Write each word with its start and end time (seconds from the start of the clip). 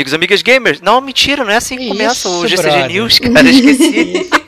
Amigos 0.00 0.12
e 0.12 0.16
amigas 0.16 0.42
gamers. 0.42 0.80
Não, 0.80 1.00
mentira, 1.00 1.44
não 1.44 1.52
é 1.52 1.56
assim 1.56 1.76
que, 1.76 1.88
começa 1.88 2.28
o 2.28 2.46
GCG 2.46 2.62
brother. 2.62 2.88
News, 2.88 3.18
cara. 3.18 3.48
Esqueci. 3.48 4.30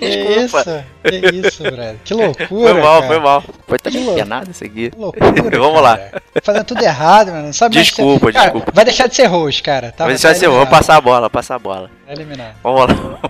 Que 0.00 0.08
Desculpa. 0.08 0.60
isso? 0.62 0.84
Que 1.04 1.46
isso, 1.46 1.62
brother? 1.62 1.96
Que 2.02 2.14
loucura. 2.14 2.48
Foi 2.48 2.72
mal, 2.72 2.94
cara. 3.02 3.06
foi 3.06 3.18
mal. 3.18 3.44
Foi 3.68 3.78
tá 3.78 3.90
Que 3.90 4.24
nada 4.24 4.50
isso 4.50 4.64
aqui. 4.64 4.90
Que 4.90 4.98
loucura. 4.98 5.30
Vamos 5.60 5.82
lá. 5.82 5.98
cara. 5.98 6.22
Fazendo 6.42 6.64
tudo 6.64 6.82
errado, 6.82 7.32
mano. 7.32 7.46
Não 7.48 7.52
sabe 7.52 7.74
mais 7.74 7.88
Desculpa, 7.88 8.26
ser... 8.26 8.32
Cara, 8.32 8.44
desculpa. 8.46 8.72
Vai 8.74 8.84
deixar 8.86 9.08
de 9.08 9.16
ser 9.16 9.26
host, 9.26 9.62
cara. 9.62 9.92
Tá, 9.92 10.06
Mas 10.06 10.14
isso 10.14 10.26
vai 10.26 10.34
ser, 10.34 10.46
eu 10.46 10.52
vou 10.52 10.66
passar 10.66 10.96
a 10.96 11.00
bola, 11.02 11.28
passar 11.28 11.56
a 11.56 11.58
bola. 11.58 11.90
Vai 12.06 12.14
eliminar. 12.14 12.56
Vamos 12.62 12.80
lá. 12.86 13.20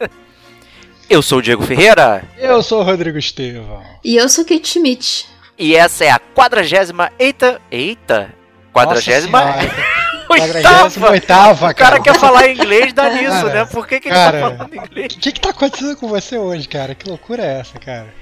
Eu 1.08 1.22
sou 1.22 1.38
o 1.38 1.42
Diego 1.42 1.62
Ferreira 1.62 2.22
Eu 2.36 2.62
sou 2.62 2.80
o 2.80 2.84
Rodrigo 2.84 3.16
Estevão. 3.16 3.82
E 4.04 4.16
eu 4.16 4.28
sou 4.28 4.44
Kate 4.44 4.68
Schmidt. 4.68 5.26
e 5.58 5.74
essa 5.74 6.04
é 6.04 6.10
a 6.10 6.20
quadragésima. 6.20 7.10
Eita, 7.18 7.58
eita. 7.70 8.28
Quadragésima. 8.74 9.42
Quadragésima 10.28 11.10
oitava, 11.10 11.70
O 11.70 11.74
cara 11.74 11.74
cara. 11.74 12.00
quer 12.00 12.14
falar 12.18 12.48
inglês, 12.48 12.92
dá 12.92 13.10
nisso, 13.10 13.30
Cara, 13.30 13.54
né? 13.54 13.64
Por 13.64 13.86
que, 13.86 14.00
que 14.00 14.08
ele 14.08 14.14
cara. 14.14 14.40
tá 14.40 14.56
falando 14.56 14.74
inglês? 14.76 15.12
O 15.14 15.18
que, 15.18 15.32
que 15.32 15.40
tá 15.40 15.50
acontecendo 15.50 15.96
com 15.96 16.08
você 16.08 16.36
hoje, 16.38 16.68
cara? 16.68 16.94
Que 16.94 17.08
loucura 17.08 17.42
é 17.42 17.60
essa, 17.60 17.78
cara? 17.78 18.12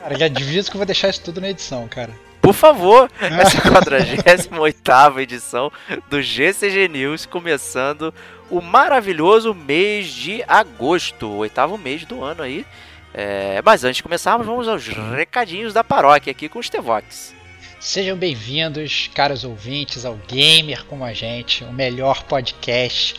Cara, 0.00 0.18
já 0.18 0.28
diviso 0.28 0.70
que 0.70 0.76
eu 0.76 0.78
vou 0.78 0.86
deixar 0.86 1.08
isso 1.08 1.22
tudo 1.22 1.40
na 1.40 1.50
edição, 1.50 1.86
cara. 1.88 2.12
Por 2.40 2.54
favor, 2.54 3.10
essa 3.20 3.60
48 3.60 5.20
edição 5.20 5.70
do 6.08 6.22
GCG 6.22 6.88
News, 6.88 7.26
começando 7.26 8.14
o 8.50 8.60
maravilhoso 8.60 9.52
mês 9.52 10.06
de 10.08 10.42
agosto, 10.46 11.26
o 11.26 11.36
oitavo 11.38 11.76
mês 11.76 12.04
do 12.04 12.22
ano 12.22 12.42
aí. 12.42 12.64
É, 13.12 13.60
mas 13.64 13.84
antes 13.84 13.96
de 13.96 14.02
começarmos, 14.02 14.46
vamos 14.46 14.68
aos 14.68 14.86
recadinhos 14.86 15.74
da 15.74 15.82
paróquia 15.82 16.30
aqui 16.30 16.48
com 16.48 16.58
os 16.58 16.68
Tevox. 16.70 17.34
Sejam 17.80 18.16
bem-vindos, 18.16 19.08
caros 19.14 19.44
ouvintes, 19.44 20.04
ao 20.04 20.16
Gamer 20.26 20.84
como 20.86 21.04
a 21.04 21.12
gente, 21.12 21.62
o 21.62 21.72
melhor 21.72 22.24
podcast 22.24 23.14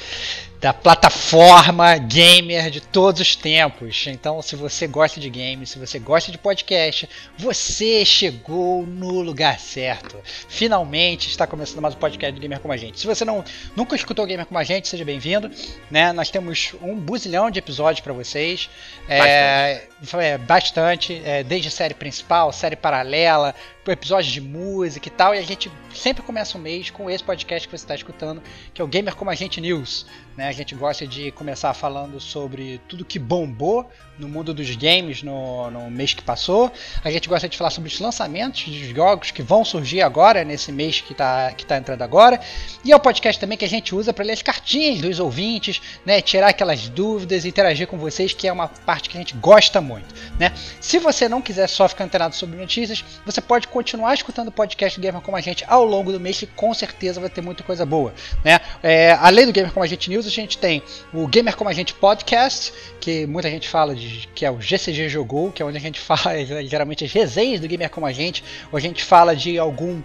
da 0.60 0.74
plataforma 0.74 1.98
gamer 1.98 2.70
de 2.70 2.82
todos 2.82 3.22
os 3.22 3.36
tempos. 3.36 4.06
Então, 4.08 4.42
se 4.42 4.58
você 4.58 4.88
gosta 4.88 5.20
de 5.20 5.30
games, 5.30 5.70
se 5.70 5.80
você 5.80 5.98
gosta 6.00 6.32
de 6.32 6.38
podcast, 6.38 7.10
você 7.38 8.04
chegou 8.04 8.86
no 8.86 9.22
lugar 9.22 9.58
certo. 9.58 10.18
Finalmente 10.50 11.30
está 11.30 11.48
começando 11.48 11.82
mais 11.82 11.96
um 11.96 11.98
podcast 11.98 12.34
do 12.34 12.42
Gamer 12.42 12.60
como 12.60 12.74
a 12.74 12.78
gente. 12.78 13.00
Se 13.00 13.08
você 13.08 13.24
não 13.24 13.44
nunca 13.76 13.96
escutou 13.96 14.26
Gamer 14.26 14.46
como 14.46 14.60
a 14.60 14.64
gente, 14.64 14.90
seja 14.90 15.06
bem-vindo. 15.06 15.50
Né? 15.90 16.12
Nós 16.12 16.30
temos 16.30 16.74
um 16.82 16.96
buzilhão 16.96 17.50
de 17.50 17.60
episódios 17.60 18.02
para 18.02 18.12
vocês. 18.12 18.70
É, 19.08 19.88
é, 20.18 20.38
bastante, 20.38 21.22
é, 21.24 21.42
desde 21.42 21.72
série 21.72 21.94
principal, 21.94 22.52
série 22.52 22.76
paralela, 22.76 23.56
episódios 23.88 24.32
de 24.32 24.42
música 24.42 25.08
e 25.08 25.12
tal. 25.12 25.34
E 25.34 25.40
a 25.40 25.42
gente 25.42 25.72
sempre 25.94 26.22
começa 26.22 26.58
o 26.58 26.62
mês 26.62 26.90
com 26.90 27.10
esse 27.10 27.24
podcast 27.24 27.68
que 27.68 27.78
você 27.78 27.84
está 27.84 27.96
escutando, 27.96 28.42
que 28.74 28.82
é 28.82 28.86
o 28.86 28.88
Gamer 28.88 29.16
Como 29.16 29.32
a 29.32 29.36
Gente 29.36 29.60
News. 29.62 30.06
Né? 30.40 30.48
A 30.48 30.54
gente 30.54 30.74
gosta 30.74 31.06
de 31.06 31.32
começar 31.32 31.74
falando 31.74 32.18
sobre 32.18 32.80
tudo 32.88 33.04
que 33.04 33.20
bombou 33.20 33.92
no 34.20 34.28
mundo 34.28 34.54
dos 34.54 34.76
games 34.76 35.24
no, 35.24 35.72
no 35.72 35.90
mês 35.90 36.14
que 36.14 36.22
passou. 36.22 36.72
A 37.04 37.10
gente 37.10 37.28
gosta 37.30 37.48
de 37.48 37.58
falar 37.58 37.70
sobre 37.70 37.90
os 37.90 38.00
lançamentos 38.00 38.66
dos 38.66 38.96
jogos 38.96 39.32
que 39.32 39.42
vão 39.42 39.64
surgir 39.64 40.02
agora, 40.02 40.44
nesse 40.44 40.72
mês 40.72 41.00
que 41.00 41.14
está 41.14 41.52
que 41.54 41.66
tá 41.66 41.78
entrando 41.78 42.02
agora. 42.02 42.40
E 42.84 42.92
é 42.92 42.96
o 42.96 43.00
podcast 43.00 43.40
também 43.40 43.58
que 43.58 43.66
a 43.66 43.70
gente 43.70 43.96
usa 43.96 44.14
para 44.14 44.26
ler 44.26 44.34
as 44.34 44.42
cartinhas 44.42 45.00
dos 45.00 45.20
ouvintes, 45.20 45.82
né? 46.06 46.22
tirar 46.22 46.50
aquelas 46.50 46.90
dúvidas, 46.90 47.46
interagir 47.46 47.88
com 47.88 47.98
vocês, 47.98 48.34
que 48.34 48.48
é 48.48 48.52
uma 48.52 48.68
parte 48.68 49.10
que 49.10 49.18
a 49.18 49.22
gente 49.22 49.34
gosta 49.36 49.80
muito. 49.80 50.14
Né? 50.38 50.52
Se 50.82 51.00
você 51.00 51.30
não 51.30 51.42
quiser 51.42 51.68
só 51.68 51.88
ficar 51.88 52.04
antenado 52.04 52.36
sobre 52.36 52.60
notícias, 52.60 53.04
você 53.26 53.40
pode 53.40 53.68
continuar 53.68 54.14
escutando 54.14 54.50
o 54.50 54.52
podcast 54.52 55.00
Gamer 55.00 55.22
Como 55.22 55.38
a 55.38 55.42
Gente 55.42 55.64
ao 55.68 55.86
longo 55.86 56.12
do 56.12 56.20
mês, 56.20 56.40
que 56.40 56.48
com 56.48 56.74
certeza 56.74 57.22
vai 57.22 57.30
ter 57.30 57.42
muita 57.42 57.64
coisa 57.64 57.86
boa. 57.86 58.14
Né? 58.44 58.60
É, 58.84 59.14
além 59.14 59.46
do 59.46 59.54
Gamer 59.54 59.72
Como 59.72 59.84
a 59.84 59.88
Gente 59.88 60.10
News, 60.10 60.28
a 60.28 60.30
gente 60.30 60.58
tem 60.58 60.84
o 61.14 61.26
Gamer 61.28 61.56
Como 61.56 61.70
a 61.70 61.74
Gente 61.74 61.94
Podcast, 61.94 62.74
que 63.00 63.26
muita 63.26 63.50
gente 63.50 63.68
fala 63.68 63.96
de 63.96 64.28
que 64.36 64.46
é 64.46 64.52
o 64.52 64.60
GCG 64.60 65.10
Jogou, 65.10 65.52
que 65.52 65.62
é 65.62 65.66
onde 65.66 65.78
a 65.78 65.82
gente 65.82 66.00
fala 66.02 66.44
geralmente 66.66 67.06
as 67.06 67.12
resenhas 67.12 67.60
do 67.60 67.68
Gamer 67.68 67.90
Como 67.90 68.06
a 68.06 68.12
Gente, 68.12 68.44
ou 68.72 68.78
a 68.78 68.82
gente 68.82 69.04
fala 69.04 69.36
de 69.36 69.58
algum 69.58 70.02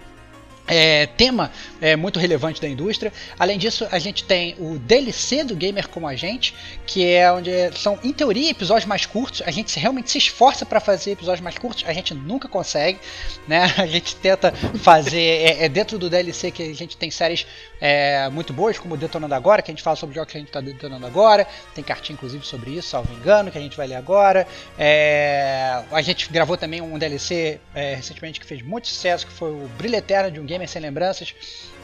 é, 0.66 1.06
tema 1.06 1.50
é, 1.80 1.96
muito 1.96 2.18
relevante 2.18 2.60
da 2.60 2.68
indústria. 2.68 3.12
Além 3.38 3.58
disso, 3.58 3.86
a 3.90 3.98
gente 3.98 4.24
tem 4.24 4.54
o 4.58 4.78
DLC 4.78 5.44
do 5.44 5.54
Gamer 5.54 5.88
Como 5.88 6.06
a 6.06 6.14
Gente, 6.14 6.54
que 6.86 7.06
é 7.06 7.30
onde 7.30 7.50
são, 7.76 7.98
em 8.02 8.12
teoria, 8.12 8.50
episódios 8.50 8.86
mais 8.86 9.06
curtos. 9.06 9.42
A 9.44 9.50
gente 9.50 9.78
realmente 9.78 10.10
se 10.10 10.18
esforça 10.18 10.64
para 10.64 10.80
fazer 10.80 11.12
episódios 11.12 11.42
mais 11.42 11.58
curtos, 11.58 11.84
a 11.86 11.92
gente 11.92 12.14
nunca 12.14 12.48
consegue, 12.48 12.98
né? 13.46 13.64
A 13.84 13.86
gente 13.86 14.16
tenta 14.16 14.52
fazer. 14.82 15.20
É, 15.20 15.64
é 15.64 15.68
dentro 15.68 15.98
do 15.98 16.08
DLC 16.08 16.50
que 16.50 16.62
a 16.62 16.74
gente 16.74 16.96
tem 16.96 17.10
séries 17.10 17.46
é, 17.80 18.28
muito 18.30 18.52
boas, 18.52 18.78
como 18.78 18.96
Detonando 18.96 19.34
Agora, 19.34 19.60
que 19.60 19.70
a 19.70 19.74
gente 19.74 19.82
fala 19.82 19.96
sobre 19.96 20.14
jogos 20.14 20.32
que 20.32 20.38
a 20.38 20.40
gente 20.40 20.48
está 20.48 20.60
detonando 20.60 21.06
agora. 21.06 21.46
Tem 21.74 21.84
cartinha, 21.84 22.14
inclusive, 22.14 22.46
sobre 22.46 22.70
isso, 22.70 22.88
salvo 22.88 23.12
engano, 23.12 23.50
que 23.50 23.58
a 23.58 23.60
gente 23.60 23.76
vai 23.76 23.86
ler 23.86 23.96
agora. 23.96 24.46
É, 24.78 25.82
a 25.90 26.00
gente 26.00 26.30
gravou 26.32 26.56
também 26.56 26.80
um 26.80 26.98
DLC 26.98 27.60
é, 27.74 27.94
recentemente 27.94 28.40
que 28.40 28.46
fez 28.46 28.62
muito 28.62 28.88
sucesso, 28.88 29.26
que 29.26 29.32
foi 29.32 29.50
o 29.50 29.68
Brilho 29.76 29.96
Eterno 29.96 30.30
de 30.30 30.40
um 30.40 30.46
Gamer 30.54 30.68
Sem 30.68 30.82
Lembranças, 30.82 31.34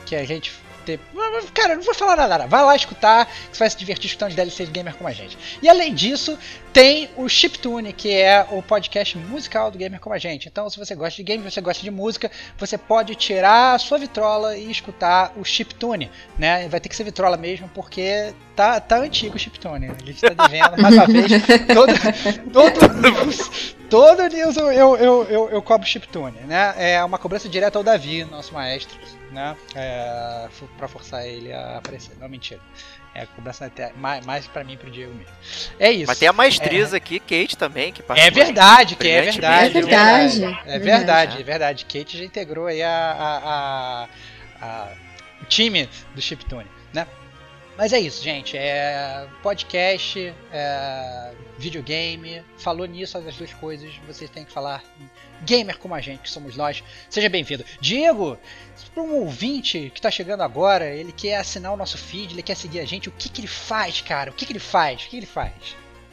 que 0.07 0.15
a 0.15 0.25
gente 0.25 0.53
teve... 0.97 1.03
Cara, 1.53 1.75
não 1.75 1.83
vou 1.83 1.95
falar 1.95 2.17
nada, 2.17 2.47
vai 2.47 2.65
lá 2.65 2.77
escutar, 2.77 3.27
que 3.27 3.57
você 3.57 3.59
vai 3.59 3.71
se 3.71 3.77
divertir 3.77 4.07
escutando 4.07 4.31
os 4.31 4.37
DLCs 4.37 4.67
de 4.67 4.73
gamer 4.73 4.95
como 4.95 5.09
a 5.09 5.13
gente. 5.13 5.37
E 5.63 5.69
além 5.69 5.95
disso, 5.95 6.39
tem 6.73 7.11
o 7.17 7.29
Chiptune, 7.29 7.93
que 7.93 8.13
é 8.13 8.47
o 8.51 8.63
podcast 8.63 9.19
musical 9.19 9.71
do 9.71 9.79
Gamer 9.79 9.99
como 9.99 10.15
a 10.15 10.19
gente. 10.19 10.49
Então, 10.49 10.71
se 10.71 10.79
você 10.79 10.95
gosta 10.95 11.17
de 11.17 11.23
game, 11.23 11.43
você 11.43 11.61
gosta 11.61 11.83
de 11.83 11.91
música, 11.91 12.31
você 12.57 12.79
pode 12.79 13.15
tirar 13.17 13.75
a 13.75 13.79
sua 13.79 13.99
vitrola 13.99 14.57
e 14.57 14.71
escutar 14.71 15.33
o 15.37 15.45
Chiptune, 15.45 16.11
né? 16.39 16.69
Vai 16.69 16.81
ter 16.81 16.89
que 16.89 16.97
ser 16.97 17.05
vitrola 17.05 17.37
mesmo, 17.37 17.69
porque 17.75 18.33
tá, 18.55 18.81
tá 18.81 18.99
antigo 18.99 19.37
o 19.37 19.39
Chiptune. 19.39 19.87
A 19.87 20.05
gente 20.05 20.21
tá 20.21 20.47
devendo, 20.47 20.81
mais 20.81 20.95
uma 20.95 21.07
vez, 21.07 21.33
todo, 21.75 21.93
todo 22.53 23.01
news, 23.01 23.77
todo 23.89 24.29
news 24.29 24.57
eu, 24.57 24.73
eu, 24.73 24.97
eu, 24.97 25.25
eu, 25.25 25.51
eu 25.51 25.63
cobro 25.63 25.87
Chiptune, 25.87 26.39
né? 26.47 26.75
É 26.77 27.05
uma 27.05 27.19
cobrança 27.19 27.49
direta 27.49 27.79
ao 27.79 27.85
Davi, 27.85 28.25
nosso 28.25 28.55
maestro, 28.55 28.97
né? 29.31 29.57
É, 29.75 30.49
pra 30.77 30.89
forçar 30.89 31.27
ele 31.27 31.53
a 31.53 31.79
aparecer. 31.79 32.17
Não, 32.19 32.29
mentira. 32.29 32.61
É 33.15 33.23
a 33.23 33.27
cobrança 33.27 33.67
até 33.67 33.93
mais, 33.95 34.25
mais 34.25 34.47
pra 34.47 34.63
mim 34.63 34.75
e 34.75 34.77
pro 34.77 34.91
Diego 34.91 35.13
mesmo. 35.13 35.33
É 35.81 35.91
isso. 35.91 36.07
Mas 36.07 36.19
tem 36.19 36.29
a 36.29 36.33
maestriza 36.33 36.97
aqui, 36.97 37.19
Kate 37.19 37.57
também, 37.57 37.93
que 37.93 38.01
É 38.03 38.05
participou 38.05 38.45
verdade, 38.45 38.95
que 38.97 39.09
é 39.09 39.21
brilhantemente. 39.23 39.73
verdade. 39.73 40.45
É 40.45 40.49
verdade. 40.49 40.65
É 40.67 40.79
verdade, 40.79 41.41
é 41.41 41.45
verdade. 41.45 41.85
Kate 41.87 42.19
já 42.19 42.25
integrou 42.25 42.67
aí 42.69 42.83
a, 42.83 42.89
a, 42.89 44.05
a- 44.05 44.09
a- 44.63 44.89
o 45.43 45.45
time 45.47 45.89
do 46.15 46.23
Chiptune, 46.23 46.67
né? 46.93 47.07
Mas 47.77 47.93
é 47.93 47.99
isso, 47.99 48.23
gente. 48.23 48.57
É 48.57 49.27
podcast, 49.43 50.33
é 50.53 51.33
videogame. 51.61 52.43
Falou 52.57 52.87
nisso, 52.87 53.17
as 53.19 53.37
duas 53.37 53.53
coisas. 53.55 53.95
Vocês 54.07 54.29
têm 54.31 54.45
que 54.45 54.51
falar 54.51 54.83
gamer 55.43 55.79
como 55.79 55.95
a 55.95 56.01
gente, 56.01 56.21
que 56.21 56.31
somos 56.31 56.57
nós. 56.57 56.83
Seja 57.09 57.29
bem-vindo. 57.29 57.65
Diego, 57.81 58.39
para 58.93 59.03
um 59.03 59.15
ouvinte 59.17 59.91
que 59.91 59.99
está 59.99 60.11
chegando 60.11 60.43
agora, 60.43 60.87
ele 60.87 61.13
quer 61.13 61.37
assinar 61.37 61.73
o 61.73 61.77
nosso 61.77 61.97
feed, 61.97 62.33
ele 62.33 62.43
quer 62.43 62.57
seguir 62.57 62.81
a 62.81 62.85
gente, 62.85 63.09
o 63.09 63.13
que, 63.13 63.29
que 63.29 63.41
ele 63.41 63.49
faz, 63.49 64.01
cara? 64.01 64.31
O 64.31 64.35
que, 64.35 64.47
que 64.47 64.53
ele 64.53 64.59
faz? 64.59 65.05
O 65.05 65.09
que 65.09 65.17
ele 65.17 65.27
faz? 65.27 65.53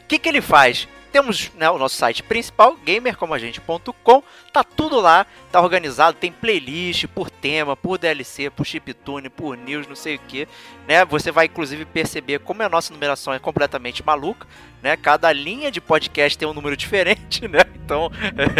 O 0.03 0.07
que, 0.07 0.19
que 0.19 0.29
ele 0.29 0.41
faz? 0.41 0.87
Temos 1.17 1.51
né, 1.57 1.67
o 1.67 1.79
nosso 1.79 1.95
site 1.95 2.21
principal, 2.21 2.77
gamercomagente.com. 2.85 4.23
Tá 4.53 4.63
tudo 4.63 4.99
lá, 4.99 5.25
tá 5.51 5.59
organizado, 5.59 6.15
tem 6.15 6.31
playlist 6.31 7.07
por 7.07 7.31
tema, 7.31 7.75
por 7.75 7.97
DLC, 7.97 8.51
por 8.51 8.63
chiptune, 8.67 9.27
por 9.27 9.57
news, 9.57 9.87
não 9.87 9.95
sei 9.95 10.17
o 10.17 10.19
que. 10.19 10.47
Né? 10.87 11.03
Você 11.05 11.31
vai 11.31 11.47
inclusive 11.47 11.85
perceber 11.85 12.39
como 12.39 12.61
a 12.61 12.69
nossa 12.69 12.93
numeração 12.93 13.33
é 13.33 13.39
completamente 13.39 14.05
maluca. 14.05 14.45
Né? 14.83 14.95
Cada 14.95 15.33
linha 15.33 15.71
de 15.71 15.81
podcast 15.81 16.37
tem 16.37 16.47
um 16.47 16.53
número 16.53 16.77
diferente, 16.77 17.47
né? 17.47 17.61
Então, 17.83 18.11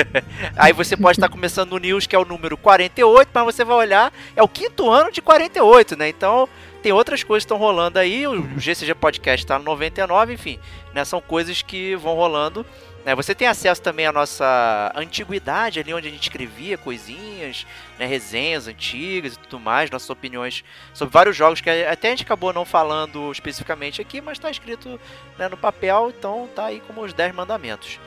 aí 0.58 0.74
você 0.74 0.98
pode 0.98 1.18
estar 1.18 1.30
começando 1.30 1.72
no 1.72 1.78
news, 1.78 2.08
que 2.08 2.16
é 2.16 2.20
o 2.20 2.26
número 2.26 2.58
48, 2.58 3.30
mas 3.32 3.46
você 3.46 3.64
vai 3.64 3.78
olhar, 3.78 4.12
é 4.36 4.42
o 4.42 4.48
quinto 4.48 4.90
ano 4.90 5.12
de 5.12 5.22
48, 5.22 5.96
né? 5.96 6.10
Então, 6.10 6.50
tem 6.78 6.92
outras 6.92 7.24
coisas 7.24 7.44
que 7.44 7.48
estão 7.48 7.58
rolando 7.58 8.00
aí. 8.00 8.28
O 8.28 8.60
GCG 8.60 8.94
Podcast 8.96 9.46
está 9.46 9.58
no 9.58 9.66
99, 9.66 10.34
enfim, 10.34 10.60
né? 10.94 11.04
São 11.04 11.20
coisas 11.22 11.62
que 11.62 11.96
vão 11.96 12.16
rolando. 12.16 12.66
Né? 13.08 13.16
Você 13.16 13.34
tem 13.34 13.48
acesso 13.48 13.82
também 13.82 14.06
à 14.06 14.12
nossa 14.12 14.92
antiguidade, 14.94 15.80
ali 15.80 15.94
onde 15.94 16.10
a 16.10 16.12
gente 16.12 16.24
escrevia 16.24 16.78
coisinhas, 16.78 17.66
né? 17.98 18.06
resenhas 18.06 18.68
antigas 18.68 19.36
e 19.36 19.40
tudo 19.40 19.62
mais, 19.62 19.90
nossas 19.90 20.10
opiniões 20.10 20.62
sobre 20.94 21.14
vários 21.14 21.34
jogos 21.34 21.62
que 21.62 21.70
até 21.70 22.10
a 22.10 22.12
gente 22.12 22.24
acabou 22.24 22.52
não 22.52 22.66
falando 22.66 23.32
especificamente 23.32 24.02
aqui, 24.02 24.20
mas 24.20 24.38
está 24.38 24.52
escrito 24.52 25.00
né, 25.38 25.48
no 25.48 25.56
papel, 25.56 26.14
então 26.18 26.50
tá 26.54 26.66
aí 26.66 26.82
como 26.86 27.02
os 27.02 27.14
10 27.14 27.34
mandamentos. 27.34 27.98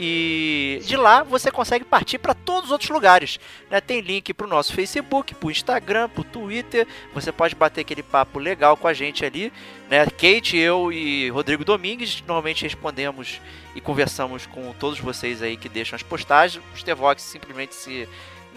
E 0.00 0.80
de 0.84 0.96
lá 0.96 1.24
você 1.24 1.50
consegue 1.50 1.84
partir 1.84 2.18
para 2.18 2.32
todos 2.32 2.66
os 2.66 2.70
outros 2.70 2.88
lugares. 2.88 3.40
Né? 3.68 3.80
Tem 3.80 4.00
link 4.00 4.32
para 4.32 4.46
o 4.46 4.48
nosso 4.48 4.72
Facebook, 4.72 5.34
para 5.34 5.46
o 5.48 5.50
Instagram, 5.50 6.08
para 6.08 6.20
o 6.20 6.24
Twitter. 6.24 6.86
Você 7.12 7.32
pode 7.32 7.56
bater 7.56 7.80
aquele 7.80 8.04
papo 8.04 8.38
legal 8.38 8.76
com 8.76 8.86
a 8.86 8.94
gente 8.94 9.24
ali. 9.24 9.52
Né? 9.90 10.06
Kate, 10.06 10.56
eu 10.56 10.92
e 10.92 11.28
Rodrigo 11.30 11.64
Domingues 11.64 12.22
normalmente 12.24 12.62
respondemos 12.62 13.40
e 13.74 13.80
conversamos 13.80 14.46
com 14.46 14.72
todos 14.78 15.00
vocês 15.00 15.42
aí 15.42 15.56
que 15.56 15.68
deixam 15.68 15.96
as 15.96 16.02
postagens. 16.04 16.62
O 16.72 16.78
Stevox 16.78 17.20
simplesmente 17.20 17.74
se 17.74 18.08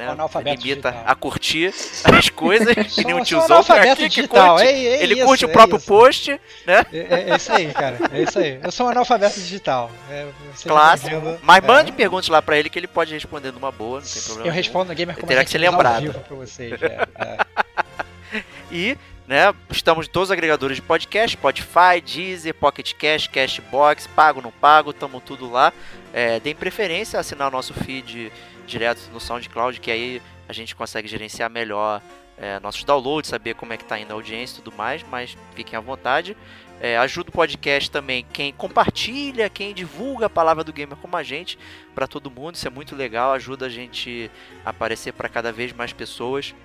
né? 0.07 0.15
limita 0.44 0.92
digital. 0.92 1.03
a 1.06 1.15
curtir 1.15 1.74
as 2.03 2.30
coisas, 2.30 2.74
que 2.94 3.03
nem 3.06 3.13
o 3.13 3.24
tiozão 3.24 3.59
aqui 3.59 4.09
que 4.09 4.27
curte. 4.27 4.63
É, 4.63 4.71
é 4.71 5.03
ele 5.03 5.15
isso, 5.15 5.25
curte 5.25 5.45
o 5.45 5.50
é 5.50 5.51
próprio 5.51 5.80
post, 5.80 6.31
né? 6.65 6.86
É, 6.92 6.98
é, 6.98 7.30
é, 7.30 7.36
isso 7.36 7.51
aí, 7.51 7.74
cara. 7.74 7.98
É 8.12 8.21
isso 8.21 8.39
aí. 8.39 8.59
Eu 8.63 8.71
sou 8.71 8.88
um 8.88 8.89
analfabeto 8.89 9.39
digital. 9.39 9.92
É, 10.09 10.27
Clássico. 10.63 11.39
Mas 11.42 11.63
mande 11.63 11.92
perguntas 11.92 12.30
lá 12.30 12.42
pra 12.42 12.57
ele 12.57 12.69
que 12.69 12.80
ele 12.80 12.88
pode 12.88 13.13
responder 13.13 13.51
numa 13.51 13.71
boa, 13.71 14.00
não 14.00 14.07
tem 14.07 14.21
problema. 14.21 14.48
Eu 14.48 14.53
respondo 14.53 14.89
no 14.89 14.95
Gamer 14.95 15.15
como 15.15 15.27
Terá 15.27 15.44
que 15.44 15.50
ser 15.50 15.57
lembrado. 15.57 16.13
Pra 16.13 16.36
vocês, 16.36 16.80
e 18.71 18.98
né? 19.31 19.53
Estamos 19.69 20.07
em 20.07 20.09
todos 20.09 20.27
os 20.27 20.31
agregadores 20.33 20.75
de 20.75 20.81
podcast, 20.81 21.38
Spotify, 21.38 22.01
Deezer, 22.03 22.53
Pocket 22.53 22.94
Cash, 22.95 23.27
Cashbox, 23.27 24.06
pago, 24.07 24.42
não 24.42 24.51
pago, 24.51 24.92
estamos 24.92 25.24
tudo 25.24 25.50
lá. 25.50 25.71
É, 26.12 26.38
deem 26.42 26.53
preferência 26.53 27.15
a 27.15 27.21
assinar 27.21 27.48
o 27.48 27.51
nosso 27.51 27.74
feed 27.74 28.30
direto 28.71 29.09
no 29.12 29.19
SoundCloud, 29.19 29.79
que 29.79 29.91
aí 29.91 30.21
a 30.47 30.53
gente 30.53 30.75
consegue 30.75 31.07
gerenciar 31.07 31.50
melhor 31.50 32.01
é, 32.38 32.59
nossos 32.59 32.83
downloads, 32.83 33.29
saber 33.29 33.53
como 33.53 33.73
é 33.73 33.77
que 33.77 33.83
está 33.83 34.00
indo 34.00 34.12
a 34.12 34.15
audiência 34.15 34.56
e 34.56 34.63
tudo 34.63 34.75
mais, 34.75 35.03
mas 35.09 35.38
fiquem 35.56 35.77
à 35.77 35.81
vontade. 35.81 36.35
É, 36.79 36.97
ajuda 36.97 37.29
o 37.29 37.31
podcast 37.31 37.91
também 37.91 38.25
quem 38.33 38.51
compartilha, 38.51 39.47
quem 39.50 39.71
divulga 39.71 40.25
a 40.25 40.29
palavra 40.29 40.63
do 40.63 40.73
gamer 40.73 40.97
como 40.97 41.15
a 41.15 41.21
gente 41.21 41.59
para 41.94 42.07
todo 42.07 42.31
mundo, 42.31 42.56
isso 42.56 42.65
é 42.65 42.71
muito 42.71 42.95
legal, 42.95 43.33
ajuda 43.33 43.68
a 43.68 43.69
gente 43.69 44.31
a 44.65 44.71
aparecer 44.71 45.13
para 45.13 45.29
cada 45.29 45.51
vez 45.51 45.71
mais 45.71 45.94
pessoas. 45.94 46.56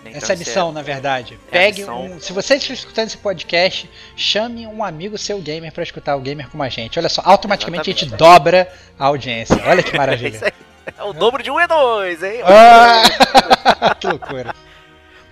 Então, 0.00 0.16
Essa 0.16 0.32
é 0.32 0.34
a 0.34 0.38
missão, 0.38 0.70
é, 0.70 0.72
na 0.72 0.82
verdade. 0.82 1.38
É 1.48 1.50
Pegue 1.50 1.84
um. 1.84 2.18
Se 2.18 2.32
você 2.32 2.54
está 2.54 2.72
escutando 2.72 3.06
esse 3.06 3.18
podcast, 3.18 3.88
chame 4.16 4.66
um 4.66 4.82
amigo 4.82 5.16
seu 5.16 5.40
gamer 5.40 5.70
para 5.70 5.82
escutar 5.82 6.16
o 6.16 6.20
gamer 6.20 6.48
como 6.48 6.62
a 6.62 6.68
gente. 6.68 6.98
Olha 6.98 7.08
só, 7.08 7.22
automaticamente 7.24 7.90
Exatamente. 7.90 8.04
a 8.04 8.16
gente 8.16 8.18
dobra 8.18 8.72
a 8.98 9.04
audiência. 9.04 9.62
Olha 9.64 9.82
que 9.82 9.96
maravilha. 9.96 10.52
É 10.98 11.02
o 11.02 11.12
dobro 11.12 11.42
de 11.42 11.50
um 11.50 11.60
e 11.60 11.66
dois, 11.66 12.22
hein? 12.22 12.40
Ah! 12.44 13.94
que 13.94 14.06
loucura. 14.06 14.54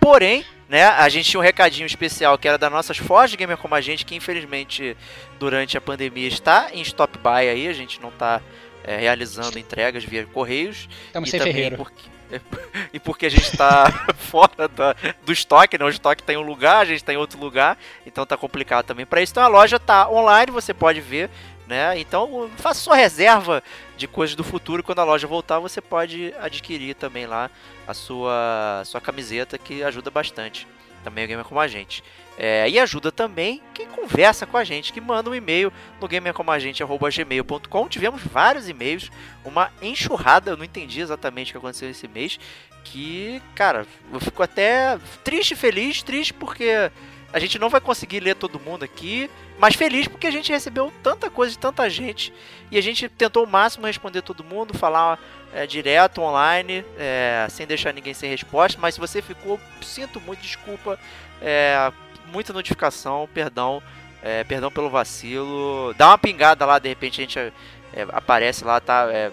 Porém, 0.00 0.44
né, 0.68 0.84
a 0.84 1.08
gente 1.08 1.28
tinha 1.28 1.40
um 1.40 1.42
recadinho 1.42 1.86
especial 1.86 2.38
que 2.38 2.46
era 2.46 2.56
das 2.56 2.70
nossas 2.70 2.96
Forge 2.96 3.36
Gamer 3.36 3.56
como 3.56 3.74
a 3.74 3.80
gente, 3.80 4.04
que 4.04 4.14
infelizmente 4.14 4.96
durante 5.38 5.76
a 5.76 5.80
pandemia 5.80 6.28
está 6.28 6.68
em 6.72 6.80
stop 6.82 7.18
by 7.18 7.48
aí, 7.48 7.66
a 7.66 7.72
gente 7.72 8.00
não 8.00 8.08
está 8.08 8.40
é, 8.84 8.96
realizando 8.96 9.58
entregas 9.58 10.04
via 10.04 10.24
correios. 10.26 10.88
Estamos 11.06 11.28
e 11.28 11.32
sem 11.32 11.40
ferreiro. 11.40 11.76
Porque, 11.76 12.02
e 12.92 13.00
porque 13.00 13.26
a 13.26 13.30
gente 13.30 13.50
está 13.50 13.90
fora 14.16 14.68
da, 14.68 14.94
do 15.24 15.32
estoque, 15.32 15.76
né? 15.76 15.84
O 15.84 15.88
estoque 15.88 16.22
tem 16.22 16.36
tá 16.36 16.42
um 16.42 16.44
lugar, 16.44 16.78
a 16.78 16.84
gente 16.84 16.98
está 16.98 17.12
em 17.12 17.16
outro 17.16 17.38
lugar, 17.38 17.76
então 18.06 18.24
tá 18.24 18.36
complicado 18.36 18.86
também 18.86 19.04
para 19.04 19.20
isso. 19.20 19.32
Então 19.32 19.42
a 19.42 19.48
loja 19.48 19.78
tá 19.78 20.08
online, 20.08 20.52
você 20.52 20.72
pode 20.72 21.00
ver 21.00 21.28
né? 21.70 21.96
Então 21.98 22.50
faça 22.56 22.80
sua 22.80 22.96
reserva 22.96 23.62
de 23.96 24.08
coisas 24.08 24.34
do 24.34 24.42
futuro. 24.42 24.82
Quando 24.82 24.98
a 24.98 25.04
loja 25.04 25.26
voltar, 25.26 25.60
você 25.60 25.80
pode 25.80 26.34
adquirir 26.40 26.96
também 26.96 27.26
lá 27.26 27.48
a 27.86 27.94
sua, 27.94 28.82
sua 28.84 29.00
camiseta, 29.00 29.56
que 29.56 29.82
ajuda 29.84 30.10
bastante. 30.10 30.66
Também 31.04 31.24
o 31.24 31.28
Gamer 31.28 31.44
Como 31.44 31.60
a 31.60 31.68
Gente. 31.68 32.02
É, 32.36 32.68
e 32.68 32.78
ajuda 32.78 33.12
também 33.12 33.62
quem 33.72 33.86
conversa 33.86 34.46
com 34.46 34.56
a 34.56 34.64
gente, 34.64 34.92
que 34.92 35.00
manda 35.00 35.30
um 35.30 35.34
e-mail 35.34 35.72
no 36.00 36.08
gamercomagente.gmail.com. 36.08 37.88
Tivemos 37.88 38.22
vários 38.22 38.68
e-mails, 38.68 39.10
uma 39.44 39.70
enxurrada, 39.80 40.50
eu 40.50 40.56
não 40.56 40.64
entendi 40.64 41.00
exatamente 41.00 41.50
o 41.50 41.52
que 41.52 41.58
aconteceu 41.58 41.88
esse 41.88 42.08
mês. 42.08 42.38
Que, 42.82 43.40
cara, 43.54 43.86
eu 44.12 44.18
fico 44.18 44.42
até 44.42 44.98
triste, 45.22 45.54
feliz, 45.54 46.02
triste 46.02 46.32
porque 46.34 46.90
a 47.32 47.38
gente 47.38 47.58
não 47.58 47.68
vai 47.68 47.80
conseguir 47.80 48.20
ler 48.20 48.34
todo 48.34 48.58
mundo 48.58 48.84
aqui, 48.84 49.30
mas 49.58 49.74
feliz 49.74 50.08
porque 50.08 50.26
a 50.26 50.30
gente 50.30 50.50
recebeu 50.50 50.92
tanta 51.02 51.30
coisa 51.30 51.52
de 51.52 51.58
tanta 51.58 51.88
gente 51.88 52.32
e 52.70 52.78
a 52.78 52.80
gente 52.80 53.08
tentou 53.08 53.44
o 53.44 53.46
máximo 53.46 53.86
responder 53.86 54.22
todo 54.22 54.42
mundo, 54.42 54.76
falar 54.76 55.18
é, 55.52 55.66
direto, 55.66 56.20
online, 56.20 56.84
é, 56.98 57.46
sem 57.50 57.66
deixar 57.66 57.92
ninguém 57.92 58.14
sem 58.14 58.30
resposta. 58.30 58.78
Mas 58.80 58.94
se 58.94 59.00
você 59.00 59.22
ficou, 59.22 59.60
sinto 59.82 60.20
muito, 60.20 60.40
desculpa, 60.40 60.98
é, 61.40 61.92
muita 62.32 62.52
notificação, 62.52 63.28
perdão, 63.32 63.82
é, 64.22 64.44
perdão 64.44 64.70
pelo 64.70 64.90
vacilo. 64.90 65.94
Dá 65.94 66.08
uma 66.08 66.18
pingada 66.18 66.64
lá, 66.66 66.78
de 66.78 66.88
repente 66.88 67.20
a 67.20 67.24
gente 67.24 67.38
é, 67.38 67.52
aparece 68.12 68.64
lá, 68.64 68.80
tá? 68.80 69.08
É, 69.12 69.30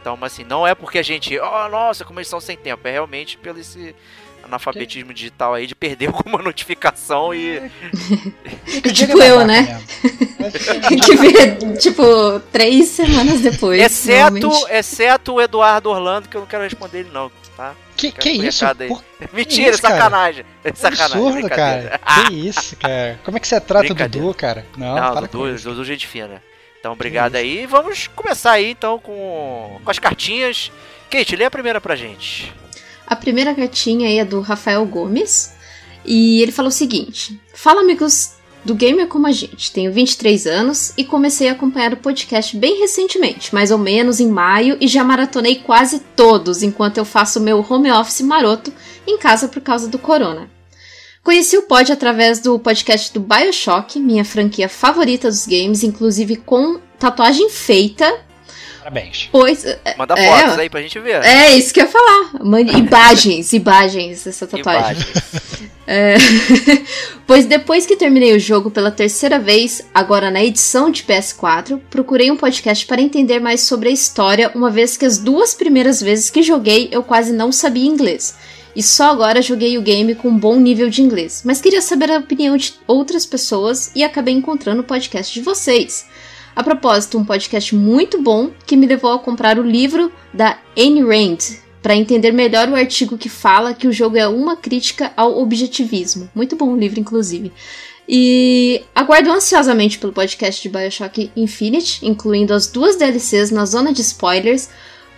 então, 0.00 0.18
assim, 0.22 0.44
não 0.44 0.66
é 0.66 0.74
porque 0.74 0.98
a 0.98 1.02
gente, 1.02 1.38
oh, 1.38 1.68
nossa, 1.68 2.04
como 2.04 2.18
eles 2.18 2.28
são 2.28 2.40
sem 2.40 2.56
tempo, 2.56 2.88
é 2.88 2.90
realmente 2.90 3.36
pelo 3.36 3.58
esse 3.58 3.94
analfabetismo 4.50 5.14
digital 5.14 5.54
aí 5.54 5.66
de 5.66 5.74
perder 5.74 6.08
alguma 6.12 6.42
notificação 6.42 7.32
e. 7.34 7.70
tipo 8.92 9.20
eu, 9.22 9.46
né? 9.46 9.80
que 11.04 11.16
ver, 11.16 11.76
tipo, 11.78 12.40
três 12.52 12.88
semanas 12.88 13.40
depois. 13.40 13.80
Exceto, 13.80 14.50
exceto 14.68 15.34
o 15.34 15.40
Eduardo 15.40 15.90
Orlando, 15.90 16.28
que 16.28 16.36
eu 16.36 16.40
não 16.40 16.48
quero 16.48 16.64
responder 16.64 17.00
ele, 17.00 17.10
não, 17.12 17.30
tá? 17.56 17.74
Que, 17.96 18.10
que 18.10 18.30
isso? 18.30 18.64
Por... 18.88 19.04
Mentira, 19.32 19.70
isso, 19.70 19.82
sacanagem. 19.82 20.44
É 20.64 20.72
sacanagem. 20.74 21.16
Absurdo, 21.16 21.48
cara. 21.50 22.00
Que 22.26 22.48
isso, 22.48 22.76
cara. 22.76 23.20
Como 23.24 23.36
é 23.36 23.40
que 23.40 23.46
você 23.46 23.60
trata 23.60 23.92
o 23.92 23.94
Dudu, 23.94 24.34
cara? 24.34 24.64
Não, 24.76 24.94
não 24.96 25.22
Dudu, 25.22 25.54
Dudu, 25.58 25.84
gente 25.84 26.06
fina. 26.06 26.42
Então, 26.78 26.92
obrigado 26.92 27.36
aí. 27.36 27.66
Vamos 27.66 28.08
começar 28.08 28.52
aí, 28.52 28.70
então, 28.70 28.98
com, 28.98 29.78
com 29.84 29.90
as 29.90 29.98
cartinhas. 29.98 30.72
Kate, 31.10 31.36
lê 31.36 31.44
a 31.44 31.50
primeira 31.50 31.80
pra 31.80 31.94
gente. 31.94 32.52
A 33.10 33.16
primeira 33.16 33.52
cartinha 33.52 34.06
aí 34.06 34.18
é 34.20 34.24
do 34.24 34.40
Rafael 34.40 34.86
Gomes. 34.86 35.52
E 36.04 36.40
ele 36.40 36.52
falou 36.52 36.68
o 36.68 36.72
seguinte: 36.72 37.40
Fala, 37.52 37.80
amigos 37.80 38.34
do 38.64 38.72
Gamer 38.72 39.08
Como 39.08 39.26
a 39.26 39.32
Gente. 39.32 39.72
Tenho 39.72 39.92
23 39.92 40.46
anos 40.46 40.92
e 40.96 41.02
comecei 41.02 41.48
a 41.48 41.52
acompanhar 41.52 41.92
o 41.92 41.96
podcast 41.96 42.56
bem 42.56 42.78
recentemente, 42.78 43.52
mais 43.52 43.72
ou 43.72 43.78
menos 43.78 44.20
em 44.20 44.28
maio, 44.28 44.76
e 44.80 44.86
já 44.86 45.02
maratonei 45.02 45.56
quase 45.56 45.98
todos 46.14 46.62
enquanto 46.62 46.98
eu 46.98 47.04
faço 47.04 47.40
meu 47.40 47.66
home 47.68 47.90
office 47.90 48.20
maroto 48.20 48.72
em 49.04 49.18
casa 49.18 49.48
por 49.48 49.60
causa 49.60 49.88
do 49.88 49.98
corona. 49.98 50.48
Conheci 51.24 51.58
o 51.58 51.62
pod 51.62 51.90
através 51.90 52.38
do 52.38 52.60
podcast 52.60 53.12
do 53.12 53.18
Bioshock, 53.18 53.98
minha 53.98 54.24
franquia 54.24 54.68
favorita 54.68 55.28
dos 55.28 55.46
games, 55.46 55.82
inclusive 55.82 56.36
com 56.36 56.78
tatuagem 56.96 57.50
feita 57.50 58.24
Parabéns. 58.90 59.28
Pois, 59.30 59.64
é, 59.64 59.94
Manda 59.96 60.14
é, 60.18 60.26
fotos 60.26 60.58
aí 60.58 60.68
pra 60.68 60.82
gente 60.82 60.98
ver. 60.98 61.22
É, 61.24 61.56
isso 61.56 61.72
que 61.72 61.80
eu 61.80 61.84
ia 61.84 61.90
falar. 61.90 62.32
Imagens, 62.76 63.52
imagens 63.52 64.24
dessa 64.24 64.46
tatuagem. 64.46 65.06
É, 65.86 66.16
pois 67.26 67.46
depois 67.46 67.86
que 67.86 67.96
terminei 67.96 68.34
o 68.34 68.40
jogo 68.40 68.70
pela 68.70 68.90
terceira 68.90 69.38
vez, 69.38 69.84
agora 69.94 70.30
na 70.30 70.42
edição 70.42 70.90
de 70.90 71.04
PS4, 71.04 71.80
procurei 71.88 72.30
um 72.30 72.36
podcast 72.36 72.84
para 72.86 73.00
entender 73.00 73.38
mais 73.38 73.62
sobre 73.62 73.88
a 73.88 73.92
história, 73.92 74.50
uma 74.54 74.70
vez 74.70 74.96
que 74.96 75.04
as 75.04 75.18
duas 75.18 75.54
primeiras 75.54 76.00
vezes 76.00 76.30
que 76.30 76.42
joguei 76.42 76.88
eu 76.90 77.02
quase 77.02 77.32
não 77.32 77.52
sabia 77.52 77.86
inglês. 77.86 78.36
E 78.74 78.82
só 78.82 79.10
agora 79.10 79.42
joguei 79.42 79.76
o 79.76 79.82
game 79.82 80.14
com 80.14 80.28
um 80.28 80.38
bom 80.38 80.56
nível 80.56 80.88
de 80.88 81.02
inglês, 81.02 81.42
mas 81.44 81.60
queria 81.60 81.82
saber 81.82 82.10
a 82.10 82.18
opinião 82.18 82.56
de 82.56 82.74
outras 82.86 83.26
pessoas 83.26 83.90
e 83.94 84.04
acabei 84.04 84.34
encontrando 84.34 84.82
o 84.82 84.84
podcast 84.84 85.34
de 85.34 85.40
vocês. 85.40 86.06
A 86.54 86.62
propósito, 86.64 87.16
um 87.16 87.24
podcast 87.24 87.74
muito 87.74 88.20
bom 88.20 88.50
que 88.66 88.76
me 88.76 88.86
levou 88.86 89.12
a 89.12 89.18
comprar 89.18 89.58
o 89.58 89.62
livro 89.62 90.12
da 90.34 90.58
Ayn 90.76 91.04
Rand, 91.04 91.38
para 91.82 91.96
entender 91.96 92.32
melhor 92.32 92.68
o 92.68 92.74
artigo 92.74 93.16
que 93.16 93.28
fala 93.28 93.72
que 93.72 93.86
o 93.86 93.92
jogo 93.92 94.16
é 94.16 94.26
uma 94.26 94.56
crítica 94.56 95.12
ao 95.16 95.40
objetivismo. 95.40 96.28
Muito 96.34 96.56
bom 96.56 96.72
o 96.72 96.76
livro, 96.76 97.00
inclusive. 97.00 97.52
E 98.08 98.82
aguardo 98.94 99.30
ansiosamente 99.30 99.98
pelo 99.98 100.12
podcast 100.12 100.60
de 100.60 100.68
Bioshock 100.68 101.30
Infinite, 101.36 102.04
incluindo 102.04 102.52
as 102.52 102.66
duas 102.66 102.96
DLCs 102.96 103.50
na 103.50 103.64
zona 103.64 103.92
de 103.92 104.02
spoilers. 104.02 104.68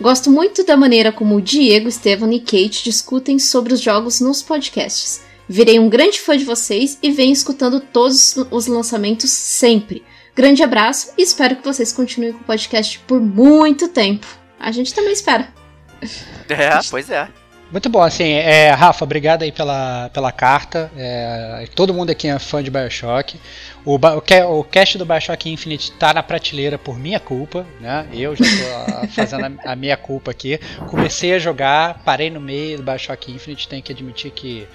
Gosto 0.01 0.31
muito 0.31 0.65
da 0.65 0.77
maneira 0.77 1.11
como 1.11 1.41
Diego, 1.41 1.89
Estevam 1.89 2.31
e 2.33 2.39
Kate 2.39 2.85
discutem 2.85 3.39
sobre 3.39 3.73
os 3.73 3.81
jogos 3.81 4.21
nos 4.21 4.43
podcasts. 4.43 5.23
Virei 5.49 5.79
um 5.79 5.89
grande 5.89 6.21
fã 6.21 6.37
de 6.37 6.45
vocês 6.45 6.99
e 7.03 7.11
venho 7.11 7.33
escutando 7.33 7.81
todos 7.81 8.37
os 8.51 8.67
lançamentos 8.67 9.31
sempre. 9.31 10.03
Grande 10.35 10.63
abraço 10.63 11.13
e 11.19 11.23
espero 11.23 11.57
que 11.57 11.65
vocês 11.65 11.93
continuem 11.93 12.33
com 12.33 12.41
o 12.41 12.45
podcast 12.45 12.99
por 13.01 13.21
muito 13.21 13.89
tempo. 13.89 14.27
A 14.59 14.73
gente 14.73 14.95
também 14.95 15.13
espera. 15.13 15.49
É, 16.49 16.81
pois 16.91 17.11
é. 17.11 17.29
Muito 17.71 17.89
bom, 17.89 18.03
assim, 18.03 18.33
é, 18.33 18.71
Rafa, 18.71 19.05
obrigado 19.05 19.43
aí 19.43 19.53
pela, 19.53 20.11
pela 20.11 20.31
carta. 20.31 20.91
É, 20.97 21.67
todo 21.75 21.93
mundo 21.93 22.11
aqui 22.11 22.29
é 22.29 22.39
fã 22.39 22.63
de 22.63 22.71
Bioshock. 22.71 23.41
O, 23.83 23.97
o, 23.97 24.59
o 24.59 24.65
cast 24.65 24.99
do 24.99 25.07
Bioshock 25.07 25.51
Infinite 25.51 25.93
tá 25.93 26.13
na 26.13 26.23
prateleira 26.23 26.77
por 26.77 26.99
minha 26.99 27.19
culpa, 27.19 27.67
né? 27.81 28.07
Eu 28.13 28.37
já 28.37 28.45
tô 28.45 29.09
fazendo 29.13 29.59
a, 29.65 29.73
a, 29.73 29.77
minha 29.77 29.97
culpa 29.97 30.31
aqui. 30.31 30.59
Comecei 30.89 31.33
a 31.33 31.39
jogar, 31.39 32.03
parei 32.05 32.29
no 32.29 32.41
meio 32.41 32.77
do 32.79 32.83
Bioshock 32.83 33.33
Infinite, 33.33 33.69
tenho 33.69 33.83
que 33.83 33.93
admitir 33.93 34.31
que 34.33 34.69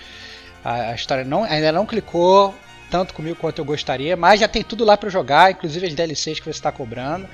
a, 0.65 0.89
a 0.89 0.95
história 0.95 1.23
não, 1.23 1.43
ainda 1.43 1.71
não 1.71 1.85
clicou 1.85 2.53
tanto 2.89 3.13
comigo 3.13 3.35
quanto 3.35 3.59
eu 3.59 3.65
gostaria, 3.65 4.15
mas 4.15 4.39
já 4.39 4.47
tem 4.47 4.63
tudo 4.63 4.85
lá 4.85 4.97
para 4.97 5.09
jogar, 5.09 5.51
inclusive 5.51 5.87
as 5.87 5.93
DLCs 5.93 6.39
que 6.39 6.45
você 6.45 6.51
está 6.51 6.71
cobrando. 6.71 7.27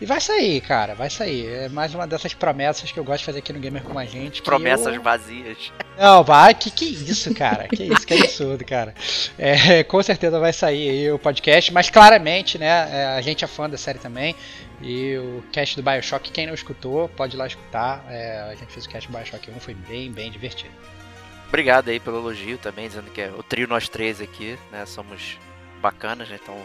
E 0.00 0.06
vai 0.06 0.20
sair, 0.20 0.60
cara, 0.60 0.94
vai 0.94 1.10
sair. 1.10 1.46
É 1.48 1.68
mais 1.68 1.92
uma 1.92 2.06
dessas 2.06 2.32
promessas 2.32 2.92
que 2.92 3.00
eu 3.00 3.02
gosto 3.02 3.20
de 3.20 3.24
fazer 3.24 3.40
aqui 3.40 3.52
no 3.52 3.58
Gamer 3.58 3.82
com 3.82 3.98
a 3.98 4.04
gente. 4.04 4.42
Promessas 4.42 4.94
eu... 4.94 5.02
vazias. 5.02 5.72
Não, 5.98 6.22
vai, 6.22 6.54
que 6.54 6.70
que 6.70 6.84
isso, 6.84 7.34
cara? 7.34 7.66
Que 7.66 7.82
isso, 7.82 8.06
que 8.06 8.14
absurdo, 8.14 8.64
cara. 8.64 8.94
É, 9.36 9.82
com 9.82 10.00
certeza 10.00 10.38
vai 10.38 10.52
sair 10.52 10.88
aí 10.88 11.10
o 11.10 11.18
podcast, 11.18 11.72
mas 11.72 11.90
claramente, 11.90 12.58
né, 12.58 12.88
é, 12.92 13.06
a 13.06 13.20
gente 13.20 13.44
é 13.44 13.48
fã 13.48 13.68
da 13.68 13.76
série 13.76 13.98
também. 13.98 14.36
E 14.80 15.16
o 15.16 15.42
cast 15.50 15.74
do 15.74 15.82
Bioshock, 15.82 16.30
quem 16.30 16.46
não 16.46 16.54
escutou, 16.54 17.08
pode 17.08 17.34
ir 17.34 17.38
lá 17.38 17.48
escutar. 17.48 18.04
É, 18.08 18.50
a 18.52 18.54
gente 18.54 18.72
fez 18.72 18.86
o 18.86 18.88
cast 18.88 19.10
do 19.10 19.18
Bioshock 19.18 19.50
1, 19.50 19.58
foi 19.58 19.74
bem, 19.74 20.12
bem 20.12 20.30
divertido. 20.30 20.72
Obrigado 21.48 21.88
aí 21.88 21.98
pelo 21.98 22.18
elogio 22.18 22.58
também, 22.58 22.88
dizendo 22.88 23.10
que 23.10 23.20
é 23.20 23.32
o 23.36 23.42
trio 23.42 23.66
nós 23.66 23.88
três 23.88 24.20
aqui, 24.20 24.58
né, 24.70 24.84
somos 24.86 25.38
bacanas, 25.80 26.28
né, 26.28 26.38
então 26.42 26.56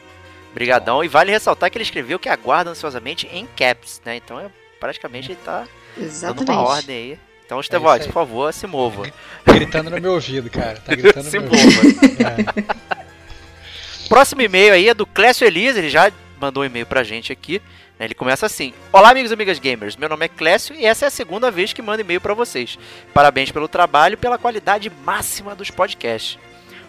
Brigadão. 0.53 1.03
E 1.03 1.07
vale 1.07 1.31
ressaltar 1.31 1.69
que 1.71 1.77
ele 1.77 1.83
escreveu 1.83 2.19
que 2.19 2.29
aguarda 2.29 2.69
ansiosamente 2.69 3.27
em 3.27 3.47
caps, 3.57 4.01
né? 4.05 4.17
Então 4.17 4.39
é, 4.39 4.49
praticamente 4.79 5.31
ele 5.31 5.39
tá 5.43 5.65
Exatamente. 5.97 6.45
dando 6.45 6.57
uma 6.57 6.61
ordem 6.61 6.95
aí. 6.95 7.19
Então, 7.45 7.59
Estevox, 7.59 8.01
é 8.01 8.07
por 8.07 8.13
favor, 8.13 8.53
se 8.53 8.65
mova. 8.65 9.03
Gritando 9.45 9.89
no 9.89 9.99
meu 9.99 10.13
ouvido, 10.13 10.49
cara. 10.49 10.79
Tá 10.79 10.95
gritando 10.95 11.29
se 11.29 11.37
no 11.39 11.49
meu 11.49 11.51
mova. 11.51 11.77
ouvido. 11.77 12.23
É. 12.23 14.07
Próximo 14.07 14.41
e-mail 14.41 14.73
aí 14.73 14.87
é 14.87 14.93
do 14.93 15.05
Clécio 15.05 15.45
Elias, 15.45 15.75
ele 15.75 15.89
já 15.89 16.11
mandou 16.39 16.63
um 16.63 16.65
e-mail 16.65 16.85
pra 16.85 17.03
gente 17.03 17.33
aqui. 17.33 17.61
Né? 18.03 18.07
Ele 18.07 18.13
começa 18.13 18.45
assim: 18.45 18.73
Olá, 18.91 19.09
amigos 19.11 19.31
e 19.31 19.33
amigas 19.33 19.59
gamers. 19.59 19.95
Meu 19.95 20.09
nome 20.09 20.25
é 20.25 20.29
Clécio 20.29 20.75
e 20.75 20.85
essa 20.85 21.05
é 21.05 21.07
a 21.07 21.11
segunda 21.11 21.49
vez 21.49 21.71
que 21.71 21.81
mando 21.81 22.01
e-mail 22.01 22.19
para 22.19 22.33
vocês. 22.33 22.77
Parabéns 23.13 23.51
pelo 23.51 23.67
trabalho 23.67 24.13
e 24.13 24.17
pela 24.17 24.37
qualidade 24.37 24.91
máxima 25.03 25.55
dos 25.55 25.71
podcasts. 25.71 26.37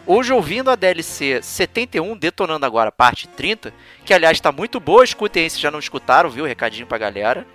Hoje 0.07 0.33
ouvindo 0.33 0.71
a 0.71 0.75
DLC 0.75 1.41
71, 1.41 2.17
detonando 2.17 2.67
agora, 2.67 2.93
parte 2.93 3.27
30, 3.27 3.73
que 4.05 4.13
aliás 4.13 4.37
está 4.37 4.53
muito 4.53 4.79
boa, 4.79 5.03
escutem 5.03 5.45
aí 5.45 5.51
se 5.51 5.59
já 5.59 5.71
não 5.71 5.79
escutaram, 5.79 6.29
viu? 6.29 6.45
Recadinho 6.45 6.87
pra 6.87 6.99
galera. 6.99 7.47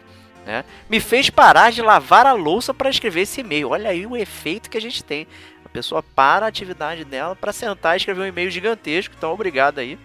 Né? 0.45 0.63
Me 0.89 0.99
fez 0.99 1.29
parar 1.29 1.71
de 1.71 1.81
lavar 1.81 2.25
a 2.25 2.33
louça 2.33 2.73
para 2.73 2.89
escrever 2.89 3.21
esse 3.21 3.41
e-mail. 3.41 3.69
Olha 3.69 3.91
aí 3.91 4.07
o 4.07 4.17
efeito 4.17 4.69
que 4.69 4.77
a 4.77 4.81
gente 4.81 5.03
tem. 5.03 5.27
A 5.63 5.69
pessoa 5.69 6.01
para 6.01 6.47
a 6.47 6.49
atividade 6.49 7.05
dela 7.05 7.35
para 7.35 7.53
sentar 7.53 7.95
e 7.95 7.97
escrever 7.97 8.21
um 8.21 8.25
e-mail 8.25 8.49
gigantesco. 8.49 9.13
Então, 9.15 9.31
obrigado 9.31 9.77
aí. 9.77 9.99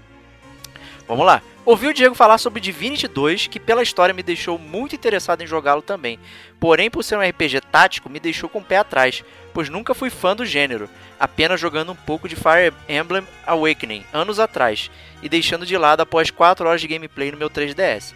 Vamos 1.06 1.26
lá. 1.26 1.42
Ouvi 1.66 1.87
o 1.87 1.94
Diego 1.94 2.14
falar 2.14 2.38
sobre 2.38 2.61
Divinity 2.61 3.08
2, 3.08 3.46
que 3.46 3.58
pela 3.58 3.82
história 3.82 4.14
me 4.14 4.23
deixou 4.23 4.58
muito 4.58 4.94
interessado 4.94 5.42
em 5.42 5.46
jogá-lo 5.46 5.80
também. 5.80 6.18
Porém, 6.61 6.90
por 6.90 7.02
ser 7.02 7.16
um 7.16 7.23
RPG 7.23 7.61
tático, 7.73 8.11
me 8.11 8.20
deixou 8.20 8.49
com 8.49 8.58
o 8.58 8.64
pé 8.64 8.78
atrás, 8.78 9.25
pois 9.52 9.68
nunca 9.68 9.94
fui 9.94 10.11
fã 10.11 10.37
do 10.37 10.44
gênero, 10.44 10.88
apenas 11.18 11.61
jogando 11.61 11.92
um 11.92 11.96
pouco 11.96 12.28
de 12.28 12.37
Fire 12.37 12.75
Emblem 12.88 13.26
Awakening 13.46 14.04
anos 14.12 14.38
atrás 14.38 14.90
e 15.23 15.28
deixando 15.28 15.64
de 15.64 15.76
lado 15.78 16.00
após 16.00 16.30
4 16.30 16.66
horas 16.68 16.80
de 16.80 16.88
gameplay 16.88 17.30
no 17.30 17.38
meu 17.38 17.49
3DS. 17.49 18.14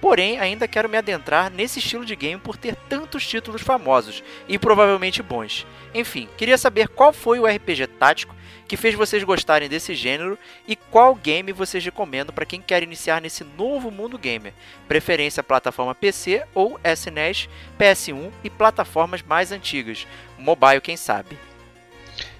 Porém, 0.00 0.38
ainda 0.38 0.68
quero 0.68 0.88
me 0.88 0.98
adentrar 0.98 1.50
nesse 1.50 1.78
estilo 1.78 2.04
de 2.04 2.14
game 2.14 2.40
por 2.40 2.56
ter 2.56 2.76
tantos 2.88 3.26
títulos 3.26 3.62
famosos 3.62 4.22
e 4.46 4.58
provavelmente 4.58 5.22
bons. 5.22 5.66
Enfim, 5.94 6.28
queria 6.36 6.58
saber 6.58 6.88
qual 6.88 7.12
foi 7.12 7.40
o 7.40 7.46
RPG 7.46 7.86
tático 7.86 8.34
que 8.66 8.76
fez 8.76 8.94
vocês 8.94 9.22
gostarem 9.22 9.68
desse 9.68 9.94
gênero 9.94 10.38
e 10.66 10.74
qual 10.76 11.14
game 11.14 11.52
vocês 11.52 11.84
recomendam 11.84 12.34
para 12.34 12.46
quem 12.46 12.60
quer 12.60 12.82
iniciar 12.82 13.20
nesse 13.20 13.44
novo 13.44 13.90
mundo 13.90 14.18
gamer. 14.18 14.52
Preferência 14.88 15.42
plataforma 15.42 15.94
PC 15.94 16.44
ou 16.54 16.78
SNES, 16.84 17.48
PS1 17.78 18.30
e 18.42 18.50
plataformas 18.50 19.22
mais 19.22 19.52
antigas, 19.52 20.06
mobile 20.38 20.80
quem 20.80 20.96
sabe. 20.96 21.36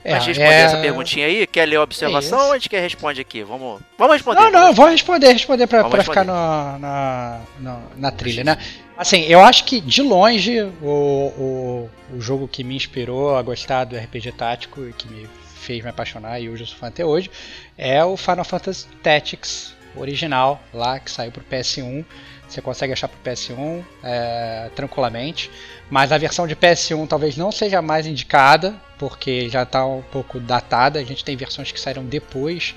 É, 0.04 0.14
a 0.14 0.18
gente 0.18 0.38
responder 0.38 0.54
é... 0.54 0.62
essa 0.62 0.76
perguntinha 0.76 1.26
aí? 1.26 1.46
Quer 1.46 1.66
ler 1.66 1.76
a 1.76 1.82
observação 1.82 2.38
é 2.38 2.44
ou 2.44 2.52
a 2.52 2.58
gente 2.58 2.68
quer 2.68 2.80
responder 2.80 3.22
aqui? 3.22 3.42
Vamos, 3.42 3.80
vamos 3.96 4.14
responder. 4.14 4.40
Não, 4.42 4.50
não, 4.50 4.72
vou 4.74 4.86
responder, 4.86 5.32
responder 5.32 5.66
pra, 5.66 5.88
pra 5.88 6.04
ficar 6.04 6.24
no, 6.24 6.32
na, 6.78 7.40
na, 7.58 7.80
na 7.96 8.10
trilha, 8.10 8.44
né? 8.44 8.58
Assim, 8.96 9.22
eu 9.22 9.42
acho 9.42 9.64
que 9.64 9.80
de 9.80 10.02
longe 10.02 10.60
o, 10.82 10.86
o, 10.86 11.90
o 12.14 12.20
jogo 12.20 12.46
que 12.46 12.62
me 12.62 12.76
inspirou 12.76 13.36
a 13.36 13.42
gostar 13.42 13.84
do 13.84 13.96
RPG 13.96 14.32
tático 14.32 14.86
e 14.86 14.92
que 14.92 15.08
me 15.08 15.26
fez 15.64 15.82
me 15.82 15.88
apaixonar 15.88 16.38
e 16.40 16.48
hoje 16.48 16.62
eu 16.62 16.66
sou 16.66 16.76
fã 16.76 16.88
até 16.88 17.04
hoje 17.04 17.30
é 17.76 18.04
o 18.04 18.16
Final 18.16 18.44
Fantasy 18.44 18.86
Tactics 19.02 19.74
original 19.96 20.62
lá 20.72 20.98
que 20.98 21.10
saiu 21.10 21.32
pro 21.32 21.44
PS1. 21.44 22.04
Você 22.46 22.60
consegue 22.60 22.92
achar 22.92 23.08
pro 23.08 23.18
PS1 23.24 23.82
é, 24.02 24.70
tranquilamente, 24.76 25.50
mas 25.90 26.12
a 26.12 26.18
versão 26.18 26.46
de 26.46 26.54
PS1 26.54 27.08
talvez 27.08 27.36
não 27.36 27.50
seja 27.50 27.80
mais 27.80 28.06
indicada 28.06 28.74
porque 28.98 29.48
já 29.48 29.62
está 29.62 29.84
um 29.86 30.02
pouco 30.02 30.38
datada. 30.38 30.98
A 30.98 31.04
gente 31.04 31.24
tem 31.24 31.36
versões 31.36 31.72
que 31.72 31.80
saíram 31.80 32.04
depois 32.04 32.74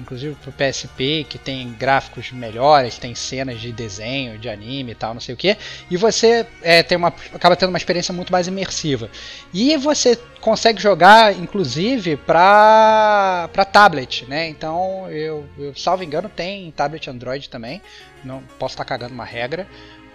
inclusive 0.00 0.34
pro 0.36 0.52
PSP, 0.52 1.26
que 1.28 1.38
tem 1.38 1.72
gráficos 1.72 2.32
melhores, 2.32 2.98
tem 2.98 3.14
cenas 3.14 3.60
de 3.60 3.72
desenho, 3.72 4.38
de 4.38 4.48
anime 4.48 4.92
e 4.92 4.94
tal, 4.94 5.14
não 5.14 5.20
sei 5.20 5.34
o 5.34 5.38
que, 5.38 5.56
e 5.90 5.96
você 5.96 6.46
é, 6.62 6.82
tem 6.82 6.96
uma, 6.96 7.12
acaba 7.32 7.56
tendo 7.56 7.70
uma 7.70 7.78
experiência 7.78 8.12
muito 8.12 8.32
mais 8.32 8.46
imersiva. 8.46 9.10
E 9.52 9.76
você 9.76 10.18
consegue 10.40 10.80
jogar, 10.80 11.34
inclusive, 11.34 12.16
para 12.16 13.48
tablet, 13.72 14.26
né? 14.26 14.48
Então, 14.48 15.10
eu, 15.10 15.46
eu, 15.58 15.74
salvo 15.74 16.04
engano, 16.04 16.28
tem 16.28 16.70
tablet 16.72 17.08
Android 17.08 17.48
também, 17.48 17.80
não 18.22 18.42
posso 18.58 18.74
estar 18.74 18.84
tá 18.84 18.88
cagando 18.88 19.14
uma 19.14 19.24
regra, 19.24 19.66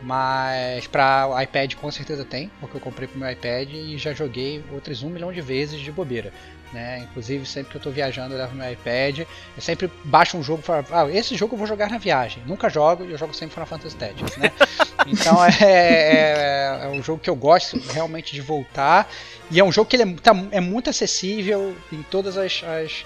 mas 0.01 0.87
para 0.87 1.43
iPad 1.43 1.75
com 1.75 1.91
certeza 1.91 2.23
tem, 2.23 2.49
porque 2.59 2.77
eu 2.77 2.81
comprei 2.81 3.07
pro 3.07 3.19
meu 3.19 3.29
iPad 3.29 3.69
e 3.73 3.97
já 3.97 4.13
joguei 4.13 4.63
outras 4.71 5.03
um 5.03 5.09
milhão 5.09 5.31
de 5.31 5.41
vezes 5.41 5.79
de 5.79 5.91
bobeira. 5.91 6.31
Né? 6.73 6.99
Inclusive, 6.99 7.45
sempre 7.47 7.71
que 7.71 7.77
eu 7.77 7.79
estou 7.79 7.91
viajando, 7.91 8.35
eu 8.35 8.37
levo 8.37 8.55
meu 8.55 8.71
iPad. 8.71 9.19
Eu 9.19 9.61
sempre 9.61 9.89
baixo 10.03 10.37
um 10.37 10.43
jogo 10.43 10.61
e 10.61 10.65
falo, 10.65 10.85
ah, 10.91 11.09
esse 11.11 11.35
jogo 11.35 11.55
eu 11.55 11.57
vou 11.57 11.65
jogar 11.65 11.89
na 11.89 11.97
viagem. 11.97 12.43
Nunca 12.45 12.69
jogo 12.69 13.03
e 13.05 13.11
eu 13.11 13.17
jogo 13.17 13.33
sempre 13.33 13.53
Final 13.53 13.65
Fantasy 13.65 13.95
Tactics, 13.95 14.37
né? 14.37 14.51
então 15.07 15.43
é, 15.43 15.49
é, 15.61 16.79
é, 16.83 16.87
um 16.89 17.01
jogo 17.01 17.19
que 17.19 17.29
eu 17.29 17.35
gosto 17.35 17.79
realmente 17.91 18.33
de 18.33 18.41
voltar. 18.41 19.09
E 19.49 19.59
é 19.59 19.63
um 19.63 19.71
jogo 19.71 19.89
que 19.89 19.95
ele 19.95 20.11
é, 20.11 20.15
tá, 20.21 20.31
é 20.51 20.59
muito 20.59 20.91
acessível 20.91 21.75
em 21.91 22.03
todas 22.03 22.37
as, 22.37 22.63
as, 22.63 23.05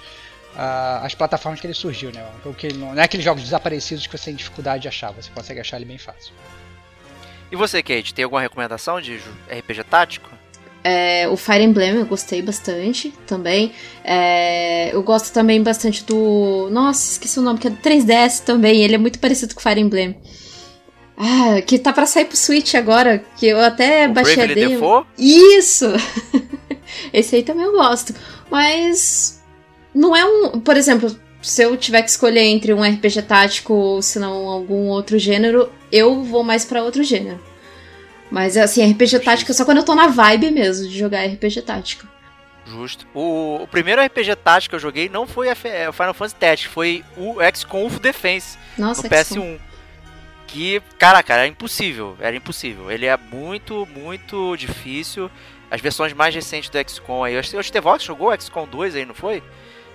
as 1.01 1.15
plataformas 1.15 1.61
que 1.61 1.67
ele 1.67 1.73
surgiu, 1.73 2.11
né? 2.11 2.25
Jogo 2.43 2.55
que 2.55 2.73
não, 2.73 2.93
não 2.93 3.01
é 3.01 3.05
aqueles 3.05 3.23
jogos 3.23 3.43
desaparecidos 3.43 4.05
que 4.05 4.17
você 4.17 4.25
tem 4.25 4.35
dificuldade 4.35 4.81
de 4.81 4.87
achar, 4.89 5.11
você 5.11 5.31
consegue 5.31 5.61
achar 5.61 5.77
ele 5.77 5.85
bem 5.85 5.97
fácil. 5.97 6.33
E 7.49 7.55
você, 7.55 7.81
Kate, 7.81 8.13
tem 8.13 8.23
alguma 8.23 8.41
recomendação 8.41 8.99
de 8.99 9.21
RPG 9.47 9.83
tático? 9.89 10.42
É, 10.83 11.29
o 11.29 11.37
Fire 11.37 11.63
Emblem 11.63 11.95
eu 11.95 12.05
gostei 12.05 12.41
bastante 12.41 13.13
também. 13.25 13.71
É, 14.03 14.93
eu 14.93 15.01
gosto 15.01 15.33
também 15.33 15.63
bastante 15.63 16.03
do. 16.03 16.69
Nossa, 16.71 17.13
esqueci 17.13 17.39
o 17.39 17.41
nome, 17.41 17.59
que 17.59 17.67
é 17.67 17.69
do 17.69 17.77
3DS 17.77 18.43
também. 18.43 18.81
Ele 18.81 18.95
é 18.95 18.97
muito 18.97 19.19
parecido 19.19 19.55
com 19.55 19.61
o 19.61 19.63
Fire 19.63 19.79
Emblem. 19.79 20.17
Ah, 21.15 21.61
que 21.61 21.79
tá 21.79 21.93
pra 21.93 22.05
sair 22.05 22.25
pro 22.25 22.35
Switch 22.35 22.73
agora, 22.73 23.23
que 23.37 23.45
eu 23.45 23.59
até 23.59 24.07
o 24.07 24.13
baixei 24.13 24.35
Bravely 24.35 24.51
a 24.51 24.67
demo. 24.67 24.81
Default? 24.81 25.09
Isso! 25.17 25.85
Esse 27.13 27.37
aí 27.37 27.43
também 27.43 27.65
eu 27.65 27.71
gosto. 27.71 28.13
Mas. 28.51 29.41
Não 29.93 30.15
é 30.15 30.25
um. 30.25 30.59
Por 30.59 30.75
exemplo, 30.75 31.15
se 31.41 31.61
eu 31.61 31.77
tiver 31.77 32.01
que 32.01 32.09
escolher 32.09 32.43
entre 32.43 32.73
um 32.73 32.81
RPG 32.81 33.21
tático 33.21 33.73
ou 33.73 34.01
se 34.01 34.19
não 34.19 34.47
algum 34.47 34.87
outro 34.87 35.17
gênero, 35.17 35.69
eu 35.91 36.23
vou 36.23 36.43
mais 36.43 36.65
para 36.65 36.83
outro 36.83 37.03
gênero. 37.03 37.39
Mas 38.33 38.57
assim, 38.57 38.83
RPG 38.91 39.19
tático 39.19 39.51
é 39.51 39.53
só 39.53 39.63
quando 39.63 39.77
eu 39.77 39.85
tô 39.85 39.93
na 39.93 40.07
vibe 40.07 40.49
mesmo 40.49 40.89
de 40.89 40.97
jogar 40.97 41.23
RPG 41.23 41.61
tático. 41.61 42.07
Justo. 42.65 43.05
O, 43.13 43.59
o 43.61 43.67
primeiro 43.67 44.03
RPG 44.03 44.37
tático 44.37 44.71
que 44.71 44.75
eu 44.75 44.79
joguei 44.79 45.07
não 45.07 45.27
foi 45.27 45.49
é, 45.49 45.87
o 45.87 45.93
Final 45.93 46.15
Fantasy 46.15 46.35
Tactics, 46.37 46.73
foi 46.73 47.05
o 47.15 47.35
XCOM 47.55 47.89
Defense 47.89 48.57
Nossa, 48.75 49.03
no 49.03 49.09
PS1. 49.09 49.59
Que, 50.47 50.81
cara, 50.97 51.21
cara, 51.21 51.41
era 51.41 51.47
impossível. 51.47 52.17
Era 52.19 52.35
impossível. 52.35 52.89
Ele 52.89 53.05
é 53.05 53.15
muito, 53.15 53.87
muito 53.95 54.57
difícil. 54.57 55.29
As 55.69 55.79
versões 55.79 56.11
mais 56.11 56.33
recentes 56.33 56.71
do 56.71 56.89
XCOM 56.89 57.23
aí. 57.23 57.37
O 57.37 57.63
Stevox 57.63 58.03
jogou 58.03 58.29
o 58.29 58.41
XCOM 58.41 58.67
2 58.67 58.95
aí, 58.95 59.05
não 59.05 59.13
foi? 59.13 59.43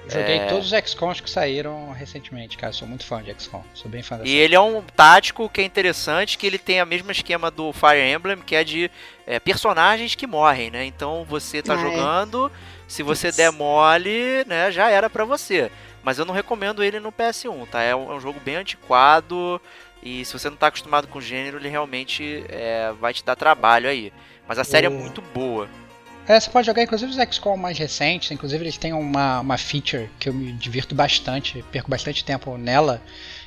Joguei 0.08 0.38
É. 0.38 0.46
todos 0.46 0.72
os 0.72 0.78
XCOMs 0.90 1.20
que 1.20 1.28
saíram 1.30 1.92
recentemente, 1.92 2.56
cara. 2.56 2.72
Sou 2.72 2.88
muito 2.88 3.04
fã 3.04 3.22
de 3.22 3.32
XCOM. 3.38 3.62
Sou 3.74 3.90
bem 3.90 4.02
fã 4.02 4.16
dessa. 4.16 4.28
E 4.28 4.34
ele 4.36 4.54
é 4.54 4.60
um 4.60 4.82
tático 4.82 5.48
que 5.48 5.60
é 5.60 5.64
interessante, 5.64 6.38
que 6.38 6.46
ele 6.46 6.58
tem 6.58 6.82
o 6.82 6.86
mesmo 6.86 7.10
esquema 7.10 7.50
do 7.50 7.72
Fire 7.72 8.00
Emblem, 8.00 8.38
que 8.38 8.54
é 8.56 8.64
de 8.64 8.90
é, 9.26 9.38
personagens 9.38 10.14
que 10.14 10.26
morrem, 10.26 10.70
né? 10.70 10.84
Então 10.84 11.24
você 11.28 11.62
tá 11.62 11.74
Ah, 11.74 11.76
é. 11.76 11.80
jogando, 11.80 12.50
se 12.86 13.02
você 13.02 13.26
Putz. 13.28 13.36
der 13.36 13.52
mole, 13.52 14.44
né, 14.46 14.72
já 14.72 14.88
era 14.90 15.10
pra 15.10 15.24
você. 15.24 15.70
Mas 16.02 16.18
eu 16.18 16.24
não 16.24 16.32
recomendo 16.32 16.82
ele 16.82 16.98
no 17.00 17.12
PS1, 17.12 17.66
tá? 17.66 17.82
É 17.82 17.94
um, 17.94 18.10
é 18.10 18.14
um 18.14 18.20
jogo 18.20 18.40
bem 18.40 18.56
antiquado 18.56 19.60
e 20.02 20.24
se 20.24 20.32
você 20.32 20.48
não 20.48 20.56
tá 20.56 20.68
acostumado 20.68 21.06
com 21.08 21.18
o 21.18 21.22
gênero, 21.22 21.58
ele 21.58 21.68
realmente 21.68 22.44
é, 22.48 22.92
vai 22.98 23.12
te 23.12 23.22
dar 23.24 23.36
trabalho 23.36 23.88
aí. 23.90 24.12
Mas 24.46 24.58
a 24.58 24.64
série 24.64 24.86
é 24.86 24.88
O- 24.88 24.92
muito 24.92 25.20
boa. 25.20 25.68
É, 26.28 26.38
você 26.38 26.50
pode 26.50 26.66
jogar 26.66 26.82
inclusive 26.82 27.10
os 27.10 27.16
XCOM 27.16 27.56
mais 27.56 27.78
recentes, 27.78 28.30
inclusive 28.30 28.62
eles 28.62 28.76
têm 28.76 28.92
uma, 28.92 29.40
uma 29.40 29.56
feature 29.56 30.10
que 30.20 30.28
eu 30.28 30.34
me 30.34 30.52
divirto 30.52 30.94
bastante, 30.94 31.64
perco 31.72 31.90
bastante 31.90 32.22
tempo 32.22 32.58
nela, 32.58 33.00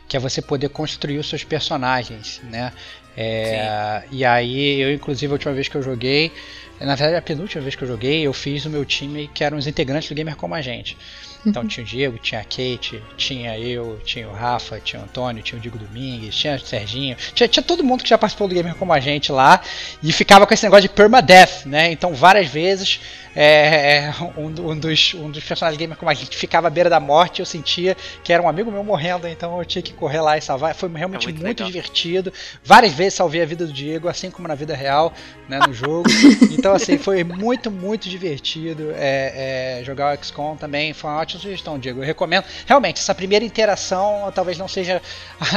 que 0.07 0.17
é 0.17 0.19
você 0.19 0.41
poder 0.41 0.69
construir 0.69 1.19
os 1.19 1.29
seus 1.29 1.43
personagens, 1.43 2.41
né? 2.43 2.73
É, 3.15 4.03
e 4.09 4.25
aí 4.25 4.79
eu 4.79 4.91
inclusive 4.91 5.31
a 5.31 5.35
última 5.35 5.53
vez 5.53 5.67
que 5.67 5.75
eu 5.75 5.83
joguei, 5.83 6.31
na 6.79 6.95
verdade 6.95 7.17
a 7.17 7.21
penúltima 7.21 7.61
vez 7.61 7.75
que 7.75 7.83
eu 7.83 7.87
joguei, 7.87 8.25
eu 8.25 8.33
fiz 8.33 8.65
o 8.65 8.69
meu 8.69 8.83
time 8.83 9.29
que 9.31 9.43
eram 9.43 9.59
os 9.59 9.67
integrantes 9.67 10.09
do 10.09 10.15
Gamer 10.15 10.35
Como 10.35 10.55
a 10.55 10.61
Gente. 10.61 10.97
Então 11.45 11.65
tinha 11.67 11.83
o 11.83 11.87
Diego, 11.87 12.17
tinha 12.19 12.41
a 12.41 12.43
Kate, 12.43 13.01
tinha 13.17 13.57
eu, 13.57 13.99
tinha 14.05 14.29
o 14.29 14.33
Rafa, 14.33 14.79
tinha 14.79 15.01
o 15.01 15.05
Antônio, 15.05 15.41
tinha 15.41 15.57
o 15.57 15.61
Diego 15.61 15.77
Domingues, 15.77 16.35
tinha 16.35 16.55
o 16.55 16.59
Serginho, 16.59 17.17
tinha, 17.33 17.47
tinha 17.47 17.63
todo 17.63 17.83
mundo 17.83 18.03
que 18.03 18.09
já 18.09 18.17
participou 18.17 18.47
do 18.47 18.53
Gamer 18.53 18.75
Como 18.75 18.93
a 18.93 18.99
Gente 18.99 19.31
lá 19.31 19.61
e 20.03 20.11
ficava 20.11 20.45
com 20.45 20.53
esse 20.53 20.63
negócio 20.63 20.83
de 20.83 20.89
permadeath, 20.89 21.65
né? 21.65 21.91
Então 21.91 22.13
várias 22.13 22.47
vezes 22.47 22.99
é, 23.35 24.13
um, 24.37 24.71
um 24.71 24.77
dos, 24.77 25.13
um 25.13 25.29
dos 25.29 25.43
personagens 25.43 25.79
gamer 25.79 25.97
como 25.97 26.09
a 26.09 26.13
gente 26.13 26.35
ficava 26.35 26.67
à 26.67 26.69
beira 26.69 26.89
da 26.89 26.99
morte, 26.99 27.39
eu 27.39 27.45
sentia 27.45 27.95
que 28.23 28.33
era 28.33 28.41
um 28.41 28.49
amigo 28.49 28.71
meu 28.71 28.83
morrendo, 28.83 29.27
então 29.27 29.57
eu 29.57 29.65
tinha 29.65 29.81
que 29.81 29.93
correr 29.93 30.21
lá 30.21 30.37
e 30.37 30.41
salvar. 30.41 30.75
Foi 30.75 30.89
realmente 30.89 31.27
É 31.27 31.31
muito 31.31 31.43
muito, 31.45 31.63
divertido. 31.63 32.33
Várias 32.63 32.93
vezes 32.93 33.15
salvei 33.15 33.41
a 33.41 33.45
vida 33.45 33.65
do 33.65 33.73
Diego, 33.73 34.07
assim 34.07 34.29
como 34.29 34.47
na 34.47 34.55
vida 34.55 34.75
real, 34.75 35.13
né, 35.47 35.59
no 35.59 35.73
jogo. 35.73 36.09
Então 36.51 36.73
assim, 36.73 36.97
foi 36.97 37.23
muito, 37.23 37.71
muito 37.71 38.09
divertido 38.09 38.91
é, 38.95 39.79
é, 39.79 39.83
jogar 39.83 40.15
o 40.15 40.23
XCOM 40.23 40.55
também. 40.55 40.93
Foi 40.93 41.09
uma 41.09 41.19
ótima 41.19 41.41
sugestão, 41.41 41.79
Diego. 41.79 42.01
Eu 42.01 42.05
recomendo. 42.05 42.43
Realmente, 42.67 42.99
essa 42.99 43.15
primeira 43.15 43.43
interação 43.43 44.31
talvez 44.33 44.57
não 44.57 44.67
seja 44.67 45.01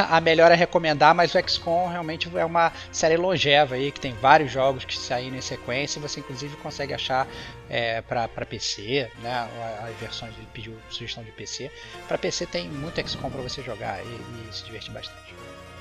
a 0.09 0.19
melhor 0.21 0.51
a 0.51 0.55
recomendar, 0.55 1.13
mas 1.13 1.35
o 1.35 1.39
XCOM 1.47 1.87
realmente 1.87 2.29
é 2.35 2.45
uma 2.45 2.71
série 2.91 3.17
longeva 3.17 3.75
aí, 3.75 3.91
que 3.91 3.99
tem 3.99 4.13
vários 4.13 4.51
jogos 4.51 4.85
que 4.85 4.97
saíram 4.97 5.35
em 5.35 5.41
sequência 5.41 6.01
você 6.01 6.19
inclusive 6.19 6.55
consegue 6.57 6.93
achar 6.93 7.27
é, 7.69 8.01
para 8.01 8.27
PC, 8.45 9.09
né? 9.21 9.49
As 9.87 9.95
versões 9.99 10.33
ele 10.37 10.47
pediu 10.53 10.75
sugestão 10.89 11.23
de 11.23 11.31
PC. 11.31 11.71
Para 12.07 12.17
PC 12.17 12.45
tem 12.45 12.67
muito 12.69 12.99
XCOM 13.07 13.29
para 13.29 13.41
você 13.41 13.61
jogar 13.63 13.99
e, 14.03 14.07
e 14.07 14.53
se 14.55 14.63
divertir 14.65 14.91
bastante. 14.91 15.33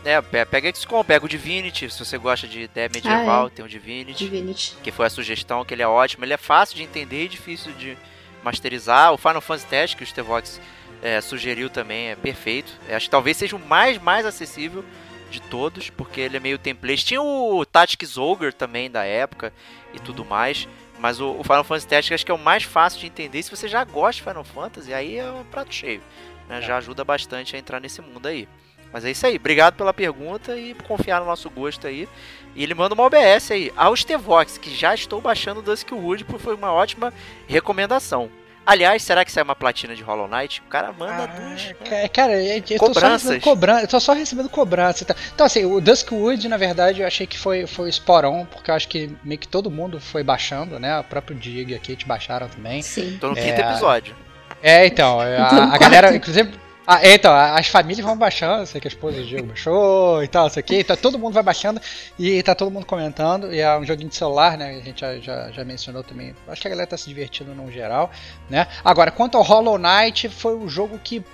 É, 0.05 0.21
pe- 0.21 0.45
pega 0.45 0.75
XCOM, 0.75 1.03
pega 1.03 1.25
o 1.25 1.29
Divinity, 1.29 1.89
se 1.91 1.99
você 2.05 2.19
gosta 2.19 2.47
de 2.47 2.63
ideia 2.63 2.91
medieval, 2.93 3.45
Ah, 3.45 3.47
é. 3.47 3.51
tem 3.51 3.65
o 3.65 3.69
Divinity. 3.69 4.25
Divinity. 4.25 4.77
que 4.83 4.93
foi 4.93 5.07
a 5.07 5.11
sugestão, 5.11 5.65
que 5.65 5.73
ele 5.73 5.83
é 5.83 5.89
ótimo. 5.89 6.25
Ele 6.25 6.35
é 6.35 6.37
fácil 6.37 6.77
de 6.77 6.83
entender 6.83 7.25
e 7.25 7.29
difícil 7.29 7.73
de 7.73 7.97
masterizar. 8.43 9.13
O 9.13 9.17
Final 9.19 9.41
Fantasy 9.41 9.67
Test, 9.67 9.97
que 9.97 10.03
o 10.03 10.07
Stevox 10.07 10.61
é, 11.03 11.21
sugeriu 11.21 11.71
também, 11.71 12.09
é 12.11 12.17
perfeito. 12.17 12.73
Eu 12.89 12.97
acho 12.97 13.07
que 13.07 13.11
talvez 13.11 13.37
seja 13.37 13.57
o 13.57 13.59
mais, 13.59 13.99
mais 13.99 14.27
acessível 14.27 14.85
de 15.31 15.41
todos, 15.41 15.89
porque 15.91 16.21
ele 16.21 16.37
é 16.37 16.41
meio 16.41 16.59
template. 16.59 17.05
Tinha 17.07 17.23
o 17.23 17.65
Tactics 17.65 18.19
Ogre 18.19 18.53
também 18.53 18.91
da 18.91 19.05
época 19.05 19.53
e 19.95 19.99
tudo 19.99 20.23
mais. 20.25 20.69
Mas 21.05 21.21
o, 21.21 21.33
o 21.33 21.43
Final 21.43 21.63
Fantasy 21.63 21.87
Tactics 21.87 22.15
acho 22.15 22.25
que 22.25 22.33
é 22.33 22.35
o 22.35 22.39
mais 22.39 22.63
fácil 22.63 22.99
de 22.99 23.09
entender. 23.09 23.43
Se 23.43 23.51
você 23.51 23.69
já 23.69 23.85
gosta 23.85 24.23
de 24.23 24.27
Final 24.27 24.43
Fantasy, 24.43 24.95
aí 24.95 25.19
é 25.19 25.31
um 25.31 25.45
prato 25.45 25.75
cheio. 25.75 26.01
né? 26.49 26.63
Já 26.63 26.79
ajuda 26.79 27.05
bastante 27.05 27.55
a 27.55 27.59
entrar 27.59 27.79
nesse 27.79 28.01
mundo 28.01 28.27
aí. 28.27 28.49
Mas 28.91 29.05
é 29.05 29.11
isso 29.11 29.27
aí. 29.27 29.37
Obrigado 29.37 29.75
pela 29.75 29.93
pergunta 29.93 30.57
e 30.57 30.73
por 30.73 30.87
confiar 30.87 31.21
no 31.21 31.27
nosso 31.27 31.51
gosto 31.51 31.87
aí. 31.87 32.09
E 32.55 32.63
ele 32.63 32.73
manda 32.73 32.95
uma 32.95 33.05
OBS 33.05 33.51
aí. 33.51 33.71
Ao 33.77 33.95
Stevox, 33.95 34.57
que 34.57 34.75
já 34.75 34.95
estou 34.95 35.21
baixando 35.21 35.61
Duskwood, 35.61 36.25
porque 36.25 36.43
foi 36.43 36.55
uma 36.55 36.73
ótima 36.73 37.13
recomendação. 37.47 38.31
Aliás, 38.67 39.03
será 39.03 39.25
que 39.25 39.31
sai 39.33 39.43
uma 39.43 39.55
platina 39.55 39.95
de 39.95 40.03
Hollow 40.03 40.27
Knight? 40.27 40.61
O 40.61 40.69
cara 40.71 40.91
manda 40.93 41.27
duas. 41.27 41.71
Ah, 41.81 41.85
ca- 41.89 42.09
cara, 42.09 42.33
eu, 42.43 42.57
eu 42.57 42.63
tô 42.63 42.69
só 42.79 42.79
Cobranças. 42.79 43.11
recebendo 43.31 43.41
cobrança, 43.43 43.83
eu 43.85 43.89
tô 43.89 44.01
só 44.01 44.13
recebendo 44.15 44.49
cobrança. 44.49 45.05
Tá? 45.05 45.15
Então 45.35 45.45
assim, 45.47 45.65
o 45.65 45.81
Duskwood, 45.81 46.49
na 46.49 46.57
verdade, 46.57 47.01
eu 47.03 47.07
achei 47.07 47.27
que 47.27 47.39
foi, 47.39 47.67
foi 47.67 47.91
on, 48.25 48.47
porque 48.47 48.71
eu 48.71 48.75
acho 48.75 48.89
que 48.89 49.11
meio 49.23 49.39
que 49.39 49.47
todo 49.49 49.71
mundo 49.71 50.01
foi 50.01 50.23
baixando, 50.23 50.79
né? 50.81 50.99
O 50.99 51.05
próprio 51.05 51.37
Diego 51.37 51.71
e 51.71 51.75
a 51.75 51.79
Kate 51.79 52.07
baixaram 52.07 52.49
também. 52.49 52.81
Sim. 52.81 53.19
Tô 53.21 53.31
no 53.31 53.39
É. 53.39 53.43
quinto 53.43 53.61
episódio. 53.61 54.17
É, 54.63 54.87
então, 54.87 55.21
a, 55.21 55.75
a 55.75 55.77
galera, 55.79 56.15
inclusive. 56.17 56.51
Ah, 56.87 57.01
é, 57.03 57.15
então, 57.15 57.35
as 57.35 57.67
famílias 57.69 58.05
vão 58.05 58.15
baixando, 58.17 58.67
sei 58.67 58.79
que 58.79 58.87
a 58.87 58.91
esposa 58.91 59.17
do 59.17 59.27
Diego 59.27 59.47
baixou 59.47 60.23
e 60.23 60.29
tal, 60.29 60.49
isso 60.49 60.59
aqui, 60.59 60.85
tá, 60.85 60.95
todo 60.95 61.19
mundo 61.19 61.33
vai 61.33 61.43
baixando 61.43 61.81
e 62.19 62.43
tá 62.43 62.55
todo 62.55 62.71
mundo 62.71 62.85
comentando, 62.85 63.55
e 63.55 63.59
é 63.61 63.79
um 63.79 63.85
joguinho 63.87 64.11
de 64.11 64.17
celular, 64.17 64.59
né, 64.59 64.77
a 64.77 64.81
gente 64.85 65.01
já, 65.01 65.19
já, 65.19 65.51
já 65.51 65.65
mencionou 65.65 66.03
também, 66.05 66.35
acho 66.47 66.61
que 66.61 66.69
a 66.69 66.71
galera 66.71 66.87
tá 66.87 66.99
se 66.99 67.09
divertindo 67.09 67.55
no 67.55 67.73
geral, 67.73 68.11
né. 68.51 68.67
Agora, 68.85 69.11
quanto 69.11 69.39
ao 69.39 69.43
Hollow 69.43 69.79
Knight, 69.79 70.29
foi 70.29 70.55
um 70.55 70.69
jogo 70.69 70.99
que, 71.03 71.25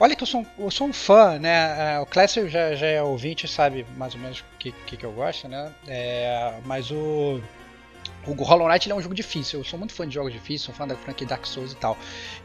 olha 0.00 0.16
que 0.16 0.22
eu 0.22 0.26
sou, 0.26 0.40
um- 0.40 0.46
eu 0.58 0.70
sou 0.70 0.86
um 0.86 0.92
fã, 0.94 1.38
né, 1.38 1.96
é, 1.96 2.00
o 2.00 2.06
Clécio 2.06 2.48
já, 2.48 2.74
já 2.74 2.86
é 2.86 3.02
ouvinte, 3.02 3.46
sabe 3.46 3.84
mais 3.98 4.14
ou 4.14 4.20
menos 4.20 4.38
o 4.38 4.44
que, 4.58 4.72
que, 4.86 4.96
que 4.96 5.04
eu 5.04 5.12
gosto, 5.12 5.46
né, 5.48 5.70
é, 5.86 6.54
mas 6.64 6.90
o... 6.90 7.42
O 8.26 8.32
Hollow 8.32 8.68
Knight 8.68 8.90
é 8.90 8.94
um 8.94 9.00
jogo 9.00 9.14
difícil, 9.14 9.60
eu 9.60 9.64
sou 9.64 9.78
muito 9.78 9.92
fã 9.92 10.08
de 10.08 10.14
jogos 10.14 10.32
difíceis, 10.32 10.62
sou 10.62 10.74
fã 10.74 10.86
da 10.86 10.96
franquia 10.96 11.26
Dark 11.26 11.44
Souls 11.44 11.72
e 11.72 11.76
tal. 11.76 11.96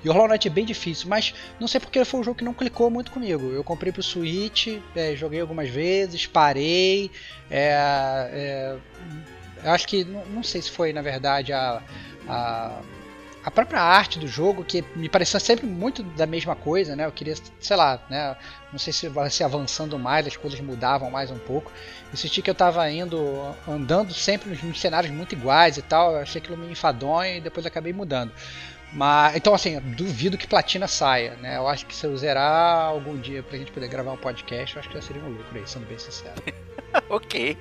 E 0.04 0.10
o 0.10 0.12
Hollow 0.12 0.28
Knight 0.28 0.48
é 0.48 0.52
bem 0.52 0.66
difícil, 0.66 1.08
mas 1.08 1.34
não 1.60 1.68
sei 1.68 1.80
porque 1.80 2.04
foi 2.04 2.20
um 2.20 2.24
jogo 2.24 2.38
que 2.38 2.44
não 2.44 2.54
clicou 2.54 2.90
muito 2.90 3.12
comigo. 3.12 3.52
Eu 3.52 3.64
comprei 3.64 3.92
pro 3.92 4.04
Switch, 4.04 4.68
é, 4.96 5.16
joguei 5.16 5.40
algumas 5.40 5.70
vezes, 5.70 6.26
parei. 6.26 7.10
É, 7.50 8.78
é, 9.64 9.70
acho 9.70 9.88
que, 9.88 10.04
não, 10.04 10.26
não 10.26 10.44
sei 10.44 10.62
se 10.62 10.70
foi 10.70 10.92
na 10.92 11.02
verdade 11.02 11.54
a, 11.54 11.82
a, 12.28 12.82
a 13.44 13.50
própria 13.50 13.82
arte 13.82 14.20
do 14.20 14.28
jogo, 14.28 14.64
que 14.64 14.84
me 14.96 15.08
parecia 15.08 15.40
sempre 15.40 15.66
muito 15.66 16.04
da 16.04 16.26
mesma 16.26 16.56
coisa, 16.56 16.96
né? 16.96 17.06
Eu 17.06 17.12
queria, 17.12 17.36
sei 17.60 17.78
lá, 17.78 18.02
né? 18.10 18.36
Não 18.72 18.78
sei 18.78 18.92
se 18.92 19.10
se 19.30 19.44
avançando 19.44 19.98
mais, 19.98 20.28
as 20.28 20.36
coisas 20.36 20.60
mudavam 20.60 21.10
mais 21.10 21.32
um 21.32 21.38
pouco. 21.40 21.72
Eu 22.12 22.18
senti 22.18 22.42
que 22.42 22.50
eu 22.50 22.56
tava 22.56 22.90
indo, 22.92 23.18
andando 23.68 24.14
sempre 24.14 24.50
nos, 24.50 24.62
nos 24.62 24.80
cenários 24.80 25.12
muito 25.14 25.34
iguais 25.34 25.78
e 25.78 25.82
tal. 25.82 26.14
Eu 26.14 26.20
achei 26.20 26.42
aquilo 26.42 26.58
meio 26.58 26.72
enfadonho 26.72 27.38
e 27.38 27.42
depois 27.42 27.66
acabei 27.66 27.94
mudando. 27.94 28.32
Mas, 28.92 29.36
então, 29.36 29.54
assim, 29.54 29.76
eu 29.76 29.82
duvido 29.82 30.38
que 30.38 30.48
platina 30.48 30.88
saia, 30.88 31.36
né? 31.42 31.58
Eu 31.58 31.68
acho 31.68 31.86
que 31.86 31.96
se 31.96 32.06
eu 32.08 32.18
zerar 32.18 32.86
algum 32.88 33.16
dia 33.18 33.44
pra 33.44 33.58
gente 33.58 33.72
poder 33.72 33.88
gravar 33.88 34.12
um 34.12 34.18
podcast, 34.18 34.76
eu 34.76 34.80
acho 34.80 34.90
que 34.90 34.96
já 34.96 35.02
seria 35.02 35.22
um 35.22 35.30
lucro 35.30 35.58
aí, 35.60 35.62
sendo 35.68 35.86
bem 35.86 36.00
sincero. 36.00 36.34
ok. 37.08 37.56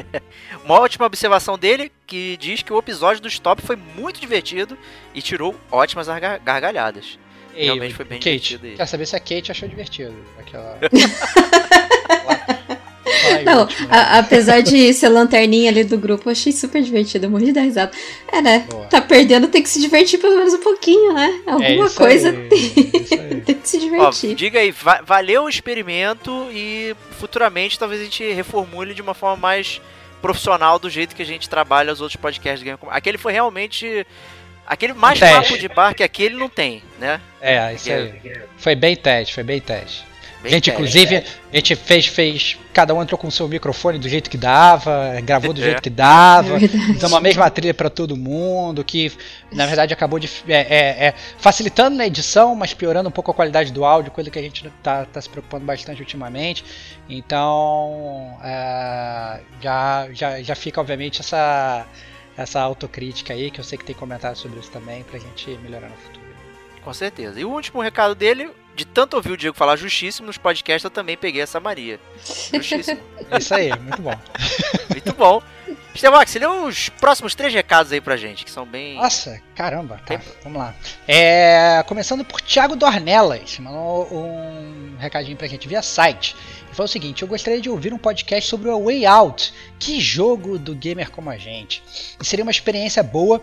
Uma 0.64 0.80
ótima 0.80 1.04
observação 1.04 1.58
dele, 1.58 1.92
que 2.06 2.38
diz 2.38 2.62
que 2.62 2.72
o 2.72 2.78
episódio 2.78 3.20
do 3.20 3.28
Stop 3.28 3.60
foi 3.60 3.76
muito 3.76 4.18
divertido 4.18 4.78
e 5.14 5.20
tirou 5.20 5.54
ótimas 5.70 6.06
garga- 6.06 6.38
gargalhadas. 6.38 7.18
Realmente 7.54 7.94
foi 7.94 8.06
bem 8.06 8.18
Kate, 8.18 8.30
divertido 8.30 8.66
aí. 8.66 8.76
Quer 8.76 8.86
saber 8.86 9.04
se 9.06 9.14
a 9.14 9.20
Kate 9.20 9.50
achou 9.50 9.68
divertido 9.68 10.14
aquela. 10.38 10.78
Não, 13.44 13.64
né? 13.66 13.72
a- 13.90 14.18
apesar 14.18 14.60
de 14.62 14.92
ser 14.94 15.08
lanterninha 15.08 15.70
ali 15.70 15.84
do 15.84 15.96
grupo, 15.98 16.28
eu 16.28 16.32
achei 16.32 16.52
super 16.52 16.82
divertido, 16.82 17.26
eu 17.26 17.30
morri 17.30 17.46
de 17.46 17.52
dar 17.52 17.62
risada. 17.62 17.92
É, 18.30 18.40
né? 18.40 18.66
Boa. 18.70 18.84
Tá 18.86 19.00
perdendo, 19.00 19.48
tem 19.48 19.62
que 19.62 19.68
se 19.68 19.80
divertir 19.80 20.18
pelo 20.20 20.36
menos 20.36 20.54
um 20.54 20.60
pouquinho, 20.62 21.12
né? 21.12 21.40
É 21.46 21.50
Alguma 21.50 21.86
isso 21.86 21.96
coisa 21.96 22.30
aí, 22.30 22.48
isso 22.52 23.14
aí. 23.14 23.40
tem 23.46 23.54
que 23.54 23.68
se 23.68 23.76
Ó, 23.76 23.80
divertir. 23.80 24.34
diga 24.34 24.58
aí, 24.60 24.70
va- 24.70 25.02
valeu 25.06 25.44
o 25.44 25.48
experimento 25.48 26.48
e 26.52 26.94
futuramente 27.18 27.78
talvez 27.78 28.00
a 28.00 28.04
gente 28.04 28.32
reformule 28.32 28.94
de 28.94 29.02
uma 29.02 29.14
forma 29.14 29.36
mais 29.36 29.80
profissional 30.20 30.78
do 30.78 30.88
jeito 30.88 31.16
que 31.16 31.22
a 31.22 31.26
gente 31.26 31.48
trabalha 31.48 31.92
os 31.92 32.00
outros 32.00 32.20
podcasts 32.20 32.60
do 32.60 32.64
Game 32.64 32.78
Aquele 32.90 33.18
foi 33.18 33.32
realmente. 33.32 34.06
Aquele 34.64 34.92
mais 34.92 35.18
Teste. 35.18 35.34
papo 35.34 35.58
de 35.58 35.68
bar 35.68 35.92
que 35.92 36.04
aquele 36.04 36.36
não 36.36 36.48
tem, 36.48 36.82
né? 37.00 37.20
É, 37.40 37.74
isso 37.74 37.92
aí. 37.92 38.14
Foi 38.56 38.76
bem 38.76 38.94
teste, 38.94 39.34
foi 39.34 39.42
bem 39.42 39.60
teste. 39.60 40.04
Bem 40.42 40.50
gente, 40.52 40.70
inclusive, 40.70 41.16
a 41.52 41.56
gente 41.56 41.76
fez, 41.76 42.06
fez. 42.06 42.58
Cada 42.72 42.92
um 42.94 43.02
entrou 43.02 43.16
com 43.16 43.28
o 43.28 43.30
seu 43.30 43.46
microfone 43.46 43.98
do 43.98 44.08
jeito 44.08 44.28
que 44.28 44.36
dava, 44.36 45.20
gravou 45.22 45.52
do 45.52 45.60
É. 45.60 45.64
jeito 45.64 45.82
que 45.82 45.90
dava. 45.90 46.56
É. 46.56 46.68
Deu 46.98 47.08
uma 47.08 47.20
mesma 47.20 47.48
trilha 47.50 47.72
pra 47.72 47.88
todo 47.88 48.16
mundo, 48.16 48.82
que 48.82 49.12
na 49.52 49.66
verdade 49.66 49.92
acabou 49.94 50.18
de. 50.18 50.28
É, 50.48 50.54
é- 50.60 51.06
é 51.08 51.14
facilitando 51.38 51.96
na 51.96 52.06
edição, 52.06 52.54
mas 52.56 52.74
piorando 52.74 53.08
um 53.08 53.12
pouco 53.12 53.30
a 53.30 53.34
qualidade 53.34 53.72
do 53.72 53.84
áudio, 53.84 54.10
coisa 54.10 54.30
que 54.30 54.38
a 54.38 54.42
gente 54.42 54.68
tá, 54.82 55.04
tá 55.04 55.20
se 55.20 55.28
preocupando 55.28 55.64
bastante 55.64 56.00
ultimamente. 56.00 56.64
Então, 57.08 58.36
é, 58.42 59.40
já, 59.62 60.08
já, 60.12 60.42
já 60.42 60.54
fica, 60.54 60.80
obviamente, 60.80 61.20
essa, 61.20 61.86
essa 62.36 62.60
autocrítica 62.60 63.32
aí, 63.32 63.50
que 63.50 63.60
eu 63.60 63.64
sei 63.64 63.78
que 63.78 63.84
tem 63.84 63.94
comentário 63.94 64.36
sobre 64.36 64.58
isso 64.58 64.70
também, 64.70 65.02
pra 65.04 65.18
gente 65.18 65.50
melhorar 65.62 65.88
no 65.88 65.96
futuro. 65.96 66.22
Com 66.84 66.92
certeza. 66.92 67.38
E 67.38 67.44
o 67.44 67.50
último 67.50 67.80
recado 67.80 68.14
dele 68.14 68.50
de 68.74 68.84
tanto 68.84 69.14
ouvir 69.16 69.32
o 69.32 69.36
Diego 69.36 69.56
falar 69.56 69.76
justíssimo, 69.76 70.26
nos 70.26 70.38
podcasts 70.38 70.84
eu 70.84 70.90
também 70.90 71.16
peguei 71.16 71.42
essa 71.42 71.60
Maria. 71.60 72.00
Justíssimo. 72.52 73.00
Isso 73.38 73.54
aí, 73.54 73.70
muito 73.78 74.02
bom. 74.02 74.14
muito 74.90 75.12
bom. 75.14 75.42
Estevax, 75.94 76.30
você 76.30 76.38
lê 76.38 76.46
os 76.46 76.88
próximos 76.88 77.34
três 77.34 77.52
recados 77.52 77.92
aí 77.92 78.00
pra 78.00 78.16
gente, 78.16 78.44
que 78.44 78.50
são 78.50 78.64
bem. 78.64 78.96
Nossa, 78.96 79.42
caramba, 79.54 80.00
tá. 80.06 80.20
Vamos 80.42 80.58
lá. 80.58 80.74
É, 81.06 81.84
começando 81.86 82.24
por 82.24 82.40
Thiago 82.40 82.74
Dornelas, 82.74 83.58
mandou 83.58 84.08
um 84.10 84.96
recadinho 84.98 85.36
pra 85.36 85.46
gente 85.46 85.68
via 85.68 85.82
site. 85.82 86.34
Ele 86.64 86.74
falou 86.74 86.86
o 86.86 86.88
seguinte: 86.88 87.20
Eu 87.20 87.28
gostaria 87.28 87.60
de 87.60 87.68
ouvir 87.68 87.92
um 87.92 87.98
podcast 87.98 88.48
sobre 88.48 88.70
o 88.70 88.84
Way 88.84 89.04
Out. 89.04 89.52
Que 89.78 90.00
jogo 90.00 90.58
do 90.58 90.74
gamer 90.74 91.10
como 91.10 91.28
a 91.28 91.36
gente. 91.36 91.82
E 92.18 92.24
seria 92.24 92.42
uma 92.42 92.50
experiência 92.50 93.02
boa 93.02 93.42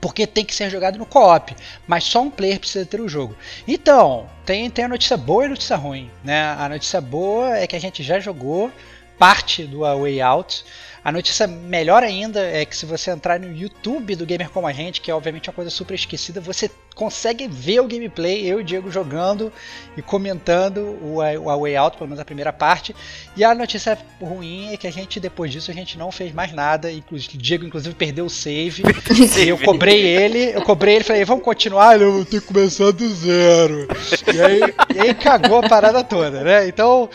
porque 0.00 0.26
tem 0.26 0.44
que 0.44 0.54
ser 0.54 0.70
jogado 0.70 0.98
no 0.98 1.06
co-op, 1.06 1.54
mas 1.86 2.04
só 2.04 2.22
um 2.22 2.30
player 2.30 2.58
precisa 2.58 2.86
ter 2.86 3.00
o 3.00 3.08
jogo. 3.08 3.36
Então, 3.68 4.28
tem, 4.46 4.70
tem 4.70 4.84
a 4.84 4.88
notícia 4.88 5.16
boa 5.16 5.44
e 5.44 5.46
a 5.46 5.50
notícia 5.50 5.76
ruim. 5.76 6.10
Né? 6.24 6.42
A 6.58 6.68
notícia 6.68 7.00
boa 7.00 7.56
é 7.58 7.66
que 7.66 7.76
a 7.76 7.80
gente 7.80 8.02
já 8.02 8.18
jogou 8.18 8.72
parte 9.18 9.64
do 9.64 9.84
A 9.84 9.94
Way 9.94 10.22
Out. 10.22 10.64
A 11.04 11.12
notícia 11.12 11.46
melhor 11.46 12.02
ainda 12.02 12.40
é 12.40 12.64
que 12.64 12.76
se 12.76 12.86
você 12.86 13.10
entrar 13.10 13.38
no 13.38 13.54
YouTube 13.54 14.16
do 14.16 14.26
Gamer 14.26 14.50
Como 14.50 14.66
a 14.66 14.72
Gente, 14.72 15.00
que 15.00 15.10
é 15.10 15.14
obviamente 15.14 15.48
uma 15.48 15.54
coisa 15.54 15.70
super 15.70 15.94
esquecida, 15.94 16.40
você 16.40 16.70
consegue 16.94 17.48
ver 17.48 17.80
o 17.80 17.86
gameplay, 17.86 18.46
eu 18.46 18.58
e 18.58 18.62
o 18.62 18.64
Diego 18.64 18.90
jogando 18.90 19.52
e 19.96 20.02
comentando 20.02 20.98
o, 21.02 21.20
A 21.20 21.56
Way 21.56 21.76
Out, 21.76 21.96
pelo 21.96 22.08
menos 22.08 22.20
a 22.20 22.24
primeira 22.24 22.52
parte. 22.52 22.94
E 23.36 23.44
a 23.44 23.54
notícia 23.54 23.98
ruim 24.20 24.72
é 24.72 24.76
que 24.76 24.86
a 24.86 24.90
gente, 24.90 25.18
depois 25.20 25.50
disso, 25.50 25.70
a 25.70 25.74
gente 25.74 25.96
não 25.96 26.12
fez 26.12 26.32
mais 26.32 26.52
nada. 26.52 26.90
Inclusive, 26.90 27.36
o 27.36 27.38
Diego, 27.38 27.64
inclusive, 27.64 27.94
perdeu 27.94 28.26
o 28.26 28.30
save. 28.30 28.82
e 29.38 29.48
eu 29.48 29.58
cobrei 29.58 30.00
ele, 30.00 30.54
eu 30.54 30.62
cobrei 30.62 30.96
ele 30.96 31.04
falei, 31.04 31.24
vamos 31.24 31.44
continuar? 31.44 32.00
Eu 32.00 32.12
vou 32.12 32.24
ter 32.24 32.40
que 32.40 32.46
começar 32.46 32.90
do 32.92 33.08
zero. 33.14 33.88
E 34.32 34.40
aí, 34.40 34.60
e 34.94 35.00
aí 35.00 35.14
cagou 35.14 35.58
a 35.58 35.68
parada 35.68 36.04
toda, 36.04 36.42
né? 36.42 36.68
Então, 36.68 37.08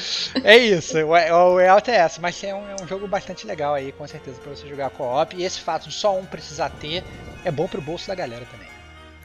é 0.44 0.58
isso. 0.58 0.98
O, 0.98 1.10
o 1.12 1.56
Way 1.56 1.68
Out 1.68 1.92
é 1.92 1.96
essa, 1.96 2.20
mas 2.22 2.44
é 2.44 2.54
um, 2.54 2.70
é 2.70 2.76
um 2.82 2.88
jogo 2.88 3.08
bastante 3.08 3.46
legal 3.46 3.74
aí, 3.74 3.92
com 3.92 4.08
certeza, 4.08 4.40
para 4.42 4.56
você 4.56 4.68
jogar 4.68 4.90
co-op. 4.90 5.36
E 5.36 5.44
esse 5.44 5.60
fato 5.60 5.90
de 5.90 5.94
só 5.94 6.18
um 6.18 6.26
precisar 6.26 6.70
ter 6.70 7.04
é 7.44 7.52
bom 7.52 7.68
pro 7.68 7.82
bolso 7.82 8.08
da 8.08 8.16
galera 8.16 8.46
também. 8.52 8.65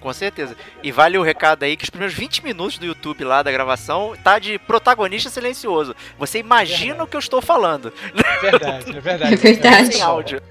Com 0.01 0.13
certeza. 0.13 0.57
E 0.83 0.91
vale 0.91 1.19
o 1.19 1.23
recado 1.23 1.63
aí 1.63 1.77
que 1.77 1.85
os 1.85 1.91
primeiros 1.91 2.17
20 2.17 2.43
minutos 2.43 2.79
do 2.79 2.87
YouTube 2.87 3.23
lá 3.23 3.43
da 3.43 3.53
gravação 3.53 4.15
tá 4.25 4.39
de 4.39 4.59
protagonista 4.59 5.29
silencioso. 5.29 5.95
Você 6.19 6.39
imagina 6.39 7.01
é 7.01 7.03
o 7.03 7.07
que 7.07 7.17
eu 7.17 7.21
estou 7.21 7.43
falando. 7.43 7.93
É 8.15 8.51
verdade, 8.51 8.97
é 8.97 9.01
verdade. 9.01 9.35
É 9.35 9.37
verdade. 9.37 9.93
Sem 9.93 10.03
áudio. 10.03 10.43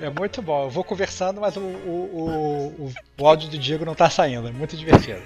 É 0.00 0.08
muito 0.08 0.40
bom. 0.40 0.64
Eu 0.64 0.70
vou 0.70 0.82
conversando, 0.84 1.40
mas 1.40 1.56
o, 1.56 1.60
o, 1.60 2.74
o, 2.78 2.92
o 3.18 3.26
áudio 3.26 3.50
do 3.50 3.58
Diego 3.58 3.84
não 3.84 3.94
tá 3.94 4.08
saindo. 4.08 4.48
É 4.48 4.52
muito 4.52 4.76
divertido. 4.76 5.20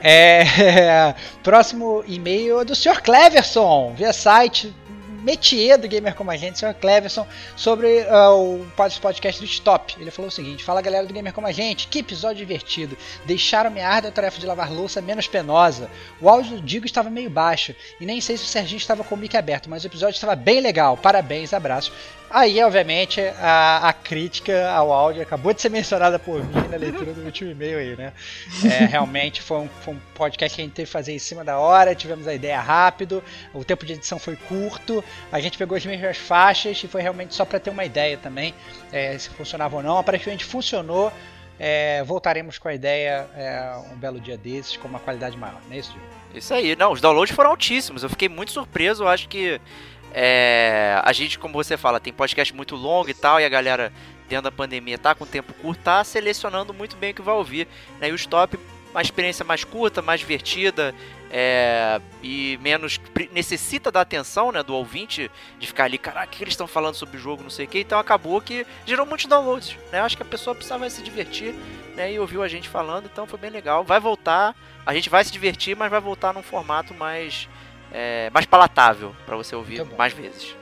é, 0.00 1.14
próximo 1.42 2.02
e-mail 2.06 2.60
é 2.60 2.64
do 2.64 2.74
Sr. 2.74 3.02
Cleverson, 3.02 3.94
via 3.96 4.12
site 4.12 4.74
métier 5.22 5.78
do 5.78 5.88
Gamer 5.88 6.14
Como 6.14 6.30
a 6.30 6.36
Gente, 6.36 6.58
Sr. 6.58 6.74
Cleverson, 6.74 7.26
sobre 7.56 8.02
uh, 8.02 8.34
o 8.34 8.66
podcast 9.00 9.40
do 9.40 9.46
Stop. 9.46 9.96
Ele 10.00 10.10
falou 10.10 10.28
o 10.28 10.32
seguinte: 10.32 10.64
Fala 10.64 10.80
galera 10.80 11.06
do 11.06 11.12
Gamer 11.12 11.32
Como 11.32 11.46
a 11.46 11.52
Gente, 11.52 11.88
que 11.88 12.00
episódio 12.00 12.38
divertido. 12.46 12.96
Deixaram 13.24 13.70
minha 13.70 13.88
árdua 13.88 14.10
tarefa 14.10 14.38
de 14.38 14.46
lavar 14.46 14.72
louça 14.72 15.00
menos 15.00 15.26
penosa. 15.26 15.90
O 16.20 16.28
áudio 16.28 16.56
do 16.56 16.62
Digo 16.62 16.86
estava 16.86 17.10
meio 17.10 17.30
baixo 17.30 17.74
e 18.00 18.06
nem 18.06 18.20
sei 18.20 18.36
se 18.36 18.44
o 18.44 18.46
Serginho 18.46 18.78
estava 18.78 19.04
com 19.04 19.14
o 19.14 19.18
mic 19.18 19.36
aberto, 19.36 19.68
mas 19.68 19.84
o 19.84 19.86
episódio 19.86 20.14
estava 20.14 20.34
bem 20.36 20.60
legal. 20.60 20.96
Parabéns, 20.96 21.52
abraço. 21.52 21.92
Aí, 22.30 22.62
obviamente, 22.62 23.22
a, 23.40 23.88
a, 23.88 23.92
crítica 23.92 24.70
ao 24.70 24.92
áudio 24.92 25.22
acabou 25.22 25.54
de 25.54 25.62
ser 25.62 25.70
mencionada 25.70 26.18
por 26.18 26.44
mim 26.44 26.68
na 26.70 26.76
leitura 26.76 27.14
do 27.14 27.24
último 27.24 27.50
e-mail 27.50 27.78
aí, 27.78 27.96
né? 27.96 28.12
É, 28.64 28.84
realmente 28.84 29.40
foi 29.40 29.58
um, 29.60 29.68
foi 29.80 29.94
um, 29.94 30.00
podcast 30.14 30.54
que 30.54 30.60
a 30.60 30.64
gente 30.64 30.74
teve 30.74 30.86
que 30.86 30.92
fazer 30.92 31.14
em 31.14 31.18
cima 31.18 31.42
da 31.42 31.58
hora, 31.58 31.94
tivemos 31.94 32.28
a 32.28 32.34
ideia 32.34 32.60
rápido, 32.60 33.24
o 33.54 33.64
tempo 33.64 33.86
de 33.86 33.94
edição 33.94 34.18
foi 34.18 34.36
curto, 34.36 35.02
a 35.32 35.40
gente 35.40 35.56
pegou 35.56 35.76
as 35.76 35.86
mesmas 35.86 36.18
faixas 36.18 36.82
e 36.84 36.86
foi 36.86 37.00
realmente 37.00 37.34
só 37.34 37.46
para 37.46 37.58
ter 37.58 37.70
uma 37.70 37.84
ideia 37.84 38.18
também 38.18 38.54
é, 38.92 39.16
se 39.16 39.30
funcionava 39.30 39.76
ou 39.76 39.82
não. 39.82 39.96
Aparentemente 39.98 40.44
funcionou. 40.44 41.12
É, 41.60 42.04
voltaremos 42.04 42.56
com 42.56 42.68
a 42.68 42.74
ideia 42.74 43.28
é, 43.34 43.82
um 43.92 43.96
belo 43.96 44.20
dia 44.20 44.38
desses 44.38 44.76
com 44.76 44.86
uma 44.86 45.00
qualidade 45.00 45.36
maior, 45.36 45.60
não 45.66 45.74
é 45.74 45.78
isso, 45.80 45.92
Isso 46.32 46.54
aí, 46.54 46.76
não, 46.76 46.92
os 46.92 47.00
downloads 47.00 47.34
foram 47.34 47.50
altíssimos. 47.50 48.04
Eu 48.04 48.08
fiquei 48.08 48.28
muito 48.28 48.52
surpreso, 48.52 49.02
eu 49.02 49.08
acho 49.08 49.28
que 49.28 49.60
é, 50.12 51.00
a 51.02 51.12
gente, 51.12 51.38
como 51.38 51.54
você 51.54 51.76
fala, 51.76 52.00
tem 52.00 52.12
podcast 52.12 52.54
muito 52.54 52.76
longo 52.76 53.10
e 53.10 53.14
tal, 53.14 53.40
e 53.40 53.44
a 53.44 53.48
galera, 53.48 53.92
dentro 54.28 54.44
da 54.44 54.52
pandemia, 54.52 54.98
tá 54.98 55.14
com 55.14 55.26
tempo 55.26 55.52
curto, 55.54 55.82
tá 55.82 56.02
selecionando 56.04 56.72
muito 56.72 56.96
bem 56.96 57.12
o 57.12 57.14
que 57.14 57.22
vai 57.22 57.34
ouvir. 57.34 57.68
Né? 58.00 58.08
E 58.08 58.12
o 58.12 58.16
Stop, 58.16 58.58
uma 58.90 59.02
experiência 59.02 59.44
mais 59.44 59.64
curta, 59.64 60.00
mais 60.00 60.20
divertida, 60.20 60.94
é, 61.30 62.00
e 62.22 62.58
menos 62.62 62.98
necessita 63.32 63.92
da 63.92 64.00
atenção 64.00 64.50
né, 64.50 64.62
do 64.62 64.74
ouvinte 64.74 65.30
de 65.58 65.66
ficar 65.66 65.84
ali, 65.84 65.98
caraca, 65.98 66.26
o 66.26 66.30
que 66.30 66.42
eles 66.42 66.54
estão 66.54 66.66
falando 66.66 66.94
sobre 66.94 67.18
o 67.18 67.20
jogo, 67.20 67.42
não 67.42 67.50
sei 67.50 67.66
o 67.66 67.68
que. 67.68 67.80
Então 67.80 67.98
acabou 67.98 68.40
que 68.40 68.66
gerou 68.86 69.04
muitos 69.04 69.26
downloads. 69.26 69.76
Né? 69.92 70.00
Acho 70.00 70.16
que 70.16 70.22
a 70.22 70.26
pessoa 70.26 70.54
precisava 70.54 70.88
se 70.88 71.02
divertir 71.02 71.54
né, 71.94 72.12
e 72.12 72.18
ouviu 72.18 72.42
a 72.42 72.48
gente 72.48 72.68
falando, 72.68 73.08
então 73.12 73.26
foi 73.26 73.38
bem 73.38 73.50
legal. 73.50 73.84
Vai 73.84 74.00
voltar, 74.00 74.56
a 74.86 74.94
gente 74.94 75.10
vai 75.10 75.22
se 75.22 75.30
divertir, 75.30 75.76
mas 75.76 75.90
vai 75.90 76.00
voltar 76.00 76.32
num 76.32 76.42
formato 76.42 76.94
mais 76.94 77.46
é, 77.92 78.30
mais 78.30 78.46
palatável 78.46 79.14
para 79.26 79.36
você 79.36 79.54
ouvir 79.54 79.84
mais 79.96 80.12
vezes. 80.12 80.56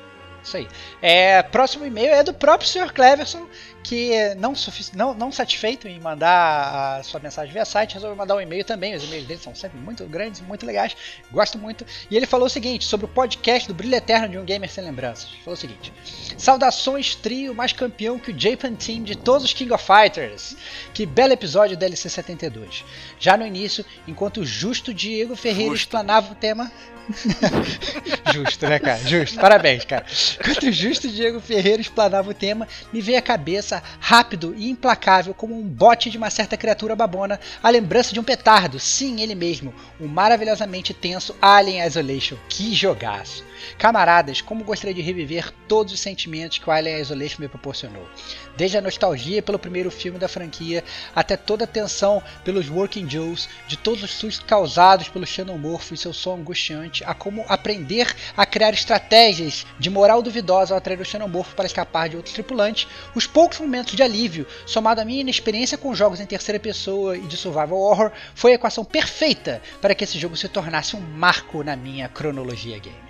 Isso 0.47 0.57
aí. 0.59 0.69
É, 1.03 1.43
próximo 1.43 1.85
e-mail 1.85 2.15
é 2.15 2.23
do 2.23 2.33
próprio 2.33 2.69
Sr. 2.69 2.93
Cleverson, 2.93 3.49
que 3.83 4.12
não, 4.37 4.53
não, 4.95 5.12
não 5.12 5.33
satisfeito 5.33 5.89
em 5.89 5.99
mandar 5.99 6.99
a 6.99 7.03
sua 7.03 7.19
mensagem 7.19 7.53
via 7.53 7.65
site, 7.65 7.95
resolveu 7.95 8.17
mandar 8.17 8.37
um 8.37 8.41
e-mail 8.41 8.65
também. 8.65 8.95
Os 8.95 9.03
e-mails 9.03 9.27
dele 9.27 9.41
são 9.41 9.57
sempre 9.57 9.77
muito 9.79 10.05
grandes, 10.05 10.41
muito 10.41 10.65
legais, 10.65 10.97
gosto 11.33 11.59
muito. 11.59 11.85
E 12.09 12.17
ele 12.17 12.27
falou 12.27 12.47
o 12.47 12.51
seguinte 12.51 12.85
sobre 12.85 13.07
o 13.07 13.09
podcast 13.09 13.67
do 13.67 13.75
Brilho 13.75 13.97
Eterno 13.97 14.29
de 14.29 14.39
um 14.39 14.45
Gamer 14.45 14.71
Sem 14.71 14.85
Lembranças. 14.85 15.31
Ele 15.33 15.43
falou 15.43 15.55
o 15.55 15.61
seguinte: 15.61 15.93
Saudações, 16.39 17.17
trio 17.17 17.53
mais 17.53 17.73
campeão 17.73 18.17
que 18.17 18.31
o 18.31 18.39
Japan 18.39 18.75
Team 18.75 19.03
de 19.03 19.17
todos 19.17 19.45
os 19.45 19.53
King 19.53 19.73
of 19.73 19.85
Fighters. 19.85 20.57
Que 20.95 21.05
belo 21.05 21.33
episódio 21.33 21.77
da 21.77 21.87
LC 21.87 22.09
72. 22.09 22.85
Já 23.19 23.37
no 23.37 23.45
início, 23.45 23.85
enquanto 24.07 24.43
o 24.43 24.47
justo 24.47 24.95
Diego 24.95 25.35
Ferreira 25.35 25.73
Justo. 25.73 25.87
explanava 25.87 26.33
o 26.33 26.37
tema. 26.37 26.71
Justo, 28.33 28.66
né, 28.66 28.79
cara? 28.79 28.99
Justo. 28.99 29.38
Parabéns, 29.38 29.85
cara. 29.85 30.05
Enquanto 30.40 30.64
o 30.64 30.73
justo 30.73 31.09
Diego 31.09 31.40
Ferreira 31.40 31.81
explanava 31.81 32.31
o 32.31 32.35
tema, 32.35 32.66
me 32.92 33.01
veio 33.01 33.19
à 33.19 33.23
cabeça, 33.23 33.83
rápido 34.01 34.55
e 34.57 34.69
implacável, 34.69 35.33
como 35.35 35.59
um 35.59 35.62
bote 35.62 36.11
de 36.11 36.19
uma 36.19 36.31
certa 36.31 36.57
criatura 36.57 36.97
babona, 36.97 37.40
a 37.62 37.71
lembrança 37.71 38.12
de 38.12 38.21
um 38.21 38.25
petardo. 38.25 38.79
Sim, 38.79 39.21
ele 39.21 39.35
mesmo. 39.35 39.75
O 40.01 40.07
maravilhosamente 40.07 40.92
tenso 40.92 41.35
Alien 41.40 41.87
Isolation. 41.87 42.37
Que 42.49 42.75
jogaço. 42.75 43.45
Camaradas, 43.79 44.40
como 44.40 44.64
gostaria 44.64 44.95
de 44.95 45.03
reviver 45.03 45.53
todos 45.69 45.92
os 45.92 46.01
sentimentos 46.01 46.59
que 46.59 46.69
o 46.69 46.73
Alien 46.73 47.01
Isolation 47.01 47.40
me 47.40 47.49
proporcionou. 47.49 48.09
Desde 48.57 48.79
a 48.79 48.81
nostalgia 48.81 49.42
pelo 49.42 49.59
primeiro 49.59 49.90
filme 49.90 50.19
da 50.19 50.29
franquia, 50.29 50.83
até 51.14 51.37
toda 51.37 51.64
a 51.64 51.66
tensão 51.66 52.23
pelos 52.45 52.69
Working 52.69 53.09
Joes, 53.09 53.49
de 53.66 53.77
todos 53.77 54.03
os 54.03 54.11
sustos 54.12 54.47
causados 54.47 55.09
pelo 55.09 55.27
Xenomorfo 55.27 55.95
e 55.95 55.97
seu 55.97 56.12
som 56.12 56.37
angustiante, 56.37 57.05
a 57.05 57.14
como 57.14 57.45
aprender 57.49 58.14
a 58.37 58.47
criar 58.47 58.73
estratégias 58.73 59.66
de 59.79 59.90
moral 59.90 60.23
duvidosa 60.23 60.75
ao 60.75 60.79
atrair 60.79 61.01
o 61.01 61.05
Xenomorfo 61.05 61.55
para 61.55 61.66
escapar 61.66 62.09
de 62.09 62.16
outros 62.16 62.35
tripulantes, 62.35 62.87
os 63.14 63.27
poucos 63.27 63.59
momentos 63.59 63.95
de 63.95 64.03
alívio, 64.03 64.47
somado 64.66 65.01
à 65.01 65.05
minha 65.05 65.21
inexperiência 65.21 65.79
com 65.79 65.95
jogos 65.95 66.21
em 66.21 66.27
terceira 66.27 66.59
pessoa 66.59 67.16
e 67.16 67.23
de 67.23 67.37
survival 67.37 67.79
horror, 67.79 68.12
foi 68.35 68.53
a 68.53 68.55
equação 68.55 68.85
perfeita 68.85 69.61
para 69.81 69.95
que 69.95 70.05
esse 70.05 70.19
jogo 70.19 70.37
se 70.37 70.49
tornasse 70.49 70.97
um 70.97 71.01
marco 71.01 71.62
na 71.62 71.77
minha 71.77 72.09
cronologia 72.09 72.79
game. 72.79 73.06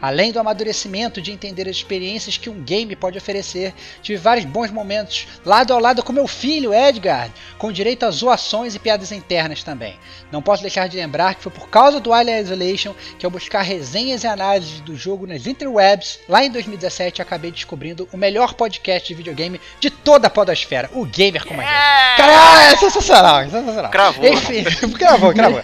Além 0.00 0.32
do 0.32 0.38
amadurecimento 0.38 1.20
de 1.20 1.32
entender 1.32 1.68
as 1.68 1.76
experiências 1.76 2.36
que 2.36 2.48
um 2.48 2.62
game 2.62 2.94
pode 2.94 3.18
oferecer, 3.18 3.74
tive 4.02 4.18
vários 4.18 4.44
bons 4.44 4.70
momentos 4.70 5.26
lado 5.44 5.72
a 5.72 5.78
lado 5.78 6.02
com 6.02 6.12
meu 6.12 6.28
filho 6.28 6.72
Edgar, 6.72 7.30
com 7.58 7.72
direito 7.72 8.04
a 8.04 8.10
zoações 8.10 8.74
e 8.74 8.78
piadas 8.78 9.12
internas 9.12 9.62
também. 9.62 9.98
Não 10.30 10.42
posso 10.42 10.62
deixar 10.62 10.88
de 10.88 10.96
lembrar 10.96 11.34
que 11.34 11.42
foi 11.42 11.52
por 11.52 11.68
causa 11.68 12.00
do 12.00 12.12
Alien 12.12 12.40
Isolation 12.40 12.94
que 13.18 13.26
ao 13.26 13.30
buscar 13.30 13.62
resenhas 13.62 14.24
e 14.24 14.26
análises 14.26 14.80
do 14.80 14.96
jogo 14.96 15.26
nas 15.26 15.46
interwebs, 15.46 16.20
lá 16.28 16.44
em 16.44 16.50
2017 16.50 17.20
acabei 17.20 17.50
descobrindo 17.50 18.08
o 18.12 18.16
melhor 18.16 18.54
podcast 18.54 19.08
de 19.08 19.14
videogame 19.14 19.60
de 19.80 19.90
toda 19.90 20.28
a 20.28 20.30
podosfera, 20.30 20.90
o 20.92 21.04
Gamer 21.04 21.44
como 21.44 21.60
a 21.60 21.64
gente. 21.64 22.16
Caralho, 22.16 22.72
é 22.72 22.76
sensacional, 22.76 23.40
é 23.40 23.48
sensacional. 23.48 23.90
Cravou. 23.90 24.24
Enfim, 24.24 24.64
cravou, 24.98 25.32
cravou. 25.32 25.60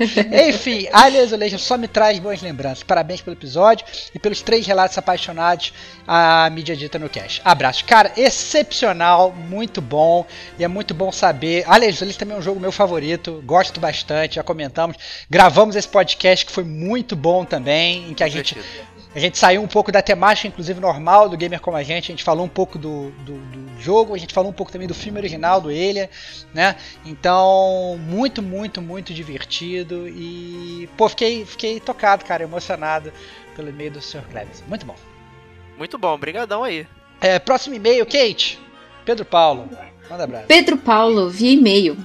Enfim, 0.49 0.89
Alien 0.93 1.25
Isolation 1.25 1.59
só 1.59 1.77
me 1.77 1.89
traz 1.89 2.19
boas 2.19 2.43
lembranças. 2.43 2.83
Parabéns 2.83 3.21
pelo 3.21 3.37
episódio 3.37 3.85
e 4.15 4.19
pelos 4.19 4.43
três 4.43 4.67
relatos 4.67 4.97
apaixonados 4.99 5.73
a 6.07 6.49
mídia 6.51 6.77
dita 6.77 6.99
no 6.99 7.09
cast. 7.09 7.41
Abraço. 7.45 7.85
Cara, 7.85 8.13
excepcional, 8.17 9.33
muito 9.33 9.81
bom. 9.81 10.27
E 10.59 10.65
é 10.65 10.69
muito 10.69 10.95
bom 10.95 11.11
saber. 11.11 11.65
Aliás, 11.67 12.01
ele 12.01 12.13
também 12.15 12.37
é 12.37 12.39
um 12.39 12.43
jogo 12.43 12.61
meu 12.61 12.73
favorito. 12.73 13.43
Gosto 13.45 13.81
bastante, 13.81 14.37
já 14.37 14.43
comentamos. 14.43 14.97
Gravamos 15.29 15.77
esse 15.77 15.89
podcast 15.89 16.45
que 16.45 16.53
foi 16.53 16.65
muito 16.65 17.17
bom 17.17 17.45
também, 17.45 18.11
em 18.11 18.15
que 18.15 18.23
a 18.23 18.29
gente 18.29 18.57
A 19.15 19.21
gente 19.21 19.39
saiu 19.39 19.63
um 19.63 19.69
pouco 19.69 19.93
da 19.93 20.03
temática, 20.03 20.49
inclusive 20.49 20.81
normal, 20.81 21.29
do 21.29 21.37
Gamer 21.37 21.61
Como 21.61 21.77
a 21.77 21.85
Gente. 21.85 22.11
A 22.11 22.13
gente 22.13 22.25
falou 22.25 22.45
um 22.45 22.49
pouco 22.49 22.77
do, 22.77 23.13
do, 23.25 23.35
do 23.35 23.81
jogo, 23.81 24.13
a 24.13 24.19
gente 24.19 24.35
falou 24.35 24.51
um 24.51 24.53
pouco 24.53 24.73
também 24.73 24.89
do 24.89 24.95
filme 24.95 25.19
original, 25.21 25.61
do 25.61 25.71
Elia, 25.71 26.11
né? 26.53 26.75
Então, 27.07 27.97
muito, 28.01 28.43
muito, 28.43 28.83
muito 28.83 29.15
divertido. 29.15 30.09
E, 30.09 30.89
pô, 30.97 31.09
fiquei, 31.09 31.45
fiquei 31.45 31.79
tocado, 31.79 32.25
cara, 32.25 32.43
emocionado 32.43 33.13
pelo 33.55 33.69
e-mail 33.69 33.91
do 33.93 34.01
Sr. 34.01 34.23
Cleves. 34.31 34.63
Muito 34.69 34.85
bom. 34.87 34.97
Muito 35.79 35.99
bom, 35.99 36.17
brigadão 36.19 36.63
aí. 36.65 36.87
É, 37.21 37.39
próximo 37.39 37.75
e-mail, 37.75 38.05
Kate. 38.07 38.59
Pedro 39.05 39.25
Paulo. 39.25 39.69
Manda 40.11 40.25
abraço. 40.25 40.47
Pedro 40.47 40.77
Paulo, 40.77 41.29
via 41.31 41.51
e-mail. 41.53 41.97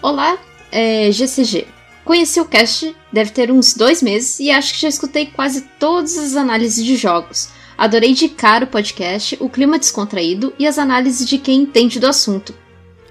Olá, 0.00 0.38
é, 0.70 1.10
GCG. 1.10 1.66
Conheci 2.04 2.40
o 2.40 2.44
cast, 2.44 2.94
deve 3.12 3.30
ter 3.30 3.50
uns 3.50 3.74
dois 3.74 4.02
meses, 4.02 4.40
e 4.40 4.50
acho 4.50 4.74
que 4.74 4.80
já 4.80 4.88
escutei 4.88 5.26
quase 5.26 5.62
todas 5.78 6.18
as 6.18 6.34
análises 6.34 6.84
de 6.84 6.96
jogos. 6.96 7.48
Adorei 7.78 8.12
de 8.12 8.28
cara 8.28 8.64
o 8.64 8.68
podcast, 8.68 9.36
o 9.40 9.48
clima 9.48 9.78
descontraído 9.78 10.52
e 10.58 10.66
as 10.66 10.78
análises 10.78 11.26
de 11.26 11.38
quem 11.38 11.60
entende 11.62 12.00
do 12.00 12.06
assunto. 12.08 12.54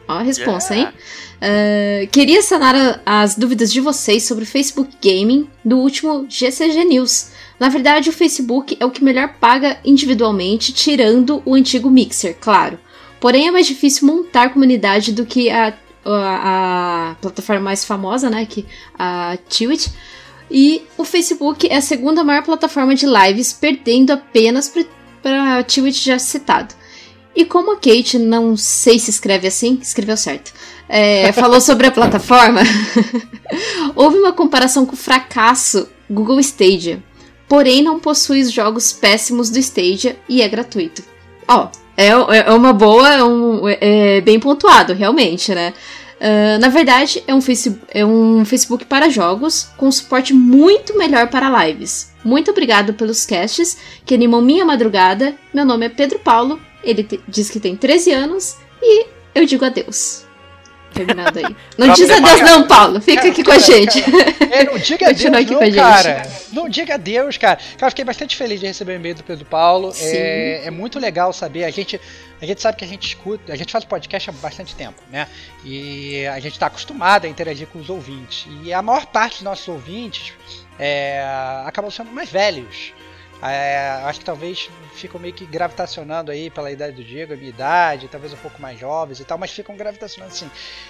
Ó 0.07 0.13
a 0.13 0.21
resposta, 0.21 0.73
Yeah. 0.75 0.91
hein? 0.91 0.97
Uh, 1.41 2.07
queria 2.11 2.41
sanar 2.41 2.75
a- 2.75 2.99
as 3.21 3.35
dúvidas 3.35 3.71
de 3.71 3.79
vocês 3.79 4.23
sobre 4.23 4.43
o 4.43 4.47
Facebook 4.47 4.91
Gaming 5.01 5.49
do 5.63 5.77
último 5.79 6.25
GCG 6.29 6.83
News. 6.83 7.29
Na 7.61 7.69
verdade, 7.69 8.09
o 8.09 8.11
Facebook 8.11 8.75
é 8.79 8.85
o 8.87 8.89
que 8.89 9.03
melhor 9.03 9.35
paga 9.39 9.77
individualmente, 9.85 10.73
tirando 10.73 11.43
o 11.45 11.53
antigo 11.53 11.91
Mixer, 11.91 12.35
claro. 12.41 12.79
Porém, 13.19 13.49
é 13.49 13.51
mais 13.51 13.67
difícil 13.67 14.07
montar 14.07 14.51
comunidade 14.51 15.11
do 15.11 15.27
que 15.27 15.47
a, 15.51 15.71
a, 16.03 17.11
a 17.11 17.15
plataforma 17.21 17.61
mais 17.61 17.85
famosa, 17.85 18.31
né? 18.31 18.47
Que 18.47 18.65
a 18.97 19.37
Twitch. 19.47 19.89
E 20.49 20.81
o 20.97 21.05
Facebook 21.05 21.67
é 21.69 21.75
a 21.75 21.81
segunda 21.81 22.23
maior 22.23 22.41
plataforma 22.41 22.95
de 22.95 23.05
lives, 23.05 23.53
perdendo 23.53 24.09
apenas 24.09 24.73
para 25.21 25.59
a 25.59 25.63
Twitch 25.63 26.03
já 26.03 26.17
citado. 26.17 26.73
E 27.35 27.45
como 27.45 27.73
a 27.73 27.75
Kate, 27.75 28.17
não 28.17 28.57
sei 28.57 28.97
se 28.97 29.11
escreve 29.11 29.47
assim, 29.47 29.77
escreveu 29.79 30.17
certo, 30.17 30.51
é, 30.89 31.31
falou 31.33 31.61
sobre 31.61 31.85
a 31.85 31.91
plataforma, 31.91 32.61
houve 33.95 34.17
uma 34.17 34.33
comparação 34.33 34.83
com 34.83 34.93
o 34.93 34.97
fracasso 34.97 35.87
Google 36.09 36.39
Stadia. 36.39 37.10
Porém, 37.51 37.83
não 37.83 37.99
possui 37.99 38.39
os 38.41 38.49
jogos 38.49 38.93
péssimos 38.93 39.49
do 39.49 39.59
Stadia 39.59 40.17
e 40.29 40.41
é 40.41 40.47
gratuito. 40.47 41.03
Ó, 41.45 41.67
é, 41.97 42.07
é 42.07 42.51
uma 42.53 42.71
boa, 42.71 43.13
é, 43.13 43.21
um- 43.21 43.67
é 43.67 44.21
bem 44.21 44.39
pontuado, 44.39 44.93
realmente, 44.93 45.53
né? 45.53 45.73
Ah, 46.21 46.57
na 46.59 46.69
verdade, 46.69 47.21
é 47.27 47.35
um, 47.35 47.41
face, 47.41 47.77
é 47.93 48.05
um 48.05 48.45
Facebook 48.45 48.85
para 48.85 49.09
jogos, 49.09 49.67
com 49.75 49.91
suporte 49.91 50.33
muito 50.33 50.97
melhor 50.97 51.27
para 51.27 51.65
lives. 51.67 52.13
Muito 52.23 52.51
obrigado 52.51 52.93
pelos 52.93 53.25
casts 53.25 53.77
que 54.05 54.15
animam 54.15 54.41
minha 54.41 54.63
madrugada. 54.63 55.35
Meu 55.53 55.65
nome 55.65 55.87
é 55.87 55.89
Pedro 55.89 56.19
Paulo, 56.19 56.57
ele 56.81 57.05
diz 57.27 57.49
que 57.49 57.59
tem 57.59 57.75
13 57.75 58.13
anos 58.13 58.55
e 58.81 59.07
eu 59.35 59.45
digo 59.45 59.65
adeus. 59.65 60.23
Terminado 60.93 61.39
aí. 61.39 61.55
Não 61.77 61.93
diz 61.93 62.09
adeus 62.09 62.41
não, 62.41 62.67
Paulo. 62.67 63.01
Fica 63.01 63.27
aqui 63.27 63.43
com 63.43 63.51
a 63.51 63.57
gente. 63.57 64.03
É, 64.51 64.65
não 64.65 64.77
diga 64.77 65.07
adeus, 65.09 65.33
aqui 65.33 65.51
não, 65.51 65.57
com 65.57 65.63
a 65.63 65.65
gente. 65.65 65.75
cara. 65.75 66.29
Não 66.51 66.69
diga 66.69 66.93
adeus, 66.95 67.37
cara. 67.37 67.55
Cara, 67.55 67.87
eu 67.87 67.89
fiquei 67.89 68.05
bastante 68.05 68.35
feliz 68.35 68.59
de 68.59 68.67
receber 68.67 68.93
o 68.93 68.95
e-mail 68.95 69.15
do 69.15 69.23
Pedro 69.23 69.45
Paulo. 69.45 69.91
Sim. 69.91 70.05
É, 70.05 70.65
é 70.65 70.71
muito 70.71 70.99
legal 70.99 71.31
saber. 71.31 71.63
A 71.63 71.71
gente, 71.71 71.99
a 72.41 72.45
gente 72.45 72.61
sabe 72.61 72.77
que 72.77 72.83
a 72.83 72.87
gente 72.87 73.07
escuta, 73.07 73.53
a 73.53 73.55
gente 73.55 73.71
faz 73.71 73.85
podcast 73.85 74.29
há 74.29 74.33
bastante 74.33 74.75
tempo, 74.75 75.01
né? 75.09 75.27
E 75.63 76.25
a 76.27 76.39
gente 76.39 76.53
está 76.53 76.67
acostumado 76.67 77.25
a 77.25 77.29
interagir 77.29 77.67
com 77.67 77.79
os 77.79 77.89
ouvintes. 77.89 78.47
E 78.63 78.73
a 78.73 78.81
maior 78.81 79.05
parte 79.05 79.35
dos 79.35 79.43
nossos 79.43 79.67
ouvintes 79.67 80.33
é, 80.77 81.23
acabam 81.65 81.89
sendo 81.89 82.11
mais 82.11 82.29
velhos. 82.29 82.93
É, 83.41 84.01
acho 84.05 84.19
que 84.19 84.25
talvez 84.25 84.69
ficam 84.93 85.19
meio 85.19 85.33
que 85.33 85.45
gravitacionando 85.45 86.31
aí 86.31 86.49
pela 86.49 86.71
idade 86.71 86.95
do 86.95 87.03
Diego, 87.03 87.33
a 87.33 87.35
minha 87.35 87.49
idade, 87.49 88.07
talvez 88.07 88.33
um 88.33 88.37
pouco 88.37 88.61
mais 88.61 88.79
jovens 88.79 89.19
e 89.19 89.25
tal, 89.25 89.37
mas 89.37 89.51
ficam 89.51 89.75
gravitacionando 89.75 90.31
assim, 90.31 90.49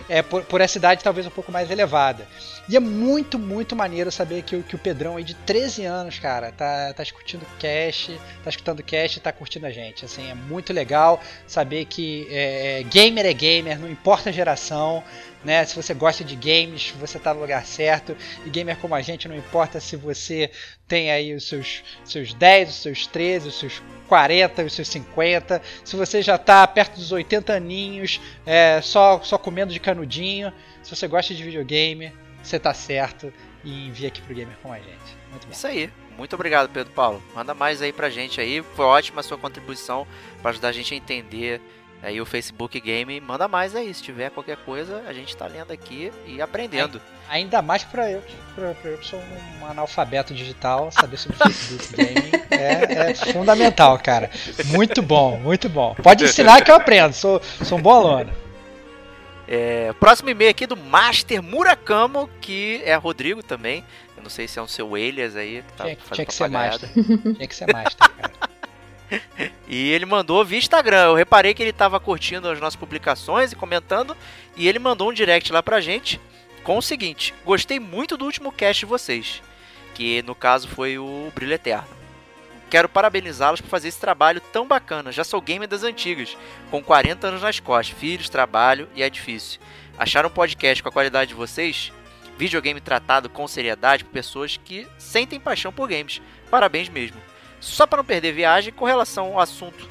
é, 0.10 0.22
por, 0.22 0.44
por 0.44 0.60
essa 0.60 0.78
idade 0.78 1.04
talvez 1.04 1.26
um 1.26 1.30
pouco 1.32 1.52
mais 1.52 1.72
elevada. 1.72 2.28
E 2.68 2.76
é 2.76 2.80
muito, 2.80 3.40
muito 3.40 3.76
maneiro 3.76 4.12
saber 4.12 4.42
que, 4.42 4.62
que 4.64 4.76
o 4.76 4.80
Pedrão 4.80 5.18
aí 5.18 5.24
de 5.24 5.34
13 5.34 5.86
anos, 5.86 6.20
cara, 6.20 6.52
tá, 6.52 6.94
tá 6.94 7.04
escutando 7.04 7.46
cast, 7.58 8.20
tá 8.44 8.50
escutando 8.50 8.84
cast 8.84 9.18
e 9.18 9.22
tá 9.22 9.32
curtindo 9.32 9.66
a 9.66 9.72
gente. 9.72 10.04
Assim, 10.04 10.30
é 10.30 10.34
muito 10.34 10.74
legal 10.74 11.22
saber 11.48 11.86
que 11.86 12.28
é, 12.30 12.84
gamer 12.84 13.26
é 13.26 13.34
gamer, 13.34 13.80
não 13.80 13.90
importa 13.90 14.30
a 14.30 14.34
geração, 14.34 15.04
né? 15.44 15.66
Se 15.66 15.76
você 15.76 15.94
gosta 15.94 16.24
de 16.24 16.36
games, 16.36 16.94
você 17.00 17.20
tá 17.20 17.34
no 17.34 17.42
lugar 17.42 17.66
certo. 17.66 18.16
E 18.46 18.50
gamer 18.50 18.78
como 18.78 18.96
a 18.96 19.02
gente, 19.02 19.28
não 19.28 19.36
importa 19.36 19.80
se 19.80 19.96
você 19.96 20.52
tem 20.88 21.12
aí 21.12 21.34
os 21.34 21.48
seus, 21.48 21.84
seus 22.04 22.34
10, 22.34 22.70
os 22.70 22.76
seus 22.76 23.08
13, 23.08 23.48
os 23.48 23.60
seus 23.60 23.82
40, 24.08 24.64
os 24.64 24.74
seus 24.74 24.88
50. 24.88 25.62
Se 25.84 25.96
você 25.96 26.22
já 26.22 26.38
tá 26.38 26.66
perto 26.68 26.96
dos 26.96 27.12
80 27.12 27.54
aninhos, 27.54 28.20
é, 28.46 28.82
só, 28.82 29.22
só 29.24 29.38
comendo 29.38 29.74
de 29.74 29.80
canudinho. 29.80 30.52
Se 30.84 30.96
você 30.96 31.08
gosta 31.08 31.34
de 31.34 31.44
videogame, 31.44 32.14
você 32.42 32.60
tá 32.60 32.74
certo 32.74 33.34
e 33.64 33.88
envia 33.88 34.08
aqui 34.08 34.22
pro 34.22 34.36
gamer 34.36 34.56
com 34.62 34.72
a 34.72 34.78
gente. 34.78 35.18
Muito 35.30 35.48
bom. 35.48 35.54
Isso 35.54 35.68
aí. 35.68 35.90
Muito 36.18 36.36
obrigado, 36.36 36.70
Pedro 36.70 36.92
Paulo. 36.94 37.24
Manda 37.34 37.54
mais 37.54 37.82
aí 37.82 37.92
pra 37.92 38.10
gente 38.10 38.40
aí. 38.42 38.62
Foi 38.76 38.86
ótima 38.86 39.22
a 39.22 39.24
sua 39.24 39.38
contribuição 39.38 40.06
para 40.42 40.52
ajudar 40.52 40.70
a 40.70 40.72
gente 40.72 40.94
a 40.94 40.98
entender 40.98 41.62
aí 42.02 42.20
o 42.20 42.26
Facebook 42.26 42.80
Game. 42.80 43.20
Manda 43.20 43.48
mais 43.48 43.76
aí. 43.76 43.94
Se 43.94 44.02
tiver 44.02 44.30
qualquer 44.32 44.58
coisa, 44.58 45.04
a 45.08 45.14
gente 45.14 45.36
tá 45.36 45.48
lendo 45.48 45.72
aqui 45.72 46.12
e 46.26 46.42
aprendendo. 46.42 47.02
Ainda 47.30 47.62
mais 47.62 47.84
pra 47.84 48.12
eu, 48.12 48.22
pra, 48.56 48.74
pra 48.74 48.92
eu 48.92 48.98
que 48.98 49.08
sou 49.08 49.22
um 49.62 49.66
analfabeto 49.66 50.34
digital, 50.34 50.92
saber 50.92 51.18
sobre 51.18 51.38
Facebook 51.38 51.96
Gaming 51.96 52.32
é, 52.52 53.12
é 53.12 53.16
fundamental, 53.16 53.98
cara. 54.00 54.30
Muito 54.66 55.02
bom, 55.02 55.38
muito 55.38 55.70
bom. 55.70 55.96
Pode 55.96 56.26
ensinar 56.26 56.62
que 56.64 56.72
eu 56.72 56.76
aprendo, 56.76 57.14
sou, 57.14 57.42
sou 57.64 57.78
um 57.78 57.82
bom 57.82 57.92
aluno. 57.94 58.32
É, 59.48 59.92
próximo 60.00 60.30
e-mail 60.30 60.50
aqui 60.50 60.66
do 60.66 60.78
Master 60.78 61.44
Murakamo, 61.44 62.30
que 62.40 62.82
é 62.86 62.96
Rodrigo 62.96 63.44
também. 63.44 63.84
Eu 64.16 64.24
não 64.24 64.30
sei 64.30 64.48
se 64.48 64.60
é 64.60 64.62
um 64.62 64.68
seu 64.68 64.96
alias 64.96 65.36
aí. 65.36 65.64
Que 65.68 65.74
tá 65.74 65.84
Tinha, 65.84 65.98
tinha 66.12 66.26
que 66.26 66.34
ser 66.34 66.50
master. 66.50 66.90
Tinha 66.94 67.48
que 67.48 67.56
ser 67.56 67.74
master, 67.74 68.10
cara. 68.16 68.51
E 69.68 69.90
ele 69.90 70.06
mandou 70.06 70.44
via 70.44 70.60
Instagram. 70.60 71.06
Eu 71.06 71.16
reparei 71.16 71.54
que 71.54 71.64
ele 71.64 71.74
tava 71.74 72.00
curtindo 72.00 72.50
as 72.50 72.60
nossas 72.60 72.76
publicações 72.76 73.52
e 73.52 73.56
comentando. 73.56 74.16
E 74.56 74.68
ele 74.68 74.80
mandou 74.80 75.10
um 75.10 75.14
direct 75.14 75.52
lá 75.52 75.64
pra 75.64 75.82
gente 75.82 76.20
com 76.64 76.78
o 76.78 76.82
seguinte: 76.82 77.34
Gostei 77.46 77.80
muito 77.80 78.18
do 78.18 78.26
último 78.26 78.52
cast 78.52 78.82
de 78.82 78.86
vocês. 78.86 79.42
Que 79.94 80.22
no 80.24 80.36
caso 80.36 80.68
foi 80.68 80.98
o 80.98 81.32
Brilho 81.34 81.54
Eterno. 81.54 81.88
Quero 82.70 82.88
parabenizá-los 82.88 83.60
por 83.60 83.68
fazer 83.68 83.90
esse 83.90 84.00
trabalho 84.00 84.40
tão 84.40 84.66
bacana. 84.66 85.12
Já 85.12 85.26
sou 85.26 85.42
gamer 85.42 85.68
das 85.68 85.84
antigas, 85.84 86.38
com 86.70 86.82
40 86.82 87.28
anos 87.28 87.42
nas 87.42 87.60
costas, 87.60 87.98
filhos, 87.98 88.30
trabalho 88.30 88.88
e 88.96 89.04
é 89.04 89.10
difícil. 89.10 89.60
Acharam 89.98 90.30
um 90.30 90.32
podcast 90.32 90.82
com 90.82 90.88
a 90.88 90.92
qualidade 90.92 91.30
de 91.30 91.36
vocês? 91.36 91.92
Videogame 92.38 92.80
tratado 92.80 93.30
com 93.30 93.48
seriedade 93.48 94.06
por 94.06 94.12
pessoas 94.12 94.56
que 94.56 94.88
sentem 94.98 95.40
paixão 95.40 95.72
por 95.72 95.90
games. 95.90 96.22
Parabéns 96.50 96.88
mesmo. 96.88 97.31
Só 97.62 97.86
para 97.86 97.98
não 97.98 98.04
perder 98.04 98.34
viagem, 98.34 98.74
com 98.74 98.86
relação 98.86 99.28
ao 99.28 99.40
assunto 99.40 99.88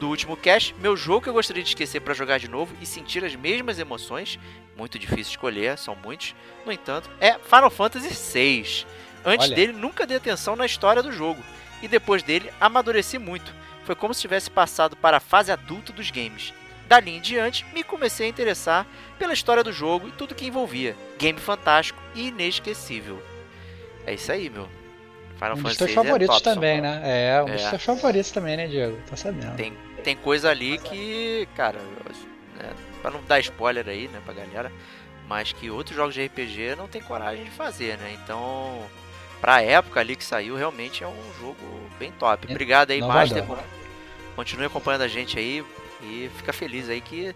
do 0.00 0.08
último 0.08 0.34
cast, 0.38 0.74
meu 0.80 0.96
jogo 0.96 1.20
que 1.20 1.28
eu 1.28 1.34
gostaria 1.34 1.62
de 1.62 1.68
esquecer 1.68 2.00
para 2.00 2.14
jogar 2.14 2.38
de 2.38 2.48
novo 2.48 2.74
e 2.80 2.86
sentir 2.86 3.22
as 3.22 3.36
mesmas 3.36 3.78
emoções, 3.78 4.38
muito 4.74 4.98
difícil 4.98 5.32
escolher, 5.32 5.76
são 5.76 5.94
muitos, 5.94 6.34
no 6.64 6.72
entanto, 6.72 7.10
é 7.20 7.34
Final 7.38 7.70
Fantasy 7.70 8.08
VI. 8.08 8.86
Antes 9.22 9.48
Olha. 9.48 9.54
dele, 9.54 9.72
nunca 9.74 10.06
dei 10.06 10.16
atenção 10.16 10.56
na 10.56 10.64
história 10.64 11.02
do 11.02 11.12
jogo, 11.12 11.42
e 11.82 11.88
depois 11.88 12.22
dele, 12.22 12.50
amadureci 12.58 13.18
muito. 13.18 13.54
Foi 13.84 13.94
como 13.94 14.14
se 14.14 14.22
tivesse 14.22 14.50
passado 14.50 14.96
para 14.96 15.18
a 15.18 15.20
fase 15.20 15.52
adulta 15.52 15.92
dos 15.92 16.10
games. 16.10 16.54
Dali 16.88 17.10
em 17.10 17.20
diante, 17.20 17.66
me 17.74 17.84
comecei 17.84 18.26
a 18.26 18.30
interessar 18.30 18.86
pela 19.18 19.34
história 19.34 19.62
do 19.62 19.72
jogo 19.72 20.08
e 20.08 20.12
tudo 20.12 20.34
que 20.34 20.46
envolvia. 20.46 20.96
Game 21.18 21.38
fantástico 21.38 22.00
e 22.14 22.28
inesquecível. 22.28 23.22
É 24.06 24.14
isso 24.14 24.32
aí, 24.32 24.48
meu. 24.48 24.79
Final 25.40 25.56
Um 25.56 25.62
dos 25.62 25.76
teus 25.76 25.90
VI 25.90 25.94
favoritos 25.96 26.36
é 26.36 26.40
top, 26.40 26.54
também, 26.54 26.80
né? 26.80 27.00
É, 27.04 27.42
um 27.42 27.46
dos 27.46 27.62
É. 27.62 27.70
teus 27.70 27.82
favoritos 27.82 28.30
também, 28.30 28.56
né, 28.56 28.66
Diego? 28.66 28.98
Tá 29.08 29.16
sabendo. 29.16 29.56
Tem, 29.56 29.72
tem 30.04 30.14
coisa 30.16 30.50
ali 30.50 30.76
que, 30.78 31.48
cara, 31.56 31.78
né, 32.58 32.70
pra 33.00 33.10
não 33.10 33.22
dar 33.24 33.40
spoiler 33.40 33.88
aí, 33.88 34.06
né, 34.08 34.20
pra 34.24 34.34
galera, 34.34 34.70
mas 35.26 35.52
que 35.52 35.70
outros 35.70 35.96
jogos 35.96 36.14
de 36.14 36.22
RPG 36.26 36.74
não 36.76 36.86
tem 36.86 37.00
coragem 37.00 37.44
de 37.44 37.50
fazer, 37.50 37.96
né? 37.96 38.16
Então, 38.22 38.82
pra 39.40 39.62
época 39.62 39.98
ali 40.00 40.14
que 40.14 40.24
saiu, 40.24 40.56
realmente 40.56 41.02
é 41.02 41.06
um 41.08 41.32
jogo 41.40 41.56
bem 41.98 42.12
top. 42.12 42.46
É, 42.46 42.50
Obrigado 42.50 42.90
aí, 42.90 42.98
inovador. 42.98 43.20
Master. 43.20 43.44
con- 43.44 43.80
Continue 44.36 44.66
acompanhando 44.66 45.02
a 45.02 45.08
gente 45.08 45.38
aí 45.38 45.64
e 46.02 46.30
fica 46.36 46.52
feliz 46.52 46.88
aí 46.88 47.00
que. 47.00 47.34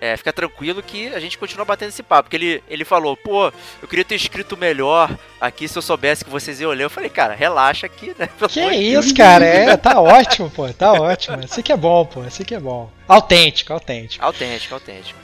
É, 0.00 0.16
fica 0.16 0.32
tranquilo 0.32 0.82
que 0.82 1.08
a 1.08 1.20
gente 1.20 1.38
continua 1.38 1.64
batendo 1.64 1.88
esse 1.88 2.02
papo. 2.02 2.24
Porque 2.24 2.36
ele, 2.36 2.62
ele 2.68 2.84
falou, 2.84 3.16
pô, 3.16 3.52
eu 3.80 3.88
queria 3.88 4.04
ter 4.04 4.16
escrito 4.16 4.56
melhor 4.56 5.10
aqui 5.40 5.66
se 5.66 5.78
eu 5.78 5.82
soubesse 5.82 6.24
que 6.24 6.30
vocês 6.30 6.60
iam 6.60 6.70
ler. 6.72 6.84
Eu 6.84 6.90
falei, 6.90 7.08
cara, 7.08 7.34
relaxa 7.34 7.86
aqui, 7.86 8.14
né? 8.18 8.28
Pelo 8.38 8.50
Que 8.50 8.68
de 8.68 8.76
isso, 8.76 9.14
cara? 9.14 9.44
É, 9.44 9.76
tá 9.76 10.00
ótimo, 10.00 10.50
pô. 10.50 10.68
Tá 10.72 10.92
ótimo. 10.92 11.40
Esse 11.42 11.62
que 11.62 11.72
é 11.72 11.76
bom, 11.76 12.04
pô. 12.04 12.24
Esse 12.24 12.44
que 12.44 12.54
é 12.54 12.60
bom. 12.60 12.90
Autêntico, 13.08 13.72
autêntico. 13.72 14.24
Autêntico, 14.24 14.74
autêntico. 14.74 15.18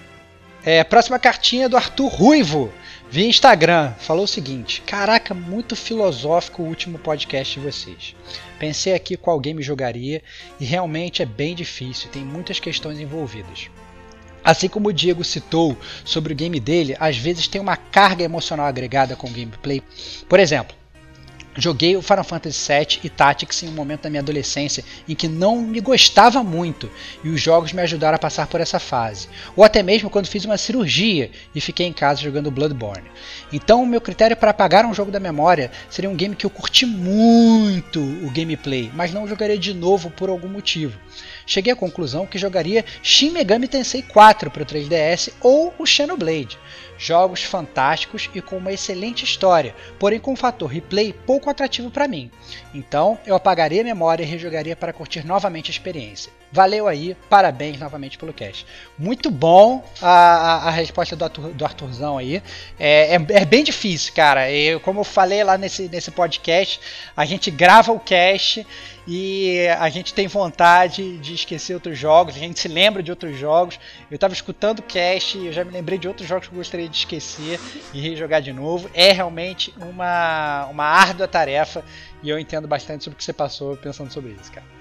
É, 0.64 0.84
próxima 0.84 1.18
cartinha 1.18 1.68
do 1.68 1.76
Arthur 1.76 2.08
Ruivo. 2.08 2.72
Via 3.12 3.26
Instagram, 3.26 3.92
falou 3.98 4.22
o 4.22 4.28
seguinte: 4.28 4.82
Caraca, 4.82 5.34
muito 5.34 5.74
filosófico 5.74 6.62
o 6.62 6.66
último 6.66 6.96
podcast 6.96 7.58
de 7.58 7.66
vocês. 7.66 8.14
Pensei 8.56 8.94
aqui 8.94 9.16
qual 9.16 9.40
game 9.40 9.60
jogaria 9.62 10.22
e 10.60 10.64
realmente 10.64 11.20
é 11.20 11.26
bem 11.26 11.54
difícil, 11.54 12.08
tem 12.10 12.22
muitas 12.22 12.60
questões 12.60 13.00
envolvidas. 13.00 13.68
Assim 14.44 14.68
como 14.68 14.88
o 14.88 14.92
Diego 14.92 15.22
citou 15.24 15.76
sobre 16.04 16.32
o 16.32 16.36
game 16.36 16.58
dele, 16.58 16.96
às 16.98 17.16
vezes 17.16 17.46
tem 17.46 17.60
uma 17.60 17.76
carga 17.76 18.24
emocional 18.24 18.66
agregada 18.66 19.16
com 19.16 19.28
o 19.28 19.30
gameplay. 19.30 19.82
Por 20.28 20.40
exemplo, 20.40 20.74
Joguei 21.56 21.96
o 21.96 22.02
Final 22.02 22.22
Fantasy 22.22 22.72
VII 22.72 23.00
e 23.02 23.08
Tactics 23.10 23.64
em 23.64 23.68
um 23.68 23.72
momento 23.72 24.02
da 24.02 24.10
minha 24.10 24.22
adolescência 24.22 24.84
em 25.08 25.16
que 25.16 25.26
não 25.26 25.60
me 25.60 25.80
gostava 25.80 26.44
muito 26.44 26.88
e 27.24 27.28
os 27.28 27.40
jogos 27.40 27.72
me 27.72 27.82
ajudaram 27.82 28.14
a 28.14 28.20
passar 28.20 28.46
por 28.46 28.60
essa 28.60 28.78
fase. 28.78 29.28
Ou 29.56 29.64
até 29.64 29.82
mesmo 29.82 30.08
quando 30.08 30.28
fiz 30.28 30.44
uma 30.44 30.56
cirurgia 30.56 31.30
e 31.52 31.60
fiquei 31.60 31.86
em 31.86 31.92
casa 31.92 32.22
jogando 32.22 32.52
Bloodborne. 32.52 33.10
Então, 33.52 33.82
o 33.82 33.86
meu 33.86 34.00
critério 34.00 34.36
para 34.36 34.52
apagar 34.52 34.86
um 34.86 34.94
jogo 34.94 35.10
da 35.10 35.18
memória 35.18 35.72
seria 35.90 36.08
um 36.08 36.14
game 36.14 36.36
que 36.36 36.46
eu 36.46 36.50
curti 36.50 36.86
muito 36.86 37.98
o 37.98 38.30
gameplay, 38.30 38.88
mas 38.94 39.12
não 39.12 39.26
jogaria 39.26 39.58
de 39.58 39.74
novo 39.74 40.08
por 40.08 40.30
algum 40.30 40.48
motivo. 40.48 40.96
Cheguei 41.46 41.72
à 41.72 41.76
conclusão 41.76 42.26
que 42.26 42.38
jogaria 42.38 42.84
Shin 43.02 43.30
Megami 43.30 43.68
Tensei 43.68 44.02
4 44.02 44.50
para 44.50 44.62
o 44.62 44.66
3DS 44.66 45.32
ou 45.40 45.74
o 45.78 45.86
Xenoblade 45.86 46.58
jogos 47.00 47.42
fantásticos 47.42 48.28
e 48.34 48.42
com 48.42 48.58
uma 48.58 48.72
excelente 48.72 49.24
história, 49.24 49.74
porém 49.98 50.20
com 50.20 50.34
um 50.34 50.36
fator 50.36 50.68
replay 50.68 51.14
pouco 51.14 51.48
atrativo 51.48 51.90
para 51.90 52.06
mim. 52.06 52.30
Então 52.74 53.18
eu 53.24 53.34
apagaria 53.34 53.80
a 53.80 53.84
memória 53.84 54.22
e 54.22 54.26
rejogaria 54.26 54.76
para 54.76 54.92
curtir 54.92 55.26
novamente 55.26 55.70
a 55.70 55.72
experiência. 55.72 56.30
Valeu 56.52 56.88
aí, 56.88 57.16
parabéns 57.28 57.78
novamente 57.78 58.18
pelo 58.18 58.32
cast. 58.32 58.66
Muito 58.98 59.30
bom 59.30 59.84
a, 60.02 60.08
a, 60.08 60.54
a 60.68 60.70
resposta 60.70 61.14
do, 61.14 61.24
Arthur, 61.24 61.50
do 61.50 61.64
Arthurzão 61.64 62.18
aí. 62.18 62.42
É, 62.76 63.14
é, 63.14 63.26
é, 63.28 63.44
bem 63.44 63.62
difícil, 63.62 64.12
cara. 64.12 64.50
Eu, 64.50 64.80
como 64.80 65.00
eu 65.00 65.04
falei 65.04 65.44
lá 65.44 65.56
nesse, 65.56 65.88
nesse 65.88 66.10
podcast, 66.10 66.80
a 67.16 67.24
gente 67.24 67.52
grava 67.52 67.92
o 67.92 68.00
cast 68.00 68.66
e 69.06 69.68
a 69.78 69.88
gente 69.90 70.12
tem 70.12 70.26
vontade 70.26 71.18
de 71.18 71.34
esquecer 71.34 71.74
outros 71.74 71.96
jogos, 71.96 72.34
a 72.34 72.38
gente 72.38 72.58
se 72.58 72.66
lembra 72.66 73.00
de 73.00 73.12
outros 73.12 73.38
jogos. 73.38 73.78
Eu 74.10 74.16
estava 74.16 74.34
escutando 74.34 74.80
o 74.80 74.82
cast 74.82 75.38
e 75.38 75.46
eu 75.46 75.52
já 75.52 75.64
me 75.64 75.70
lembrei 75.70 75.98
de 75.98 76.08
outros 76.08 76.28
jogos 76.28 76.48
que 76.48 76.54
eu 76.54 76.58
gostaria 76.58 76.88
de 76.88 76.96
esquecer 76.96 77.60
e 77.94 78.00
rejogar 78.00 78.42
de 78.42 78.52
novo. 78.52 78.90
É 78.92 79.12
realmente 79.12 79.72
uma, 79.76 80.66
uma 80.66 80.84
árdua 80.84 81.28
tarefa 81.28 81.84
e 82.24 82.28
eu 82.28 82.40
entendo 82.40 82.66
bastante 82.66 83.04
sobre 83.04 83.14
o 83.14 83.18
que 83.18 83.24
você 83.24 83.32
passou 83.32 83.76
pensando 83.76 84.12
sobre 84.12 84.32
isso, 84.32 84.50
cara. 84.50 84.79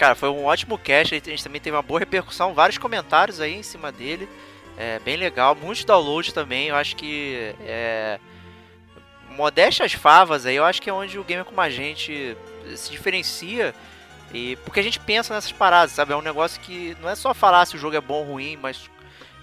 Cara, 0.00 0.14
foi 0.14 0.30
um 0.30 0.46
ótimo 0.46 0.78
cast, 0.78 1.14
a 1.14 1.18
gente 1.18 1.44
também 1.44 1.60
teve 1.60 1.76
uma 1.76 1.82
boa 1.82 2.00
repercussão, 2.00 2.54
vários 2.54 2.78
comentários 2.78 3.38
aí 3.38 3.54
em 3.54 3.62
cima 3.62 3.92
dele. 3.92 4.26
É 4.78 4.98
bem 4.98 5.14
legal, 5.14 5.54
muitos 5.54 5.84
downloads 5.84 6.32
também, 6.32 6.68
eu 6.68 6.76
acho 6.76 6.96
que 6.96 7.54
é 7.60 8.18
modéstas 9.28 9.92
favas 9.92 10.46
aí, 10.46 10.56
eu 10.56 10.64
acho 10.64 10.80
que 10.80 10.88
é 10.88 10.92
onde 10.92 11.18
o 11.18 11.22
Gamer 11.22 11.44
Como 11.44 11.60
a 11.60 11.68
Gente 11.68 12.34
se 12.74 12.90
diferencia 12.90 13.74
e 14.32 14.56
porque 14.64 14.80
a 14.80 14.82
gente 14.82 14.98
pensa 14.98 15.34
nessas 15.34 15.52
paradas, 15.52 15.92
sabe? 15.92 16.14
É 16.14 16.16
um 16.16 16.22
negócio 16.22 16.58
que 16.62 16.96
não 17.02 17.10
é 17.10 17.14
só 17.14 17.34
falar 17.34 17.66
se 17.66 17.76
o 17.76 17.78
jogo 17.78 17.94
é 17.94 18.00
bom 18.00 18.20
ou 18.20 18.32
ruim, 18.32 18.56
mas 18.56 18.88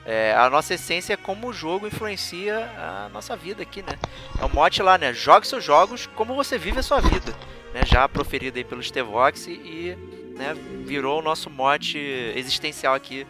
é, 0.08 0.34
a 0.36 0.50
nossa 0.50 0.74
essência 0.74 1.14
é 1.14 1.18
como 1.18 1.50
o 1.50 1.54
jogo 1.54 1.86
influencia 1.86 2.68
a 2.80 3.10
nossa 3.10 3.36
vida 3.36 3.62
aqui, 3.62 3.84
né? 3.84 3.96
É 4.42 4.44
o 4.44 4.50
mote 4.50 4.82
lá, 4.82 4.98
né? 4.98 5.14
Jogue 5.14 5.46
seus 5.46 5.64
jogos 5.64 6.08
como 6.16 6.34
você 6.34 6.58
vive 6.58 6.80
a 6.80 6.84
sua 6.84 7.00
vida, 7.00 7.32
né? 7.76 7.82
Já 7.86 8.10
proferido 8.10 8.58
aí 8.58 8.64
pelo 8.64 8.82
Stevox 8.82 9.46
e 9.46 10.17
né, 10.38 10.56
virou 10.86 11.20
o 11.20 11.22
nosso 11.22 11.50
mote 11.50 11.98
existencial 12.36 12.94
aqui 12.94 13.26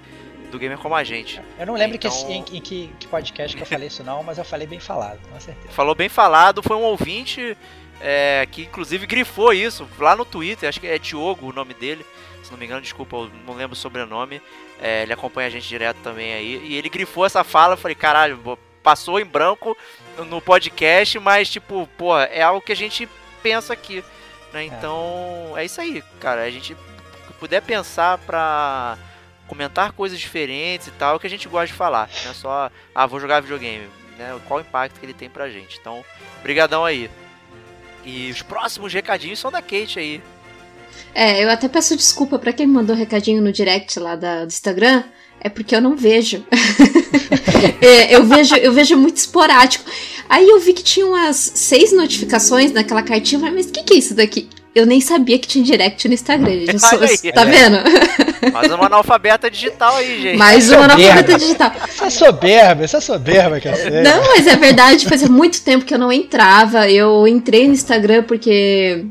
do 0.52 0.58
gamer 0.58 0.78
como 0.78 0.96
a 0.96 1.04
gente. 1.04 1.42
Eu 1.60 1.66
não 1.66 1.74
lembro 1.74 1.96
então... 1.96 2.12
que, 2.12 2.34
em, 2.34 2.40
em 2.40 2.62
que, 2.62 2.94
que, 3.00 3.08
podcast 3.08 3.56
que 3.56 3.64
eu 3.64 3.68
falei 3.68 3.88
isso 3.88 4.04
não, 4.04 4.24
mas 4.24 4.38
eu 4.38 4.46
falei 4.46 4.68
bem 4.68 4.80
falado, 4.80 5.20
com 5.32 5.40
certeza. 5.40 5.74
Falou 5.74 5.94
bem 5.94 6.10
falado, 6.10 6.64
foi 6.64 6.76
um 6.76 6.84
ouvinte 6.84 7.58
é, 8.00 8.48
que 8.52 8.62
inclusive 8.64 9.06
grifou 9.06 9.52
isso 9.52 9.88
lá 10.00 10.16
no 10.16 10.24
Twitter, 10.24 10.70
acho 10.70 10.80
que 10.80 10.88
é 10.88 10.98
Diogo 10.98 11.50
o 11.50 11.54
nome 11.54 11.74
dele, 11.74 12.06
se 12.48 12.52
não 12.52 12.58
me 12.58 12.66
engano, 12.66 12.82
desculpa, 12.82 13.18
eu 13.18 13.32
não 13.46 13.56
lembro 13.56 13.74
o 13.74 13.78
sobrenome. 13.80 14.42
É, 14.80 15.04
ele 15.04 15.12
acompanha 15.12 15.48
a 15.48 15.52
gente 15.52 15.68
direto 15.68 15.98
também 15.98 16.34
aí. 16.34 16.66
E 16.66 16.76
ele 16.76 16.88
grifou 16.88 17.26
essa 17.26 17.44
fala, 17.44 17.74
eu 17.74 17.78
falei, 17.78 17.94
caralho, 17.94 18.58
passou 18.82 19.20
em 19.20 19.26
branco 19.26 19.76
no 20.30 20.40
podcast, 20.40 21.20
mas 21.20 21.50
tipo, 21.50 21.90
pô, 21.98 22.18
é 22.18 22.42
algo 22.42 22.62
que 22.62 22.72
a 22.72 22.76
gente 22.76 23.10
pensa 23.44 23.74
aqui. 23.74 24.02
Né? 24.54 24.64
É. 24.64 24.66
Então, 24.66 25.54
é. 25.58 25.62
é 25.62 25.66
isso 25.66 25.82
aí, 25.82 26.02
cara. 26.22 26.44
A 26.44 26.50
gente 26.50 26.74
puder 27.40 27.62
pensar 27.62 28.18
pra 28.20 28.98
comentar 29.48 29.94
coisas 29.94 30.20
diferentes 30.20 30.88
e 30.88 30.92
tal, 30.92 31.16
é 31.16 31.20
que 31.20 31.28
a 31.28 31.30
gente 31.30 31.48
gosta 31.48 31.68
de 31.68 31.74
falar. 31.74 32.10
Não 32.24 32.32
é 32.32 32.34
só, 32.34 32.72
ah, 32.94 33.06
vou 33.08 33.20
jogar 33.20 33.42
videogame. 33.42 33.88
Né? 34.18 34.38
Qual 34.48 34.60
o 34.60 34.62
impacto 34.62 35.00
que 35.00 35.06
ele 35.06 35.14
tem 35.14 35.30
pra 35.30 35.50
gente. 35.50 35.78
Então, 35.80 36.04
brigadão 36.44 36.84
aí. 36.84 37.10
E 38.04 38.32
os 38.32 38.42
próximos 38.42 38.94
recadinhos 38.94 39.40
são 39.40 39.52
da 39.52 39.62
Kate 39.62 40.00
aí. 40.00 40.22
É, 41.14 41.44
eu 41.44 41.50
até 41.50 41.68
peço 41.68 41.96
desculpa 41.96 42.38
para 42.38 42.54
quem 42.54 42.68
mandou 42.68 42.96
recadinho 42.96 43.42
no 43.42 43.52
direct 43.52 44.00
lá 44.00 44.16
da, 44.16 44.46
do 44.46 44.48
Instagram, 44.48 45.04
é 45.40 45.50
porque 45.50 45.76
eu 45.76 45.82
não 45.82 45.96
vejo. 45.96 46.46
é, 47.82 48.16
eu 48.16 48.24
vejo. 48.24 48.56
Eu 48.56 48.74
vejo 48.74 48.98
muito 48.98 49.18
esporádico. 49.18 49.90
Aí 50.30 50.48
eu 50.48 50.60
vi 50.60 50.74
que 50.74 50.84
tinha 50.84 51.06
umas 51.06 51.36
seis 51.38 51.94
notificações 51.94 52.72
naquela 52.72 53.02
cartinha, 53.02 53.40
mas 53.40 53.68
o 53.68 53.72
que, 53.72 53.84
que 53.84 53.94
é 53.94 53.98
isso 53.98 54.14
daqui? 54.14 54.50
Eu 54.78 54.86
nem 54.86 55.02
sabia 55.02 55.40
que 55.40 55.48
tinha 55.48 55.66
direct 55.66 56.08
no 56.08 56.14
Instagram, 56.14 56.52
gente. 56.52 56.78
Sou, 56.78 57.00
aí, 57.00 57.32
tá 57.32 57.42
é. 57.42 57.46
vendo? 57.46 57.78
Mais 58.54 58.72
uma 58.72 58.86
analfabeta 58.86 59.50
digital 59.50 59.96
aí, 59.96 60.22
gente. 60.22 60.38
Mais 60.38 60.70
uma 60.70 60.84
analfabeta 60.84 61.36
digital. 61.36 61.72
Isso 61.90 62.06
é 62.06 62.10
soberba, 62.12 62.86
isso 62.86 62.96
é 62.96 63.02
soberba 63.02 63.60
que 63.60 63.76
sei. 63.76 63.90
Não, 64.04 64.22
mas 64.28 64.46
é 64.46 64.56
verdade, 64.56 65.08
fazia 65.08 65.28
muito 65.28 65.64
tempo 65.64 65.84
que 65.84 65.96
eu 65.96 65.98
não 65.98 66.14
entrava. 66.14 66.88
Eu 66.88 67.28
entrei 67.28 67.68
no 67.68 67.74
Instagram 67.74 68.22
porque 68.22 69.04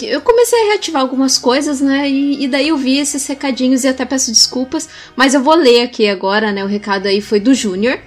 eu 0.00 0.20
comecei 0.20 0.62
a 0.62 0.66
reativar 0.66 1.02
algumas 1.02 1.38
coisas, 1.38 1.80
né? 1.80 2.08
E, 2.08 2.44
e, 2.44 2.46
daí 2.46 2.68
eu 2.68 2.76
vi 2.76 3.00
esses 3.00 3.26
recadinhos 3.26 3.82
e 3.82 3.88
até 3.88 4.04
peço 4.04 4.30
desculpas, 4.30 4.88
mas 5.16 5.34
eu 5.34 5.42
vou 5.42 5.56
ler 5.56 5.80
aqui 5.80 6.08
agora, 6.08 6.52
né? 6.52 6.62
O 6.62 6.68
recado 6.68 7.06
aí 7.06 7.20
foi 7.20 7.40
do 7.40 7.52
Júnior. 7.52 7.98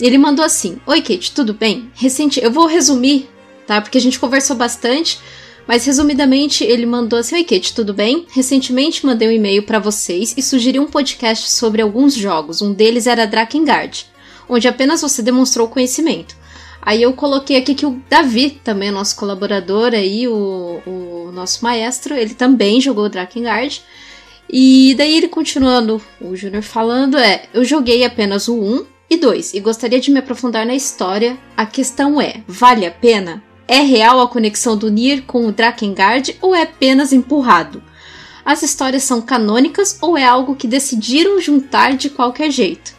Ele 0.00 0.16
mandou 0.16 0.42
assim: 0.42 0.78
Oi, 0.86 1.02
Kate, 1.02 1.32
tudo 1.32 1.52
bem? 1.52 1.90
Recente, 1.94 2.42
eu 2.42 2.50
vou 2.50 2.66
resumir, 2.66 3.28
tá? 3.66 3.78
Porque 3.82 3.98
a 3.98 4.00
gente 4.00 4.18
conversou 4.18 4.56
bastante, 4.56 5.18
mas 5.66 5.84
resumidamente 5.84 6.64
ele 6.64 6.86
mandou 6.86 7.18
assim: 7.18 7.36
Oi, 7.36 7.44
Kate, 7.44 7.74
tudo 7.74 7.94
bem? 7.94 8.26
Recentemente 8.30 9.04
mandei 9.04 9.28
um 9.28 9.32
e-mail 9.32 9.62
para 9.62 9.78
vocês 9.78 10.34
e 10.36 10.42
sugeri 10.42 10.78
um 10.78 10.86
podcast 10.86 11.50
sobre 11.50 11.82
alguns 11.82 12.14
jogos. 12.14 12.60
Um 12.60 12.72
deles 12.72 13.06
era 13.06 13.26
Drakengard, 13.26 14.06
onde 14.48 14.68
apenas 14.68 15.00
você 15.00 15.22
demonstrou 15.22 15.68
conhecimento. 15.68 16.36
Aí 16.80 17.00
eu 17.02 17.14
coloquei 17.14 17.56
aqui 17.56 17.74
que 17.74 17.86
o 17.86 17.98
Davi, 18.10 18.50
também 18.62 18.90
nosso 18.90 19.16
colaborador 19.16 19.94
aí, 19.94 20.28
o, 20.28 20.82
o 20.86 21.32
nosso 21.32 21.64
maestro, 21.64 22.14
ele 22.14 22.34
também 22.34 22.78
jogou 22.78 23.08
Drakengard. 23.08 23.82
E 24.50 24.94
daí 24.98 25.16
ele 25.16 25.28
continuando, 25.28 26.02
o 26.20 26.36
Júnior 26.36 26.62
falando 26.62 27.16
é, 27.16 27.44
eu 27.54 27.64
joguei 27.64 28.04
apenas 28.04 28.48
o 28.48 28.54
1 28.54 28.86
e 29.08 29.16
2 29.16 29.54
e 29.54 29.60
gostaria 29.60 29.98
de 29.98 30.10
me 30.10 30.18
aprofundar 30.18 30.66
na 30.66 30.74
história. 30.74 31.38
A 31.56 31.64
questão 31.64 32.20
é, 32.20 32.42
vale 32.46 32.84
a 32.84 32.90
pena? 32.90 33.42
É 33.66 33.80
real 33.80 34.20
a 34.20 34.28
conexão 34.28 34.76
do 34.76 34.90
Nier 34.90 35.22
com 35.22 35.46
o 35.46 35.52
Drakengard 35.52 36.36
ou 36.40 36.54
é 36.54 36.62
apenas 36.62 37.12
empurrado? 37.12 37.82
As 38.44 38.62
histórias 38.62 39.04
são 39.04 39.22
canônicas 39.22 39.98
ou 40.02 40.18
é 40.18 40.24
algo 40.24 40.54
que 40.54 40.68
decidiram 40.68 41.40
juntar 41.40 41.96
de 41.96 42.10
qualquer 42.10 42.50
jeito? 42.50 42.94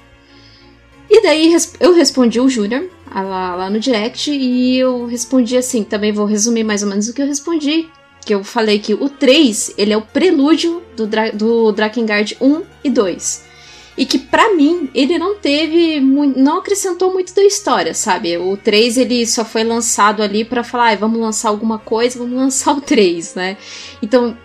E 1.07 1.21
daí 1.21 1.55
eu 1.79 1.93
respondi 1.93 2.39
o 2.39 2.49
Júnior 2.49 2.89
lá, 3.13 3.55
lá 3.55 3.69
no 3.69 3.79
direct 3.79 4.31
e 4.31 4.77
eu 4.77 5.05
respondi 5.05 5.55
assim, 5.55 5.83
também 5.83 6.11
vou 6.11 6.25
resumir 6.25 6.63
mais 6.63 6.81
ou 6.81 6.89
menos 6.89 7.07
o 7.07 7.13
que 7.13 7.21
eu 7.21 7.27
respondi, 7.27 7.87
que 8.25 8.33
eu 8.33 8.43
falei 8.43 8.79
que 8.79 8.95
o 8.95 9.07
3, 9.07 9.75
ele 9.77 9.93
é 9.93 9.97
o 9.97 10.01
prelúdio 10.01 10.81
do, 10.95 11.05
Dra 11.05 11.29
do 11.31 11.71
Drakengard 11.71 12.35
1 12.41 12.63
e 12.83 12.89
2. 12.89 13.45
E 13.97 14.05
que 14.05 14.19
para 14.19 14.53
mim, 14.55 14.89
ele 14.93 15.17
não 15.17 15.35
teve, 15.35 16.01
não 16.01 16.57
acrescentou 16.57 17.13
muito 17.13 17.33
da 17.33 17.43
história, 17.43 17.93
sabe? 17.93 18.37
O 18.37 18.57
3 18.57 18.97
ele 18.97 19.25
só 19.25 19.45
foi 19.45 19.63
lançado 19.63 20.21
ali 20.21 20.43
para 20.43 20.63
falar, 20.63 20.91
ah, 20.91 20.95
vamos 20.95 21.19
lançar 21.19 21.49
alguma 21.49 21.79
coisa, 21.79 22.19
vamos 22.19 22.35
lançar 22.35 22.73
o 22.73 22.81
3, 22.81 23.35
né? 23.35 23.57
Então, 24.01 24.37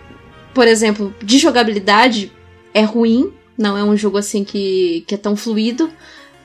por 0.53 0.67
exemplo, 0.67 1.13
de 1.21 1.37
jogabilidade 1.37 2.31
é 2.73 2.81
ruim, 2.81 3.33
não 3.57 3.77
é 3.77 3.83
um 3.83 3.97
jogo 3.97 4.17
assim 4.17 4.43
que, 4.43 5.03
que 5.05 5.15
é 5.15 5.17
tão 5.17 5.35
fluido, 5.35 5.91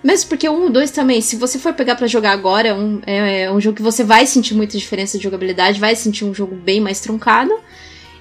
mesmo 0.03 0.29
porque 0.29 0.49
o 0.49 0.53
1 0.53 0.67
e 0.67 0.71
2 0.71 0.91
também, 0.91 1.21
se 1.21 1.37
você 1.37 1.59
for 1.59 1.73
pegar 1.73 1.97
para 1.97 2.07
jogar 2.07 2.33
agora, 2.33 2.75
um, 2.75 3.01
é, 3.07 3.43
é 3.43 3.53
um 3.53 3.61
jogo 3.61 3.77
que 3.77 3.83
você 3.83 4.05
vai 4.05 4.27
sentir 4.27 4.55
muita 4.55 4.77
diferença 4.79 5.17
de 5.17 5.25
jogabilidade, 5.25 5.81
vai 5.81 5.97
sentir 5.97 6.25
um 6.25 6.35
jogo 6.35 6.55
bem 6.55 6.81
mais 6.81 7.01
truncado. 7.01 7.53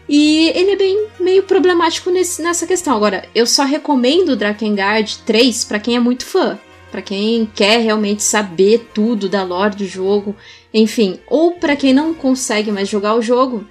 E 0.07 0.51
ele 0.55 0.71
é 0.71 0.75
bem 0.75 1.07
meio 1.19 1.43
problemático 1.43 2.09
nesse, 2.09 2.41
nessa 2.41 2.67
questão. 2.67 2.95
Agora, 2.95 3.27
eu 3.33 3.47
só 3.47 3.63
recomendo 3.63 4.35
Drakengard 4.35 5.19
3 5.25 5.63
para 5.63 5.79
quem 5.79 5.95
é 5.95 5.99
muito 5.99 6.25
fã. 6.25 6.59
para 6.91 7.01
quem 7.01 7.45
quer 7.53 7.81
realmente 7.81 8.23
saber 8.23 8.89
tudo 8.93 9.27
da 9.27 9.43
lore 9.43 9.75
do 9.75 9.85
jogo. 9.85 10.35
Enfim, 10.73 11.19
ou 11.27 11.53
para 11.53 11.75
quem 11.75 11.93
não 11.93 12.13
consegue 12.13 12.71
mais 12.71 12.87
jogar 12.87 13.15
o 13.15 13.21
jogo. 13.21 13.65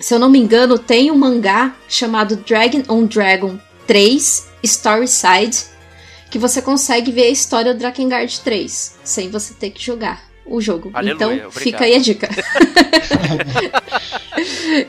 Se 0.00 0.12
eu 0.12 0.18
não 0.18 0.28
me 0.28 0.38
engano, 0.38 0.78
tem 0.78 1.10
um 1.10 1.16
mangá 1.16 1.76
chamado 1.88 2.36
Dragon 2.36 2.82
on 2.88 3.04
Dragon 3.04 3.58
3 3.86 4.48
Story 4.64 5.06
Side 5.06 5.76
que 6.28 6.38
você 6.38 6.60
consegue 6.60 7.12
ver 7.12 7.24
a 7.24 7.30
história 7.30 7.72
do 7.72 7.78
Drakengard 7.78 8.40
3, 8.40 8.98
sem 9.04 9.30
você 9.30 9.54
ter 9.54 9.70
que 9.70 9.82
jogar 9.82 10.25
o 10.46 10.60
jogo. 10.60 10.90
Aleluia, 10.94 11.14
então, 11.14 11.28
obrigado. 11.28 11.52
fica 11.52 11.84
aí 11.84 11.94
a 11.94 11.98
dica. 11.98 12.28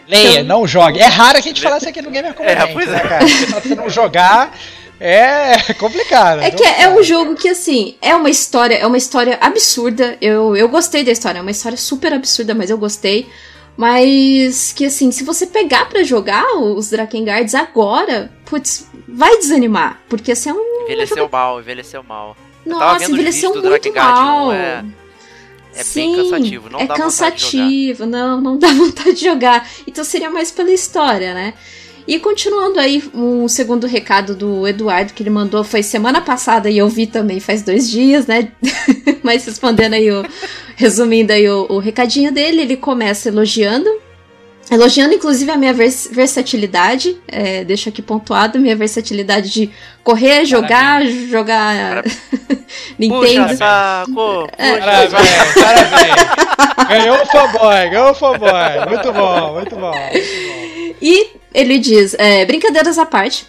Leia, 0.08 0.43
não 0.43 0.68
jogue. 0.68 0.99
É 0.99 1.05
raro 1.08 1.41
que 1.41 1.49
a 1.49 1.51
gente 1.51 1.62
falasse 1.62 1.86
isso 1.86 1.89
aqui 1.89 2.01
no 2.01 2.12
Gamer 2.12 2.34
como 2.34 2.47
É, 2.49 2.60
gente, 2.60 2.74
pois 2.74 2.88
né, 2.88 2.97
é. 2.97 3.08
cara? 3.08 3.28
Se 3.28 3.45
você 3.45 3.76
não 3.76 3.89
jogar, 3.89 4.55
é 4.99 5.74
complicado. 5.74 6.41
É 6.41 6.51
que 6.51 6.64
é, 6.64 6.84
é 6.84 6.89
um 6.89 7.01
jogo 7.03 7.36
que, 7.36 7.49
assim, 7.49 7.95
é 8.01 8.16
uma 8.16 8.30
história, 8.30 8.76
é 8.76 8.86
uma 8.86 8.97
história 8.97 9.38
absurda. 9.41 10.18
Eu, 10.22 10.55
eu 10.55 10.68
gostei 10.70 11.03
da 11.03 11.12
história, 11.12 11.39
é 11.39 11.41
uma 11.41 11.51
história 11.51 11.78
super 11.78 12.14
absurda, 12.14 12.53
mas 12.53 12.70
eu 12.70 12.78
gostei. 12.78 13.28
Mas 13.76 14.74
que, 14.74 14.86
assim, 14.86 15.12
se 15.12 15.24
você 15.24 15.45
pegar 15.45 15.88
pra 15.88 16.03
jogar 16.03 16.43
os 16.58 16.89
Drakengards 16.89 17.53
agora, 17.53 18.32
putz, 18.45 18.88
vai 19.08 19.38
desanimar. 19.38 19.99
Porque, 20.10 20.32
assim, 20.32 20.49
é 20.49 20.53
um. 20.53 20.84
Envelheceu 20.86 21.30
mal, 21.32 21.60
envelheceu 21.60 22.03
mal. 22.03 22.36
Nossa, 22.66 23.10
envelheceu 23.10 23.51
muito 23.51 23.68
Drakengard 23.70 24.20
mal. 24.20 24.47
1, 24.47 24.51
é- 24.53 24.86
É 25.78 25.84
Sim, 25.84 26.16
bem 26.16 26.24
cansativo, 26.24 26.70
não 26.70 26.80
é 26.80 26.88
dá 26.88 26.96
vontade 26.96 27.36
de 27.36 27.42
jogar. 27.44 27.64
cansativo, 27.64 28.06
não, 28.06 28.42
não 28.42 28.58
dá 28.58 28.68
vontade 28.74 29.14
de 29.14 29.26
jogar. 29.26 29.70
Então 29.86 30.04
seria 30.04 30.30
mais 30.30 30.52
pela 30.52 30.72
história, 30.72 31.34
né? 31.34 31.54
E 32.08 32.20
continuando 32.20 32.80
aí, 32.80 33.04
um 33.14 33.50
segundo 33.50 33.86
recado 33.86 34.34
do 34.34 34.66
Eduardo 34.66 35.14
que 35.14 35.22
ele 35.22 35.30
mandou 35.30 35.62
foi 35.64 35.84
semana 35.84 36.22
passada 36.22 36.70
e 36.70 36.78
eu 36.78 36.88
vi 36.88 37.06
também 37.06 37.40
faz 37.42 37.62
dois 37.62 37.90
dias, 37.90 38.26
né? 38.26 38.50
Mas 39.22 39.46
respondendo 39.46 39.94
aí, 39.94 40.10
o, 40.10 40.24
resumindo 40.78 41.34
aí 41.34 41.50
o, 41.50 41.66
o 41.70 41.80
recadinho 41.80 42.32
dele, 42.32 42.62
ele 42.62 42.78
começa 42.78 43.28
elogiando. 43.28 43.90
Elogiando, 44.70 45.13
inclusive, 45.13 45.49
a 45.49 45.55
minha 45.57 45.74
vers- 45.74 46.09
versatilidade. 46.11 47.18
É, 47.28 47.63
deixo 47.63 47.88
aqui 47.89 48.01
pontuado, 48.01 48.59
minha 48.59 48.76
versatilidade 48.76 49.49
de 49.49 49.70
correr, 50.03 50.45
jogar, 50.45 51.05
jogar 51.05 52.03
Nintendo. 52.99 53.43
Puxa 53.49 53.55
saco! 53.57 54.47
É. 54.57 54.78
Parabéns, 54.78 55.53
parabéns. 55.53 56.89
Ganhou 56.89 57.22
o 57.22 57.26
fanboy, 57.26 57.89
ganhou 57.89 58.11
o 58.11 58.13
fanboy. 58.13 58.86
Muito 58.89 59.13
bom, 59.13 59.53
muito 59.53 59.76
bom. 59.76 59.91
Muito 59.91 60.20
bom. 60.20 60.95
E 61.01 61.28
ele 61.53 61.80
diz: 61.80 62.15
é, 62.18 62.45
brincadeiras 62.45 62.97
à 62.97 63.05
parte. 63.05 63.45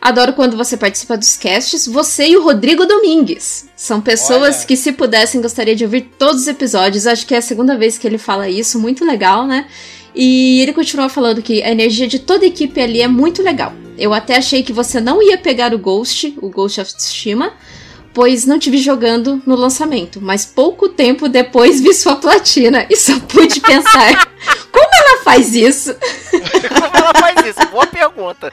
Adoro 0.00 0.32
quando 0.32 0.56
você 0.56 0.76
participa 0.76 1.16
dos 1.16 1.36
casts. 1.36 1.86
Você 1.86 2.26
e 2.26 2.36
o 2.36 2.42
Rodrigo 2.42 2.84
Domingues. 2.86 3.68
São 3.76 4.00
pessoas 4.00 4.56
Olha. 4.58 4.66
que, 4.66 4.76
se 4.76 4.90
pudessem, 4.90 5.40
gostaria 5.40 5.76
de 5.76 5.84
ouvir 5.84 6.00
todos 6.18 6.42
os 6.42 6.48
episódios. 6.48 7.06
Acho 7.06 7.24
que 7.24 7.34
é 7.34 7.38
a 7.38 7.42
segunda 7.42 7.76
vez 7.78 7.98
que 7.98 8.06
ele 8.08 8.18
fala 8.18 8.48
isso. 8.48 8.80
Muito 8.80 9.04
legal, 9.04 9.46
né? 9.46 9.66
E 10.14 10.60
ele 10.60 10.72
continua 10.72 11.08
falando 11.08 11.42
que 11.42 11.62
a 11.62 11.70
energia 11.70 12.06
de 12.06 12.18
toda 12.18 12.44
a 12.44 12.48
equipe 12.48 12.80
ali 12.80 13.00
é 13.00 13.08
muito 13.08 13.42
legal. 13.42 13.72
Eu 13.98 14.12
até 14.12 14.36
achei 14.36 14.62
que 14.62 14.72
você 14.72 15.00
não 15.00 15.22
ia 15.22 15.38
pegar 15.38 15.72
o 15.74 15.78
Ghost, 15.78 16.34
o 16.40 16.48
Ghost 16.50 16.80
of 16.80 16.94
Tsushima, 16.94 17.52
pois 18.12 18.44
não 18.44 18.58
te 18.58 18.70
vi 18.70 18.78
jogando 18.78 19.42
no 19.46 19.54
lançamento. 19.54 20.20
Mas 20.20 20.44
pouco 20.44 20.88
tempo 20.88 21.28
depois 21.28 21.80
vi 21.80 21.94
sua 21.94 22.16
platina 22.16 22.86
e 22.90 22.96
só 22.96 23.18
pude 23.20 23.60
pensar: 23.60 24.26
como 24.70 24.88
ela 24.92 25.22
faz 25.22 25.54
isso? 25.54 25.94
Como 26.30 26.96
ela 26.96 27.14
faz 27.14 27.46
isso? 27.46 27.66
Boa 27.70 27.86
pergunta. 27.86 28.52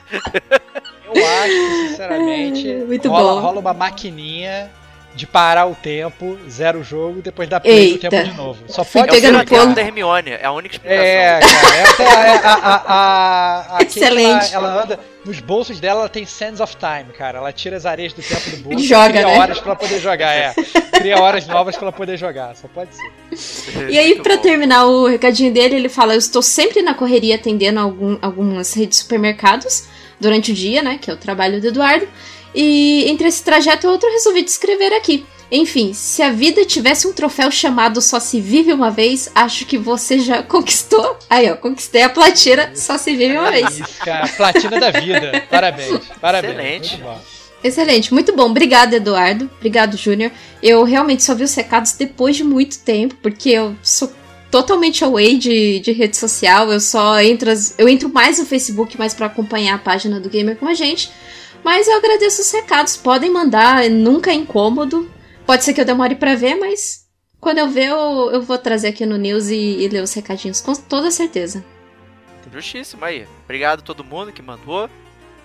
Eu 1.12 1.26
acho 1.26 1.88
sinceramente, 1.88 2.68
Muito 2.86 3.08
rola, 3.08 3.34
bom. 3.34 3.40
rola 3.40 3.60
uma 3.60 3.74
maquininha 3.74 4.70
de 5.14 5.26
parar 5.26 5.66
o 5.66 5.74
tempo, 5.74 6.38
zera 6.48 6.78
o 6.78 6.84
jogo 6.84 7.18
e 7.18 7.22
depois 7.22 7.48
dá 7.48 7.58
play 7.58 7.74
no 7.74 7.80
Eita. 7.94 8.08
tempo 8.08 8.30
de 8.30 8.36
novo. 8.36 8.58
Só 8.68 8.84
Fui 8.84 9.00
pode 9.02 9.10
É 9.10 9.14
ser, 9.14 9.20
pegando 9.26 9.44
Pegando 9.44 9.62
pulo. 9.62 9.74
da 9.74 9.82
Hermione, 9.82 10.30
é 10.30 10.44
a 10.44 10.52
única 10.52 10.74
explicação. 10.76 11.04
É, 11.04 11.40
cara, 11.40 11.76
é 11.76 11.82
até 11.82 12.06
a, 12.46 12.52
a, 12.54 12.74
a, 12.86 13.76
a, 13.78 13.82
Excelente. 13.82 14.54
Ela, 14.54 14.68
ela 14.68 14.82
anda 14.84 15.00
nos 15.24 15.40
bolsos 15.40 15.80
dela, 15.80 16.00
ela 16.00 16.08
tem 16.08 16.24
Sands 16.24 16.60
of 16.60 16.76
Time, 16.76 17.12
cara. 17.12 17.38
Ela 17.38 17.52
tira 17.52 17.76
as 17.76 17.84
areias 17.86 18.12
do 18.12 18.22
tempo 18.22 18.50
do 18.50 18.56
bolso 18.58 18.78
E 18.84 18.86
joga, 18.86 19.08
cria 19.10 19.26
né? 19.26 19.38
horas 19.38 19.58
pra 19.58 19.66
ela 19.72 19.76
poder 19.76 19.98
jogar, 20.00 20.32
é. 20.32 20.54
Cria 20.92 21.18
horas 21.20 21.46
novas 21.46 21.74
pra 21.76 21.86
ela 21.86 21.92
poder 21.92 22.16
jogar, 22.16 22.54
só 22.54 22.68
pode 22.68 22.90
ser. 22.94 23.90
E 23.90 23.98
aí, 23.98 24.10
Muito 24.10 24.22
pra 24.22 24.36
bom. 24.36 24.42
terminar 24.42 24.86
o 24.86 25.06
recadinho 25.08 25.52
dele, 25.52 25.74
ele 25.74 25.88
fala: 25.88 26.14
Eu 26.14 26.18
estou 26.18 26.40
sempre 26.40 26.82
na 26.82 26.94
correria 26.94 27.34
atendendo 27.34 27.80
algum, 27.80 28.16
algumas 28.22 28.72
redes 28.74 28.98
de 28.98 29.02
supermercados 29.02 29.84
durante 30.20 30.52
o 30.52 30.54
dia, 30.54 30.82
né? 30.82 30.98
Que 31.00 31.10
é 31.10 31.14
o 31.14 31.16
trabalho 31.16 31.60
do 31.60 31.66
Eduardo. 31.66 32.06
E 32.54 33.04
entre 33.08 33.28
esse 33.28 33.42
trajeto 33.42 33.86
e 33.86 33.90
outro, 33.90 34.08
eu 34.08 34.12
resolvi 34.12 34.42
descrever 34.42 34.92
aqui. 34.94 35.24
Enfim, 35.52 35.92
se 35.92 36.22
a 36.22 36.30
vida 36.30 36.64
tivesse 36.64 37.08
um 37.08 37.12
troféu 37.12 37.50
chamado 37.50 38.00
Só 38.00 38.20
Se 38.20 38.40
Vive 38.40 38.72
Uma 38.72 38.90
Vez, 38.90 39.28
acho 39.34 39.66
que 39.66 39.76
você 39.76 40.20
já 40.20 40.42
conquistou. 40.44 41.16
Aí, 41.28 41.50
ó, 41.50 41.56
conquistei 41.56 42.02
a 42.02 42.08
platina 42.08 42.70
Só 42.76 42.96
Se 42.96 43.16
Vive 43.16 43.36
Uma 43.36 43.50
Vez. 43.50 43.80
Isso, 43.80 43.98
cara, 43.98 44.28
platina 44.28 44.78
da 44.78 44.90
vida. 44.92 45.44
Parabéns, 45.50 46.00
parabéns. 46.20 46.54
Excelente. 46.54 46.90
Muito 46.92 47.02
bom. 47.04 47.20
Excelente, 47.62 48.14
muito 48.14 48.32
bom. 48.36 48.44
Obrigado, 48.46 48.94
Eduardo. 48.94 49.50
Obrigado, 49.58 49.96
Júnior. 49.96 50.30
Eu 50.62 50.82
realmente 50.84 51.22
só 51.24 51.34
vi 51.34 51.42
os 51.44 51.54
recados 51.54 51.92
depois 51.92 52.36
de 52.36 52.44
muito 52.44 52.78
tempo, 52.78 53.16
porque 53.20 53.50
eu 53.50 53.74
sou 53.82 54.10
totalmente 54.50 55.04
away 55.04 55.36
de, 55.36 55.78
de 55.80 55.92
rede 55.92 56.16
social. 56.16 56.72
Eu 56.72 56.80
só 56.80 57.20
entro, 57.20 57.50
as- 57.50 57.74
eu 57.76 57.88
entro 57.88 58.08
mais 58.08 58.38
no 58.38 58.46
Facebook, 58.46 58.96
mais 58.96 59.14
pra 59.14 59.26
acompanhar 59.26 59.74
a 59.74 59.78
página 59.78 60.18
do 60.20 60.28
Gamer 60.30 60.56
com 60.56 60.66
a 60.66 60.74
gente. 60.74 61.10
Mas 61.64 61.86
eu 61.88 61.96
agradeço 61.96 62.40
os 62.42 62.50
recados. 62.52 62.96
Podem 62.96 63.30
mandar, 63.30 63.88
nunca 63.90 64.30
é 64.30 64.34
incômodo. 64.34 65.10
Pode 65.46 65.64
ser 65.64 65.74
que 65.74 65.80
eu 65.80 65.84
demore 65.84 66.14
pra 66.14 66.34
ver, 66.34 66.54
mas 66.54 67.06
quando 67.40 67.58
eu 67.58 67.68
ver, 67.68 67.88
eu, 67.88 68.30
eu 68.32 68.42
vou 68.42 68.56
trazer 68.58 68.88
aqui 68.88 69.04
no 69.04 69.16
News 69.16 69.48
e, 69.48 69.56
e 69.56 69.88
ler 69.88 70.02
os 70.02 70.12
recadinhos 70.12 70.60
com 70.60 70.74
toda 70.74 71.10
certeza. 71.10 71.64
Justíssimo 72.52 73.04
aí. 73.04 73.26
Obrigado 73.44 73.80
a 73.80 73.82
todo 73.82 74.02
mundo 74.04 74.32
que 74.32 74.42
mandou. 74.42 74.88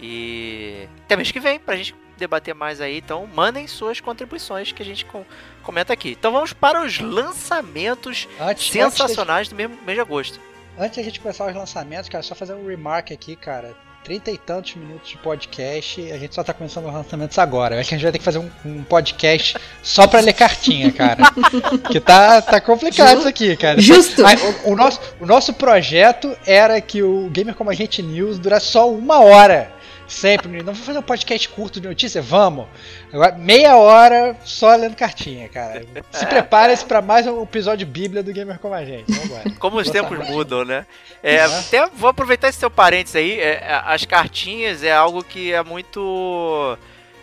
E 0.02 0.88
até 1.06 1.16
mês 1.16 1.32
que 1.32 1.40
vem 1.40 1.60
pra 1.60 1.76
gente 1.76 1.96
debater 2.18 2.54
mais 2.56 2.82
aí. 2.82 2.98
Então 2.98 3.28
mandem 3.34 3.68
suas 3.68 4.00
contribuições 4.00 4.72
que 4.72 4.82
a 4.82 4.86
gente 4.86 5.06
com- 5.06 5.26
comenta 5.64 5.94
aqui. 5.94 6.16
Então 6.18 6.32
vamos 6.32 6.54
para 6.54 6.84
os 6.84 7.00
lançamentos 7.00 8.28
Antes, 8.40 8.70
sensacionais 8.72 9.48
do 9.48 9.56
mesmo 9.56 9.78
mês 9.86 9.96
de 9.96 10.02
agosto. 10.02 10.40
Antes, 10.78 10.86
antes 10.86 10.98
da 10.98 11.04
gente 11.04 11.20
começar 11.20 11.48
os 11.48 11.56
lançamentos, 11.56 12.10
cara, 12.10 12.24
só 12.24 12.36
fazer 12.36 12.54
um 12.54 12.68
remark 12.68 13.12
aqui, 13.12 13.36
cara. 13.36 13.76
Trinta 14.06 14.30
e 14.30 14.38
tantos 14.38 14.76
minutos 14.76 15.10
de 15.10 15.18
podcast 15.18 16.00
e 16.00 16.12
a 16.12 16.18
gente 16.20 16.36
só 16.36 16.44
tá 16.44 16.54
começando 16.54 16.86
os 16.86 16.94
lançamentos 16.94 17.40
agora. 17.40 17.74
Eu 17.74 17.80
acho 17.80 17.90
que 17.90 17.96
a 17.96 17.98
gente 17.98 18.04
vai 18.04 18.12
ter 18.12 18.20
que 18.20 18.24
fazer 18.24 18.38
um, 18.38 18.52
um 18.64 18.84
podcast 18.84 19.58
só 19.82 20.06
pra 20.06 20.20
ler 20.20 20.34
cartinha, 20.34 20.92
cara. 20.92 21.24
que 21.92 22.00
tá, 22.00 22.40
tá 22.40 22.62
complicado 22.62 23.18
isso 23.18 23.28
aqui, 23.28 23.58
cara. 23.58 23.82
Justo! 23.82 24.22
O, 24.64 24.74
o 24.74 24.76
nosso, 24.76 25.02
o 25.20 25.26
nosso 25.26 25.54
projeto 25.54 26.38
era 26.46 26.80
que 26.80 27.02
o 27.02 27.32
Gamer 27.32 27.56
Como 27.56 27.72
a 27.72 27.74
Gente 27.74 28.04
News 28.04 28.38
durasse 28.38 28.68
só 28.68 28.88
uma 28.88 29.22
hora. 29.22 29.74
Sempre. 30.08 30.58
Não 30.58 30.66
vamos 30.66 30.80
fazer 30.82 31.00
um 31.00 31.04
podcast 31.04 31.50
curto 31.50 31.82
de 31.82 31.88
notícia? 31.88 32.22
Vamos. 32.22 32.68
Agora, 33.12 33.36
meia 33.36 33.76
hora 33.76 34.36
só 34.44 34.76
lendo 34.76 34.96
cartinha, 34.96 35.50
cara. 35.50 35.86
Se 36.12 36.26
prepare-se 36.28 36.86
pra 36.86 37.02
mais 37.02 37.26
um 37.26 37.42
episódio 37.42 37.88
Bíblia 37.88 38.22
do 38.22 38.32
Gamer 38.32 38.60
Como 38.60 38.74
a 38.74 38.86
Gente. 38.86 39.12
Como 39.58 39.78
os 39.78 39.90
tempos 39.90 40.18
mudam, 40.30 40.64
né? 40.64 40.86
É, 41.24 41.36
É. 41.36 41.44
Até 41.46 41.88
vou 41.88 42.10
aproveitar 42.10 42.50
esse 42.50 42.60
seu 42.60 42.70
parênteses 42.70 43.16
aí. 43.16 43.40
é, 43.40 43.64
é, 43.64 43.82
as 43.86 44.06
cartinhas 44.06 44.84
é 44.84 44.92
algo 44.92 45.24
que 45.24 45.52
é 45.52 45.64
muito 45.64 46.78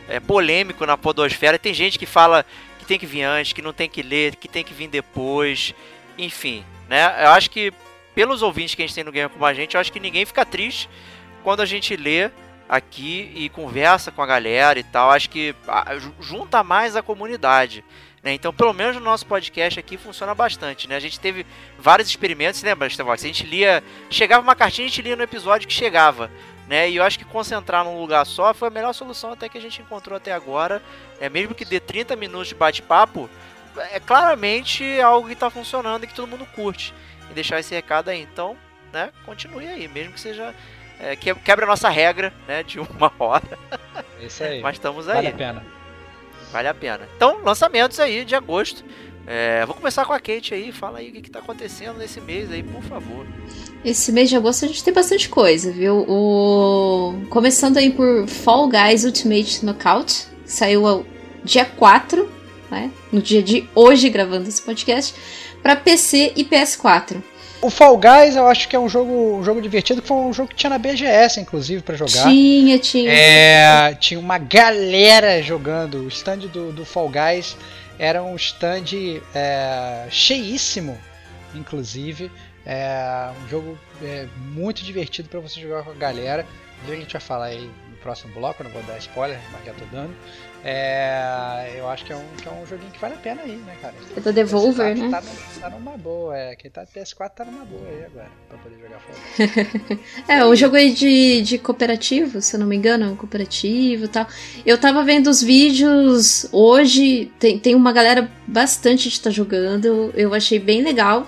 é, 0.09 0.19
polêmico 0.19 0.85
na 0.85 0.99
podosfera. 0.99 1.59
Tem 1.59 1.73
gente 1.73 1.99
que 1.99 2.07
fala 2.07 2.45
que 2.79 2.85
tem 2.85 2.99
que 2.99 3.07
vir 3.07 3.23
antes, 3.23 3.53
que 3.53 3.63
não 3.63 3.73
tem 3.73 3.89
que 3.89 4.03
ler, 4.03 4.35
que 4.37 4.49
tem 4.49 4.65
que 4.65 4.75
vir 4.75 4.89
depois. 4.89 5.73
Enfim, 6.19 6.65
né? 6.89 7.25
Eu 7.25 7.31
acho 7.31 7.49
que 7.49 7.73
pelos 8.15 8.43
ouvintes 8.43 8.75
que 8.75 8.83
a 8.83 8.87
gente 8.87 8.95
tem 8.95 9.05
no 9.05 9.13
Game 9.13 9.31
como 9.31 9.45
a 9.47 9.55
gente, 9.55 9.75
eu 9.75 9.81
acho 9.81 9.93
que 9.93 10.01
ninguém 10.01 10.27
fica 10.27 10.45
triste 10.45 10.89
quando 11.43 11.61
a 11.61 11.67
gente 11.67 11.97
lê 11.97 12.31
aqui 12.73 13.31
e 13.35 13.51
conversa 13.51 14.11
com 14.11 14.23
a 14.23 14.27
galera 14.27 14.79
e 14.79 14.83
tal. 14.83 15.11
Acho 15.11 15.29
que 15.29 15.55
ah, 15.69 15.95
ju- 15.99 16.15
junta 16.19 16.65
mais 16.65 16.97
a 16.97 17.03
comunidade. 17.03 17.85
Né? 18.23 18.33
Então, 18.33 18.51
pelo 18.51 18.73
menos 18.73 18.97
no 18.97 19.03
nosso 19.03 19.27
podcast 19.27 19.79
aqui 19.79 19.99
funciona 19.99 20.35
bastante, 20.35 20.89
né? 20.89 20.97
A 20.97 21.01
gente 21.01 21.21
teve 21.21 21.45
vários 21.79 22.09
experimentos, 22.09 22.63
lembra, 22.63 22.87
Estevox? 22.87 23.23
A 23.23 23.27
gente 23.27 23.45
lia, 23.45 23.85
chegava 24.09 24.43
uma 24.43 24.57
cartinha, 24.57 24.87
a 24.87 24.89
gente 24.89 25.03
lia 25.03 25.15
no 25.15 25.23
episódio 25.23 25.69
que 25.69 25.75
chegava, 25.75 26.31
né? 26.67 26.89
E 26.89 26.97
eu 26.97 27.05
acho 27.05 27.19
que 27.19 27.27
concentrar 27.27 27.85
num 27.85 28.01
lugar 28.01 28.25
só 28.25 28.55
foi 28.55 28.69
a 28.69 28.71
melhor 28.71 28.95
solução 28.95 29.33
até 29.33 29.51
que 29.51 29.59
a 29.59 29.61
gente 29.61 29.83
encontrou 29.83 30.17
até 30.17 30.33
agora. 30.33 30.81
É 31.21 31.29
mesmo 31.29 31.55
que 31.55 31.67
dê 31.67 31.79
30 31.79 32.17
minutos 32.17 32.49
de 32.49 32.55
bate-papo, 32.55 33.29
é 33.91 34.01
claramente 34.01 34.99
algo 35.03 35.29
que 35.29 35.37
tá 35.37 35.51
funcionando 35.51 36.05
e 36.05 36.07
que 36.07 36.15
todo 36.15 36.27
mundo 36.29 36.47
curte. 36.55 36.95
E 37.31 37.35
deixar 37.35 37.61
esse 37.61 37.75
recado 37.75 38.09
aí, 38.09 38.23
então, 38.23 38.57
né? 38.95 39.11
Continue 39.27 39.67
aí, 39.67 39.87
mesmo 39.89 40.15
que 40.15 40.21
seja 40.21 40.55
é, 41.03 41.17
que- 41.17 41.35
quebra 41.35 41.67
a 41.67 41.69
nossa 41.69 41.89
regra, 41.89 42.33
né? 42.49 42.63
De 42.63 42.79
uma 42.81 43.13
hora, 43.19 43.59
isso 44.21 44.43
aí. 44.43 44.61
mas 44.61 44.77
estamos 44.77 45.07
vale 45.07 45.27
aí. 45.27 45.33
a 45.33 45.37
pena. 45.37 45.65
Vale 46.53 46.69
a 46.69 46.75
pena. 46.75 47.09
Então, 47.17 47.41
lançamentos 47.43 47.99
aí 48.01 48.25
de 48.25 48.35
agosto. 48.35 48.85
É, 49.27 49.65
vou 49.67 49.75
começar 49.75 50.05
com 50.05 50.13
a 50.13 50.19
Kate 50.19 50.53
aí. 50.53 50.73
Fala 50.73 50.99
aí 50.99 51.09
o 51.11 51.13
que, 51.13 51.23
que 51.23 51.31
tá 51.31 51.39
acontecendo 51.39 51.97
nesse 51.99 52.21
mês 52.21 52.51
aí, 52.51 52.63
por 52.63 52.83
favor. 52.83 53.25
Esse 53.85 54.11
mês 54.13 54.29
de 54.29 54.37
agosto 54.37 54.65
a 54.65 54.69
gente 54.69 54.83
tem 54.83 54.93
bastante 54.93 55.29
coisa, 55.29 55.71
viu? 55.73 56.05
O... 56.09 57.25
Começando 57.31 57.77
aí 57.79 57.91
por 57.91 58.27
Fall 58.29 58.69
Guys 58.69 59.05
Ultimate 59.05 59.65
Knockout, 59.65 60.27
que 60.45 60.51
saiu 60.53 60.87
ao 60.87 61.07
dia 61.45 61.65
4, 61.65 62.29
né? 62.71 62.91
No 63.13 63.23
dia 63.23 63.43
de 63.43 63.69
hoje, 63.75 64.09
gravando 64.11 64.49
esse 64.49 64.61
podcast, 64.61 65.15
para 65.63 65.77
PC 65.77 66.33
e 66.37 66.45
PS4. 66.45 67.23
O 67.63 67.71
Fall 67.71 67.97
Guys 67.97 68.35
eu 68.35 68.49
acho 68.49 68.69
que 68.69 68.75
é 68.75 68.79
um 68.79 68.89
jogo, 68.89 69.39
um 69.39 69.45
jogo 69.45 69.63
divertido, 69.63 70.03
que 70.03 70.09
foi 70.09 70.17
um 70.17 70.33
jogo 70.33 70.49
que 70.49 70.57
tinha 70.57 70.69
na 70.69 70.79
BGS, 70.79 71.41
inclusive, 71.41 71.81
pra 71.81 71.95
jogar. 71.95 72.29
Tinha, 72.29 72.77
tinha. 72.81 73.13
É, 73.13 73.95
tinha 73.95 74.19
uma 74.19 74.37
galera 74.37 75.41
jogando. 75.41 75.99
O 75.99 76.09
stand 76.09 76.39
do, 76.39 76.73
do 76.73 76.85
Fall 76.85 77.09
Guys 77.09 77.57
era 78.01 78.21
um 78.21 78.35
stand 78.35 79.21
é, 79.33 80.09
cheíssimo, 80.11 80.99
inclusive. 81.55 82.33
É 82.67 83.31
um 83.45 83.49
jogo 83.49 83.79
é, 84.03 84.27
muito 84.37 84.83
divertido 84.83 85.29
para 85.29 85.39
você 85.39 85.61
jogar 85.61 85.85
com 85.85 85.93
a 85.93 85.95
galera. 85.95 86.45
A 86.85 86.95
gente 86.97 87.13
vai 87.13 87.23
falar 87.23 87.45
aí 87.47 87.71
no 87.89 87.97
próximo 87.99 88.35
bloco, 88.35 88.65
não 88.65 88.71
vou 88.73 88.83
dar 88.83 88.99
spoiler, 88.99 89.39
mas 89.53 89.65
já 89.65 89.73
tô 89.73 89.85
dando. 89.93 90.15
É, 90.65 91.75
eu 91.77 91.89
acho 91.89 92.05
que 92.05 92.13
é, 92.13 92.17
um, 92.17 92.25
que 92.41 92.47
é 92.47 92.51
um 92.53 92.65
joguinho 92.65 92.91
que 92.93 92.99
vale 93.01 93.15
a 93.15 93.19
pena 93.19 93.43
aí, 93.43 93.57
né, 93.57 93.77
cara? 93.83 93.95
É 94.17 94.21
da 94.21 94.31
Devolver, 94.31 94.95
PS4 94.95 94.99
né? 94.99 95.11
Tá, 95.11 95.21
no- 95.21 95.61
tá 95.61 95.71
numa 95.71 95.97
boa, 95.99 96.39
é. 96.39 96.55
Quem 96.55 96.71
tá 96.71 96.83
no 96.83 96.87
PS4 96.87 97.31
tá 97.35 97.45
numa 97.45 97.65
boa 97.65 97.89
aí 97.89 98.05
agora, 98.05 98.31
pra 98.49 98.59
poder 98.59 98.77
jogar 98.81 99.01
Guys. 99.89 99.99
É, 100.29 100.45
um 100.45 100.55
jogo 100.55 100.77
aí 100.77 100.93
de, 100.93 101.43
de 101.43 101.59
cooperativo, 101.59 102.41
se 102.41 102.55
eu 102.55 102.61
não 102.61 102.67
me 102.69 102.77
engano, 102.77 103.11
um 103.11 103.17
cooperativo 103.17 104.05
e 104.05 104.09
tal. 104.09 104.27
Eu 104.65 104.79
tava 104.79 105.03
vendo 105.03 105.29
os 105.29 105.43
vídeos 105.43 106.47
hoje, 106.53 107.33
tem, 107.41 107.59
tem 107.59 107.75
uma 107.75 107.93
galera 107.93 108.31
bastante 108.47 109.11
que 109.11 109.19
tá 109.21 109.31
jogando, 109.31 110.13
eu, 110.15 110.33
achei 110.33 110.61
bem 110.61 110.83
legal. 110.83 111.27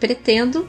Pretendo. 0.00 0.68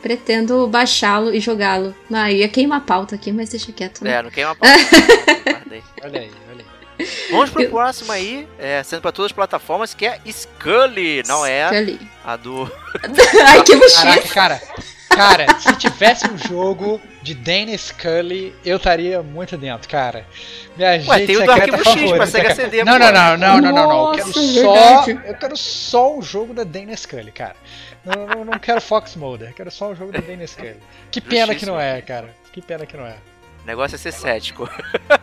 Pretendo 0.00 0.68
baixá-lo 0.68 1.34
e 1.34 1.40
jogá-lo. 1.40 1.92
Ah, 2.12 2.30
eu 2.30 2.38
ia 2.38 2.48
queimar 2.48 2.78
a 2.78 2.80
pauta 2.80 3.16
aqui, 3.16 3.32
mas 3.32 3.48
deixa 3.48 3.72
quieto, 3.72 4.04
né? 4.04 4.12
É, 4.12 4.22
não 4.22 4.30
queima 4.30 4.52
a 4.52 4.54
pauta. 4.54 4.76
Olha 6.04 6.20
aí, 6.20 6.30
olha 6.48 6.60
aí. 6.60 6.75
Vamos 7.30 7.50
pro 7.50 7.68
próximo 7.68 8.12
aí, 8.12 8.48
é, 8.58 8.82
sendo 8.82 9.02
pra 9.02 9.12
todas 9.12 9.30
as 9.30 9.34
plataformas, 9.34 9.94
que 9.94 10.06
é 10.06 10.20
Scully, 10.26 11.22
não 11.26 11.44
é 11.44 11.64
ali. 11.64 12.00
a 12.24 12.36
do. 12.36 12.64
Ai, 13.46 13.62
que 13.62 13.76
Caraca, 13.76 14.28
cara, 14.28 14.62
cara, 15.10 15.60
se 15.60 15.76
tivesse 15.76 16.26
um 16.28 16.38
jogo 16.38 17.00
de 17.22 17.34
Dana 17.34 17.76
Scully, 17.76 18.54
eu 18.64 18.76
estaria 18.76 19.22
muito 19.22 19.56
dentro, 19.56 19.88
cara. 19.88 20.26
Minha 20.76 20.90
Ué, 20.90 21.00
gente 21.00 21.26
tem 21.26 21.36
o 21.36 21.40
do 21.40 21.52
secreta 21.52 21.76
Arquivo 21.76 21.98
X 21.98 22.12
pra 22.12 22.26
Sega. 22.26 22.54
CD. 22.54 22.84
Não, 22.84 22.98
não, 22.98 23.12
não, 23.12 23.36
não, 23.36 23.60
não, 23.60 23.72
não, 23.72 23.88
não. 23.88 24.08
Eu 24.08 24.14
quero 24.14 24.26
Nossa, 24.28 24.62
só. 24.62 25.10
Eu 25.10 25.34
quero 25.34 25.56
só 25.56 26.16
um 26.16 26.22
jogo 26.22 26.54
da 26.54 26.64
Dana 26.64 26.96
Scully, 26.96 27.32
cara. 27.32 27.56
Não, 28.04 28.26
não, 28.26 28.44
não 28.44 28.58
quero 28.58 28.80
Fox 28.80 29.16
Mulder, 29.16 29.48
eu 29.48 29.54
quero 29.54 29.70
só 29.70 29.90
um 29.90 29.96
jogo 29.96 30.12
da 30.12 30.20
Dana 30.20 30.46
Scully. 30.46 30.76
Que 31.10 31.20
pena 31.22 31.54
que 31.54 31.66
não 31.66 31.80
é, 31.80 32.00
cara. 32.00 32.34
Que 32.52 32.62
pena 32.62 32.86
que 32.86 32.96
não 32.96 33.04
é. 33.06 33.16
O 33.66 33.70
negócio 33.74 33.96
é 33.96 33.98
ser 33.98 34.12
cético. 34.12 34.70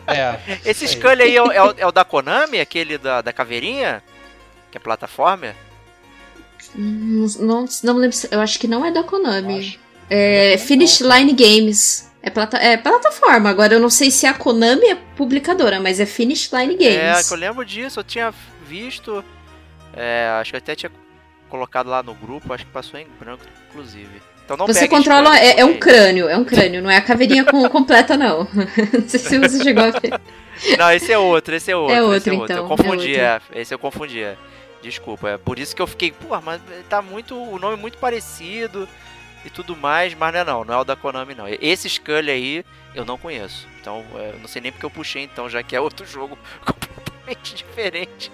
É. 0.05 0.37
Esse. 0.69 0.85
Scully 0.85 1.21
aí 1.23 1.35
é 1.37 1.41
o, 1.41 1.49
é 1.49 1.63
o- 1.63 1.75
é 1.77 1.87
o 1.87 1.91
da 1.93 2.03
Konami, 2.03 2.59
aquele 2.59 2.97
da, 2.97 3.21
da 3.21 3.31
caveirinha? 3.31 4.03
Que 4.69 4.77
é 4.77 4.81
plataforma? 4.81 5.55
Não, 6.75 7.65
não 7.83 7.93
me 7.93 8.01
lembro. 8.01 8.15
se- 8.17 8.27
Eu 8.29 8.41
acho 8.41 8.59
que 8.59 8.67
não 8.67 8.85
é 8.85 8.91
da 8.91 9.01
Konami. 9.01 9.59
Acho. 9.59 9.79
É 10.09 10.57
Finish 10.57 10.99
Line 10.99 11.31
Games. 11.31 12.11
É, 12.21 12.29
plata 12.29 12.57
é 12.57 12.75
plataforma. 12.75 13.49
Agora 13.49 13.75
eu 13.75 13.79
não 13.79 13.89
sei 13.89 14.11
se 14.11 14.25
a 14.25 14.33
Konami 14.33 14.87
é 14.87 14.95
publicadora, 15.15 15.79
mas 15.79 16.01
é 16.01 16.05
Finish 16.05 16.51
Line 16.51 16.73
É, 16.85 17.11
Games. 17.11 17.27
que 17.29 17.33
eu 17.33 17.37
lembro 17.37 17.63
disso, 17.65 18.01
eu 18.01 18.03
tinha 18.03 18.33
visto. 18.67 19.23
é, 19.95 20.27
acho 20.41 20.51
que 20.51 20.55
eu 20.57 20.59
até 20.59 20.75
tinha 20.75 20.91
colocado 21.49 21.87
lá 21.87 22.03
no 22.03 22.13
grupo, 22.13 22.51
acho 22.53 22.65
que 22.65 22.71
passou 22.73 22.99
em 22.99 23.07
branco, 23.19 23.43
inclusive. 23.69 24.21
Então 24.53 24.67
não 24.67 24.73
Você 24.73 24.87
controla. 24.87 25.37
É, 25.37 25.59
é 25.61 25.65
um 25.65 25.77
crânio, 25.77 26.29
é 26.29 26.37
um 26.37 26.45
crânio, 26.45 26.81
não 26.81 26.89
é 26.89 26.97
a 26.97 27.01
caveirinha 27.01 27.43
com, 27.43 27.67
completa, 27.69 28.15
não. 28.15 28.47
não 28.53 29.07
sei 29.07 29.19
se 29.19 29.39
você 29.39 29.63
chegou 29.63 29.83
a 29.83 29.89
ver. 29.89 30.19
Não, 30.77 30.91
esse 30.91 31.11
é 31.11 31.17
outro, 31.17 31.55
esse 31.55 31.71
é 31.71 31.75
outro. 31.75 31.95
É 31.95 31.97
esse 31.97 32.05
outro, 32.05 32.29
é 32.29 32.33
outro. 32.33 32.53
então, 32.53 32.57
Eu 32.57 32.67
confundi, 32.67 33.15
é 33.15 33.41
é, 33.51 33.61
Esse 33.61 33.73
eu 33.73 33.79
confundi, 33.79 34.21
é. 34.21 34.37
Desculpa, 34.81 35.29
é 35.29 35.37
por 35.37 35.57
isso 35.57 35.75
que 35.75 35.81
eu 35.81 35.87
fiquei, 35.87 36.11
pô, 36.11 36.39
mas 36.41 36.61
tá 36.89 37.01
muito. 37.01 37.35
O 37.35 37.57
nome 37.57 37.75
é 37.75 37.79
muito 37.79 37.97
parecido 37.97 38.87
e 39.45 39.49
tudo 39.49 39.75
mais, 39.75 40.13
mas 40.13 40.33
não 40.33 40.39
é 40.39 40.43
não, 40.43 40.63
não 40.65 40.73
é 40.73 40.77
o 40.77 40.83
da 40.83 40.95
Konami 40.95 41.33
não. 41.33 41.45
Esse 41.47 41.89
Scully 41.89 42.29
aí 42.29 42.65
eu 42.93 43.05
não 43.05 43.17
conheço. 43.17 43.67
Então, 43.79 44.05
eu 44.13 44.39
não 44.39 44.47
sei 44.47 44.61
nem 44.61 44.71
porque 44.71 44.85
eu 44.85 44.91
puxei 44.91 45.23
então, 45.23 45.49
já 45.49 45.63
que 45.63 45.75
é 45.75 45.81
outro 45.81 46.05
jogo 46.05 46.37
completamente 46.63 47.55
diferente. 47.55 48.31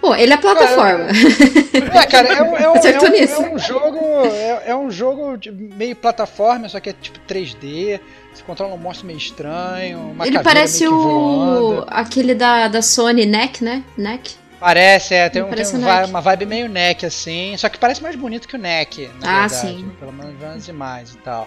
Pô, 0.00 0.14
ele 0.14 0.32
é 0.32 0.36
plataforma. 0.36 1.06
É, 1.08 2.06
cara, 2.10 2.28
é, 2.34 2.42
um- 2.42 2.56
é 2.56 2.70
um, 2.70 2.74
é 2.76 2.80
um- 3.00 3.44
é 3.46 3.54
um 3.54 3.58
jogo. 3.58 3.98
É, 4.26 4.62
é 4.70 4.76
um 4.76 4.90
jogo 4.90 5.36
de 5.36 5.50
meio 5.50 5.94
plataforma, 5.96 6.68
só 6.68 6.80
que 6.80 6.90
é 6.90 6.92
tipo 6.92 7.18
3D. 7.28 8.00
Você 8.32 8.42
controla 8.42 8.74
um 8.74 8.78
monstro 8.78 9.06
meio 9.06 9.16
estranho. 9.18 9.98
Uma 10.10 10.26
ele 10.26 10.38
parece 10.40 10.80
meio 10.86 10.90
que 10.92 10.96
o. 10.96 11.84
aquele 11.88 12.34
da, 12.34 12.68
da 12.68 12.82
Sony 12.82 13.24
Neck, 13.26 13.62
né? 13.64 13.82
Neck. 13.96 14.34
Parece, 14.58 15.14
é, 15.14 15.28
tem, 15.28 15.42
um, 15.42 15.48
Parece 15.48 15.72
tem 15.72 15.80
um 15.80 15.82
o 15.84 15.86
vi- 15.86 15.96
Neck. 15.98 16.08
uma 16.10 16.20
vibe 16.22 16.46
meio 16.46 16.68
neck 16.68 17.04
assim, 17.04 17.54
só 17.58 17.68
que 17.68 17.78
parece 17.78 18.02
mais 18.02 18.16
bonito 18.16 18.48
que 18.48 18.56
o 18.56 18.58
neck, 18.58 19.10
na 19.22 19.44
Ah, 19.44 19.46
verdade. 19.48 19.54
sim. 19.76 19.90
Pelo 20.00 20.12
menos 20.12 20.32
vendo 20.40 20.54
as 20.56 20.66
imagens 20.68 21.14
e 21.14 21.18
tal. 21.18 21.46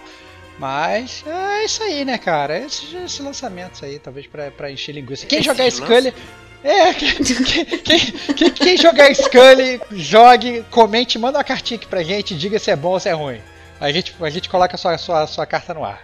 Mas 0.58 1.24
é 1.26 1.64
isso 1.64 1.82
aí, 1.82 2.04
né, 2.04 2.18
cara? 2.18 2.58
Esses, 2.58 2.92
esses 2.92 3.18
lançamentos 3.20 3.82
aí, 3.82 3.98
talvez 3.98 4.26
pra, 4.26 4.50
pra 4.50 4.70
encher 4.70 4.92
linguiça. 4.92 5.26
Quem 5.26 5.38
Esses 5.40 5.46
jogar 5.46 5.70
Scully. 5.70 6.14
É, 6.62 6.92
quem, 6.92 7.14
quem, 7.14 8.50
quem- 8.50 8.76
jogar 8.76 9.14
Scully, 9.14 9.80
jogue, 9.92 10.62
comente, 10.70 11.18
manda 11.18 11.38
uma 11.38 11.44
cartinha 11.44 11.78
aqui 11.78 11.86
pra 11.86 12.02
gente, 12.02 12.34
diga 12.34 12.58
se 12.58 12.70
é 12.70 12.76
bom 12.76 12.90
ou 12.90 13.00
se 13.00 13.08
é 13.08 13.12
ruim. 13.12 13.40
A 13.80 13.90
gente, 13.90 14.14
a 14.20 14.28
gente 14.30 14.48
coloca 14.48 14.74
a 14.74 14.78
sua, 14.78 14.98
sua, 14.98 15.26
sua 15.26 15.46
carta 15.46 15.72
no 15.72 15.84
ar. 15.84 16.02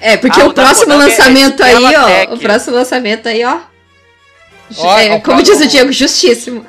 É, 0.00 0.16
porque 0.18 0.40
Ah, 0.40 0.44
o 0.44 0.50
o 0.50 0.52
da 0.52 0.62
próximo 0.64 0.86
Konami 0.92 1.02
é 1.04 1.16
lançamento 1.16 1.62
aí, 1.64 1.74
ó. 1.74 1.78
Telatec. 1.90 2.32
O 2.34 2.38
próximo 2.38 2.76
lançamento 2.76 3.26
aí, 3.28 3.44
ó. 3.44 3.58
Ó, 4.76 4.98
é, 4.98 5.10
ó, 5.16 5.20
como 5.20 5.42
diz 5.42 5.58
o 5.60 5.66
Diego, 5.66 5.90
justíssimo. 5.92 6.66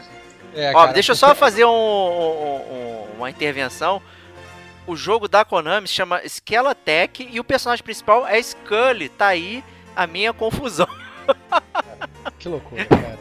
É, 0.56 0.72
Ó, 0.72 0.80
cara, 0.80 0.94
deixa 0.94 1.12
eu 1.12 1.16
só 1.18 1.36
fazer 1.36 1.66
um- 1.66 1.70
um- 1.70 2.62
um- 2.72 3.06
uma 3.18 3.30
intervenção. 3.30 4.02
O 4.88 4.96
jogo 4.96 5.28
da 5.28 5.44
Konami 5.46 5.88
se 5.88 5.94
chama 5.94 6.22
Skeletech 6.28 7.28
e 7.30 7.40
o 7.40 7.44
personagem 7.44 7.84
principal 7.84 8.26
é 8.26 8.42
Scully. 8.42 9.10
Tá 9.10 9.28
aí 9.28 9.64
a 9.96 10.08
minha 10.08 10.32
confusão. 10.34 10.88
Que 12.40 12.48
loucura, 12.48 12.86
cara. 12.86 13.20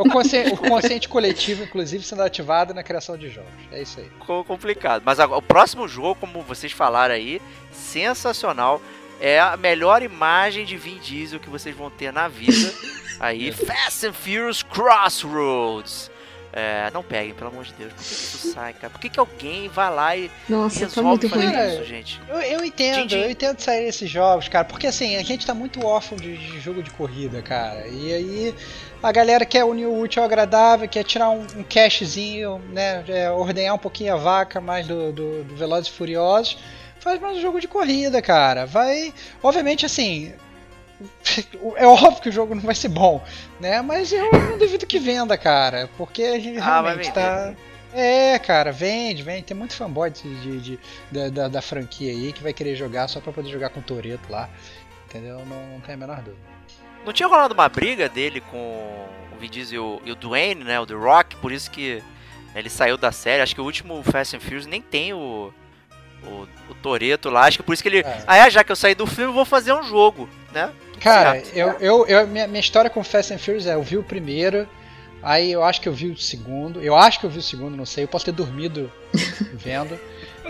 o, 0.00 0.08
consciente, 0.08 0.54
o 0.54 0.56
consciente 0.56 1.08
coletivo, 1.08 1.64
inclusive, 1.64 2.02
sendo 2.02 2.22
ativado 2.22 2.72
na 2.72 2.82
criação 2.82 3.16
de 3.16 3.28
jogos. 3.28 3.50
É 3.70 3.82
isso 3.82 4.00
aí. 4.00 4.06
Ficou 4.06 4.42
complicado. 4.42 5.02
Mas 5.04 5.20
agora, 5.20 5.38
o 5.38 5.42
próximo 5.42 5.86
jogo, 5.86 6.16
como 6.18 6.42
vocês 6.42 6.72
falaram 6.72 7.14
aí, 7.14 7.42
sensacional. 7.70 8.80
É 9.20 9.40
a 9.40 9.56
melhor 9.56 10.02
imagem 10.02 10.64
de 10.64 10.76
Vin 10.76 10.98
Diesel 10.98 11.40
que 11.40 11.50
vocês 11.50 11.76
vão 11.76 11.90
ter 11.90 12.12
na 12.12 12.28
vida. 12.28 12.72
Aí, 13.18 13.50
Fast 13.50 14.06
and 14.06 14.12
Furious 14.12 14.62
Crossroads. 14.62 16.08
É, 16.52 16.90
não 16.92 17.02
peguem, 17.02 17.34
pelo 17.34 17.50
amor 17.50 17.64
de 17.64 17.72
Deus. 17.74 17.92
Por 17.92 18.02
que, 18.02 18.08
que 18.08 18.14
isso 18.14 18.52
sai, 18.52 18.72
cara? 18.72 18.90
Por 18.90 19.00
que, 19.00 19.08
que 19.10 19.20
alguém 19.20 19.68
vai 19.68 19.94
lá 19.94 20.16
e 20.16 20.30
Nossa, 20.48 20.80
tá 20.80 20.86
resolve 20.86 21.08
muito 21.08 21.28
fazer 21.28 21.46
ruim. 21.46 21.74
Isso, 21.74 21.84
gente? 21.84 22.20
Eu, 22.28 22.40
eu 22.40 22.64
entendo, 22.64 23.00
Din-din. 23.00 23.16
eu 23.18 23.30
entendo 23.30 23.60
sair 23.60 23.86
esses 23.86 24.08
jogos, 24.08 24.48
cara, 24.48 24.64
porque 24.64 24.86
assim, 24.86 25.16
a 25.16 25.22
gente 25.22 25.46
tá 25.46 25.54
muito 25.54 25.84
órfão 25.84 26.16
de, 26.16 26.36
de 26.36 26.60
jogo 26.60 26.82
de 26.82 26.90
corrida, 26.90 27.42
cara. 27.42 27.86
E 27.86 28.12
aí 28.12 28.54
a 29.02 29.12
galera 29.12 29.44
quer 29.44 29.64
unir 29.64 29.86
o 29.86 30.00
útil 30.00 30.22
ao 30.22 30.26
agradável, 30.26 30.88
quer 30.88 31.04
tirar 31.04 31.30
um, 31.30 31.46
um 31.56 31.62
cashzinho, 31.62 32.60
né? 32.70 33.04
é, 33.08 33.30
ordenhar 33.30 33.74
um 33.74 33.78
pouquinho 33.78 34.14
a 34.14 34.16
vaca 34.16 34.60
mais 34.60 34.86
do, 34.86 35.12
do, 35.12 35.44
do 35.44 35.54
Velozes 35.54 35.88
e 35.88 35.92
Furiosos. 35.92 36.58
Faz 36.98 37.20
mais 37.20 37.36
um 37.36 37.40
jogo 37.40 37.60
de 37.60 37.68
corrida, 37.68 38.20
cara. 38.20 38.66
Vai. 38.66 39.14
Obviamente, 39.42 39.86
assim. 39.86 40.32
É 41.76 41.86
óbvio 41.86 42.20
que 42.22 42.28
o 42.28 42.32
jogo 42.32 42.54
não 42.54 42.62
vai 42.62 42.74
ser 42.74 42.88
bom, 42.88 43.22
né? 43.60 43.80
Mas 43.82 44.12
eu 44.12 44.30
não 44.32 44.58
duvido 44.58 44.86
que 44.86 44.98
venda, 44.98 45.36
cara. 45.38 45.88
Porque 45.96 46.22
a 46.22 46.38
gente 46.38 46.58
Ah, 46.58 46.80
realmente 46.82 47.12
tá. 47.12 47.54
É, 47.94 48.38
cara, 48.38 48.70
vende, 48.72 49.22
vende. 49.22 49.42
Tem 49.44 49.56
muito 49.56 49.74
fanboy 49.74 50.10
de, 50.10 50.34
de- 50.40 50.60
de- 50.60 50.80
da, 51.10 51.28
da, 51.28 51.48
da 51.48 51.62
franquia 51.62 52.10
aí 52.10 52.32
que 52.32 52.42
vai 52.42 52.52
querer 52.52 52.74
jogar 52.76 53.08
só 53.08 53.20
pra 53.20 53.32
poder 53.32 53.48
jogar 53.50 53.70
com 53.70 53.80
o 53.80 53.82
Toreto 53.82 54.30
lá. 54.30 54.48
Entendeu? 55.06 55.38
Não, 55.46 55.66
não 55.72 55.80
tem 55.80 55.94
a 55.94 55.98
menor 55.98 56.16
dúvida. 56.16 56.42
Não 57.06 57.12
tinha 57.12 57.28
rolado 57.28 57.54
uma 57.54 57.68
briga 57.68 58.08
dele 58.08 58.40
com 58.42 58.58
o 58.58 59.38
Vin 59.40 59.48
Diesel 59.48 60.02
e 60.04 60.12
o 60.12 60.14
Dwayne, 60.16 60.64
né? 60.64 60.78
O 60.78 60.84
The 60.86 60.94
Rock, 60.94 61.36
por 61.36 61.50
isso 61.50 61.70
que 61.70 62.02
ele 62.54 62.68
saiu 62.68 62.98
da 62.98 63.10
série. 63.12 63.40
Acho 63.40 63.54
que 63.54 63.60
o 63.60 63.64
último 63.64 64.02
Fast 64.02 64.36
and 64.36 64.40
Furious 64.40 64.66
nem 64.66 64.82
tem 64.82 65.14
o, 65.14 65.50
o, 66.24 66.48
o 66.68 66.74
Toreto 66.82 67.30
lá. 67.30 67.46
Acho 67.46 67.56
que 67.58 67.62
por 67.62 67.72
isso 67.72 67.82
que 67.82 67.88
ele. 67.88 68.00
É. 68.00 68.22
Ah, 68.26 68.36
é, 68.36 68.50
já 68.50 68.62
que 68.62 68.70
eu 68.72 68.76
saí 68.76 68.94
do 68.94 69.06
filme, 69.06 69.30
eu 69.30 69.34
vou 69.34 69.46
fazer 69.46 69.72
um 69.72 69.82
jogo, 69.82 70.28
né? 70.52 70.70
Cara, 71.00 71.32
certo. 71.32 71.54
eu, 71.56 71.68
eu, 71.80 72.06
eu- 72.06 72.26
minha, 72.26 72.46
minha 72.46 72.60
história 72.60 72.90
com 72.90 73.02
Fast 73.04 73.32
and 73.32 73.38
Furious 73.38 73.66
é: 73.66 73.74
eu 73.74 73.82
vi 73.82 73.96
o 73.96 74.02
primeiro, 74.02 74.68
aí 75.22 75.50
eu 75.52 75.62
acho 75.64 75.80
que 75.80 75.88
eu 75.88 75.92
vi 75.92 76.08
o 76.10 76.16
segundo, 76.16 76.82
eu 76.82 76.94
acho 76.96 77.20
que 77.20 77.26
eu 77.26 77.30
vi 77.30 77.38
o 77.38 77.42
segundo, 77.42 77.76
não 77.76 77.86
sei, 77.86 78.04
eu 78.04 78.08
posso 78.08 78.24
ter 78.24 78.32
dormido 78.32 78.90
vendo. 79.54 79.98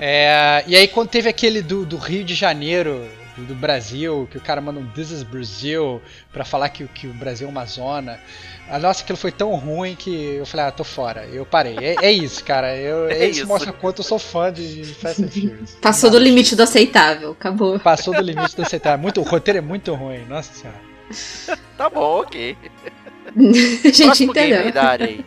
É, 0.01 0.62
e 0.66 0.76
aí, 0.76 0.86
quando 0.86 1.09
teve 1.09 1.28
aquele 1.28 1.61
do, 1.61 1.84
do 1.84 1.96
Rio 1.96 2.22
de 2.24 2.34
Janeiro, 2.34 3.09
do, 3.45 3.55
Brasil, 3.55 4.28
que 4.30 4.39
o 4.39 4.41
cara 4.41 4.61
manda 4.61 4.80
um 4.80 4.86
This 4.91 5.11
is 5.11 5.22
Brazil 5.22 6.01
pra 6.32 6.45
falar 6.45 6.68
que, 6.68 6.86
que 6.89 7.07
o 7.07 7.12
Brasil 7.12 7.47
é 7.47 7.51
uma 7.51 7.64
zona. 7.64 8.18
Ah, 8.68 8.78
nossa, 8.78 9.03
aquilo 9.03 9.16
foi 9.16 9.32
tão 9.32 9.55
ruim 9.55 9.95
que 9.95 10.36
eu 10.36 10.47
falei, 10.47 10.66
ah, 10.66 10.70
tô 10.70 10.84
fora. 10.84 11.26
Eu 11.26 11.47
parei. 11.47 11.76
É, 11.78 11.97
é 12.07 12.12
isso, 12.12 12.45
cara. 12.45 12.76
Eu, 12.76 13.09
É 13.11 13.26
isso 13.26 13.41
isso. 13.41 13.49
mostra 13.49 13.70
o 13.70 13.74
quanto 13.74 14.01
eu 14.01 14.05
sou 14.05 14.18
fã 14.18 14.53
de, 14.53 14.84
Fast 14.95 15.22
and 15.22 15.28
Furious. 15.28 15.74
Passou 15.82 16.11
do 16.11 16.18
limite 16.18 16.55
do 16.55 16.62
aceitável, 16.62 17.32
acabou. 17.32 17.78
Passou 17.80 18.14
do 18.14 18.20
limite 18.20 18.55
do 18.55 18.62
aceitável. 18.62 18.99
Muito, 18.99 19.20
o 19.20 19.24
roteiro 19.24 19.59
é 19.59 19.62
muito 19.62 19.95
ruim, 19.95 20.24
nossa 20.26 20.53
senhora. 20.53 20.80
Tá 21.78 21.89
bom, 21.89 22.22
ok. 22.22 22.57
A 23.28 23.41
gente 23.41 24.03
Próximo 24.03 24.32
game 24.32 24.68
entendeu. 24.68 25.24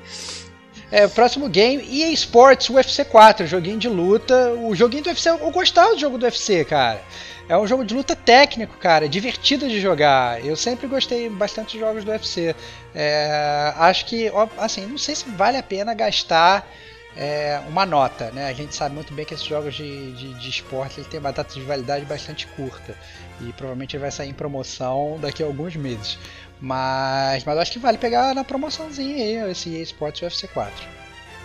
É, 0.91 1.07
próximo 1.07 1.47
game, 1.47 1.81
EA 1.89 2.11
Sports 2.11 2.69
UFC 2.69 3.05
4, 3.05 3.47
joguinho 3.47 3.79
de 3.79 3.87
luta. 3.87 4.51
O 4.61 4.75
joguinho 4.75 5.03
do 5.03 5.07
UFC, 5.07 5.29
eu 5.29 5.49
gostava 5.49 5.93
do 5.93 5.99
jogo 5.99 6.17
do 6.17 6.25
UFC, 6.25 6.65
cara. 6.65 7.01
É 7.49 7.57
um 7.57 7.67
jogo 7.67 7.83
de 7.83 7.93
luta 7.93 8.15
técnico, 8.15 8.77
cara, 8.77 9.09
divertido 9.09 9.67
de 9.67 9.79
jogar. 9.79 10.43
Eu 10.45 10.55
sempre 10.55 10.87
gostei 10.87 11.29
bastante 11.29 11.73
de 11.73 11.79
jogos 11.79 12.03
do 12.03 12.11
UFC. 12.11 12.55
É, 12.95 13.73
acho 13.77 14.05
que, 14.05 14.31
assim, 14.57 14.85
não 14.85 14.97
sei 14.97 15.15
se 15.15 15.29
vale 15.29 15.57
a 15.57 15.63
pena 15.63 15.93
gastar 15.93 16.65
é, 17.15 17.61
uma 17.67 17.85
nota, 17.85 18.31
né? 18.31 18.47
A 18.47 18.53
gente 18.53 18.73
sabe 18.73 18.95
muito 18.95 19.13
bem 19.13 19.25
que 19.25 19.33
esses 19.33 19.45
jogos 19.45 19.75
de, 19.75 20.11
de, 20.13 20.33
de 20.33 20.49
esporte 20.49 20.99
ele 20.99 21.09
tem 21.09 21.19
uma 21.19 21.31
data 21.31 21.53
de 21.53 21.61
validade 21.61 22.05
bastante 22.05 22.47
curta 22.47 22.95
e 23.41 23.51
provavelmente 23.53 23.97
vai 23.97 24.11
sair 24.11 24.29
em 24.29 24.33
promoção 24.33 25.17
daqui 25.19 25.43
a 25.43 25.45
alguns 25.45 25.75
meses. 25.75 26.17
Mas, 26.59 27.43
mas 27.43 27.57
acho 27.57 27.71
que 27.71 27.79
vale 27.79 27.97
pegar 27.97 28.35
na 28.35 28.43
promoçãozinha 28.43 29.15
aí 29.15 29.51
esse 29.51 29.75
EA 29.75 29.81
Sports 29.81 30.21
UFC 30.21 30.47
4. 30.47 30.87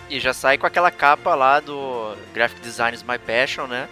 E 0.09 0.19
já 0.19 0.33
sai 0.33 0.57
com 0.57 0.65
aquela 0.65 0.91
capa 0.91 1.35
lá 1.35 1.59
do 1.59 2.15
Graphic 2.33 2.61
Design 2.61 2.95
is 2.95 3.03
My 3.03 3.17
Passion, 3.17 3.67
né? 3.67 3.89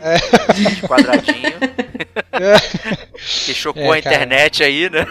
É. 0.00 0.16
De 0.52 0.82
quadradinho. 0.86 1.58
que 3.44 3.54
chocou 3.54 3.82
É, 3.94 3.96
a 3.96 3.98
internet 3.98 4.62
aí, 4.62 4.90
né? 4.90 5.06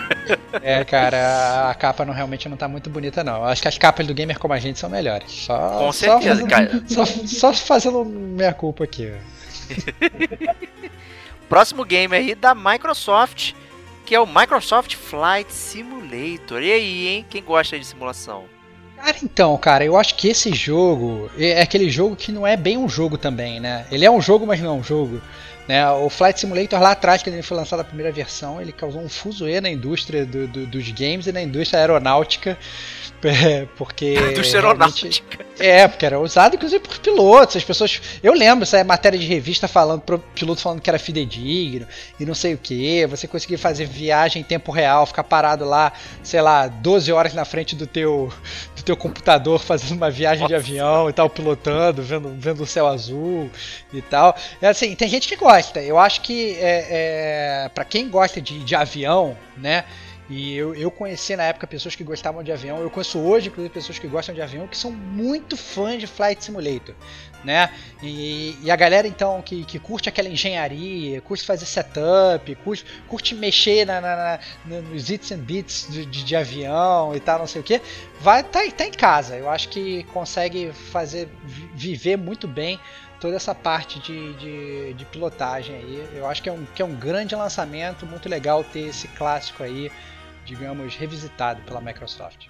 É, 0.61 0.83
cara, 0.86 1.69
a 1.69 1.73
capa 1.75 2.05
não, 2.05 2.13
realmente 2.13 2.47
não 2.47 2.55
tá 2.57 2.67
muito 2.67 2.89
bonita, 2.89 3.23
não. 3.23 3.43
Acho 3.45 3.61
que 3.61 3.67
as 3.67 3.77
capas 3.77 4.05
do 4.05 4.13
gamer 4.13 4.38
como 4.39 4.53
a 4.53 4.59
gente 4.59 4.77
são 4.79 4.89
melhores. 4.89 5.31
Só, 5.31 5.57
Com 5.79 5.91
só 5.91 6.19
certeza, 6.19 6.29
fazendo- 6.47 6.49
cara. 6.49 6.83
Só, 6.88 7.05
só 7.05 7.53
fazendo 7.53 8.05
minha 8.05 8.53
culpa 8.53 8.83
aqui. 8.83 9.11
Próximo 11.49 11.83
game 11.86 12.15
aí 12.15 12.36
da 12.36 12.55
Microsoft, 12.55 13.53
que 14.05 14.15
é 14.15 14.19
o 14.19 14.25
Microsoft 14.25 14.95
Flight 14.95 15.51
Simulator. 15.53 16.61
E 16.61 16.71
aí, 16.71 17.07
hein? 17.07 17.25
Quem 17.29 17.43
gosta 17.43 17.77
de 17.77 17.86
simulação? 17.86 18.45
Cara, 18.98 19.18
então, 19.24 19.58
cara, 19.58 19.86
eu 19.86 19.96
acho 19.98 20.16
que 20.16 20.28
esse 20.30 20.54
jogo 20.54 21.30
é 21.38 21.62
aquele 21.62 21.89
jogo 21.89 22.16
que 22.16 22.32
não 22.32 22.46
é 22.48 22.58
bem 22.58 22.78
um 22.78 22.89
jogo 22.89 23.18
também, 23.18 23.60
né? 23.60 23.86
Ele 23.91 24.06
é 24.06 24.10
um 24.12 24.22
jogo, 24.22 24.48
mas 24.48 24.60
não 24.60 24.70
é 24.70 24.80
um 24.80 24.84
jogo. 24.84 25.22
Né? 25.68 25.88
O 25.89 26.10
Flight 26.12 26.39
Simulator 26.39 26.80
lá 26.80 26.91
atrás, 26.91 27.24
quando 27.24 27.34
ele 27.34 27.41
foi 27.43 27.58
lançado 27.58 27.80
a 27.80 27.84
primeira 27.84 28.12
versão, 28.12 28.62
ele 28.62 28.72
causou 28.72 29.02
um 29.02 29.10
fuzuê 29.10 29.60
na 29.60 29.70
indústria 29.70 30.24
do- 30.24 30.48
do- 30.48 30.68
dos 30.68 30.91
games 30.91 31.26
e 31.26 31.32
na 31.32 31.41
indústria 31.41 31.80
aeronáutica. 31.80 32.56
é, 33.24 33.66
Porque. 33.76 34.14
Indústria 34.32 34.60
aeronáutica. 34.62 35.43
É, 35.58 35.88
porque 35.88 36.06
era 36.06 36.20
usado 36.20 36.56
inclusive 36.56 36.84
por 36.84 37.00
pilotos. 37.00 37.56
As 37.56 37.64
pessoas. 37.64 38.00
Eu 38.22 38.34
lembro, 38.34 38.62
essa 38.62 38.78
é 38.78 38.84
matéria 38.84 39.18
de 39.18 39.26
revista 39.26 39.68
falando, 39.68 40.02
pro 40.02 40.20
piloto 40.20 40.62
falando 40.62 40.82
que 40.82 40.89
era 40.89 41.00
fidedigno 41.00 41.88
e 42.20 42.26
não 42.26 42.36
sei 42.36 42.54
o 42.54 42.58
que. 42.60 43.04
Você 43.08 43.28
conseguia 43.28 43.58
fazer 43.58 43.88
viagem 43.88 44.41
em 44.43 44.46
tempo 44.46 44.72
real, 44.72 45.08
ficar 45.08 45.24
parado 45.24 45.66
lá, 45.66 45.91
sei 46.22 46.41
lá, 46.41 46.68
12 46.68 47.12
horas 47.12 47.34
na 47.34 47.43
frente 47.43 47.76
do 47.76 47.88
teu, 47.88 48.32
teu 48.86 48.95
computador 48.95 49.59
fazendo 49.63 49.97
uma 49.97 50.11
viagem 50.11 50.47
de 50.47 50.53
Nossa. 50.53 50.65
avião 50.65 51.09
e 51.09 51.13
tal, 51.13 51.29
pilotando, 51.29 52.01
vendo, 52.01 52.36
vendo 52.38 52.63
o 52.63 52.65
céu 52.65 52.88
azul 52.88 53.49
e 53.91 54.01
tal. 54.01 54.36
É 54.61 54.67
assim, 54.67 54.95
tem 54.95 55.09
gente 55.09 55.27
que 55.27 55.36
gosta. 55.36 55.81
Eu 55.81 55.97
acho 55.97 56.21
que 56.21 56.55
é, 56.59 57.65
é, 57.65 57.69
para 57.69 57.83
quem 57.83 58.09
gosta 58.09 58.39
de, 58.39 58.63
de 58.63 58.75
avião, 58.75 59.36
né? 59.57 59.83
E 60.27 60.55
eu, 60.55 60.73
eu 60.73 60.89
conheci 60.89 61.36
na 61.36 61.43
época 61.43 61.67
pessoas 61.67 61.95
que 61.95 62.03
gostavam 62.03 62.43
de 62.43 62.51
avião. 62.51 62.79
Eu 62.79 62.89
conheço 62.89 63.19
hoje, 63.19 63.49
inclusive, 63.49 63.71
pessoas 63.71 63.99
que 63.99 64.07
gostam 64.07 64.33
de 64.33 64.41
avião 64.41 64.67
que 64.67 64.77
são 64.77 64.91
muito 64.91 65.55
fãs 65.55 65.99
de 65.99 66.07
Flight 66.07 66.43
Simulator, 66.43 66.95
né? 67.46 67.70
E, 68.02 68.58
e 68.62 68.70
a 68.72 68.76
galera, 68.76 69.08
então, 69.08 69.41
que, 69.41 69.64
que 69.64 69.80
curte 69.80 70.10
aquela 70.10 70.28
engenharia, 70.28 71.22
curte 71.22 71.46
fazer 71.46 71.66
setup, 71.66 72.54
curte, 72.56 72.86
curte 73.08 73.34
mexer 73.36 73.86
na, 73.86 74.02
na- 74.02 74.39
na- 74.66 74.82
nos 74.82 75.10
its 75.10 75.32
and 75.32 75.38
bits 75.38 75.88
de, 75.89 76.06
de, 76.06 76.24
de 76.24 76.36
avião 76.36 77.16
e 77.16 77.20
tal, 77.20 77.39
não 77.39 77.48
sei 77.48 77.62
o 77.62 77.64
que, 77.64 77.82
vai 78.20 78.43
tá, 78.43 78.60
tá 78.76 78.86
em 78.86 78.91
casa. 78.91 79.36
Eu 79.38 79.50
acho 79.50 79.70
que 79.70 80.04
consegue 80.06 80.72
fazer 80.91 81.30
vi- 81.43 81.70
viver 81.74 82.18
muito 82.18 82.48
bem 82.48 82.80
toda 83.20 83.36
essa 83.36 83.56
parte 83.56 84.00
de, 84.00 84.34
de, 84.34 84.93
de 84.93 85.06
pilotagem 85.06 85.76
aí. 85.76 86.10
Eu 86.14 86.28
acho 86.28 86.43
que 86.43 86.50
é, 86.50 86.52
um, 86.52 86.66
que 86.76 86.82
é 86.82 86.86
um 86.86 86.96
grande 86.96 87.36
lançamento, 87.36 88.06
muito 88.06 88.28
legal 88.28 88.64
ter 88.64 88.88
esse 88.88 89.08
clássico 89.10 89.64
aí, 89.64 89.89
digamos, 90.46 90.96
revisitado 90.96 91.62
pela 91.62 91.80
Microsoft. 91.82 92.48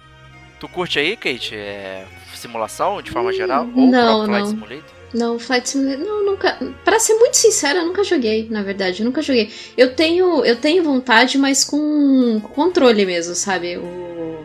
Tu 0.58 0.68
curte 0.68 0.98
aí, 0.98 1.16
Kate? 1.16 1.54
É, 1.54 2.04
simulação, 2.34 3.02
de 3.02 3.10
forma 3.10 3.30
Hum, 3.30 3.32
geral? 3.32 3.68
Ou 3.74 3.86
não, 3.86 4.24
Flight 4.24 4.40
não. 4.42 4.50
Simulator? 4.50 4.84
Não, 5.14 5.38
Flight 5.38 5.68
Simulator. 5.68 6.04
Não, 6.06 6.24
nunca. 6.26 6.58
Pra 6.84 6.98
ser 6.98 7.14
muito 7.14 7.36
sincera, 7.36 7.80
eu 7.80 7.86
nunca 7.86 8.02
joguei, 8.04 8.46
na 8.50 8.62
verdade. 8.62 9.00
Eu 9.00 9.06
nunca 9.06 9.22
joguei. 9.22 9.50
Eu 9.76 9.94
tenho, 9.94 10.44
eu 10.44 10.56
tenho 10.56 10.82
vontade, 10.82 11.38
mas 11.38 11.64
com 11.64 12.40
controle 12.54 13.04
mesmo, 13.06 13.34
sabe? 13.34 13.76
O. 13.76 14.44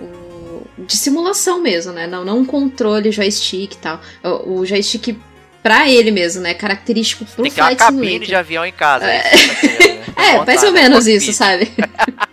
o 0.00 0.62
de 0.78 0.96
simulação 0.96 1.60
mesmo, 1.60 1.92
né? 1.92 2.06
Não, 2.06 2.24
não 2.24 2.38
um 2.38 2.44
controle, 2.44 3.12
joystick 3.12 3.74
e 3.74 3.78
tal. 3.78 4.00
O, 4.22 4.58
o 4.60 4.66
joystick 4.66 5.16
pra 5.62 5.88
ele 5.88 6.10
mesmo, 6.10 6.42
né? 6.42 6.54
Característico 6.54 7.24
pro 7.24 7.42
Tem 7.44 7.50
que 7.50 7.54
ter 7.56 7.60
uma 7.62 7.68
Flight 7.68 7.78
cabine 7.78 8.00
Simulator. 8.02 8.26
de 8.26 8.34
avião 8.34 8.66
em 8.66 8.72
casa. 8.72 9.04
É, 9.06 9.22
né? 9.22 10.02
É, 10.14 10.32
Montar, 10.32 10.46
mais 10.46 10.62
ou 10.62 10.72
né? 10.72 10.82
menos 10.82 11.06
isso, 11.06 11.32
sabe? 11.32 11.72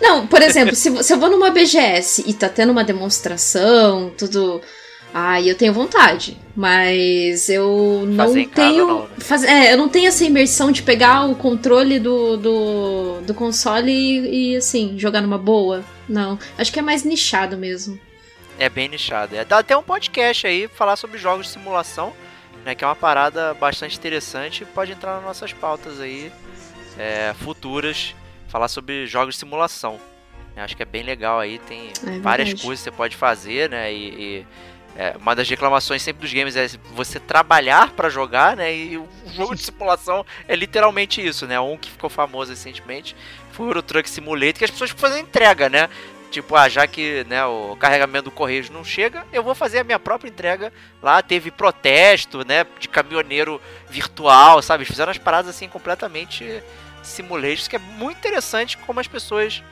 Não, 0.00 0.26
por 0.26 0.42
exemplo, 0.42 0.74
se, 0.74 1.02
se 1.02 1.12
eu 1.12 1.18
vou 1.18 1.30
numa 1.30 1.50
BGS 1.50 2.24
e 2.26 2.32
tá 2.34 2.48
tendo 2.48 2.70
uma 2.72 2.84
demonstração, 2.84 4.10
tudo. 4.16 4.60
Ai, 5.12 5.50
eu 5.50 5.54
tenho 5.54 5.72
vontade. 5.72 6.36
Mas 6.54 7.48
eu 7.48 8.04
não 8.06 8.26
Fazer 8.26 8.46
tenho. 8.48 8.86
não, 8.86 9.02
né? 9.02 9.08
faz- 9.20 9.44
é, 9.44 9.72
eu 9.72 9.76
não 9.78 9.88
tenho 9.88 10.08
essa 10.08 10.24
imersão 10.24 10.70
de 10.70 10.82
pegar 10.82 11.24
o 11.26 11.34
controle 11.34 11.98
do, 11.98 12.36
do, 12.36 13.20
do 13.22 13.32
console 13.34 13.90
e, 13.90 14.52
e, 14.52 14.56
assim, 14.56 14.98
jogar 14.98 15.20
numa 15.22 15.38
boa. 15.38 15.82
Não. 16.08 16.38
Acho 16.58 16.70
que 16.72 16.78
é 16.78 16.82
mais 16.82 17.04
nichado 17.04 17.56
mesmo. 17.56 17.98
É 18.58 18.68
bem 18.68 18.88
nichado. 18.88 19.34
É. 19.36 19.44
Dá 19.44 19.58
até 19.58 19.76
um 19.76 19.82
podcast 19.82 20.46
aí 20.46 20.68
pra 20.68 20.76
falar 20.76 20.96
sobre 20.96 21.16
jogos 21.16 21.46
de 21.46 21.52
simulação, 21.52 22.12
né? 22.64 22.74
Que 22.74 22.84
é 22.84 22.86
uma 22.86 22.96
parada 22.96 23.54
bastante 23.54 23.96
interessante. 23.96 24.64
Pode 24.66 24.92
entrar 24.92 25.14
nas 25.16 25.24
nossas 25.24 25.52
pautas 25.52 26.00
aí 26.00 26.30
é, 26.98 27.34
futuras. 27.42 28.14
Falar 28.48 28.68
sobre 28.68 29.06
jogos 29.06 29.34
de 29.34 29.40
simulação. 29.40 30.00
Eu 30.56 30.64
acho 30.64 30.76
que 30.76 30.82
é 30.82 30.86
bem 30.86 31.02
legal 31.02 31.38
aí. 31.38 31.58
Tem 31.60 31.92
É 32.06 32.18
várias 32.18 32.52
coisas 32.54 32.80
que 32.80 32.90
você 32.90 32.90
pode 32.90 33.16
fazer, 33.16 33.70
né? 33.70 33.92
E, 33.92 34.08
e, 34.08 34.46
é, 34.96 35.14
uma 35.16 35.36
das 35.36 35.48
reclamações 35.48 36.02
sempre 36.02 36.22
dos 36.22 36.32
games 36.32 36.56
é 36.56 36.66
você 36.92 37.20
trabalhar 37.20 37.92
pra 37.92 38.08
jogar, 38.08 38.56
né? 38.56 38.74
E 38.74 38.96
o 38.96 39.06
jogo 39.32 39.54
de 39.54 39.62
simulação 39.62 40.26
é 40.48 40.56
literalmente 40.56 41.24
isso, 41.24 41.46
né? 41.46 41.60
Um 41.60 41.76
que 41.76 41.90
ficou 41.90 42.10
famoso 42.10 42.50
recentemente 42.50 43.14
foi 43.52 43.68
o 43.68 43.82
Truck 43.82 44.10
Simulator, 44.10 44.54
que 44.58 44.64
as 44.64 44.70
pessoas 44.70 44.90
fazem 44.90 45.22
entrega, 45.22 45.68
né? 45.68 45.88
Tipo, 46.30 46.56
ah, 46.56 46.68
já 46.68 46.86
que 46.86 47.24
né, 47.24 47.44
o 47.46 47.74
carregamento 47.76 48.24
do 48.24 48.30
Correio 48.30 48.66
não 48.70 48.84
chega, 48.84 49.24
eu 49.32 49.42
vou 49.42 49.54
fazer 49.54 49.78
a 49.78 49.84
minha 49.84 49.98
própria 49.98 50.28
entrega. 50.28 50.72
Lá 51.02 51.22
teve 51.22 51.50
protesto, 51.50 52.44
né? 52.46 52.66
De 52.78 52.88
caminhoneiro 52.88 53.60
virtual, 53.88 54.60
sabe? 54.60 54.84
Fizeram 54.84 55.10
as 55.10 55.18
paradas 55.18 55.54
assim 55.54 55.68
completamente 55.68 56.62
simulators, 57.08 57.68
que 57.68 57.76
é 57.76 57.78
muito 57.78 58.18
interessante 58.18 58.76
como 58.78 59.00
as 59.00 59.08
pessoas 59.08 59.62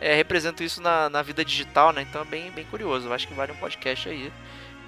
é, 0.00 0.14
representam 0.14 0.66
isso 0.66 0.82
na, 0.82 1.08
na 1.08 1.22
vida 1.22 1.44
digital, 1.44 1.92
né? 1.92 2.02
Então 2.02 2.22
é 2.22 2.24
bem, 2.24 2.50
bem 2.50 2.64
curioso. 2.64 3.08
Eu 3.08 3.12
acho 3.12 3.26
que 3.26 3.34
vale 3.34 3.52
um 3.52 3.56
podcast 3.56 4.08
aí. 4.08 4.32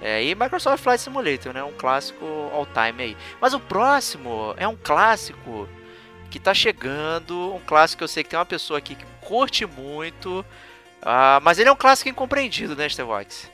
É, 0.01 0.23
e 0.23 0.35
Microsoft 0.35 0.83
Flight 0.83 1.01
Simulator, 1.01 1.53
né? 1.53 1.63
Um 1.63 1.73
clássico 1.73 2.25
all 2.53 2.67
time 2.67 3.03
aí. 3.03 3.17
Mas 3.41 3.55
o 3.55 3.61
próximo 3.61 4.55
é 4.57 4.67
um 4.67 4.77
clássico 4.77 5.69
que 6.31 6.41
tá 6.41 6.53
chegando. 6.53 7.55
Um 7.55 7.61
clássico 7.61 7.99
que 7.99 8.05
eu 8.05 8.09
sei 8.09 8.25
que 8.25 8.31
tem 8.31 8.39
uma 8.39 8.45
pessoa 8.45 8.79
aqui 8.79 8.95
que 8.97 9.07
curte 9.21 9.65
muito. 9.65 10.45
ah, 11.01 11.41
mas 11.43 11.59
ele 11.59 11.69
é 11.69 11.73
um 11.73 11.77
clássico 11.77 12.09
incompreendido, 12.09 12.75
né, 12.75 12.89
Stevox? 12.89 13.54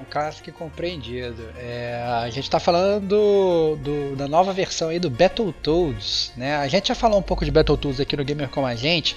Um 0.00 0.04
clássico 0.10 0.50
compreendido. 0.52 1.44
É, 1.58 2.02
a 2.22 2.30
gente 2.30 2.44
está 2.44 2.58
falando 2.58 3.06
do, 3.06 3.76
do- 3.76 4.16
da 4.16 4.26
nova 4.26 4.50
versão 4.52 4.88
aí 4.88 4.98
do 4.98 5.10
Battletoads, 5.10 6.32
né? 6.36 6.56
A 6.56 6.66
gente 6.68 6.88
já 6.88 6.94
falou 6.94 7.18
um 7.18 7.22
pouco 7.22 7.44
de 7.44 7.50
Battletoads 7.50 8.00
aqui 8.00 8.16
no 8.16 8.24
Gamer 8.24 8.48
com 8.48 8.64
a 8.64 8.74
gente 8.74 9.14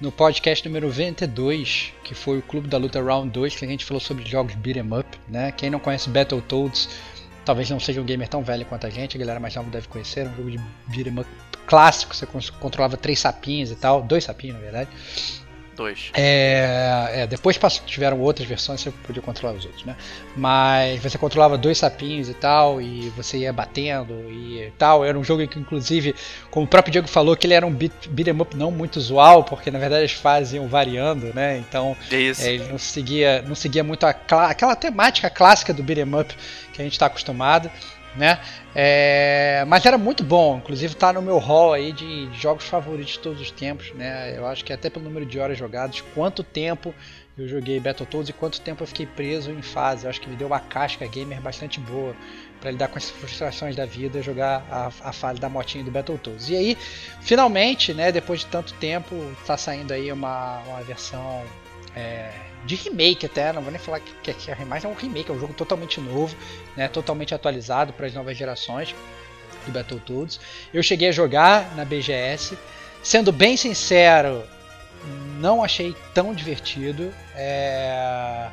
no 0.00 0.12
podcast 0.12 0.66
número 0.68 0.90
22, 0.90 1.92
que 2.04 2.14
foi 2.14 2.38
o 2.38 2.42
Clube 2.42 2.68
da 2.68 2.76
Luta 2.76 3.02
Round 3.02 3.30
2, 3.30 3.56
que 3.56 3.64
a 3.64 3.68
gente 3.68 3.84
falou 3.84 4.00
sobre 4.00 4.26
jogos 4.28 4.54
beat'em 4.54 4.86
up, 4.98 5.06
né? 5.26 5.52
Quem 5.52 5.70
não 5.70 5.78
conhece 5.78 6.10
Battletoads, 6.10 6.88
talvez 7.44 7.70
não 7.70 7.80
seja 7.80 8.00
um 8.00 8.04
gamer 8.04 8.28
tão 8.28 8.42
velho 8.42 8.66
quanto 8.66 8.86
a 8.86 8.90
gente, 8.90 9.16
a 9.16 9.20
galera 9.20 9.40
mais 9.40 9.54
nova 9.54 9.70
deve 9.70 9.88
conhecer, 9.88 10.20
era 10.20 10.28
um 10.28 10.36
jogo 10.36 10.50
de 10.50 10.58
beat'em 10.88 11.18
up 11.18 11.28
clássico, 11.66 12.14
você 12.14 12.26
controlava 12.60 12.96
três 12.96 13.18
sapinhos 13.18 13.70
e 13.70 13.74
tal, 13.74 14.02
dois 14.02 14.24
sapinhos 14.24 14.56
na 14.56 14.62
verdade. 14.62 14.90
Dois. 15.76 16.10
É, 16.14 17.10
é, 17.14 17.26
depois 17.26 17.58
passou- 17.58 17.84
tiveram 17.84 18.18
outras 18.20 18.48
versões, 18.48 18.80
você 18.80 18.90
podia 18.90 19.20
controlar 19.20 19.54
os 19.54 19.64
outros, 19.64 19.84
né? 19.84 19.94
Mas 20.34 21.02
você 21.02 21.18
controlava 21.18 21.58
dois 21.58 21.78
sapinhos 21.78 22.28
e 22.28 22.34
tal, 22.34 22.80
e 22.80 23.10
você 23.10 23.38
ia 23.38 23.52
batendo 23.52 24.14
e 24.30 24.72
tal. 24.78 25.04
Era 25.04 25.18
um 25.18 25.22
jogo 25.22 25.42
em 25.42 25.46
que, 25.46 25.58
inclusive, 25.58 26.14
como 26.50 26.64
o 26.64 26.68
próprio 26.68 26.90
Diego 26.92 27.06
falou, 27.08 27.36
que 27.36 27.46
ele 27.46 27.54
era 27.54 27.66
um 27.66 27.72
beat, 27.72 27.92
beat'em 28.08 28.40
up 28.40 28.56
não 28.56 28.70
muito 28.70 28.96
usual, 28.96 29.44
porque 29.44 29.70
na 29.70 29.78
verdade 29.78 30.04
as 30.04 30.12
fases 30.12 30.54
iam 30.54 30.66
variando, 30.66 31.32
né? 31.34 31.58
Então 31.58 31.96
É 32.10 32.16
é, 32.46 32.54
ele 32.54 32.64
não 32.68 32.78
seguia, 32.78 33.42
não 33.42 33.54
seguia 33.54 33.84
muito 33.84 34.04
a 34.06 34.16
aquela 34.46 34.74
temática 34.74 35.28
clássica 35.28 35.74
do 35.74 35.82
beat'em 35.82 36.14
up 36.18 36.34
que 36.72 36.80
a 36.80 36.84
gente 36.84 36.92
está 36.94 37.06
acostumado, 37.06 37.70
né? 38.16 38.40
É, 38.74 39.64
mas 39.66 39.84
era 39.84 39.98
muito 39.98 40.24
bom, 40.24 40.58
inclusive 40.58 40.94
tá 40.94 41.12
no 41.12 41.22
meu 41.22 41.38
hall 41.38 41.72
aí 41.72 41.92
de, 41.92 42.28
jogos 42.34 42.64
favoritos 42.64 43.14
de 43.14 43.18
todos 43.18 43.40
os 43.40 43.50
tempos, 43.50 43.92
né? 43.94 44.36
Eu 44.36 44.46
acho 44.46 44.64
que 44.64 44.72
até 44.72 44.90
pelo 44.90 45.04
número 45.04 45.26
de 45.26 45.38
horas 45.38 45.58
jogadas, 45.58 46.02
quanto 46.14 46.42
tempo 46.42 46.94
eu 47.38 47.46
joguei 47.46 47.78
Battletoads 47.78 48.30
e 48.30 48.32
quanto 48.32 48.60
tempo 48.62 48.82
eu 48.82 48.86
fiquei 48.86 49.04
preso 49.04 49.50
em 49.50 49.60
fase. 49.60 50.04
Eu 50.04 50.10
acho 50.10 50.20
que 50.20 50.28
me 50.28 50.36
deu 50.36 50.46
uma 50.46 50.60
casca 50.60 51.06
gamer 51.06 51.38
bastante 51.40 51.78
boa 51.78 52.16
para 52.60 52.70
lidar 52.70 52.88
com 52.88 52.96
as 52.96 53.10
frustrações 53.10 53.76
da 53.76 53.84
vida, 53.84 54.22
jogar 54.22 54.64
a, 54.70 54.86
a 55.08 55.12
fase 55.12 55.38
da 55.38 55.48
motinha 55.48 55.84
do 55.84 55.90
Battletoads. 55.90 56.48
E 56.48 56.56
aí, 56.56 56.78
finalmente, 57.20 57.92
né, 57.92 58.10
depois 58.10 58.40
de 58.40 58.46
tanto 58.46 58.72
tempo, 58.74 59.14
está 59.38 59.56
saindo 59.56 59.92
aí 59.92 60.10
uma, 60.10 60.60
uma 60.60 60.82
versão 60.82 61.44
é, 61.94 62.30
de 62.64 62.74
remake 62.74 63.26
até, 63.26 63.52
não 63.52 63.62
vou 63.62 63.70
nem 63.70 63.80
falar 63.80 64.00
que, 64.00 64.32
que 64.32 64.50
é 64.50 64.54
remake, 64.54 64.86
é 64.86 64.88
um 64.88 64.94
remake, 64.94 65.30
é 65.30 65.34
um 65.34 65.38
jogo 65.38 65.52
totalmente 65.52 66.00
novo, 66.00 66.34
né, 66.76 66.88
totalmente 66.88 67.34
atualizado 67.34 67.92
para 67.92 68.06
as 68.06 68.14
novas 68.14 68.36
gerações 68.36 68.94
do 69.64 69.72
Battletoads. 69.72 70.40
Eu 70.72 70.82
cheguei 70.82 71.08
a 71.08 71.12
jogar 71.12 71.74
na 71.74 71.84
BGS, 71.84 72.56
sendo 73.02 73.32
bem 73.32 73.56
sincero, 73.56 74.44
não 75.38 75.62
achei 75.62 75.94
tão 76.14 76.34
divertido 76.34 77.12
é, 77.34 78.48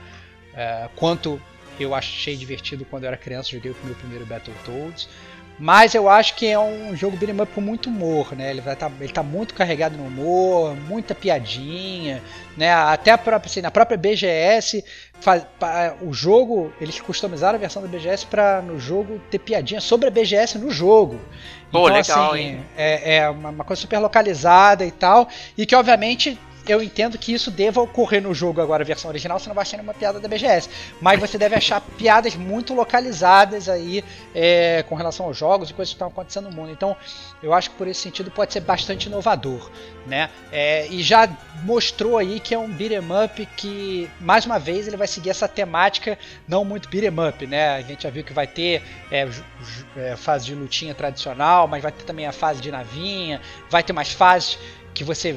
é, 0.55 0.89
quanto 0.95 1.41
eu 1.79 1.95
achei 1.95 2.35
divertido 2.35 2.85
quando 2.85 3.03
eu 3.03 3.07
era 3.07 3.17
criança, 3.17 3.49
joguei 3.49 3.71
o 3.71 3.75
meu 3.83 3.95
primeiro 3.95 4.25
Battletoads. 4.25 5.09
Mas 5.59 5.93
eu 5.93 6.09
acho 6.09 6.35
que 6.35 6.47
é 6.47 6.57
um 6.57 6.95
jogo 6.95 7.15
beat'em 7.15 7.39
up 7.39 7.53
com 7.53 7.61
muito 7.61 7.87
humor, 7.87 8.35
né? 8.35 8.49
Ele, 8.49 8.61
vai 8.61 8.75
tá, 8.75 8.91
ele 8.99 9.13
tá 9.13 9.21
muito 9.21 9.53
carregado 9.53 9.95
no 9.95 10.05
humor, 10.05 10.75
muita 10.75 11.13
piadinha, 11.13 12.21
né? 12.57 12.73
Até 12.73 13.11
a 13.11 13.17
própria, 13.17 13.49
assim, 13.49 13.61
na 13.61 13.69
própria 13.69 13.97
BGS, 13.97 14.83
faz, 15.21 15.45
pa, 15.59 15.93
o 16.01 16.11
jogo, 16.11 16.73
eles 16.81 16.99
customizaram 16.99 17.55
a 17.55 17.59
versão 17.59 17.81
da 17.81 17.87
BGS 17.87 18.25
para 18.25 18.61
no 18.61 18.79
jogo 18.79 19.21
ter 19.29 19.39
piadinha 19.39 19.79
sobre 19.79 20.07
a 20.07 20.11
BGS 20.11 20.57
no 20.57 20.71
jogo. 20.71 21.19
Pô, 21.71 21.87
então, 21.87 21.95
legal, 21.97 22.31
assim, 22.31 22.39
hein? 22.39 22.65
É, 22.75 23.17
é 23.17 23.29
uma, 23.29 23.49
uma 23.49 23.63
coisa 23.63 23.81
super 23.81 23.99
localizada 23.99 24.83
e 24.85 24.91
tal, 24.91 25.27
e 25.57 25.65
que 25.65 25.75
obviamente 25.75 26.37
eu 26.67 26.81
entendo 26.81 27.17
que 27.17 27.33
isso 27.33 27.51
deva 27.51 27.81
ocorrer 27.81 28.21
no 28.21 28.33
jogo 28.33 28.61
agora, 28.61 28.83
a 28.83 28.85
versão 28.85 29.09
original, 29.09 29.39
senão 29.39 29.55
vai 29.55 29.65
ser 29.65 29.79
uma 29.79 29.93
piada 29.93 30.19
da 30.19 30.27
BGS. 30.27 30.69
Mas 31.01 31.19
você 31.19 31.37
deve 31.37 31.55
achar 31.55 31.81
piadas 31.81 32.35
muito 32.35 32.73
localizadas 32.73 33.67
aí 33.67 34.03
é, 34.33 34.83
com 34.87 34.95
relação 34.95 35.25
aos 35.25 35.37
jogos 35.37 35.69
e 35.69 35.73
coisas 35.73 35.91
que 35.91 35.95
estão 35.95 36.07
acontecendo 36.07 36.49
no 36.49 36.55
mundo. 36.55 36.71
Então, 36.71 36.95
eu 37.41 37.53
acho 37.53 37.71
que 37.71 37.75
por 37.75 37.87
esse 37.87 37.99
sentido 37.99 38.31
pode 38.31 38.53
ser 38.53 38.61
bastante 38.61 39.07
inovador, 39.07 39.69
né? 40.07 40.29
É, 40.51 40.87
e 40.87 41.03
já 41.03 41.29
mostrou 41.63 42.17
aí 42.17 42.39
que 42.39 42.53
é 42.53 42.59
um 42.59 42.69
beat'em 42.69 42.99
up 43.23 43.45
que, 43.57 44.09
mais 44.19 44.45
uma 44.45 44.57
vez, 44.57 44.87
ele 44.87 44.97
vai 44.97 45.07
seguir 45.07 45.29
essa 45.29 45.47
temática 45.47 46.17
não 46.47 46.63
muito 46.63 46.87
beat'em 46.87 47.27
up, 47.27 47.45
né? 47.45 47.75
A 47.75 47.81
gente 47.81 48.03
já 48.03 48.09
viu 48.09 48.23
que 48.23 48.33
vai 48.33 48.47
ter 48.47 48.81
é, 49.11 49.27
é, 49.97 50.15
fase 50.15 50.45
de 50.45 50.55
lutinha 50.55 50.95
tradicional, 50.95 51.67
mas 51.67 51.83
vai 51.83 51.91
ter 51.91 52.03
também 52.03 52.25
a 52.25 52.31
fase 52.31 52.61
de 52.61 52.71
navinha, 52.71 53.41
vai 53.69 53.83
ter 53.83 53.91
mais 53.91 54.11
fases 54.11 54.57
que 54.93 55.03
você 55.03 55.35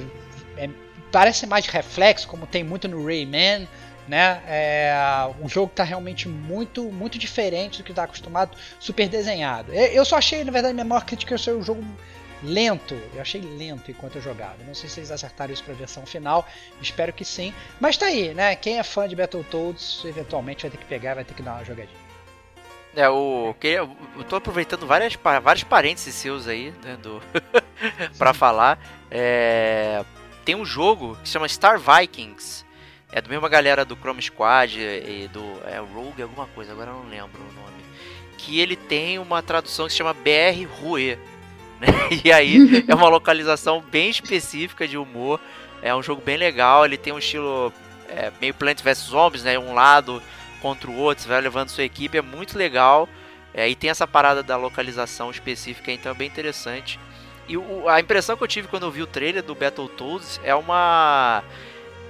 é, 0.56 0.68
parece 1.10 1.46
mais 1.46 1.66
reflexo, 1.66 2.28
como 2.28 2.46
tem 2.46 2.64
muito 2.64 2.88
no 2.88 3.04
Rayman, 3.04 3.68
né? 4.08 4.42
É, 4.46 4.94
o 5.40 5.48
jogo 5.48 5.70
está 5.70 5.82
realmente 5.82 6.28
muito, 6.28 6.84
muito 6.84 7.18
diferente 7.18 7.78
do 7.78 7.84
que 7.84 7.92
está 7.92 8.04
acostumado, 8.04 8.56
super 8.78 9.08
desenhado. 9.08 9.72
Eu 9.72 10.04
só 10.04 10.16
achei, 10.16 10.44
na 10.44 10.52
verdade, 10.52 10.74
minha 10.74 10.84
maior 10.84 11.04
crítica 11.04 11.34
é 11.34 11.52
o 11.52 11.62
jogo 11.62 11.84
lento. 12.42 12.94
Eu 13.14 13.20
achei 13.20 13.40
lento 13.40 13.90
enquanto 13.90 14.16
eu 14.16 14.22
jogava. 14.22 14.56
Não 14.66 14.74
sei 14.74 14.88
se 14.88 15.00
eles 15.00 15.10
acertaram 15.10 15.52
isso 15.52 15.64
para 15.64 15.74
a 15.74 15.76
versão 15.76 16.04
final. 16.06 16.46
Espero 16.80 17.12
que 17.12 17.24
sim. 17.24 17.52
Mas 17.80 17.96
tá 17.96 18.06
aí, 18.06 18.34
né? 18.34 18.54
Quem 18.56 18.78
é 18.78 18.82
fã 18.82 19.08
de 19.08 19.16
Battletoads 19.16 20.04
eventualmente 20.04 20.62
vai 20.62 20.70
ter 20.70 20.78
que 20.78 20.84
pegar, 20.84 21.14
vai 21.14 21.24
ter 21.24 21.34
que 21.34 21.42
dar 21.42 21.54
uma 21.54 21.64
jogadinha. 21.64 22.06
É, 22.94 23.10
o, 23.10 23.54
eu 24.16 24.24
tô 24.26 24.36
aproveitando 24.36 24.86
várias, 24.86 25.18
vários 25.42 25.64
parênteses 25.64 26.14
seus 26.14 26.48
aí, 26.48 26.72
né, 26.82 26.96
do 26.96 27.20
para 28.16 28.32
falar. 28.32 28.78
É, 29.10 30.02
tem 30.46 30.54
um 30.54 30.64
jogo 30.64 31.18
que 31.20 31.28
se 31.28 31.32
chama 31.32 31.48
Star 31.48 31.78
Vikings. 31.78 32.64
É 33.10 33.20
do 33.20 33.28
mesma 33.28 33.48
galera 33.48 33.84
do 33.84 33.96
Chrome 33.96 34.22
Squad 34.22 34.78
e 34.78 35.28
do 35.32 35.42
é, 35.64 35.78
Rogue, 35.78 36.22
alguma 36.22 36.46
coisa, 36.46 36.72
agora 36.72 36.90
eu 36.90 36.94
não 36.94 37.08
lembro 37.08 37.40
o 37.40 37.52
nome. 37.52 37.84
Que 38.38 38.60
ele 38.60 38.76
tem 38.76 39.18
uma 39.18 39.42
tradução 39.42 39.86
que 39.86 39.92
se 39.92 39.98
chama 39.98 40.14
BR 40.14 40.64
Rue. 40.80 41.18
Né? 41.78 41.88
E 42.24 42.32
aí 42.32 42.86
é 42.88 42.94
uma 42.94 43.10
localização 43.10 43.82
bem 43.82 44.08
específica 44.08 44.88
de 44.88 44.96
humor. 44.96 45.38
É 45.82 45.94
um 45.94 46.02
jogo 46.02 46.22
bem 46.24 46.38
legal, 46.38 46.86
ele 46.86 46.96
tem 46.96 47.12
um 47.12 47.18
estilo 47.18 47.70
é, 48.08 48.32
meio 48.40 48.54
Plant 48.54 48.80
vs 48.80 48.96
Zombies, 48.96 49.44
né? 49.44 49.58
Um 49.58 49.74
lado 49.74 50.22
contra 50.62 50.90
o 50.90 50.96
outro, 50.96 51.22
você 51.22 51.28
vai 51.28 51.38
levando 51.38 51.68
sua 51.68 51.84
equipe, 51.84 52.16
é 52.16 52.22
muito 52.22 52.56
legal. 52.56 53.06
É, 53.52 53.68
e 53.68 53.74
tem 53.74 53.90
essa 53.90 54.06
parada 54.06 54.42
da 54.42 54.56
localização 54.56 55.30
específica, 55.30 55.92
então 55.92 56.12
é 56.12 56.14
bem 56.14 56.28
interessante. 56.28 56.98
E 57.48 57.56
o, 57.56 57.88
a 57.88 58.00
impressão 58.00 58.36
que 58.36 58.42
eu 58.42 58.48
tive 58.48 58.68
quando 58.68 58.84
eu 58.84 58.90
vi 58.90 59.02
o 59.02 59.06
trailer 59.06 59.42
do 59.42 59.54
Battletoads 59.54 60.40
é 60.42 60.54
uma. 60.54 61.42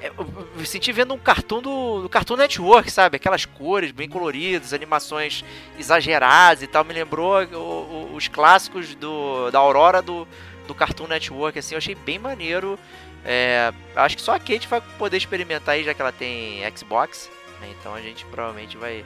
É, 0.01 0.11
eu 0.59 0.65
senti 0.65 0.93
vendo 0.93 1.15
um 1.15 1.19
cartoon 1.19 1.63
do, 1.63 2.03
do, 2.03 2.09
Cartoon 2.09 2.37
Network, 2.37 2.91
sabe? 2.91 3.17
Aquelas 3.17 3.45
cores 3.45 3.93
bem 3.93 4.09
coloridas, 4.09 4.73
animações 4.73 5.45
exageradas 5.79 6.63
e 6.63 6.67
tal. 6.67 6.85
Me 6.85 6.95
lembrou 6.95 7.43
o, 7.45 7.57
o, 7.57 8.15
os 8.15 8.29
clássicos 8.29 8.95
do, 8.95 9.51
da 9.51 9.59
Aurora 9.59 10.03
do, 10.03 10.27
do 10.67 10.75
Cartoon 10.75 11.07
Network, 11.07 11.59
assim. 11.59 11.75
Eu 11.75 11.79
achei 11.79 11.95
bem 11.95 12.19
maneiro. 12.19 12.79
É, 13.25 13.73
acho 13.97 14.17
que 14.17 14.23
só 14.23 14.37
a 14.37 14.39
Kate 14.39 14.69
vai 14.69 14.81
poder 14.99 15.17
experimentar 15.17 15.75
aí, 15.75 15.85
já 15.85 15.93
que 15.93 16.01
ela 16.01 16.13
tem 16.13 16.61
Xbox. 16.77 17.31
Né? 17.61 17.75
Então 17.79 17.95
a 17.95 18.01
gente 18.01 18.25
provavelmente 18.27 18.77
vai. 18.77 19.05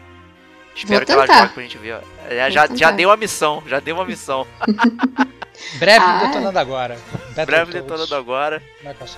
Espero 0.75 1.05
que 1.05 1.13
ela 1.13 1.27
jogue 1.27 1.53
pra 1.53 1.63
gente 1.63 1.79
ver. 1.79 2.01
É, 2.29 2.51
já, 2.51 2.67
já 2.75 2.91
deu 2.91 3.09
uma 3.09 3.17
missão, 3.17 3.63
já 3.67 3.81
deu 3.81 3.97
uma 3.97 4.05
missão. 4.05 4.47
Breve 5.79 6.05
ah. 6.05 6.25
detonando 6.27 6.59
agora. 6.59 6.99
Battle 7.29 7.47
Breve 7.47 7.73
Toads. 7.73 7.83
detonando 7.83 8.15
agora. 8.15 8.63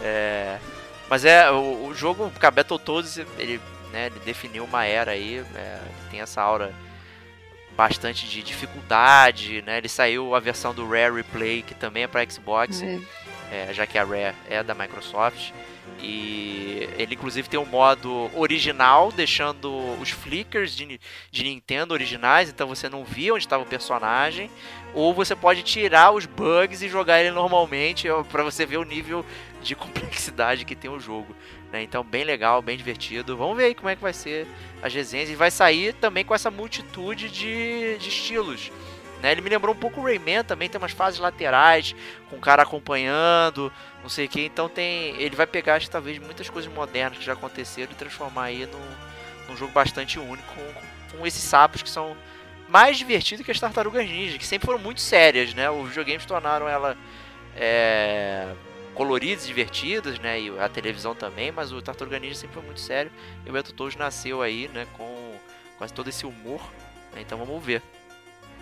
É, 0.02 0.58
mas 1.08 1.24
é, 1.24 1.50
o, 1.50 1.86
o 1.86 1.94
jogo, 1.94 2.30
porque 2.30 2.46
a 2.46 2.50
Battletoads, 2.50 3.18
ele, 3.38 3.60
né, 3.92 4.06
ele 4.06 4.18
definiu 4.24 4.64
uma 4.64 4.84
era 4.84 5.12
aí, 5.12 5.44
é, 5.54 5.78
tem 6.10 6.20
essa 6.20 6.40
aura 6.40 6.72
bastante 7.76 8.28
de 8.28 8.42
dificuldade, 8.42 9.62
né? 9.62 9.78
Ele 9.78 9.88
saiu 9.88 10.34
a 10.34 10.40
versão 10.40 10.74
do 10.74 10.88
Rare 10.88 11.14
Replay, 11.14 11.62
que 11.62 11.74
também 11.74 12.04
é 12.04 12.06
para 12.06 12.28
Xbox, 12.28 12.82
é. 12.82 12.98
É, 13.50 13.74
já 13.74 13.86
que 13.86 13.98
a 13.98 14.04
Rare 14.04 14.34
é 14.48 14.62
da 14.62 14.74
Microsoft. 14.74 15.52
E 16.00 16.88
ele 16.96 17.14
inclusive 17.14 17.48
tem 17.48 17.58
um 17.58 17.66
modo 17.66 18.30
original, 18.34 19.12
deixando 19.12 19.70
os 20.00 20.10
flickers 20.10 20.74
de, 20.74 21.00
de 21.30 21.44
Nintendo 21.44 21.94
originais, 21.94 22.48
então 22.48 22.68
você 22.68 22.88
não 22.88 23.04
via 23.04 23.34
onde 23.34 23.44
estava 23.44 23.62
o 23.62 23.66
personagem. 23.66 24.50
Ou 24.94 25.14
você 25.14 25.34
pode 25.34 25.62
tirar 25.62 26.12
os 26.12 26.26
bugs 26.26 26.82
e 26.82 26.88
jogar 26.88 27.20
ele 27.20 27.30
normalmente 27.30 28.08
para 28.30 28.42
você 28.42 28.66
ver 28.66 28.76
o 28.76 28.84
nível 28.84 29.24
de 29.62 29.74
complexidade 29.76 30.64
que 30.64 30.76
tem 30.76 30.90
o 30.90 31.00
jogo. 31.00 31.34
Né? 31.72 31.82
Então, 31.82 32.04
bem 32.04 32.24
legal, 32.24 32.60
bem 32.60 32.76
divertido. 32.76 33.36
Vamos 33.36 33.56
ver 33.56 33.64
aí 33.64 33.74
como 33.74 33.88
é 33.88 33.96
que 33.96 34.02
vai 34.02 34.12
ser 34.12 34.46
as 34.82 34.92
resenhas. 34.92 35.30
E 35.30 35.34
vai 35.34 35.50
sair 35.50 35.94
também 35.94 36.24
com 36.24 36.34
essa 36.34 36.50
multitude 36.50 37.30
de, 37.30 37.96
de 37.98 38.08
estilos. 38.08 38.70
Né? 39.22 39.32
Ele 39.32 39.40
me 39.40 39.48
lembrou 39.48 39.74
um 39.74 39.78
pouco 39.78 40.00
o 40.00 40.04
Rayman 40.04 40.42
também, 40.44 40.68
tem 40.68 40.78
umas 40.78 40.92
fases 40.92 41.20
laterais, 41.20 41.94
com 42.28 42.36
o 42.36 42.40
cara 42.40 42.64
acompanhando, 42.64 43.72
não 44.02 44.08
sei 44.08 44.26
o 44.26 44.28
que. 44.28 44.42
Então 44.42 44.68
tem. 44.68 45.16
Ele 45.16 45.36
vai 45.36 45.46
pegar, 45.46 45.76
acho, 45.76 45.90
talvez, 45.90 46.18
muitas 46.18 46.50
coisas 46.50 46.72
modernas 46.72 47.18
que 47.18 47.24
já 47.24 47.32
aconteceram 47.32 47.92
e 47.92 47.94
transformar 47.94 48.44
aí 48.44 48.66
num, 48.66 49.48
num 49.48 49.56
jogo 49.56 49.72
bastante 49.72 50.18
único 50.18 50.42
com, 50.54 51.16
com 51.18 51.26
esses 51.26 51.42
sapos 51.42 51.82
que 51.82 51.90
são 51.90 52.16
mais 52.68 52.96
divertido 52.96 53.44
que 53.44 53.50
as 53.50 53.60
Tartarugas 53.60 54.08
Ninja, 54.08 54.38
que 54.38 54.46
sempre 54.46 54.66
foram 54.66 54.78
muito 54.78 55.00
sérias, 55.00 55.52
né? 55.52 55.70
Os 55.70 55.88
videogames 55.88 56.24
tornaram 56.24 56.66
ela 56.66 56.96
é, 57.54 58.48
coloridas, 58.94 59.46
divertidas, 59.46 60.18
né? 60.18 60.40
E 60.40 60.58
a 60.58 60.68
televisão 60.68 61.14
também, 61.14 61.52
mas 61.52 61.70
o 61.70 61.82
Tartaruga 61.82 62.18
Ninja 62.18 62.34
sempre 62.34 62.54
foi 62.54 62.62
muito 62.62 62.80
sério. 62.80 63.12
E 63.44 63.50
o 63.50 63.52
Battletoads 63.52 63.96
nasceu 63.96 64.40
aí, 64.40 64.68
né? 64.68 64.86
Com 64.96 65.36
quase 65.76 65.92
todo 65.92 66.08
esse 66.08 66.24
humor. 66.24 66.62
Né? 67.12 67.20
Então 67.20 67.36
vamos 67.38 67.62
ver. 67.62 67.82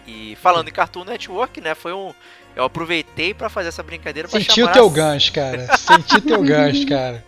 E 0.07 0.37
falando 0.37 0.69
em 0.69 0.73
Cartoon 0.73 1.05
Network, 1.05 1.61
né? 1.61 1.75
Foi 1.75 1.93
um. 1.93 2.13
Eu 2.55 2.65
aproveitei 2.65 3.33
para 3.33 3.49
fazer 3.49 3.69
essa 3.69 3.83
brincadeira 3.83 4.29
pra 4.29 4.41
Senti 4.41 4.55
chamar. 4.55 4.75
Senti 4.75 4.79
o 4.79 4.83
teu 4.83 4.91
gancho, 4.91 5.33
cara. 5.33 5.77
Senti 5.77 6.21
teu 6.21 6.43
gancho, 6.43 6.87
cara. 6.87 7.25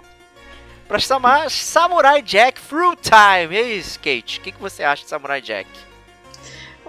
Pra 0.89 0.99
chamar 0.99 1.51
Samurai 1.51 2.20
Jack 2.20 2.61
Fruit 2.61 2.99
Time. 3.03 3.55
E 3.55 3.59
aí, 3.59 3.79
Skate, 3.79 4.39
o 4.39 4.43
que, 4.43 4.53
que 4.53 4.61
você 4.61 4.83
acha 4.83 5.05
de 5.05 5.09
Samurai 5.09 5.41
Jack? 5.41 5.68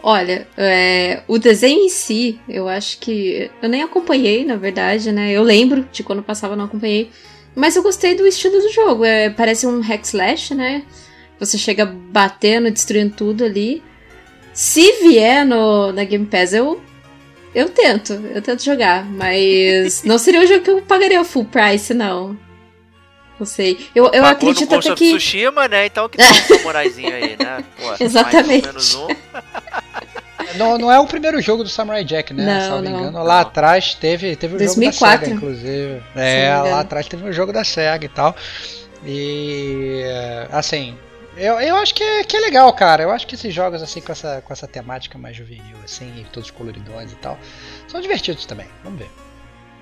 Olha, 0.06 0.46
é, 0.58 1.24
o 1.30 1.40
desenho 1.40 1.86
em 1.86 1.90
si, 1.90 2.38
eu 2.50 2.68
acho 2.68 3.00
que. 3.00 3.50
Eu 3.62 3.70
nem 3.70 3.82
acompanhei, 3.82 4.44
na 4.44 4.58
verdade, 4.58 5.14
né? 5.14 5.32
Eu 5.32 5.42
lembro 5.44 5.88
de 5.90 6.04
quando 6.04 6.22
passava, 6.22 6.58
não 6.58 6.66
acompanhei. 6.66 7.10
Mas 7.56 7.78
eu 7.78 7.84
gostei 7.84 8.14
do 8.14 8.28
estilo 8.28 8.60
do 8.60 8.70
jogo. 8.70 9.06
É, 9.06 9.30
parece 9.30 9.66
um 9.66 9.80
hack 9.80 10.04
slash, 10.04 10.54
né? 10.54 10.84
Você 11.40 11.58
chega 11.58 11.86
batendo, 11.86 12.70
destruindo 12.70 13.16
tudo 13.16 13.46
ali. 13.46 13.82
Se 14.54 14.92
vier 15.04 15.46
no, 15.46 15.94
na 15.94 16.04
Game 16.04 16.26
Pass, 16.26 16.54
eu, 16.54 16.82
eu 17.54 17.70
tento. 17.70 18.14
Eu 18.14 18.42
tento 18.42 18.64
jogar. 18.64 19.06
Mas 19.06 20.04
não 20.04 20.18
seria 20.18 20.42
um 20.42 20.48
jogo 20.48 20.62
que 20.62 20.72
eu 20.72 20.82
pagaria 20.82 21.24
full 21.24 21.46
price, 21.46 21.94
não. 21.94 22.38
Não 23.40 23.46
sei. 23.46 23.90
Eu, 23.94 24.10
eu 24.14 24.26
acredito 24.26 24.74
até 24.74 24.94
que. 24.96 25.10
Tsushima, 25.10 25.68
né? 25.68 25.86
Então 25.86 26.08
que 26.08 26.18
tem 26.18 26.28
um 26.28 26.58
samuraizinho 26.58 27.14
aí, 27.14 27.36
né? 27.38 27.64
Pô, 27.78 28.04
Exatamente. 28.04 28.98
Um. 28.98 29.08
não, 30.58 30.78
não 30.78 30.92
é 30.92 31.00
o 31.00 31.06
primeiro 31.06 31.42
jogo 31.42 31.64
do 31.64 31.70
Samurai 31.70 32.04
Jack, 32.04 32.34
né? 32.34 32.70
Não, 32.70 32.82
me 32.82 32.90
não. 32.90 33.00
engano. 33.00 33.12
Não. 33.12 33.24
Lá 33.24 33.42
atrás 33.42 33.96
teve, 33.96 34.36
teve 34.36 34.56
o 34.56 34.58
2004. 34.58 34.92
jogo 34.92 35.02
da 35.02 35.20
SEGA, 35.20 35.36
inclusive. 35.36 36.04
É, 36.16 36.56
lá 36.56 36.80
atrás 36.80 37.08
teve 37.08 37.28
o 37.28 37.34
jogo 37.34 37.52
da 37.52 37.64
SEGA 37.64 38.06
e 38.06 38.10
tal. 38.10 38.36
E 39.06 40.04
assim, 40.52 40.96
eu, 41.38 41.60
eu 41.60 41.76
acho 41.78 41.94
que 41.96 42.04
é, 42.04 42.24
que 42.24 42.38
é 42.38 42.40
legal, 42.40 42.72
cara. 42.74 43.04
Eu 43.04 43.12
acho 43.12 43.26
que 43.26 43.36
esses 43.36 43.54
jogos 43.54 43.82
assim 43.82 44.02
com 44.02 44.12
essa, 44.12 44.42
com 44.42 44.54
essa 44.54 44.68
temática 44.68 45.18
mais 45.18 45.36
juvenil, 45.36 45.78
assim, 45.84 46.26
todos 46.32 46.52
coloridões 46.52 47.12
e 47.12 47.16
tal, 47.16 47.38
são 47.88 48.00
divertidos 48.02 48.46
também. 48.46 48.68
Vamos 48.84 49.00
ver. 49.00 49.10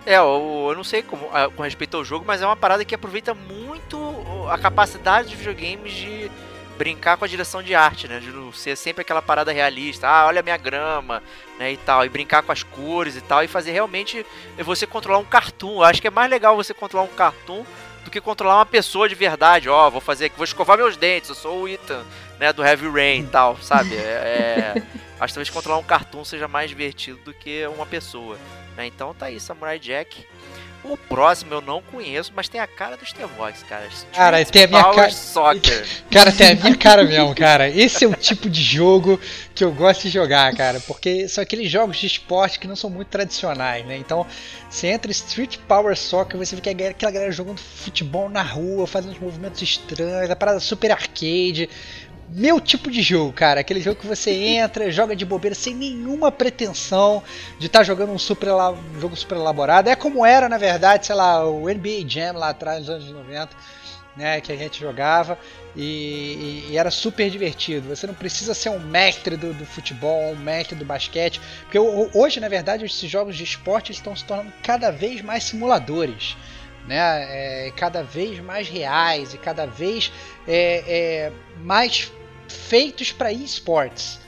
É, 0.06 0.18
eu, 0.18 0.68
eu 0.70 0.76
não 0.76 0.84
sei 0.84 1.04
como, 1.04 1.28
com 1.56 1.64
respeito 1.64 1.98
ao 1.98 2.04
jogo, 2.04 2.26
mas 2.26 2.42
é 2.42 2.46
uma 2.46 2.56
parada 2.56 2.84
que 2.84 2.96
aproveita 2.96 3.34
muito 3.34 3.98
a 4.50 4.58
capacidade 4.58 5.30
dos 5.30 5.38
videogames 5.38 5.94
de 5.94 6.32
brincar 6.78 7.16
com 7.16 7.26
a 7.26 7.28
direção 7.28 7.62
de 7.62 7.76
arte, 7.76 8.08
né? 8.08 8.20
De 8.20 8.32
não 8.32 8.52
ser 8.52 8.76
sempre 8.76 9.02
aquela 9.02 9.22
parada 9.22 9.52
realista, 9.52 10.08
ah, 10.08 10.26
olha 10.26 10.40
a 10.40 10.44
minha 10.44 10.58
grama, 10.58 11.22
né, 11.60 11.72
e 11.72 11.78
tal, 11.78 12.04
e 12.04 12.10
brincar 12.10 12.42
com 12.42 12.52
as 12.52 12.64
cores 12.64 13.16
e 13.16 13.22
tal, 13.22 13.44
e 13.44 13.48
fazer 13.48 13.72
realmente 13.72 14.26
você 14.58 14.88
controlar 14.88 15.20
um 15.20 15.26
cartoon. 15.26 15.76
Eu 15.76 15.84
acho 15.84 16.02
que 16.02 16.08
é 16.08 16.12
mais 16.12 16.30
legal 16.32 16.56
você 16.56 16.74
controlar 16.74 17.06
um 17.06 17.16
cartoon 17.16 17.64
do 18.04 18.12
que 18.12 18.22
controlar 18.22 18.58
uma 18.58 18.66
pessoa 18.66 19.08
de 19.08 19.16
verdade. 19.16 19.70
Ó, 19.70 19.88
oh, 19.88 19.92
vou 19.92 20.02
fazer 20.02 20.26
aqui, 20.26 20.38
vou 20.38 20.44
escovar 20.44 20.78
meus 20.78 20.98
dentes, 20.98 21.30
eu 21.30 21.36
sou 21.36 21.62
o 21.62 21.68
Ethan, 21.68 22.04
né, 22.40 22.52
do 22.52 22.64
Heavy 22.64 22.90
Rain 22.90 23.22
e 23.22 23.28
tal, 23.28 23.58
sabe? 23.58 23.96
É, 23.96 24.00
é, 24.00 24.84
acho 25.20 25.34
que 25.34 25.34
talvez 25.34 25.50
controlar 25.50 25.78
um 25.80 25.84
cartoon 25.84 26.26
seja 26.26 26.48
mais 26.48 26.70
divertido 26.70 27.20
do 27.24 27.34
que 27.34 27.66
uma 27.68 27.86
pessoa. 27.86 28.38
Né? 28.76 28.88
Então 28.88 29.14
tá 29.14 29.28
aí, 29.28 29.40
Samurai 29.40 29.80
Jack. 29.80 30.26
O 30.84 30.98
próximo 30.98 31.54
eu 31.54 31.62
não 31.62 31.82
conheço, 31.82 32.32
mas 32.36 32.50
tem 32.50 32.60
a 32.60 32.66
cara 32.66 32.98
do 32.98 33.06
Stevox, 33.06 33.64
cara. 33.64 33.86
Street 33.86 34.16
cara, 34.16 34.46
tem 34.46 34.64
a 34.64 34.68
minha 34.68 34.84
cara. 34.84 35.12
Soccer. 35.12 35.88
Cara, 36.12 36.32
tem 36.32 36.52
a 36.52 36.56
minha 36.56 36.76
cara 36.76 37.04
mesmo, 37.04 37.34
cara. 37.34 37.70
Esse 37.70 38.04
é 38.04 38.08
o 38.08 38.14
tipo 38.14 38.50
de 38.50 38.62
jogo 38.62 39.20
que 39.56 39.64
eu 39.64 39.72
gosto 39.72 40.04
de 40.04 40.10
jogar, 40.10 40.54
cara. 40.56 40.80
Porque 40.82 41.28
são 41.28 41.42
aqueles 41.42 41.72
jogos 41.72 41.98
de 41.98 42.08
esporte 42.08 42.60
que 42.60 42.68
não 42.68 42.76
são 42.76 42.90
muito 42.90 43.08
tradicionais, 43.08 43.86
né? 43.86 43.96
Então, 43.98 44.26
você 44.70 44.88
entra 44.88 45.12
Street 45.12 45.58
Power 45.68 45.96
Soccer, 45.96 46.38
você 46.38 46.56
vê 46.56 46.62
que 46.62 46.70
é 46.70 46.90
aquela 46.90 47.12
galera 47.12 47.32
jogando 47.32 47.60
futebol 47.60 48.30
na 48.30 48.42
rua, 48.42 48.86
fazendo 48.86 49.12
uns 49.12 49.20
movimentos 49.20 49.62
estranhos, 49.62 50.30
a 50.30 50.36
parada 50.36 50.60
super 50.60 50.92
arcade 50.92 51.70
meu 52.34 52.62
tipo 52.62 52.90
de 52.90 53.02
jogo, 53.02 53.34
cara. 53.34 53.60
Aquele 53.60 53.82
jogo 53.82 54.00
que 54.00 54.08
você 54.08 54.32
entra, 54.32 54.90
joga 54.90 55.16
de 55.16 55.26
bobeira 55.26 55.54
sem 55.54 55.76
nenhuma 55.76 56.32
pretensão 56.32 57.22
de 57.60 57.68
estar 57.68 57.80
tá 57.80 57.84
jogando 57.84 58.14
um, 58.14 58.18
super, 58.18 58.50
um 58.54 59.00
jogo 59.00 59.16
super 59.16 59.36
elaborado. 59.36 59.90
É 59.90 59.96
como 59.96 60.26
era, 60.26 60.48
na 60.48 60.58
verdade, 60.58 61.06
sei 61.06 61.16
lá, 61.16 61.46
o 61.46 61.68
NBA 61.68 62.08
Jam 62.08 62.34
lá 62.34 62.50
atrás, 62.50 62.80
nos 62.80 62.90
anos 62.90 63.10
90, 63.10 63.50
né, 64.16 64.42
que 64.42 64.52
a 64.52 64.56
gente 64.56 64.80
jogava 64.80 65.38
e, 65.76 66.66
e, 66.68 66.72
e 66.72 66.78
era 66.78 66.90
super 66.90 67.30
divertido. 67.30 67.90
Você 67.90 68.08
não 68.08 68.14
precisa 68.14 68.54
ser 68.54 68.70
um 68.70 68.80
mestre 68.80 69.36
do, 69.36 69.54
do, 69.54 69.66
futebol, 69.66 70.32
um 70.32 70.38
mestre 70.38 70.76
do 70.76 70.86
basquete, 70.86 71.42
porque 71.64 71.80
hoje, 71.80 72.40
na 72.40 72.48
verdade, 72.48 72.86
esses 72.86 73.10
jogos 73.10 73.36
de 73.36 73.44
esporte 73.44 73.92
estão 73.92 74.16
se 74.16 74.24
tornando 74.24 74.54
cada 74.64 74.90
vez 74.90 75.22
mais 75.22 75.44
simuladores. 75.44 76.38
Né, 76.88 76.98
é, 76.98 77.72
cada 77.76 78.02
vez 78.02 78.40
mais 78.40 78.68
reais 78.68 79.36
e 79.36 79.38
cada 79.38 79.68
vez 79.68 80.12
é, 80.48 80.84
é, 80.88 81.32
mais 81.64 82.12
feitos 82.52 83.12
para 83.12 83.32
esportes, 83.32 84.20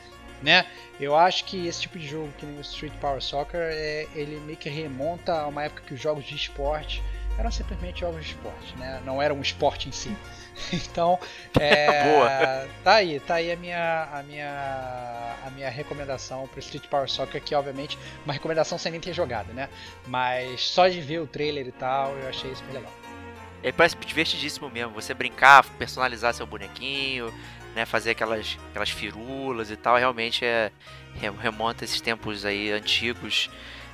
né? 0.42 0.66
Eu 1.00 1.16
acho 1.16 1.46
que 1.46 1.68
esse 1.68 1.82
tipo 1.82 1.98
de 1.98 2.08
jogo, 2.08 2.32
que 2.38 2.46
nem 2.46 2.58
o 2.58 2.62
Street 2.62 2.94
Power 3.02 3.22
Soccer, 3.22 3.60
é, 3.62 4.08
ele 4.16 4.40
meio 4.42 4.58
que 4.58 4.70
remonta 4.70 5.34
a 5.34 5.48
uma 5.48 5.64
época 5.64 5.84
que 5.86 5.94
os 5.94 6.00
jogos 6.00 6.24
de 6.24 6.36
esporte 6.36 7.04
eram 7.38 7.52
simplesmente 7.52 8.02
jogos 8.02 8.24
de 8.24 8.32
esporte, 8.32 8.76
né? 8.78 9.02
Não 9.06 9.22
era 9.22 9.34
um 9.34 9.42
esporte 9.42 9.90
em 9.90 9.92
si. 9.92 10.16
Então, 10.72 11.20
é, 11.60 12.04
Boa. 12.14 12.68
tá 12.84 12.94
aí, 12.94 13.20
tá 13.20 13.36
aí 13.36 13.52
a 13.52 13.56
minha 13.56 14.08
a 14.14 14.22
minha 14.22 15.36
a 15.48 15.50
minha 15.50 15.68
recomendação 15.68 16.48
para 16.48 16.60
Street 16.60 16.86
Power 16.86 17.10
Soccer, 17.10 17.42
que 17.42 17.56
obviamente 17.56 17.98
uma 18.24 18.34
recomendação 18.34 18.78
sem 18.78 18.92
nem 18.92 19.02
ter 19.02 19.14
jogado, 19.14 19.52
né? 19.52 19.68
Mas 20.06 20.62
só 20.62 20.88
de 20.88 21.02
ver 21.02 21.22
o 21.22 21.26
trailer 21.26 21.66
e 21.66 21.72
tal, 21.72 22.16
eu 22.18 22.30
achei 22.30 22.54
super 22.56 22.72
legal. 22.72 22.92
Ele 23.64 23.74
parece 23.74 23.96
divertidíssimo 23.96 24.70
mesmo. 24.70 24.94
Você 24.94 25.14
brincar, 25.14 25.66
personalizar 25.80 26.36
seu 26.36 26.46
bonequinho, 26.46 27.34
né, 27.76 27.86
fazer 27.86 28.12
aquelas, 28.12 28.58
aquelas 28.70 28.90
firulas 28.90 29.72
e 29.72 29.76
tal, 29.76 29.98
realmente 29.98 30.46
é 30.46 30.72
remonta 31.40 31.84
esses 31.84 32.02
tempos 32.02 32.44
aí 32.44 32.72
antigos 32.72 33.50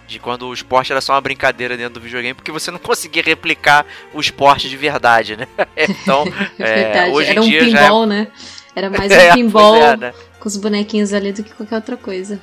de 0.07 0.17
quando 0.17 0.47
o 0.47 0.53
esporte 0.53 0.91
era 0.91 1.01
só 1.01 1.13
uma 1.13 1.21
brincadeira 1.21 1.77
dentro 1.77 1.95
do 1.95 1.99
videogame, 1.99 2.33
porque 2.33 2.51
você 2.51 2.71
não 2.71 2.79
conseguia 2.79 3.21
replicar 3.21 3.85
o 4.11 4.19
esporte 4.19 4.67
de 4.67 4.75
verdade, 4.75 5.37
né? 5.37 5.47
Então, 5.77 6.25
é, 6.57 7.09
hoje 7.09 7.29
era 7.29 7.39
em 7.39 7.43
um 7.43 7.47
dia 7.47 7.59
pinball, 7.63 8.07
já 8.07 8.15
é... 8.15 8.17
né? 8.17 8.27
Era 8.75 8.89
mais 8.89 9.11
um 9.11 9.15
é, 9.15 9.33
pinball 9.33 9.75
é, 9.75 9.97
né? 9.97 10.13
com 10.39 10.47
os 10.47 10.57
bonequinhos 10.57 11.13
ali 11.13 11.31
do 11.31 11.43
que 11.43 11.53
qualquer 11.53 11.75
outra 11.75 11.95
coisa. 11.95 12.39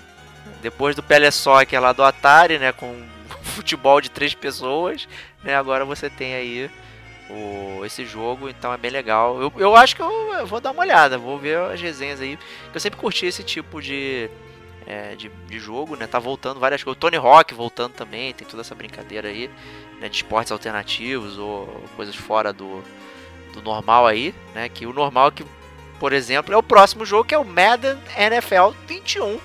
Depois 0.62 0.94
do 0.94 1.02
Soccer 1.32 1.80
lá 1.80 1.92
do 1.92 2.04
Atari, 2.04 2.58
né, 2.58 2.72
com 2.72 2.94
futebol 3.42 4.00
de 4.00 4.10
três 4.10 4.34
pessoas, 4.34 5.08
né? 5.42 5.56
Agora 5.56 5.84
você 5.84 6.08
tem 6.08 6.34
aí 6.34 6.70
o, 7.30 7.84
esse 7.84 8.04
jogo, 8.04 8.48
então 8.48 8.72
é 8.72 8.76
bem 8.76 8.90
legal. 8.90 9.40
Eu, 9.40 9.52
eu 9.56 9.76
acho 9.76 9.96
que 9.96 10.02
eu, 10.02 10.10
eu, 10.34 10.46
vou 10.46 10.60
dar 10.60 10.70
uma 10.70 10.82
olhada, 10.82 11.18
vou 11.18 11.38
ver 11.38 11.58
as 11.58 11.80
resenhas 11.80 12.20
aí. 12.20 12.38
Eu 12.72 12.80
sempre 12.80 12.98
curti 12.98 13.26
esse 13.26 13.42
tipo 13.42 13.80
de, 13.80 14.30
é, 14.86 15.14
de, 15.14 15.28
de, 15.28 15.58
jogo, 15.58 15.96
né? 15.96 16.06
Tá 16.06 16.18
voltando 16.18 16.60
várias 16.60 16.82
coisas. 16.82 16.96
O 16.96 17.00
Tony 17.00 17.16
Hawk 17.16 17.52
voltando 17.54 17.92
também, 17.92 18.32
tem 18.32 18.46
toda 18.46 18.62
essa 18.62 18.74
brincadeira 18.74 19.28
aí, 19.28 19.50
né? 20.00 20.08
De 20.08 20.16
esportes 20.16 20.52
alternativos 20.52 21.38
ou 21.38 21.66
coisas 21.96 22.14
fora 22.14 22.52
do, 22.52 22.82
do 23.52 23.62
normal 23.62 24.06
aí, 24.06 24.34
né? 24.54 24.68
Que 24.68 24.86
o 24.86 24.92
normal 24.92 25.32
que, 25.32 25.44
por 25.98 26.12
exemplo, 26.12 26.54
é 26.54 26.56
o 26.56 26.62
próximo 26.62 27.04
jogo 27.04 27.24
que 27.24 27.34
é 27.34 27.38
o 27.38 27.44
Madden 27.44 27.98
NFL 28.16 28.70
21, 28.86 29.40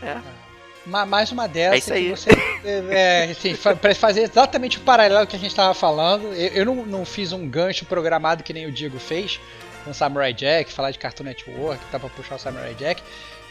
né? 0.00 0.22
mais 0.86 1.32
uma 1.32 1.48
dessas 1.48 1.74
é 1.74 1.78
isso 1.78 1.92
aí. 1.92 2.10
você 2.10 2.30
é, 2.90 3.30
assim, 3.30 3.54
para 3.54 3.94
fazer 3.94 4.22
exatamente 4.22 4.78
o 4.78 4.80
paralelo 4.80 5.26
que 5.26 5.36
a 5.36 5.38
gente 5.38 5.50
estava 5.50 5.72
falando. 5.74 6.32
Eu, 6.34 6.48
eu 6.48 6.64
não, 6.64 6.86
não, 6.86 7.04
fiz 7.04 7.32
um 7.32 7.48
gancho 7.48 7.84
programado 7.84 8.42
que 8.42 8.52
nem 8.52 8.66
o 8.66 8.72
Diego 8.72 8.98
fez 8.98 9.40
com 9.84 9.94
Samurai 9.94 10.34
Jack, 10.34 10.72
falar 10.72 10.90
de 10.90 10.98
Cartoon 10.98 11.24
Network, 11.24 11.84
tá 11.92 11.98
para 11.98 12.08
puxar 12.08 12.34
o 12.34 12.38
Samurai 12.38 12.74
Jack. 12.74 13.02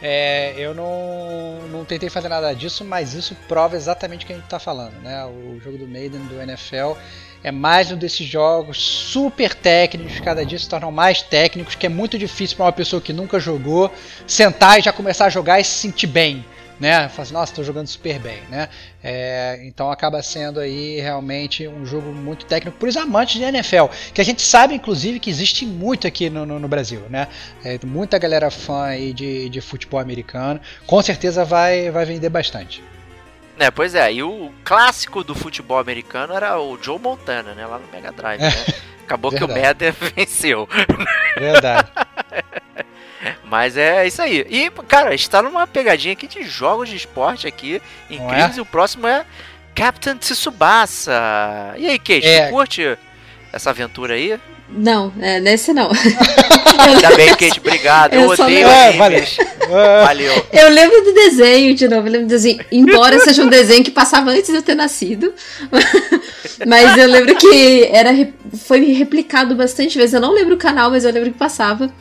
É, 0.02 0.54
eu 0.58 0.76
não, 0.76 1.68
não 1.70 1.86
tentei 1.86 2.10
fazer 2.10 2.28
nada 2.28 2.54
disso, 2.54 2.84
mas 2.84 3.14
isso 3.14 3.34
prova 3.48 3.78
exatamente 3.78 4.26
o 4.26 4.28
que 4.28 4.34
a 4.34 4.36
gente 4.36 4.46
está 4.46 4.60
falando. 4.60 5.02
Né? 5.02 5.26
O 5.26 5.60
jogo 5.64 5.78
do 5.78 5.88
Maiden 5.88 6.20
do 6.26 6.42
NFL 6.42 7.00
é 7.42 7.52
mais 7.52 7.92
um 7.92 7.96
desses 7.96 8.28
jogos 8.28 8.78
super 8.82 9.54
técnicos, 9.54 10.20
cada 10.20 10.46
dia 10.46 10.60
se 10.60 10.68
tornam 10.68 10.92
mais 10.92 11.22
técnicos, 11.22 11.76
que 11.76 11.86
é 11.86 11.90
muito 11.90 12.18
difícil 12.18 12.58
para 12.58 12.66
uma 12.66 12.72
pessoa 12.74 13.02
que 13.02 13.14
nunca 13.14 13.40
jogou 13.40 13.90
sentar 14.28 14.80
e 14.80 14.82
já 14.82 14.92
começar 14.92 15.26
a 15.26 15.30
jogar 15.30 15.60
e 15.60 15.64
se 15.64 15.80
sentir 15.80 16.08
bem 16.08 16.44
né? 16.80 17.08
Fala 17.10 17.24
assim, 17.24 17.34
nossa, 17.34 17.52
estou 17.52 17.64
jogando 17.64 17.88
super 17.88 18.20
bem, 18.20 18.42
né? 18.50 18.70
É, 19.04 19.62
então 19.64 19.92
acaba 19.92 20.22
sendo 20.22 20.60
aí 20.60 21.00
realmente 21.00 21.68
um 21.68 21.86
jogo 21.86 22.12
muito 22.12 22.46
técnico 22.46 22.78
para 22.78 22.90
os 22.90 22.98
amantes 22.98 23.36
de 23.36 23.44
NFL, 23.44 23.86
que 24.14 24.22
a 24.22 24.24
gente 24.24 24.42
sabe 24.42 24.74
inclusive 24.74 25.20
que 25.20 25.30
existe 25.30 25.66
muito 25.66 26.08
aqui 26.08 26.30
no, 26.30 26.46
no, 26.46 26.60
no 26.60 26.68
Brasil, 26.68 27.02
né? 27.10 27.28
É, 27.64 27.80
muita 27.86 28.18
galera 28.18 28.50
fã 28.52 28.86
aí 28.86 29.14
de, 29.14 29.50
de 29.50 29.62
futebol 29.62 30.00
americano, 30.00 30.60
com 30.86 31.02
certeza 31.02 31.46
vai, 31.46 31.90
vai 31.92 32.06
vender 32.06 32.30
bastante. 32.30 32.84
É, 33.58 33.72
pois 33.72 33.96
é, 33.96 34.12
e 34.12 34.22
o 34.22 34.52
clássico 34.66 35.24
do 35.24 35.34
futebol 35.34 35.80
americano 35.80 36.34
era 36.34 36.60
o 36.60 36.78
Joe 36.82 37.00
Montana, 37.00 37.54
né? 37.54 37.66
Lá 37.66 37.80
no 37.80 37.88
Mega 37.88 38.12
Drive, 38.12 38.42
né? 38.42 38.52
Acabou 39.06 39.32
que 39.32 39.44
o 39.44 39.48
Madden 39.48 39.94
venceu. 40.16 40.68
Verdade. 41.38 41.90
Mas 43.50 43.78
é 43.78 44.08
isso 44.08 44.22
aí. 44.22 44.46
E, 44.50 44.70
cara, 44.88 45.10
a 45.10 45.12
gente 45.12 45.30
tá 45.30 45.42
numa 45.42 45.68
pegadinha 45.68 46.14
aqui 46.14 46.28
de 46.28 46.44
jogos 46.44 46.90
de 46.90 46.96
esporte 46.96 47.48
aqui, 47.48 47.82
incríveis, 48.10 48.56
é? 48.56 48.60
e 48.60 48.62
o 48.62 48.66
próximo 48.66 49.08
é 49.08 49.26
Captain 49.76 50.18
Tsubasa. 50.18 51.14
E 51.78 51.88
aí, 51.88 52.00
Kate, 52.00 52.26
é. 52.26 52.50
curte 52.50 52.98
essa 53.54 53.70
aventura 53.70 54.16
aí? 54.16 54.40
Não, 54.68 55.14
é, 55.22 55.40
nesse 55.40 55.74
não. 55.74 55.92
Ainda 56.80 57.16
bem, 57.16 57.30
Kate, 57.36 57.60
obrigado. 57.60 58.14
Eu, 58.14 58.22
eu 58.22 58.30
odeio 58.30 58.68
é, 58.68 58.92
valeu. 58.94 59.24
valeu. 60.04 60.48
Eu 60.52 60.70
lembro 60.70 61.04
do 61.04 61.14
desenho, 61.14 61.76
de 61.76 61.88
novo, 61.88 62.08
eu 62.08 62.12
lembro 62.12 62.28
do 62.28 62.30
desenho. 62.30 62.60
Embora 62.72 63.20
seja 63.20 63.44
um 63.44 63.48
desenho 63.48 63.84
que 63.84 63.92
passava 63.92 64.32
antes 64.32 64.50
de 64.50 64.56
eu 64.56 64.64
ter 64.64 64.76
nascido. 64.76 65.34
Mas 66.66 66.98
eu 66.98 67.08
lembro 67.08 67.36
que 67.36 67.86
era, 67.92 68.12
foi 68.66 68.94
replicado 68.94 69.56
bastante 69.56 69.98
vezes. 69.98 70.14
Eu 70.14 70.22
não 70.22 70.34
lembro 70.34 70.56
o 70.56 70.58
canal, 70.58 70.90
mas 70.90 71.04
eu 71.04 71.12
lembro 71.12 71.32
que 71.32 71.38
passava. 71.38 71.92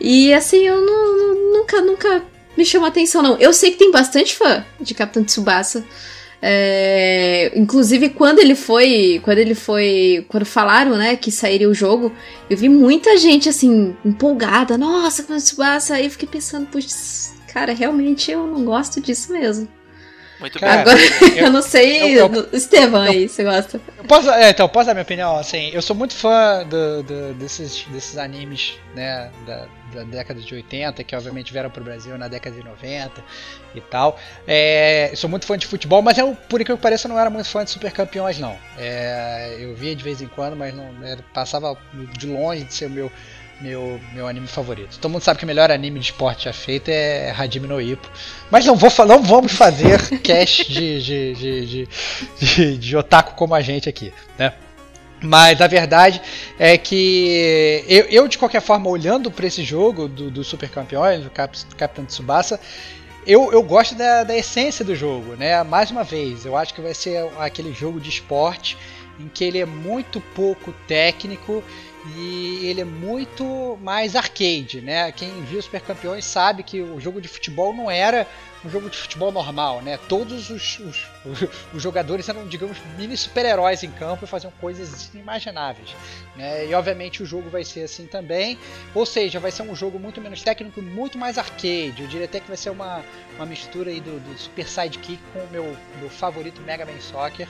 E 0.00 0.32
assim, 0.32 0.66
eu 0.66 0.80
não, 0.80 1.16
não, 1.16 1.52
nunca, 1.58 1.80
nunca 1.82 2.22
me 2.56 2.64
chamou 2.64 2.88
atenção, 2.88 3.22
não. 3.22 3.36
Eu 3.38 3.52
sei 3.52 3.70
que 3.72 3.76
tem 3.78 3.90
bastante 3.90 4.34
fã 4.34 4.64
de 4.80 4.94
Capitão 4.94 5.22
Tsubasa. 5.24 5.84
É, 6.42 7.52
inclusive 7.54 8.08
quando 8.10 8.38
ele 8.38 8.54
foi, 8.54 9.20
quando 9.22 9.36
ele 9.38 9.54
foi, 9.54 10.24
quando 10.28 10.46
falaram, 10.46 10.96
né, 10.96 11.14
que 11.14 11.30
sairia 11.30 11.68
o 11.68 11.74
jogo, 11.74 12.10
eu 12.48 12.56
vi 12.56 12.66
muita 12.68 13.16
gente 13.18 13.46
assim 13.48 13.94
empolgada, 14.02 14.78
nossa, 14.78 15.18
Capitão 15.22 15.36
Tsubasa, 15.38 15.94
aí 15.96 16.06
eu 16.06 16.10
fiquei 16.10 16.26
pensando, 16.26 16.66
putz, 16.66 17.34
cara, 17.52 17.74
realmente 17.74 18.30
eu 18.32 18.46
não 18.46 18.64
gosto 18.64 19.02
disso 19.02 19.32
mesmo. 19.32 19.68
Muito 20.40 20.58
Cara, 20.58 20.82
bem. 20.82 20.94
Agora, 20.94 20.98
eu- 21.38 21.44
eu, 21.44 21.50
não 21.52 21.60
sei, 21.60 22.18
eu- 22.18 22.28
no- 22.30 22.48
Estevam 22.54 23.02
aí, 23.02 23.28
você 23.28 23.44
gosta? 23.44 23.78
Eu 23.98 24.04
posso, 24.04 24.30
é, 24.30 24.48
então, 24.48 24.66
posso 24.66 24.86
dar 24.86 24.94
minha 24.94 25.02
opinião? 25.02 25.36
Assim, 25.36 25.68
eu 25.74 25.82
sou 25.82 25.94
muito 25.94 26.14
fã 26.14 26.64
do, 26.66 27.02
do- 27.02 27.34
desses, 27.34 27.84
desses 27.92 28.16
animes, 28.16 28.78
né, 28.96 29.30
da, 29.46 29.66
da 29.94 30.02
década 30.04 30.40
de 30.40 30.54
80, 30.54 31.02
que 31.04 31.14
obviamente 31.14 31.52
vieram 31.52 31.70
pro 31.70 31.82
Brasil 31.84 32.16
na 32.18 32.28
década 32.28 32.56
de 32.56 32.62
90 32.64 33.22
e 33.74 33.80
tal. 33.80 34.18
É, 34.46 35.12
sou 35.16 35.28
muito 35.30 35.46
fã 35.46 35.56
de 35.58 35.66
futebol, 35.66 36.00
mas 36.02 36.16
eu, 36.18 36.36
por 36.48 36.60
incrível 36.60 36.76
que 36.76 36.82
pareça, 36.82 37.08
não 37.08 37.18
era 37.18 37.30
muito 37.30 37.48
fã 37.48 37.64
de 37.64 37.70
Super 37.70 37.92
Campeões, 37.92 38.38
não. 38.38 38.56
É, 38.78 39.56
eu 39.58 39.74
via 39.74 39.94
de 39.94 40.02
vez 40.02 40.20
em 40.22 40.26
quando, 40.28 40.56
mas 40.56 40.74
não 40.74 40.88
era- 41.04 41.22
passava 41.34 41.76
de 42.18 42.26
longe 42.26 42.64
de 42.64 42.74
ser 42.74 42.86
o 42.86 42.90
meu, 42.90 43.12
meu, 43.60 44.00
meu 44.14 44.26
anime 44.26 44.46
favorito. 44.46 44.98
Todo 44.98 45.10
mundo 45.12 45.22
sabe 45.22 45.38
que 45.38 45.44
o 45.44 45.46
melhor 45.46 45.70
anime 45.70 45.98
de 46.00 46.06
esporte 46.06 46.44
já 46.44 46.52
feito 46.52 46.88
é 46.88 47.30
Hajime 47.30 47.66
no 47.68 47.80
Ippo. 47.80 48.10
Mas 48.50 48.64
não, 48.64 48.74
vou, 48.76 48.90
não 49.06 49.22
vamos 49.22 49.52
fazer 49.52 49.98
cast 50.22 50.70
de, 50.72 51.02
de, 51.02 51.34
de, 51.34 51.66
de, 51.66 51.88
de, 52.40 52.78
de 52.78 52.96
otaku 52.96 53.34
como 53.34 53.54
a 53.54 53.60
gente 53.60 53.88
aqui, 53.88 54.12
né? 54.38 54.54
Mas 55.22 55.60
a 55.60 55.66
verdade 55.66 56.20
é 56.58 56.78
que 56.78 57.84
eu, 57.86 58.04
eu, 58.06 58.28
de 58.28 58.38
qualquer 58.38 58.62
forma, 58.62 58.88
olhando 58.88 59.30
para 59.30 59.46
esse 59.46 59.62
jogo 59.62 60.08
do, 60.08 60.30
do 60.30 60.42
Super 60.42 60.70
Campeões, 60.70 61.22
do 61.22 61.30
Cap, 61.30 61.56
Capitão 61.76 62.06
Tsubasa, 62.06 62.58
eu, 63.26 63.52
eu 63.52 63.62
gosto 63.62 63.94
da, 63.94 64.24
da 64.24 64.36
essência 64.36 64.84
do 64.84 64.94
jogo, 64.94 65.36
né? 65.36 65.62
Mais 65.62 65.90
uma 65.90 66.02
vez, 66.02 66.46
eu 66.46 66.56
acho 66.56 66.72
que 66.72 66.80
vai 66.80 66.94
ser 66.94 67.28
aquele 67.38 67.72
jogo 67.72 68.00
de 68.00 68.08
esporte 68.08 68.78
em 69.18 69.28
que 69.28 69.44
ele 69.44 69.58
é 69.58 69.66
muito 69.66 70.20
pouco 70.34 70.72
técnico 70.88 71.62
e 72.16 72.60
ele 72.64 72.80
é 72.80 72.84
muito 72.84 73.78
mais 73.82 74.16
arcade, 74.16 74.80
né? 74.80 75.12
Quem 75.12 75.30
viu 75.42 75.60
Super 75.60 75.82
Campeões 75.82 76.24
sabe 76.24 76.62
que 76.62 76.80
o 76.80 76.98
jogo 76.98 77.20
de 77.20 77.28
futebol 77.28 77.74
não 77.74 77.90
era 77.90 78.26
um 78.64 78.70
jogo 78.70 78.90
de 78.90 78.96
futebol 78.96 79.32
normal, 79.32 79.80
né? 79.82 79.98
Todos 80.08 80.50
os, 80.50 80.78
os, 80.80 81.06
os 81.72 81.82
jogadores 81.82 82.28
eram, 82.28 82.46
digamos, 82.46 82.78
mini 82.98 83.16
super-heróis 83.16 83.82
em 83.82 83.90
campo 83.90 84.24
e 84.24 84.28
faziam 84.28 84.52
coisas 84.60 85.12
inimagináveis, 85.14 85.94
né? 86.36 86.66
E 86.66 86.74
obviamente 86.74 87.22
o 87.22 87.26
jogo 87.26 87.48
vai 87.48 87.64
ser 87.64 87.82
assim 87.82 88.06
também, 88.06 88.58
ou 88.94 89.06
seja, 89.06 89.40
vai 89.40 89.50
ser 89.50 89.62
um 89.62 89.74
jogo 89.74 89.98
muito 89.98 90.20
menos 90.20 90.42
técnico 90.42 90.82
muito 90.82 91.18
mais 91.18 91.38
arcade. 91.38 91.94
Eu 92.00 92.06
diria 92.06 92.26
até 92.26 92.40
que 92.40 92.48
vai 92.48 92.56
ser 92.56 92.70
uma, 92.70 93.04
uma 93.36 93.46
mistura 93.46 93.90
aí 93.90 94.00
do, 94.00 94.20
do 94.20 94.38
Super 94.38 94.68
Sidekick 94.68 95.20
com 95.32 95.40
o 95.40 95.50
meu, 95.50 95.76
meu 95.98 96.10
favorito 96.10 96.60
Mega 96.62 96.84
Man 96.84 97.00
Soccer, 97.00 97.48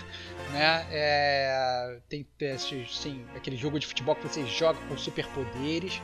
né? 0.53 0.87
É, 0.91 1.99
tem 2.09 2.27
esse, 2.41 2.87
sim, 2.91 3.25
aquele 3.35 3.57
jogo 3.57 3.79
de 3.79 3.87
futebol 3.87 4.15
que 4.15 4.29
você 4.29 4.47
joga 4.47 4.79
com 4.89 4.97
superpoderes 4.97 6.01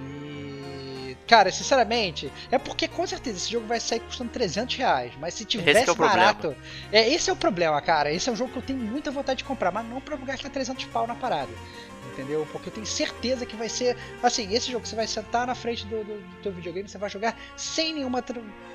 e 0.00 0.53
cara, 1.26 1.50
sinceramente, 1.50 2.30
é 2.50 2.58
porque 2.58 2.86
com 2.88 3.06
certeza 3.06 3.38
esse 3.38 3.50
jogo 3.50 3.66
vai 3.66 3.80
sair 3.80 4.00
custando 4.00 4.30
300 4.30 4.76
reais, 4.76 5.12
mas 5.20 5.34
se 5.34 5.44
tivesse 5.44 5.88
é 5.88 5.94
barato, 5.94 6.54
é 6.92 7.08
esse 7.08 7.30
é 7.30 7.32
o 7.32 7.36
problema, 7.36 7.80
cara. 7.80 8.12
Esse 8.12 8.28
é 8.28 8.32
um 8.32 8.36
jogo 8.36 8.52
que 8.52 8.58
eu 8.58 8.62
tenho 8.62 8.78
muita 8.78 9.10
vontade 9.10 9.38
de 9.38 9.44
comprar, 9.44 9.70
mas 9.70 9.86
não 9.86 10.00
pra 10.00 10.16
gastar 10.16 10.50
300 10.50 10.84
pau 10.86 11.06
na 11.06 11.14
parada. 11.14 11.50
Entendeu? 12.12 12.46
Porque 12.52 12.68
eu 12.68 12.72
tenho 12.72 12.86
certeza 12.86 13.44
que 13.44 13.56
vai 13.56 13.68
ser. 13.68 13.96
Assim, 14.22 14.52
esse 14.54 14.70
jogo 14.70 14.86
você 14.86 14.94
vai 14.94 15.06
sentar 15.06 15.46
na 15.46 15.54
frente 15.54 15.84
do, 15.86 16.04
do, 16.04 16.14
do 16.20 16.42
teu 16.42 16.52
videogame, 16.52 16.88
você 16.88 16.98
vai 16.98 17.10
jogar 17.10 17.36
sem 17.56 17.94
nenhuma, 17.94 18.22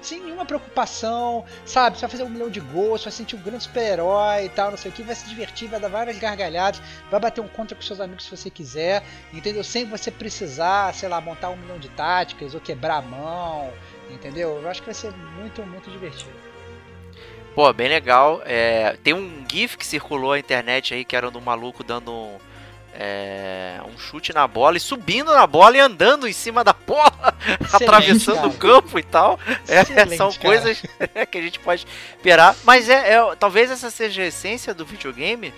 sem 0.01 0.21
nenhuma 0.21 0.45
preocupação, 0.45 1.45
sabe? 1.65 1.97
Você 1.97 2.01
vai 2.01 2.09
fazer 2.09 2.23
um 2.23 2.29
milhão 2.29 2.49
de 2.49 2.59
gols, 2.59 3.01
você 3.01 3.05
vai 3.05 3.13
sentir 3.13 3.35
um 3.35 3.41
grande 3.41 3.63
super-herói 3.63 4.45
e 4.45 4.49
tal, 4.49 4.71
não 4.71 4.77
sei 4.77 4.91
o 4.91 4.93
que, 4.93 5.03
vai 5.03 5.15
se 5.15 5.27
divertir, 5.27 5.69
vai 5.69 5.79
dar 5.79 5.87
várias 5.87 6.17
gargalhadas, 6.17 6.81
vai 7.09 7.19
bater 7.19 7.39
um 7.39 7.47
contra 7.47 7.75
com 7.75 7.81
seus 7.81 8.01
amigos 8.01 8.25
se 8.25 8.35
você 8.35 8.49
quiser, 8.49 9.03
entendeu? 9.31 9.63
Sem 9.63 9.85
você 9.85 10.11
precisar, 10.11 10.93
sei 10.93 11.07
lá, 11.07 11.21
montar 11.21 11.49
um 11.49 11.55
milhão 11.55 11.79
de 11.79 11.87
táticas 11.89 12.53
ou 12.53 12.59
quebrar 12.59 12.97
a 12.97 13.01
mão, 13.01 13.71
entendeu? 14.09 14.59
Eu 14.61 14.69
acho 14.69 14.81
que 14.81 14.87
vai 14.87 14.95
ser 14.95 15.11
muito, 15.11 15.61
muito 15.63 15.89
divertido. 15.89 16.49
Pô, 17.55 17.73
bem 17.73 17.89
legal. 17.89 18.41
É, 18.45 18.95
tem 19.03 19.13
um 19.13 19.43
GIF 19.51 19.77
que 19.77 19.85
circulou 19.85 20.31
na 20.31 20.39
internet 20.39 20.93
aí 20.93 21.03
que 21.03 21.15
era 21.15 21.29
do 21.29 21.41
maluco 21.41 21.83
dando 21.83 22.11
um, 22.11 22.37
é, 22.93 23.79
um 23.87 23.97
chute 23.97 24.33
na 24.33 24.47
bola 24.47 24.77
e 24.77 24.79
subindo 24.79 25.31
na 25.33 25.45
bola 25.47 25.77
e 25.77 25.79
andando 25.79 26.27
em 26.27 26.33
cima 26.33 26.63
da 26.63 26.73
bola, 26.73 27.33
atravessando 27.71 28.35
cara. 28.35 28.47
o 28.47 28.53
campo 28.53 28.99
e 28.99 29.03
tal. 29.03 29.39
É, 29.67 29.83
são 30.15 30.31
cara. 30.31 30.41
coisas 30.41 30.81
que 31.31 31.37
a 31.37 31.41
gente 31.41 31.59
pode 31.59 31.85
esperar. 32.15 32.55
Mas 32.63 32.89
é, 32.89 33.13
é- 33.13 33.35
talvez 33.35 33.71
essa 33.71 33.89
seja 33.89 34.21
a 34.21 34.27
essência 34.27 34.73
do 34.73 34.85
videogame. 34.85 35.53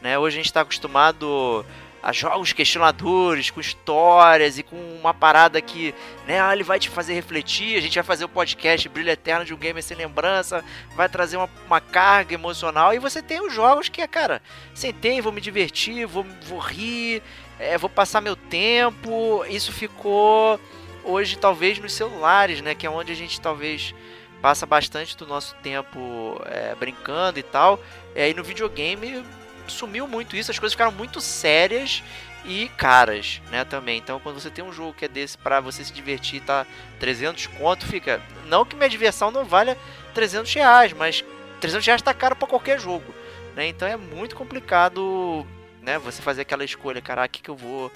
Né? 0.00 0.18
Hoje 0.18 0.36
a 0.36 0.38
gente 0.38 0.46
está 0.46 0.60
acostumado 0.60 1.64
a 2.06 2.12
jogos 2.12 2.52
questionadores, 2.52 3.50
com 3.50 3.60
histórias 3.60 4.58
e 4.58 4.62
com 4.62 4.76
uma 4.76 5.12
parada 5.12 5.60
que 5.60 5.92
né, 6.24 6.40
ah, 6.40 6.52
ele 6.52 6.62
vai 6.62 6.78
te 6.78 6.88
fazer 6.88 7.14
refletir. 7.14 7.76
A 7.76 7.80
gente 7.80 7.96
vai 7.96 8.04
fazer 8.04 8.24
o 8.24 8.28
podcast 8.28 8.88
Brilho 8.88 9.10
Eterno 9.10 9.44
de 9.44 9.52
um 9.52 9.56
Gamer 9.56 9.82
Sem 9.82 9.96
Lembrança, 9.96 10.64
vai 10.94 11.08
trazer 11.08 11.36
uma, 11.36 11.50
uma 11.66 11.80
carga 11.80 12.32
emocional. 12.32 12.94
E 12.94 13.00
você 13.00 13.20
tem 13.20 13.44
os 13.44 13.52
jogos 13.52 13.88
que 13.88 14.00
é, 14.00 14.06
cara, 14.06 14.40
sentei, 14.72 15.20
vou 15.20 15.32
me 15.32 15.40
divertir, 15.40 16.06
vou, 16.06 16.24
vou 16.46 16.60
rir, 16.60 17.24
é, 17.58 17.76
vou 17.76 17.90
passar 17.90 18.20
meu 18.20 18.36
tempo. 18.36 19.44
Isso 19.48 19.72
ficou 19.72 20.60
hoje, 21.02 21.36
talvez, 21.36 21.80
nos 21.80 21.92
celulares, 21.92 22.60
né? 22.60 22.76
Que 22.76 22.86
é 22.86 22.90
onde 22.90 23.10
a 23.10 23.16
gente 23.16 23.40
talvez 23.40 23.92
passa 24.40 24.64
bastante 24.64 25.16
do 25.16 25.26
nosso 25.26 25.56
tempo 25.56 26.40
é, 26.44 26.72
brincando 26.76 27.40
e 27.40 27.42
tal. 27.42 27.80
É, 28.14 28.30
e 28.30 28.34
no 28.34 28.44
videogame 28.44 29.24
sumiu 29.72 30.06
muito 30.06 30.36
isso, 30.36 30.50
as 30.50 30.58
coisas 30.58 30.74
ficaram 30.74 30.92
muito 30.92 31.20
sérias 31.20 32.02
e 32.44 32.68
caras, 32.76 33.40
né, 33.50 33.64
também. 33.64 33.98
Então, 33.98 34.20
quando 34.20 34.40
você 34.40 34.50
tem 34.50 34.64
um 34.64 34.72
jogo 34.72 34.92
que 34.92 35.04
é 35.04 35.08
desse 35.08 35.36
pra 35.36 35.60
você 35.60 35.84
se 35.84 35.92
divertir, 35.92 36.40
tá 36.42 36.66
300 37.00 37.46
conto, 37.48 37.86
fica... 37.86 38.22
Não 38.46 38.64
que 38.64 38.76
minha 38.76 38.88
diversão 38.88 39.30
não 39.30 39.44
valha 39.44 39.76
300 40.14 40.52
reais, 40.54 40.92
mas 40.92 41.24
300 41.60 41.86
reais 41.86 42.02
tá 42.02 42.14
caro 42.14 42.36
pra 42.36 42.46
qualquer 42.46 42.78
jogo, 42.78 43.14
né? 43.54 43.66
Então 43.66 43.86
é 43.88 43.96
muito 43.96 44.36
complicado, 44.36 45.46
né, 45.82 45.98
você 45.98 46.22
fazer 46.22 46.42
aquela 46.42 46.64
escolha, 46.64 47.00
caraca, 47.02 47.28
que 47.28 47.42
que 47.42 47.50
eu 47.50 47.56
vou 47.56 47.90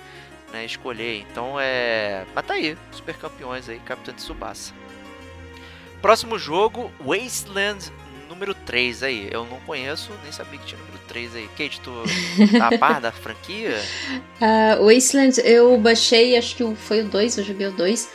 né, 0.53 0.65
escolher. 0.65 1.25
Então 1.31 1.57
é... 1.61 2.25
Mas 2.35 2.47
tá 2.47 2.55
aí, 2.55 2.77
super 2.91 3.17
campeões 3.17 3.69
aí, 3.69 3.79
Capitão 3.81 4.15
de 4.15 4.23
Subasa. 4.23 4.73
Próximo 6.03 6.39
jogo, 6.39 6.91
Wasteland 6.99 7.93
número 8.29 8.55
3 8.55 9.03
aí. 9.03 9.29
Eu 9.31 9.45
não 9.45 9.61
conheço, 9.61 10.11
nem 10.23 10.33
sabia 10.33 10.59
que 10.59 10.67
tinha 10.67 10.81
número 10.81 10.99
3 11.11 11.35
aí. 11.37 11.49
Kate, 11.59 11.81
tu 11.81 11.91
tá 12.57 12.69
a 12.69 12.79
par 12.79 13.01
da 13.01 13.11
franquia? 13.13 13.77
Ah, 14.41 14.79
Wasteland, 14.81 15.39
eu 15.45 15.77
baixei, 15.77 16.35
acho 16.39 16.57
que 16.57 16.65
foi 16.77 17.03
o 17.03 17.09
2, 17.09 17.37
eu 17.39 17.45
joguei 17.45 17.67
o 17.67 17.73
2. 17.73 18.09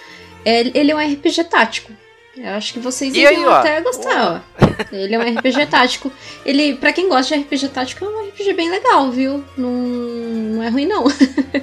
ele 0.44 0.92
é 0.92 0.96
um 0.96 1.14
RPG 1.14 1.44
tático. 1.44 1.92
Eu 2.36 2.50
acho 2.50 2.74
que 2.74 2.80
vocês 2.80 3.14
E 3.14 3.20
iriam 3.20 3.32
aí, 3.32 3.46
ó? 3.46 3.54
até 3.60 3.80
gostar, 3.82 4.44
ó. 4.60 4.66
Ele 4.92 5.14
é 5.16 5.20
um 5.20 5.22
RPG 5.38 5.68
tático. 5.72 6.12
Ele, 6.46 6.76
pra 6.76 6.92
quem 6.92 7.08
gosta 7.08 7.36
de 7.38 7.44
RPG 7.44 7.70
tático, 7.70 8.04
é 8.04 8.08
um 8.10 8.28
RPG 8.30 8.54
bem 8.54 8.70
legal, 8.72 9.12
viu? 9.12 9.44
Não, 9.56 9.70
não 9.72 10.64
é 10.64 10.70
ruim, 10.70 10.86
não. 10.88 11.06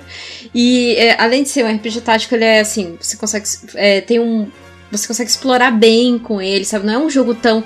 e 0.54 0.94
é, 0.96 1.20
além 1.20 1.42
de 1.42 1.48
ser 1.48 1.64
um 1.64 1.74
RPG 1.76 2.00
tático, 2.02 2.34
ele 2.34 2.44
é 2.44 2.60
assim, 2.60 2.96
você 3.00 3.16
consegue. 3.16 3.46
é, 3.74 4.00
tem 4.00 4.18
um. 4.20 4.48
Você 4.90 5.06
consegue 5.08 5.28
explorar 5.30 5.70
bem 5.72 6.18
com 6.18 6.40
ele, 6.40 6.64
sabe? 6.64 6.86
Não 6.86 6.94
é 6.94 6.98
um 6.98 7.10
jogo 7.10 7.34
tão. 7.34 7.64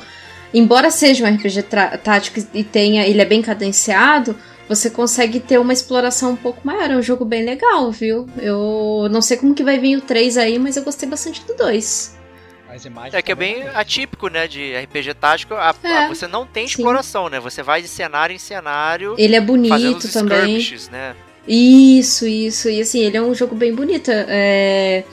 Embora 0.59 0.91
seja 0.91 1.25
um 1.25 1.29
RPG 1.35 1.63
tático 2.03 2.41
e 2.55 2.65
tenha. 2.65 3.07
Ele 3.07 3.21
é 3.21 3.25
bem 3.25 3.43
cadenciado, 3.43 4.35
você 4.69 4.89
consegue 4.89 5.39
ter 5.39 5.59
uma 5.59 5.73
exploração 5.73 6.31
um 6.33 6.37
pouco 6.37 6.61
maior. 6.67 6.91
É 6.91 6.97
um 6.97 7.03
jogo 7.03 7.25
bem 7.25 7.45
legal, 7.45 7.91
viu? 7.93 8.27
Eu 8.39 9.07
não 9.11 9.21
sei 9.21 9.37
como 9.37 9.55
que 9.55 9.63
vai 9.63 9.79
vir 9.79 9.99
o 9.99 10.01
3 10.01 10.39
aí, 10.39 10.59
mas 10.59 10.77
eu 10.77 10.83
gostei 10.83 11.09
bastante 11.09 11.45
do 11.45 11.55
2. 11.55 12.17
As 12.69 12.85
imagens 12.85 13.15
É 13.15 13.23
que 13.23 13.31
é 13.31 13.35
também 13.35 13.53
bem 13.55 13.63
bonitas. 13.65 13.81
atípico, 13.81 14.29
né, 14.29 14.49
de 14.49 14.75
RPG 14.75 15.15
tático. 15.15 15.55
A- 15.55 15.71
a- 15.83 15.89
É, 16.05 16.09
você 16.09 16.27
não 16.27 16.45
tem 16.47 16.67
sim. 16.67 16.73
exploração, 16.75 17.29
né? 17.29 17.39
Você 17.39 17.63
vai 17.63 17.81
de 17.83 17.89
cenário 17.89 18.35
em 18.35 18.39
cenário, 18.39 19.15
Ele 19.19 19.37
é 19.37 19.41
fazendo 19.41 19.47
bonito 19.47 20.05
os 20.05 20.13
também. 20.13 20.59
né? 20.91 21.15
Isso, 21.47 22.27
isso. 22.27 22.69
E 22.69 22.81
assim, 22.81 23.01
ele 23.01 23.17
é 23.17 23.23
um 23.23 23.35
jogo 23.35 23.55
bem 23.55 23.75
bonito. 23.75 24.11
É... 24.11 25.05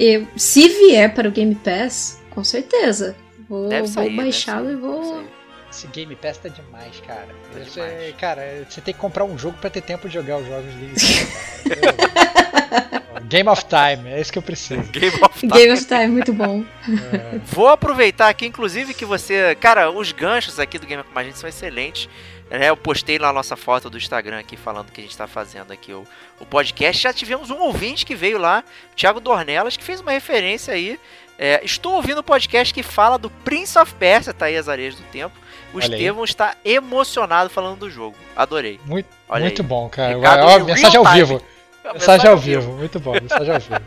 eu- 0.00 0.26
se 0.36 0.66
vier 0.68 1.12
para 1.14 1.28
o 1.28 1.32
Game 1.32 1.54
Pass, 1.56 2.18
com 2.30 2.42
certeza. 2.42 3.14
Vou, 3.48 3.68
Deve 3.68 3.82
vou 3.82 3.88
sair, 3.88 4.10
deve 4.10 4.16
baixá-lo 4.22 4.70
e 4.70 4.76
vou. 4.76 5.24
Esse 5.70 5.86
Game 5.88 6.14
Pass 6.16 6.38
tá 6.38 6.48
demais, 6.48 7.00
cara. 7.06 7.28
Tá 7.52 7.58
Você- 7.58 7.70
demais. 7.80 8.16
Cara, 8.16 8.66
você 8.68 8.80
tem 8.80 8.94
que 8.94 9.00
comprar 9.00 9.24
um 9.24 9.36
jogo 9.38 9.58
pra 9.58 9.68
ter 9.68 9.82
tempo 9.82 10.08
de 10.08 10.14
jogar 10.14 10.38
os 10.38 10.46
jogos 10.46 10.72
do 10.72 10.78
Game 10.80 10.94
Game 13.28 13.48
of 13.48 13.64
Time, 13.66 14.10
é 14.10 14.20
isso 14.20 14.32
que 14.32 14.38
eu 14.38 14.42
preciso. 14.42 14.82
Game 14.90 15.16
of 15.22 15.38
Time. 15.40 15.52
Game 15.52 15.72
of 15.72 15.84
Time, 15.84 16.06
muito 16.08 16.32
bom. 16.32 16.64
É. 16.88 17.38
Vou 17.44 17.68
aproveitar 17.68 18.28
aqui, 18.28 18.46
inclusive, 18.46 18.94
que 18.94 19.04
você. 19.04 19.54
Cara, 19.60 19.90
os 19.90 20.12
ganchos 20.12 20.58
aqui 20.58 20.78
do 20.78 20.86
Gamer 20.86 21.04
com 21.04 21.18
a 21.18 21.24
gente 21.24 21.38
são 21.38 21.48
excelentes. 21.48 22.08
É, 22.50 22.70
eu 22.70 22.76
postei 22.78 23.18
lá 23.18 23.28
a 23.28 23.32
nossa 23.32 23.56
foto 23.56 23.90
do 23.90 23.98
Instagram 23.98 24.38
aqui 24.38 24.56
falando 24.56 24.90
que 24.90 25.02
a 25.02 25.04
gente 25.04 25.14
tá 25.16 25.26
fazendo 25.26 25.70
aqui 25.70 25.92
o, 25.92 26.04
o 26.40 26.46
podcast. 26.46 27.02
Já 27.02 27.12
tivemos 27.12 27.50
um 27.50 27.58
ouvinte 27.58 28.06
que 28.06 28.14
veio 28.14 28.38
lá, 28.38 28.64
o 28.90 28.96
Thiago 28.96 29.20
Dornelas, 29.20 29.76
que 29.76 29.84
fez 29.84 30.00
uma 30.00 30.12
referência 30.12 30.72
aí. 30.72 30.98
É, 31.38 31.60
estou 31.64 31.94
ouvindo 31.94 32.18
o 32.18 32.22
podcast 32.22 32.74
que 32.74 32.82
fala 32.82 33.16
do 33.16 33.30
Prince 33.30 33.78
of 33.78 33.94
Persia, 33.94 34.34
tá 34.34 34.46
aí 34.46 34.56
as 34.56 34.68
areias 34.68 34.96
do 34.96 35.02
tempo. 35.04 35.36
O 35.72 35.76
Olha 35.76 35.86
aí. 35.86 35.92
Estevão 35.92 36.24
está 36.24 36.56
emocionado 36.64 37.48
falando 37.48 37.78
do 37.78 37.90
jogo. 37.90 38.16
Adorei. 38.34 38.80
Muito, 38.84 39.08
muito 39.30 39.62
aí. 39.62 39.68
bom, 39.68 39.88
cara. 39.88 40.16
Recado 40.16 40.42
Ó, 40.46 40.58
em 40.58 40.64
mensagem 40.64 40.96
ao 40.96 41.04
time. 41.04 41.16
vivo. 41.16 41.42
Mensagem 41.94 42.28
ao 42.28 42.36
vivo, 42.36 42.72
muito 42.72 43.00
bom, 43.00 43.12
mensagem 43.12 43.54
ao 43.54 43.60
vivo. 43.60 43.80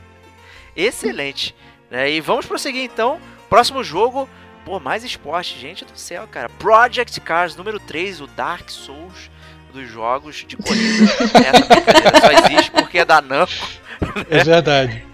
Excelente. 0.74 1.54
Né? 1.90 2.10
E 2.12 2.20
vamos 2.20 2.46
prosseguir 2.46 2.82
então. 2.82 3.20
Próximo 3.50 3.84
jogo, 3.84 4.26
Pô, 4.64 4.80
mais 4.80 5.04
esporte, 5.04 5.58
gente 5.58 5.84
do 5.84 5.96
céu, 5.96 6.26
cara. 6.26 6.48
Project 6.48 7.20
Cars 7.20 7.54
número 7.54 7.78
3, 7.78 8.22
o 8.22 8.26
Dark 8.26 8.70
Souls 8.70 9.30
dos 9.72 9.88
jogos 9.88 10.44
de 10.46 10.56
corrida. 10.56 11.04
Essa 11.44 12.20
só 12.20 12.32
existe 12.32 12.70
porque 12.70 12.98
é 12.98 13.04
da 13.04 13.20
Namco. 13.20 13.52
É 14.30 14.42
verdade. 14.42 15.04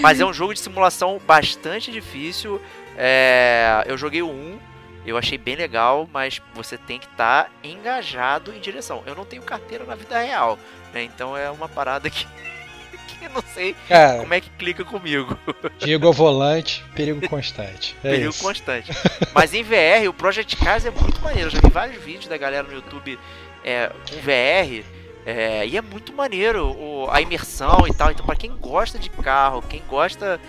Mas 0.00 0.20
é 0.20 0.24
um 0.24 0.32
jogo 0.32 0.54
de 0.54 0.60
simulação 0.60 1.20
bastante 1.26 1.90
difícil. 1.90 2.60
É, 2.96 3.84
eu 3.86 3.96
joguei 3.96 4.22
o 4.22 4.28
1, 4.28 4.58
eu 5.06 5.18
achei 5.18 5.36
bem 5.36 5.54
legal, 5.54 6.08
mas 6.12 6.40
você 6.54 6.78
tem 6.78 6.98
que 6.98 7.06
estar 7.06 7.44
tá 7.44 7.50
engajado 7.62 8.54
em 8.54 8.60
direção. 8.60 9.02
Eu 9.06 9.14
não 9.14 9.24
tenho 9.24 9.42
carteira 9.42 9.84
na 9.84 9.94
vida 9.94 10.18
real, 10.18 10.58
né? 10.92 11.02
Então 11.02 11.36
é 11.36 11.50
uma 11.50 11.68
parada 11.68 12.08
que, 12.08 12.26
que 13.08 13.28
não 13.28 13.42
sei 13.52 13.74
Cara, 13.88 14.18
como 14.18 14.32
é 14.32 14.40
que 14.40 14.50
clica 14.50 14.84
comigo. 14.84 15.38
Diego 15.78 16.06
ao 16.06 16.12
volante, 16.12 16.84
perigo 16.94 17.28
constante. 17.28 17.96
É 18.02 18.10
Perigo 18.10 18.30
isso. 18.30 18.42
constante. 18.42 18.90
Mas 19.34 19.52
em 19.52 19.62
VR, 19.62 20.08
o 20.08 20.14
Project 20.14 20.56
Cars 20.56 20.86
é 20.86 20.90
muito 20.90 21.20
maneiro. 21.20 21.48
Eu 21.48 21.50
já 21.50 21.60
vi 21.60 21.70
vários 21.70 22.02
vídeos 22.02 22.26
da 22.26 22.36
galera 22.38 22.66
no 22.66 22.72
YouTube 22.72 23.18
é, 23.64 23.90
com 24.08 24.16
VR. 24.16 24.84
É, 25.26 25.66
e 25.66 25.76
é 25.76 25.82
muito 25.82 26.12
maneiro 26.12 26.66
o- 26.78 27.08
a 27.10 27.20
imersão 27.20 27.84
e 27.88 27.92
tal. 27.94 28.10
Então, 28.10 28.24
pra 28.26 28.36
quem 28.36 28.50
gosta 28.56 28.98
de 28.98 29.08
carro, 29.10 29.62
quem 29.68 29.82
gosta 29.88 30.40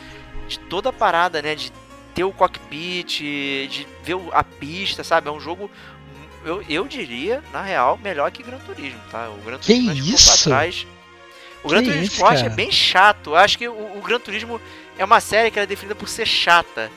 de 0.48 0.60
toda 0.60 0.90
a 0.90 0.94
parada, 0.94 1.42
né? 1.42 1.56
De 1.56 1.72
ter 2.14 2.24
o 2.24 2.32
cockpit, 2.32 3.20
de 3.20 3.88
ver 4.04 4.18
a 4.32 4.44
pista, 4.44 5.04
sabe? 5.04 5.28
É 5.28 5.32
um 5.32 5.40
jogo, 5.40 5.70
eu, 6.46 6.64
eu 6.70 6.88
diria, 6.88 7.44
na 7.52 7.62
real, 7.62 7.98
melhor 8.02 8.32
que 8.32 8.44
Gran 8.44 8.58
Turismo, 8.60 9.00
tá? 9.12 9.30
O 9.30 9.42
Gran 9.46 9.58
Que 9.60 9.74
Turismo 9.84 9.94
pra 10.06 10.14
isso? 10.16 10.44
trás. 10.50 10.88
O 11.64 11.68
Que 11.68 11.74
Gran 11.74 11.84
Turismo 11.84 12.04
isso, 12.04 12.14
Sport 12.16 12.42
é 12.44 12.50
bem 12.50 12.72
chato. 12.72 13.32
Eu 13.32 13.36
acho 13.36 13.58
que 13.58 13.68
o, 13.68 13.74
o 13.98 14.02
Gran 14.02 14.20
Turismo 14.20 14.62
é 14.98 15.04
uma 15.04 15.20
série 15.20 15.50
que 15.52 15.58
ela 15.60 15.64
é 15.64 15.68
definida 15.68 15.96
por 15.96 16.08
ser 16.08 16.26
chata. 16.26 16.92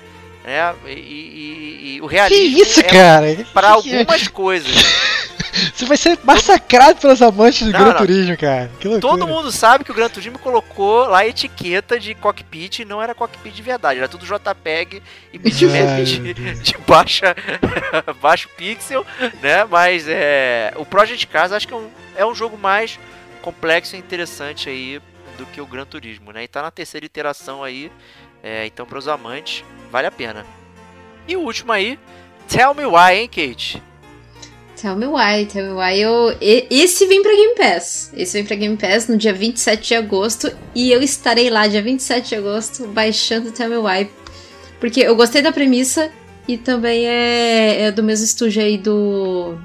Né? 0.44 0.74
E, 0.86 0.90
e- 0.90 1.94
e- 1.96 2.00
o 2.02 2.08
Que 2.08 2.14
realismo 2.14 2.62
isso, 2.62 2.80
é 2.80 2.82
cara? 2.84 3.26
para 3.52 3.74
Que- 3.76 3.82
que- 3.82 3.96
algumas 3.96 4.28
coisas. 4.28 4.72
Você 5.74 5.84
vai 5.84 5.96
ser 5.96 6.18
massacrado 6.24 7.00
pelos 7.00 7.20
amantes 7.22 7.66
do 7.66 7.72
Não, 7.72 7.80
Gran 7.80 7.90
não. 7.90 7.96
Turismo, 7.96 8.36
cara. 8.36 8.70
Todo 9.00 9.26
mundo 9.26 9.50
sabe 9.50 9.84
que 9.84 9.90
o 9.90 9.94
Gran 9.94 10.08
Turismo 10.08 10.38
colocou 10.38 11.06
lá 11.06 11.18
a 11.18 11.26
etiqueta 11.26 11.98
de 11.98 12.14
cockpit 12.14 12.80
e 12.80 12.84
não 12.84 13.02
era 13.02 13.14
cockpit 13.14 13.54
de 13.54 13.62
verdade, 13.62 13.98
era 13.98 14.08
tudo 14.08 14.26
JPEG 14.26 15.02
e 15.32 15.38
bitmap 15.38 16.02
de, 16.04 16.34
de 16.34 16.78
baixa, 16.86 17.34
baixo 18.20 18.48
pixel, 18.56 19.04
né? 19.42 19.64
Mas 19.64 20.06
é, 20.08 20.72
o 20.76 20.84
Project 20.84 21.26
Cars 21.26 21.52
acho 21.52 21.66
que 21.66 21.74
é 21.74 21.76
um, 21.76 21.88
é 22.16 22.26
um 22.26 22.34
jogo 22.34 22.56
mais 22.56 22.98
complexo 23.42 23.96
e 23.96 23.98
interessante 23.98 24.68
aí 24.68 25.00
do 25.36 25.46
que 25.46 25.60
o 25.60 25.66
Gran 25.66 25.84
Turismo, 25.84 26.32
né? 26.32 26.44
E 26.44 26.48
tá 26.48 26.62
na 26.62 26.70
terceira 26.70 27.06
iteração 27.06 27.62
aí, 27.62 27.90
é, 28.42 28.66
então 28.66 28.84
para 28.84 28.98
os 28.98 29.08
amantes 29.08 29.64
vale 29.90 30.06
a 30.06 30.10
pena. 30.10 30.44
E 31.26 31.36
o 31.36 31.40
último 31.40 31.72
aí, 31.72 31.98
Tell 32.48 32.74
Me 32.74 32.86
Why, 32.86 33.14
hein, 33.14 33.28
Kate? 33.28 33.82
Tell 34.80 34.94
me 34.94 35.06
why, 35.06 35.44
tell 35.46 35.64
me 35.64 35.72
why. 35.72 36.00
Eu, 36.00 36.36
esse 36.40 37.04
vem 37.06 37.20
pra 37.20 37.32
Game 37.32 37.54
Pass. 37.56 38.12
Esse 38.14 38.34
vem 38.34 38.44
pra 38.44 38.54
Game 38.54 38.76
Pass 38.76 39.08
no 39.08 39.16
dia 39.16 39.32
27 39.32 39.88
de 39.88 39.94
agosto. 39.96 40.52
E 40.72 40.92
eu 40.92 41.02
estarei 41.02 41.50
lá 41.50 41.66
dia 41.66 41.82
27 41.82 42.28
de 42.28 42.34
agosto 42.36 42.86
baixando 42.86 43.50
Tell 43.50 43.68
Me 43.68 43.76
Why. 43.76 44.08
Porque 44.78 45.00
eu 45.00 45.16
gostei 45.16 45.42
da 45.42 45.50
premissa 45.50 46.12
e 46.46 46.56
também 46.56 47.08
é, 47.08 47.82
é 47.82 47.90
do 47.90 48.04
mesmo 48.04 48.24
estúdio 48.24 48.62
aí 48.62 48.78
do. 48.78 49.58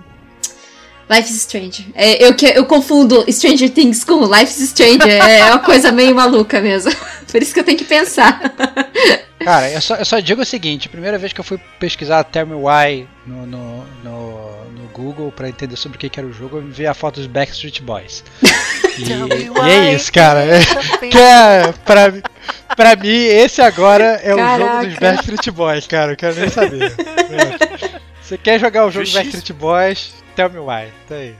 Life 1.08 1.30
is 1.30 1.38
Strange. 1.38 1.92
É, 1.94 2.26
eu, 2.26 2.36
eu 2.56 2.66
confundo 2.66 3.24
Stranger 3.32 3.70
Things 3.70 4.04
com 4.04 4.26
Life 4.26 4.52
is 4.52 4.62
Strange. 4.62 5.08
É, 5.08 5.42
é 5.42 5.46
uma 5.46 5.60
coisa 5.60 5.92
meio 5.92 6.16
maluca 6.16 6.60
mesmo. 6.60 6.92
Por 7.32 7.40
isso 7.40 7.54
que 7.54 7.60
eu 7.60 7.64
tenho 7.64 7.78
que 7.78 7.86
pensar. 7.86 8.42
Cara, 9.38 9.70
eu 9.70 9.82
só, 9.82 9.96
eu 9.96 10.06
só 10.06 10.20
digo 10.20 10.42
o 10.42 10.46
seguinte: 10.46 10.90
primeira 10.90 11.20
vez 11.20 11.34
que 11.34 11.40
eu 11.40 11.44
fui 11.44 11.60
pesquisar 11.80 12.24
Tell 12.24 12.48
Me 12.48 12.56
Why 12.56 13.08
no, 13.28 13.46
no, 13.46 13.86
no 14.04 14.63
Google 14.94 15.32
pra 15.32 15.50
entender 15.50 15.76
sobre 15.76 15.98
o 15.98 16.00
que, 16.00 16.08
que 16.10 16.20
era 16.20 16.28
o 16.28 16.32
jogo, 16.32 16.58
eu 16.58 16.62
vi 16.62 16.88
a 16.88 16.94
foto 16.94 17.16
dos 17.20 17.28
Backstreet 17.28 17.82
Boys. 17.82 18.24
E, 18.96 19.06
me 19.06 19.68
e 19.68 19.72
é 19.72 19.94
isso, 19.96 20.14
cara. 20.14 20.42
É, 21.02 21.10
cara 21.10 21.74
pra, 21.84 22.12
mim- 22.12 22.22
pra 22.78 22.96
mim, 22.96 23.08
esse 23.26 23.60
agora 23.60 24.04
é 24.24 24.36
o 24.36 24.38
jogo 24.38 24.86
dos 24.86 24.94
Caraca. 24.94 25.00
Backstreet 25.00 25.50
Boys, 25.52 25.88
cara. 25.88 26.12
Eu 26.12 26.16
quero 26.16 26.36
nem 26.40 26.48
saber. 26.50 26.94
É. 26.94 28.00
Você 28.22 28.38
quer 28.38 28.60
jogar 28.60 28.86
o 28.86 28.92
jogo 28.92 29.04
dos 29.04 29.12
Justiça. 29.14 29.32
Backstreet 29.38 29.58
Boys? 29.60 30.14
Tell 30.36 30.48
Me 30.52 30.60
Why. 30.60 30.92
Tá 31.10 31.16
aí. 31.16 31.36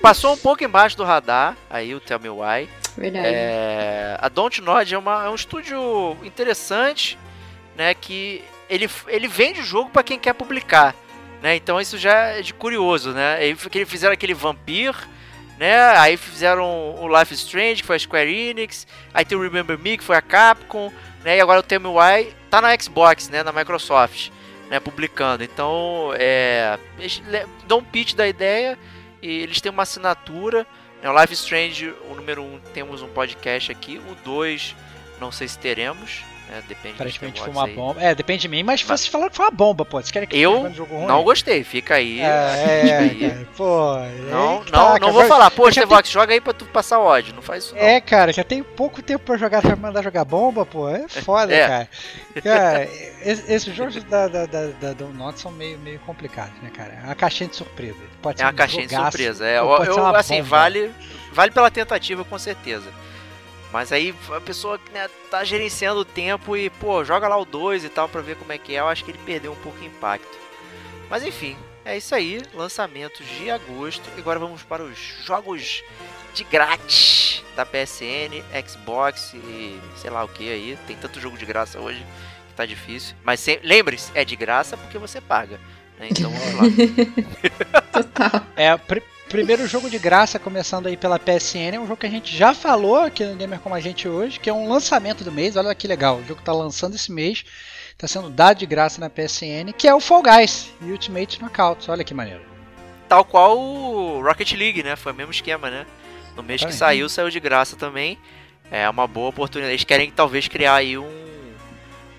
Passou 0.00 0.32
um 0.34 0.36
pouco 0.36 0.62
embaixo 0.62 0.96
do 0.96 1.02
radar, 1.02 1.56
aí 1.68 1.92
o 1.96 1.98
Tell 1.98 2.20
Me 2.20 2.28
Why. 2.28 2.68
Verdade. 2.96 3.26
É, 3.26 4.16
a 4.20 4.28
Don't 4.28 4.60
Nod 4.60 4.94
é, 4.94 4.98
uma- 4.98 5.24
é 5.24 5.28
um 5.30 5.34
estúdio 5.34 6.16
interessante, 6.22 7.18
né? 7.76 7.92
Que 7.92 8.44
ele, 8.70 8.88
ele 9.08 9.26
vende 9.26 9.60
o 9.62 9.64
jogo 9.64 9.90
para 9.90 10.04
quem 10.04 10.16
quer 10.16 10.32
publicar, 10.34 10.94
né? 11.42 11.56
Então 11.56 11.80
isso 11.80 11.96
já 11.98 12.14
é 12.28 12.42
de 12.42 12.52
curioso, 12.54 13.12
né? 13.12 13.44
Ele, 13.44 13.56
fizeram 13.86 14.12
aquele 14.12 14.34
Vampir, 14.34 14.94
né? 15.58 15.76
Aí 15.98 16.16
fizeram 16.16 16.94
o 17.00 17.08
Life 17.18 17.32
is 17.34 17.40
Strange, 17.40 17.80
que 17.82 17.86
foi 17.86 17.96
a 17.96 17.98
Square 17.98 18.32
Enix. 18.32 18.86
Aí 19.12 19.24
tem 19.24 19.36
o 19.36 19.42
Remember 19.42 19.78
Me, 19.78 19.96
que 19.98 20.04
foi 20.04 20.16
a 20.16 20.22
Capcom, 20.22 20.92
né? 21.24 21.36
E 21.36 21.40
agora 21.40 21.60
o 21.60 21.62
Why 21.98 22.32
tá 22.50 22.60
na 22.60 22.76
Xbox, 22.78 23.28
né? 23.28 23.42
Na 23.42 23.52
Microsoft, 23.52 24.30
né? 24.70 24.78
Publicando. 24.80 25.42
Então, 25.44 26.12
é, 26.14 26.78
eles 26.98 27.22
le- 27.26 27.46
dão 27.66 27.78
um 27.78 27.84
pitch 27.84 28.14
da 28.14 28.26
ideia 28.28 28.78
e 29.22 29.42
eles 29.42 29.60
têm 29.60 29.70
uma 29.72 29.82
assinatura. 29.82 30.66
né? 31.02 31.10
O 31.10 31.20
Life 31.20 31.32
is 31.32 31.40
Strange, 31.40 31.92
o 32.10 32.14
número 32.14 32.42
1, 32.42 32.44
um, 32.54 32.60
temos 32.72 33.02
um 33.02 33.08
podcast 33.08 33.70
aqui. 33.72 34.00
O 34.10 34.14
2, 34.24 34.74
não 35.20 35.32
sei 35.32 35.48
se 35.48 35.58
teremos. 35.58 36.22
Né? 36.48 36.62
Depende 36.66 36.94
Aparentemente 36.94 37.40
foi 37.40 37.50
uma 37.50 37.66
aí. 37.66 37.74
bomba. 37.74 38.02
É, 38.02 38.14
depende 38.14 38.42
de 38.42 38.48
mim, 38.48 38.62
mas 38.62 38.80
vocês 38.82 39.06
falaram 39.06 39.30
que 39.30 39.36
foi 39.36 39.44
uma 39.46 39.50
bomba, 39.52 39.84
pô. 39.84 39.98
Vocês 39.98 40.10
querem 40.10 40.26
que 40.28 40.38
Eu? 40.38 40.70
Não 41.06 41.22
gostei, 41.22 41.62
fica 41.62 41.96
aí. 41.96 42.20
É, 42.20 42.24
é, 42.24 42.98
aí. 42.98 43.20
cara, 43.30 43.48
pô. 43.56 43.96
Não, 44.30 44.64
que 44.64 44.72
não, 44.72 44.92
tá, 44.94 44.98
não 44.98 45.12
vou 45.12 45.24
falar, 45.26 45.50
pô, 45.50 45.70
Stevox, 45.70 46.08
joga 46.08 46.32
aí 46.32 46.40
pra 46.40 46.52
tu 46.54 46.64
passar 46.66 46.98
ódio. 47.00 47.34
Não 47.34 47.42
faz 47.42 47.64
isso 47.64 47.74
não. 47.74 47.82
É, 47.82 48.00
cara, 48.00 48.32
já 48.32 48.42
tem 48.42 48.62
pouco 48.62 49.02
tempo 49.02 49.24
pra 49.24 49.36
jogar, 49.36 49.60
pra 49.60 49.76
mandar 49.76 50.02
jogar 50.02 50.24
bomba, 50.24 50.64
pô. 50.64 50.88
É 50.88 51.06
foda, 51.22 51.52
É. 51.54 51.66
cara. 51.68 51.88
Cara, 52.42 52.84
es- 53.24 53.48
esses 53.50 53.74
jogos 53.74 54.02
da, 54.04 54.26
da, 54.28 54.46
da, 54.46 54.66
da 54.80 54.92
Donut 54.94 55.38
são 55.38 55.50
meio, 55.52 55.78
meio 55.78 55.98
complicados, 56.00 56.54
né, 56.62 56.70
cara? 56.74 56.98
É 57.02 57.04
uma 57.04 57.14
caixinha 57.14 57.48
de 57.50 57.56
surpresa. 57.56 57.96
Pode 58.22 58.36
É 58.36 58.38
ser 58.38 58.44
uma 58.44 58.52
um 58.52 58.56
caixinha 58.56 58.86
de 58.86 58.92
jogaço, 58.94 59.10
surpresa. 59.18 59.46
É, 59.46 59.58
eu, 59.58 59.64
eu, 59.84 60.06
assim, 60.16 60.36
bomba. 60.36 60.48
vale, 60.48 60.90
vale 61.32 61.50
pela 61.52 61.70
tentativa, 61.70 62.24
com 62.24 62.38
certeza. 62.38 62.86
Mas 63.72 63.92
aí 63.92 64.14
a 64.34 64.40
pessoa 64.40 64.80
né, 64.92 65.08
tá 65.30 65.44
gerenciando 65.44 66.00
o 66.00 66.04
tempo 66.04 66.56
e, 66.56 66.70
pô, 66.70 67.04
joga 67.04 67.28
lá 67.28 67.36
o 67.36 67.44
2 67.44 67.84
e 67.84 67.88
tal 67.88 68.08
pra 68.08 68.20
ver 68.22 68.36
como 68.36 68.50
é 68.52 68.58
que 68.58 68.74
é. 68.74 68.80
Eu 68.80 68.88
acho 68.88 69.04
que 69.04 69.10
ele 69.10 69.20
perdeu 69.26 69.52
um 69.52 69.56
pouco 69.56 69.78
o 69.78 69.84
impacto. 69.84 70.38
Mas 71.10 71.22
enfim, 71.22 71.56
é 71.84 71.96
isso 71.96 72.14
aí. 72.14 72.42
Lançamentos 72.54 73.26
de 73.26 73.50
agosto. 73.50 74.08
E 74.16 74.20
agora 74.20 74.38
vamos 74.38 74.62
para 74.62 74.82
os 74.82 74.98
jogos 75.24 75.82
de 76.34 76.44
grátis 76.44 77.42
da 77.56 77.66
PSN, 77.66 78.42
Xbox 78.66 79.34
e 79.34 79.78
sei 79.96 80.10
lá 80.10 80.24
o 80.24 80.28
que 80.28 80.50
aí. 80.50 80.78
Tem 80.86 80.96
tanto 80.96 81.20
jogo 81.20 81.36
de 81.36 81.44
graça 81.44 81.78
hoje 81.78 82.04
que 82.48 82.54
tá 82.54 82.64
difícil. 82.64 83.14
Mas 83.22 83.38
se- 83.40 83.60
lembre-se, 83.62 84.10
é 84.14 84.24
de 84.24 84.34
graça 84.36 84.76
porque 84.78 84.96
você 84.96 85.20
paga. 85.20 85.60
né? 85.98 86.08
Então 86.10 86.30
vamos 86.30 86.54
lá. 86.54 86.62
Total. 87.92 88.42
É, 88.56 88.76
pr- 88.76 89.02
primeiro 89.28 89.66
jogo 89.66 89.90
de 89.90 89.98
graça 89.98 90.38
começando 90.38 90.86
aí 90.86 90.96
pela 90.96 91.18
PSN, 91.18 91.74
é 91.74 91.78
um 91.78 91.86
jogo 91.86 91.98
que 92.00 92.06
a 92.06 92.10
gente 92.10 92.34
já 92.34 92.54
falou 92.54 92.96
aqui 92.96 93.24
no 93.24 93.36
Gamer 93.36 93.60
Como 93.60 93.74
a 93.74 93.80
Gente 93.80 94.08
hoje, 94.08 94.40
que 94.40 94.48
é 94.48 94.52
um 94.52 94.66
lançamento 94.68 95.22
do 95.22 95.30
mês, 95.30 95.54
olha 95.54 95.74
que 95.74 95.86
legal, 95.86 96.16
o 96.16 96.24
jogo 96.24 96.40
tá 96.42 96.52
lançando 96.52 96.94
esse 96.94 97.12
mês, 97.12 97.44
tá 97.98 98.08
sendo 98.08 98.30
dado 98.30 98.58
de 98.58 98.66
graça 98.66 99.00
na 99.00 99.10
PSN, 99.10 99.72
que 99.76 99.86
é 99.86 99.94
o 99.94 100.00
Fall 100.00 100.22
Guys 100.22 100.72
Ultimate 100.80 101.40
Knockout, 101.42 101.90
olha 101.90 102.02
que 102.02 102.14
maneiro. 102.14 102.40
Tal 103.06 103.22
qual 103.22 103.58
o 103.58 104.22
Rocket 104.22 104.52
League, 104.52 104.82
né? 104.82 104.96
Foi 104.96 105.12
o 105.12 105.14
mesmo 105.14 105.32
esquema, 105.32 105.70
né? 105.70 105.86
No 106.34 106.42
mês 106.42 106.60
que 106.60 106.66
aí. 106.66 106.72
saiu, 106.72 107.08
saiu 107.08 107.30
de 107.30 107.40
graça 107.40 107.74
também. 107.74 108.18
É 108.70 108.88
uma 108.88 109.06
boa 109.06 109.30
oportunidade. 109.30 109.72
Eles 109.72 109.84
querem 109.84 110.10
talvez 110.10 110.46
criar 110.46 110.74
aí 110.74 110.98
um, 110.98 111.08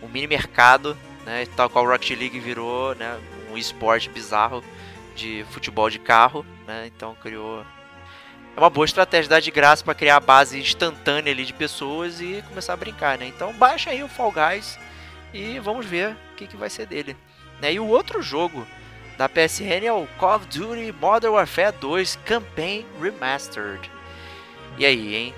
um 0.01 0.07
mini 0.07 0.25
mercado, 0.25 0.97
né? 1.25 1.45
Tal 1.55 1.69
qual 1.69 1.85
o 1.85 1.87
Rocket 1.87 2.17
League 2.17 2.39
virou, 2.39 2.95
né? 2.95 3.19
Um 3.51 3.57
esporte 3.57 4.09
bizarro 4.09 4.63
de 5.19 5.45
futebol 5.51 5.89
de 5.89 5.99
carro, 5.99 6.45
né? 6.65 6.87
Então 6.87 7.15
criou. 7.15 7.65
É 8.55 8.59
uma 8.59 8.69
boa 8.69 8.85
estratégia 8.85 9.29
dar 9.29 9.39
de 9.39 9.51
graça 9.51 9.83
para 9.83 9.93
criar 9.93 10.17
a 10.17 10.19
base 10.19 10.59
instantânea 10.59 11.31
ali 11.31 11.45
de 11.45 11.53
pessoas 11.53 12.19
e 12.19 12.43
começar 12.47 12.73
a 12.73 12.77
brincar, 12.77 13.17
né? 13.17 13.27
Então 13.27 13.53
baixa 13.53 13.89
aí 13.89 14.03
o 14.03 14.07
Fall 14.07 14.31
Guys 14.31 14.79
e 15.33 15.59
vamos 15.59 15.85
ver 15.85 16.15
o 16.31 16.35
que, 16.35 16.47
que 16.47 16.57
vai 16.57 16.69
ser 16.69 16.85
dele. 16.85 17.15
Né? 17.61 17.73
E 17.73 17.79
o 17.79 17.87
outro 17.87 18.21
jogo 18.21 18.65
da 19.17 19.27
PSN 19.27 19.85
é 19.85 19.93
o 19.93 20.07
Call 20.17 20.37
of 20.37 20.47
Duty 20.47 20.93
Modern 20.99 21.33
Warfare 21.33 21.75
2 21.79 22.19
Campaign 22.25 22.85
Remastered. 23.01 23.89
E 24.77 24.85
aí, 24.85 25.15
hein? 25.15 25.35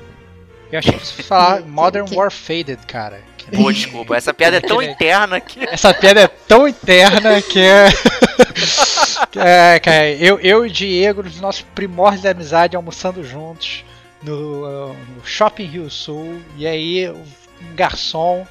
Eu 0.72 0.80
achei 0.80 0.94
que 0.94 1.06
você 1.06 1.24
falar 1.24 1.62
Modern 1.66 2.08
Warfaded, 2.16 2.86
cara. 2.86 3.22
Pô, 3.56 3.72
desculpa, 3.72 4.16
essa 4.16 4.34
piada 4.34 4.58
é 4.58 4.62
tão 4.62 4.82
interna 4.82 5.40
que. 5.40 5.64
Essa 5.64 5.94
piada 5.94 6.22
é 6.22 6.28
tão 6.28 6.68
interna 6.68 7.42
que 7.42 7.60
é. 7.60 7.90
é, 9.76 9.80
cara, 9.80 10.10
eu, 10.12 10.40
eu 10.40 10.66
e 10.66 10.70
o 10.70 10.72
Diego, 10.72 11.24
nos 11.24 11.40
nossos 11.40 11.62
primórdios 11.62 12.22
de 12.22 12.28
amizade, 12.28 12.76
almoçando 12.76 13.24
juntos 13.24 13.84
no, 14.22 14.94
no 14.94 15.26
Shopping 15.26 15.66
Rio 15.66 15.90
Sul, 15.90 16.42
e 16.58 16.68
aí 16.68 17.10
um 17.10 17.76
garçom 17.76 18.46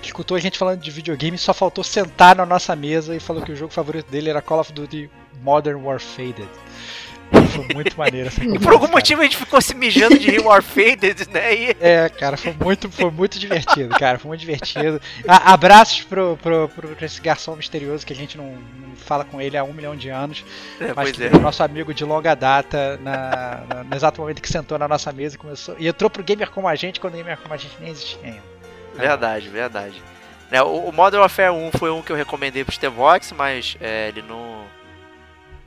que 0.00 0.08
escutou 0.08 0.36
a 0.36 0.40
gente 0.40 0.58
falando 0.58 0.80
de 0.80 0.90
videogame 0.90 1.38
só 1.38 1.52
faltou 1.52 1.82
sentar 1.82 2.36
na 2.36 2.46
nossa 2.46 2.76
mesa 2.76 3.16
e 3.16 3.20
falou 3.20 3.42
que 3.42 3.52
o 3.52 3.56
jogo 3.56 3.72
favorito 3.72 4.10
dele 4.10 4.30
era 4.30 4.42
Call 4.42 4.60
of 4.60 4.72
Duty 4.72 5.10
Modern 5.42 5.82
Warfare. 5.82 6.48
Foi 7.54 7.74
muito 7.74 7.96
maneiro 7.98 8.28
essa 8.28 8.44
E 8.44 8.58
por 8.58 8.72
algum 8.72 8.86
cara. 8.86 8.96
motivo 8.96 9.20
a 9.20 9.24
gente 9.24 9.36
ficou 9.36 9.60
se 9.60 9.74
mijando 9.74 10.18
de 10.18 10.30
rir 10.30 10.40
Warfaded, 10.40 11.28
né? 11.32 11.54
E 11.54 11.76
É, 11.80 12.08
cara, 12.08 12.36
foi 12.36 12.52
muito, 12.52 12.90
foi 12.90 13.10
muito 13.10 13.38
divertido, 13.38 13.94
cara, 13.98 14.18
foi 14.18 14.28
muito 14.28 14.40
divertido. 14.40 15.00
A- 15.26 15.52
abraços 15.52 16.02
pro, 16.02 16.38
pro, 16.42 16.68
pro 16.68 16.96
esse 17.04 17.20
garçom 17.20 17.56
misterioso 17.56 18.06
que 18.06 18.12
a 18.12 18.16
gente 18.16 18.36
não, 18.38 18.44
não 18.52 18.94
fala 18.96 19.24
com 19.24 19.40
ele 19.40 19.56
há 19.56 19.64
um 19.64 19.72
milhão 19.72 19.96
de 19.96 20.08
anos, 20.08 20.44
É, 20.80 20.86
mas 20.94 20.94
pois 20.94 21.12
que 21.12 21.24
é. 21.24 21.26
é 21.26 21.30
nosso 21.38 21.62
amigo 21.62 21.92
de 21.94 22.04
longa 22.04 22.34
data 22.34 22.98
na, 23.02 23.64
na- 23.68 23.84
no 23.84 23.94
exato 23.96 24.20
momento 24.20 24.40
que 24.42 24.48
sentou 24.48 24.78
na 24.78 24.86
nossa 24.88 25.12
mesa 25.12 25.34
e 25.34 25.38
começou. 25.38 25.76
E 25.78 25.88
entrou 25.88 26.08
pro 26.10 26.22
Gamer 26.22 26.50
como 26.50 26.68
a 26.68 26.74
gente 26.74 27.00
quando 27.00 27.14
o 27.14 27.16
Gamer 27.16 27.38
como 27.38 27.54
a 27.54 27.56
gente 27.56 27.74
nem 27.80 27.90
existia 27.90 28.18
ainda. 28.24 28.42
Verdade, 28.94 29.48
verdade. 29.48 30.02
Né, 30.50 30.62
o, 30.62 30.88
o 30.88 30.92
Modern 30.92 31.20
Warfare 31.20 31.50
1 31.50 31.70
foi 31.76 31.90
um 31.90 32.02
que 32.02 32.12
eu 32.12 32.16
recomendei 32.16 32.64
pro 32.64 32.72
Stevox, 32.74 33.32
mas 33.32 33.76
é, 33.80 34.08
ele 34.08 34.22
não. 34.22 34.64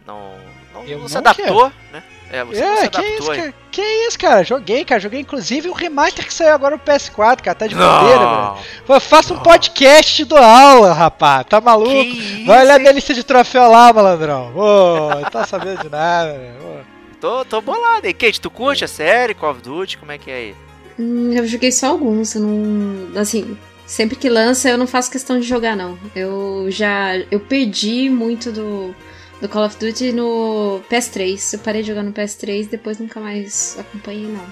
Não. 0.07 0.34
Não, 0.73 0.83
não 0.99 1.07
se 1.07 1.17
adaptou, 1.17 1.71
né? 1.91 2.03
É, 2.31 2.43
você 2.43 2.61
não 2.63 2.77
se 2.77 2.83
É, 2.85 2.87
que 2.89 2.97
adaptou 2.97 3.19
isso, 3.19 3.31
aí. 3.31 3.37
cara? 3.39 3.53
Que 3.71 3.81
isso, 3.81 4.19
cara? 4.19 4.43
Joguei, 4.43 4.85
cara. 4.85 4.99
Joguei 5.01 5.19
inclusive 5.21 5.67
o 5.69 5.73
remaster 5.73 6.25
que 6.25 6.33
saiu 6.33 6.53
agora 6.53 6.75
no 6.75 6.81
PS4, 6.81 7.41
cara. 7.41 7.55
Tá 7.55 7.65
de 7.67 7.73
velho. 7.75 7.87
Não! 7.87 8.57
Pô, 8.85 8.99
Faça 8.99 9.33
um 9.33 9.39
podcast 9.39 10.23
do 10.25 10.37
aula, 10.37 10.93
rapaz. 10.93 11.45
Tá 11.49 11.59
Que 11.59 11.65
maluco? 11.65 11.91
isso, 11.91 12.45
Vai 12.45 12.61
olhar 12.63 12.75
hein? 12.75 12.79
minha 12.81 12.91
lista 12.93 13.13
de 13.15 13.23
troféu 13.23 13.67
lá, 13.71 13.91
malandrão. 13.91 14.51
Ô, 14.55 15.09
não 15.15 15.23
tá 15.29 15.45
sabendo 15.47 15.81
de 15.81 15.89
nada, 15.89 16.33
velho. 16.33 16.85
Tô, 17.19 17.43
tô 17.45 17.61
bolado 17.61 18.05
aí. 18.05 18.13
Kate, 18.13 18.39
tu 18.39 18.49
curte 18.51 18.85
a 18.85 18.87
série 18.87 19.33
Call 19.33 19.51
of 19.51 19.61
Duty? 19.61 19.97
Como 19.97 20.11
é 20.11 20.17
que 20.17 20.29
é 20.31 20.35
aí? 20.35 20.55
Hum, 20.99 21.31
eu 21.33 21.45
joguei 21.47 21.71
só 21.71 21.87
alguns, 21.87 22.35
eu 22.35 22.41
não. 22.41 23.19
Assim, 23.19 23.57
sempre 23.87 24.15
que 24.15 24.29
lança 24.29 24.69
eu 24.69 24.77
não 24.77 24.85
faço 24.87 25.09
questão 25.11 25.39
de 25.39 25.47
jogar, 25.47 25.75
não. 25.75 25.97
Eu 26.15 26.67
já. 26.69 27.17
Eu 27.31 27.39
perdi 27.39 28.09
muito 28.09 28.51
do, 28.51 28.95
do 29.41 29.48
Call 29.49 29.66
of 29.66 29.78
Duty 29.78 30.11
no 30.11 30.82
PS3. 30.90 31.53
Eu 31.53 31.60
parei 31.60 31.82
de 31.82 31.88
jogar 31.88 32.03
no 32.03 32.11
PS3 32.11 32.68
depois 32.70 32.99
nunca 32.99 33.20
mais 33.20 33.78
acompanhei, 33.80 34.28
não. 34.28 34.45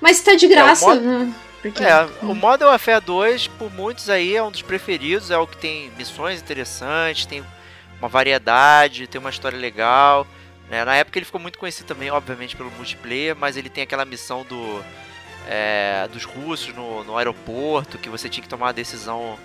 Mas 0.00 0.20
tá 0.20 0.34
de 0.34 0.46
graça, 0.48 0.86
mod- 0.86 1.00
né? 1.00 1.34
Porque, 1.62 1.82
É, 1.82 2.06
o 2.22 2.34
Modern 2.34 2.70
Warfare 2.70 3.00
2, 3.04 3.48
por 3.48 3.72
muitos 3.72 4.08
aí, 4.08 4.36
é 4.36 4.42
um 4.42 4.50
dos 4.50 4.62
preferidos, 4.62 5.30
é 5.30 5.36
o 5.38 5.46
que 5.46 5.56
tem 5.56 5.90
missões 5.98 6.40
interessantes, 6.40 7.26
tem 7.26 7.42
uma 7.98 8.08
variedade, 8.08 9.06
tem 9.08 9.18
uma 9.20 9.30
história 9.30 9.58
legal. 9.58 10.24
né? 10.70 10.84
Na 10.84 10.94
época 10.94 11.18
ele 11.18 11.24
ficou 11.26 11.40
muito 11.40 11.58
conhecido 11.58 11.86
também, 11.86 12.10
obviamente, 12.10 12.54
pelo 12.54 12.70
multiplayer, 12.72 13.34
mas 13.34 13.56
ele 13.56 13.68
tem 13.68 13.82
aquela 13.82 14.04
missão 14.04 14.44
do 14.44 14.84
é, 15.48 16.06
dos 16.12 16.24
russos 16.24 16.74
no, 16.74 17.02
no 17.04 17.16
aeroporto, 17.16 17.96
que 17.98 18.08
você 18.10 18.28
tinha 18.28 18.42
que 18.42 18.48
tomar 18.48 18.66
uma 18.66 18.72
decisão 18.72 19.38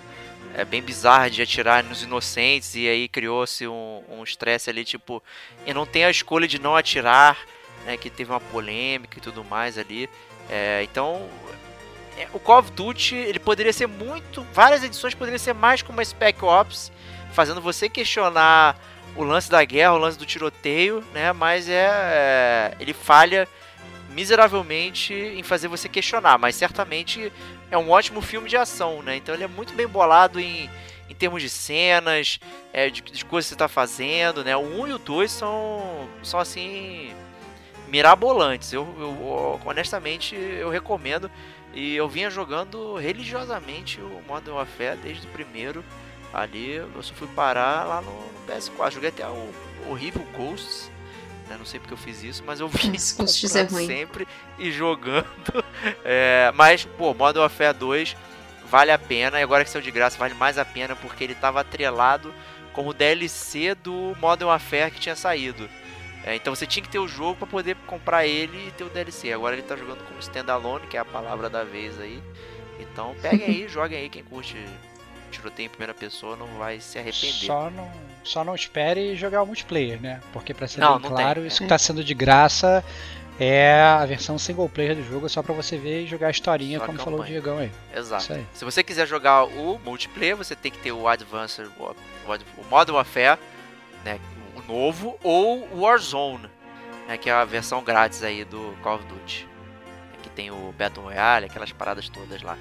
é, 0.54 0.64
bem 0.64 0.80
bizarra 0.80 1.28
de 1.28 1.42
atirar 1.42 1.82
nos 1.84 2.02
inocentes, 2.02 2.74
e 2.74 2.88
aí 2.88 3.08
criou-se 3.08 3.66
um 3.66 4.02
um 4.08 4.22
estresse 4.22 4.70
ali, 4.70 4.84
tipo, 4.84 5.22
eu 5.66 5.74
não 5.74 5.86
tenho 5.86 6.06
a 6.06 6.10
escolha 6.10 6.46
de 6.46 6.58
não 6.58 6.76
atirar, 6.76 7.36
né, 7.84 7.96
que 7.96 8.08
teve 8.08 8.30
uma 8.30 8.40
polêmica 8.40 9.18
e 9.18 9.20
tudo 9.20 9.44
mais 9.44 9.76
ali. 9.76 10.08
É, 10.48 10.82
então, 10.82 11.28
é, 12.16 12.28
o 12.32 12.38
Call 12.38 12.60
of 12.60 12.70
Duty 12.72 13.14
ele 13.14 13.38
poderia 13.38 13.72
ser 13.72 13.86
muito. 13.86 14.46
Várias 14.52 14.82
edições 14.82 15.14
poderiam 15.14 15.38
ser 15.38 15.54
mais 15.54 15.82
como 15.82 15.98
uma 15.98 16.04
Spec 16.04 16.42
Ops, 16.44 16.92
fazendo 17.32 17.60
você 17.60 17.88
questionar 17.88 18.78
o 19.16 19.22
lance 19.22 19.50
da 19.50 19.64
guerra, 19.64 19.94
o 19.94 19.98
lance 19.98 20.18
do 20.18 20.26
tiroteio, 20.26 21.04
né? 21.12 21.32
Mas 21.32 21.68
é, 21.68 21.86
é, 21.86 22.76
ele 22.80 22.92
falha 22.92 23.48
miseravelmente 24.10 25.12
em 25.12 25.42
fazer 25.42 25.66
você 25.66 25.88
questionar, 25.88 26.38
mas 26.38 26.54
certamente 26.54 27.32
é 27.70 27.78
um 27.78 27.90
ótimo 27.90 28.20
filme 28.20 28.48
de 28.48 28.56
ação, 28.56 29.02
né? 29.02 29.16
Então 29.16 29.34
ele 29.34 29.44
é 29.44 29.48
muito 29.48 29.72
bem 29.74 29.86
bolado 29.86 30.38
em, 30.40 30.70
em 31.08 31.14
termos 31.14 31.42
de 31.42 31.48
cenas, 31.48 32.38
é, 32.72 32.88
de, 32.90 33.00
de 33.02 33.24
coisas 33.24 33.46
que 33.46 33.50
você 33.50 33.54
está 33.54 33.68
fazendo, 33.68 34.44
né? 34.44 34.56
O 34.56 34.60
1 34.82 34.88
e 34.88 34.92
o 34.92 34.98
2 34.98 35.30
são, 35.30 36.08
são 36.22 36.38
assim 36.40 37.12
mirabolantes. 37.88 38.72
Eu, 38.72 38.86
eu- 38.98 39.60
honestamente 39.64 40.34
eu 40.34 40.70
recomendo 40.70 41.30
e 41.72 41.94
eu 41.96 42.08
vinha 42.08 42.30
jogando 42.30 42.94
religiosamente 42.96 44.00
o 44.00 44.22
Modern 44.26 44.56
Warfare 44.56 44.96
desde 45.02 45.26
o 45.26 45.30
primeiro. 45.30 45.84
Ali 46.32 46.72
eu 46.72 47.02
só 47.02 47.14
fui 47.14 47.28
parar 47.28 47.84
lá 47.84 48.00
no 48.00 48.12
PS4. 48.48 48.92
Joguei 48.92 49.08
até 49.10 49.26
o 49.26 49.50
horrível 49.88 50.26
Ghosts. 50.36 50.90
Né? 51.48 51.56
Não 51.58 51.64
sei 51.64 51.80
porque 51.80 51.92
eu 51.92 51.98
fiz 51.98 52.22
isso, 52.22 52.42
mas 52.46 52.60
eu 52.60 52.70
Esse 52.92 53.16
Ghosts 53.16 53.56
é 53.56 53.68
sempre 53.68 54.26
e 54.58 54.70
jogando. 54.70 55.26
É, 56.02 56.50
mas, 56.54 56.84
pô, 56.84 57.12
Modern 57.12 57.42
Warfare 57.42 57.76
2 57.76 58.16
vale 58.70 58.90
a 58.90 58.98
pena. 58.98 59.38
E 59.38 59.42
agora 59.42 59.64
que 59.64 59.70
saiu 59.70 59.82
de 59.82 59.90
graça, 59.90 60.16
vale 60.16 60.34
mais 60.34 60.56
a 60.58 60.64
pena 60.64 60.96
porque 60.96 61.24
ele 61.24 61.32
estava 61.34 61.60
atrelado 61.60 62.32
como 62.72 62.94
DLC 62.94 63.74
do 63.74 64.16
Modern 64.20 64.48
Warfare 64.48 64.90
que 64.90 65.00
tinha 65.00 65.16
saído. 65.16 65.68
É, 66.24 66.34
então 66.34 66.54
você 66.54 66.66
tinha 66.66 66.82
que 66.82 66.88
ter 66.88 66.98
o 66.98 67.06
jogo 67.06 67.36
para 67.36 67.46
poder 67.46 67.76
comprar 67.86 68.26
ele 68.26 68.68
e 68.68 68.70
ter 68.70 68.84
o 68.84 68.88
DLC. 68.88 69.32
Agora 69.32 69.54
ele 69.54 69.62
tá 69.62 69.76
jogando 69.76 70.02
como 70.04 70.18
standalone, 70.20 70.86
que 70.86 70.96
é 70.96 71.00
a 71.00 71.04
palavra 71.04 71.50
da 71.50 71.64
vez 71.64 72.00
aí. 72.00 72.22
Então 72.80 73.14
peguem 73.20 73.46
aí, 73.46 73.68
joguem 73.68 73.98
aí. 73.98 74.08
Quem 74.08 74.24
curte 74.24 74.56
tiroteio 75.34 75.66
em 75.66 75.70
primeira 75.70 75.94
pessoa 75.94 76.36
não 76.36 76.46
vai 76.58 76.80
se 76.80 76.98
arrepender. 76.98 77.46
Só 77.46 77.70
não, 77.70 77.90
só 78.22 78.44
não 78.44 78.54
espere 78.54 79.14
jogar 79.16 79.42
o 79.42 79.46
multiplayer, 79.46 80.00
né? 80.00 80.20
Porque 80.32 80.52
pra 80.54 80.66
ser 80.66 80.80
Não, 80.80 80.98
bem 80.98 81.08
não 81.10 81.16
claro, 81.16 81.40
tem. 81.40 81.48
isso 81.48 81.62
que 81.62 81.68
tá 81.68 81.78
sendo 81.78 82.02
de 82.02 82.14
graça 82.14 82.84
é 83.38 83.80
a 83.82 84.06
versão 84.06 84.38
single 84.38 84.68
player 84.68 84.94
do 84.94 85.02
jogo, 85.02 85.28
só 85.28 85.42
pra 85.42 85.52
você 85.52 85.76
ver 85.76 86.04
e 86.04 86.06
jogar 86.06 86.28
a 86.28 86.30
historinha, 86.30 86.78
Só 86.78 86.84
a 86.84 86.86
como 86.86 86.98
falou 86.98 87.20
o. 87.20 87.24
Diegão 87.24 87.58
aí. 87.58 87.70
Exato. 87.94 88.32
Aí. 88.32 88.46
Se 88.52 88.64
você 88.64 88.82
quiser 88.82 89.06
jogar 89.06 89.44
o 89.44 89.78
multiplayer, 89.84 90.36
você 90.36 90.54
tem 90.54 90.70
que 90.70 90.78
ter 90.78 90.92
o 90.92 91.08
Advanced, 91.08 91.66
o, 91.78 91.82
o 91.84 92.64
Modern 92.70 92.96
Warfare, 92.96 93.38
né, 94.04 94.20
o 94.56 94.72
novo, 94.72 95.18
ou 95.22 95.66
o 95.72 95.80
Warzone, 95.80 96.48
né, 97.08 97.18
que 97.18 97.28
é 97.28 97.32
a 97.32 97.44
versão 97.44 97.82
grátis 97.82 98.22
aí 98.22 98.44
do 98.44 98.76
Call 98.82 98.96
of 98.96 99.04
Duty. 99.06 99.48
Que 100.22 100.30
tem 100.30 100.50
o 100.50 100.72
Battle 100.78 101.04
Royale, 101.04 101.46
aquelas 101.46 101.72
paradas 101.72 102.08
todas 102.08 102.40
lá. 102.40 102.56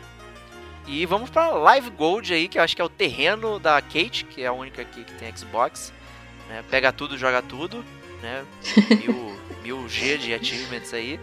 E 0.87 1.05
vamos 1.05 1.29
pra 1.29 1.49
Live 1.49 1.89
Gold 1.91 2.33
aí, 2.33 2.47
que 2.47 2.57
eu 2.59 2.63
acho 2.63 2.75
que 2.75 2.81
é 2.81 2.85
o 2.85 2.89
terreno 2.89 3.57
da 3.59 3.81
Kate, 3.81 4.25
que 4.25 4.43
é 4.43 4.47
a 4.47 4.53
única 4.53 4.81
aqui 4.81 5.03
que 5.03 5.13
tem 5.13 5.35
Xbox. 5.35 5.93
né, 6.49 6.63
pega 6.69 6.91
tudo, 6.91 7.17
joga 7.17 7.41
tudo, 7.41 7.83
né? 8.21 8.43
Mil, 9.01 9.35
mil 9.63 9.89
G 9.89 10.17
de 10.17 10.33
achievements 10.33 10.93
aí. 10.93 11.19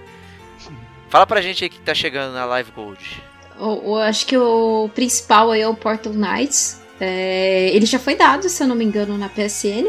Fala 1.11 1.27
pra 1.27 1.41
gente 1.43 1.63
aí 1.65 1.71
que 1.71 1.79
tá 1.81 1.95
chegando 1.95 2.33
na 2.33 2.45
Live 2.47 2.71
Gold. 2.73 3.23
O, 3.59 3.91
o- 3.93 3.97
acho 3.99 4.25
que 4.27 4.37
o 4.39 4.89
principal 4.95 5.51
aí 5.51 5.61
é 5.61 5.69
o 5.69 5.75
Portal 5.75 6.13
Knights. 6.15 6.81
É, 6.99 7.71
ele 7.73 7.85
já 7.87 7.99
foi 7.99 8.15
dado, 8.15 8.49
se 8.49 8.63
eu 8.63 8.67
não 8.67 8.77
me 8.77 8.85
engano, 8.85 9.17
na 9.19 9.29
PSN. 9.29 9.87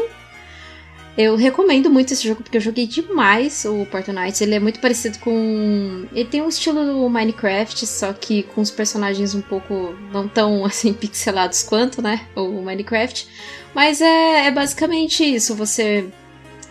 Eu 1.16 1.36
recomendo 1.36 1.90
muito 1.90 2.12
esse 2.12 2.26
jogo 2.26 2.42
porque 2.42 2.56
eu 2.56 2.60
joguei 2.60 2.86
demais 2.86 3.66
o 3.66 3.84
Portal 3.86 4.14
Knights. 4.14 4.40
Ele 4.40 4.54
é 4.54 4.60
muito 4.60 4.80
parecido 4.80 5.18
com. 5.18 6.06
Ele 6.12 6.28
tem 6.28 6.40
um 6.40 6.48
estilo 6.48 6.84
do 6.86 7.08
Minecraft, 7.08 7.86
só 7.86 8.14
que 8.14 8.42
com 8.44 8.62
os 8.62 8.70
personagens 8.70 9.34
um 9.34 9.42
pouco 9.42 9.94
não 10.10 10.26
tão 10.26 10.64
assim 10.66 10.92
pixelados 10.92 11.62
quanto, 11.62 12.00
né? 12.00 12.26
O 12.34 12.62
Minecraft. 12.62 13.28
Mas 13.74 14.00
é, 14.00 14.46
é 14.46 14.50
basicamente 14.50 15.22
isso. 15.22 15.54
Você 15.54 16.06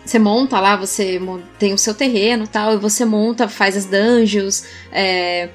você 0.04 0.18
monta 0.18 0.58
lá, 0.58 0.74
você 0.74 1.20
tem 1.58 1.72
o 1.72 1.78
seu 1.78 1.94
terreno 1.94 2.46
tal, 2.48 2.74
e 2.74 2.76
você 2.76 3.04
monta, 3.04 3.48
faz 3.48 3.76
as 3.76 3.84
dungeons, 3.84 4.64
é, 4.90 5.48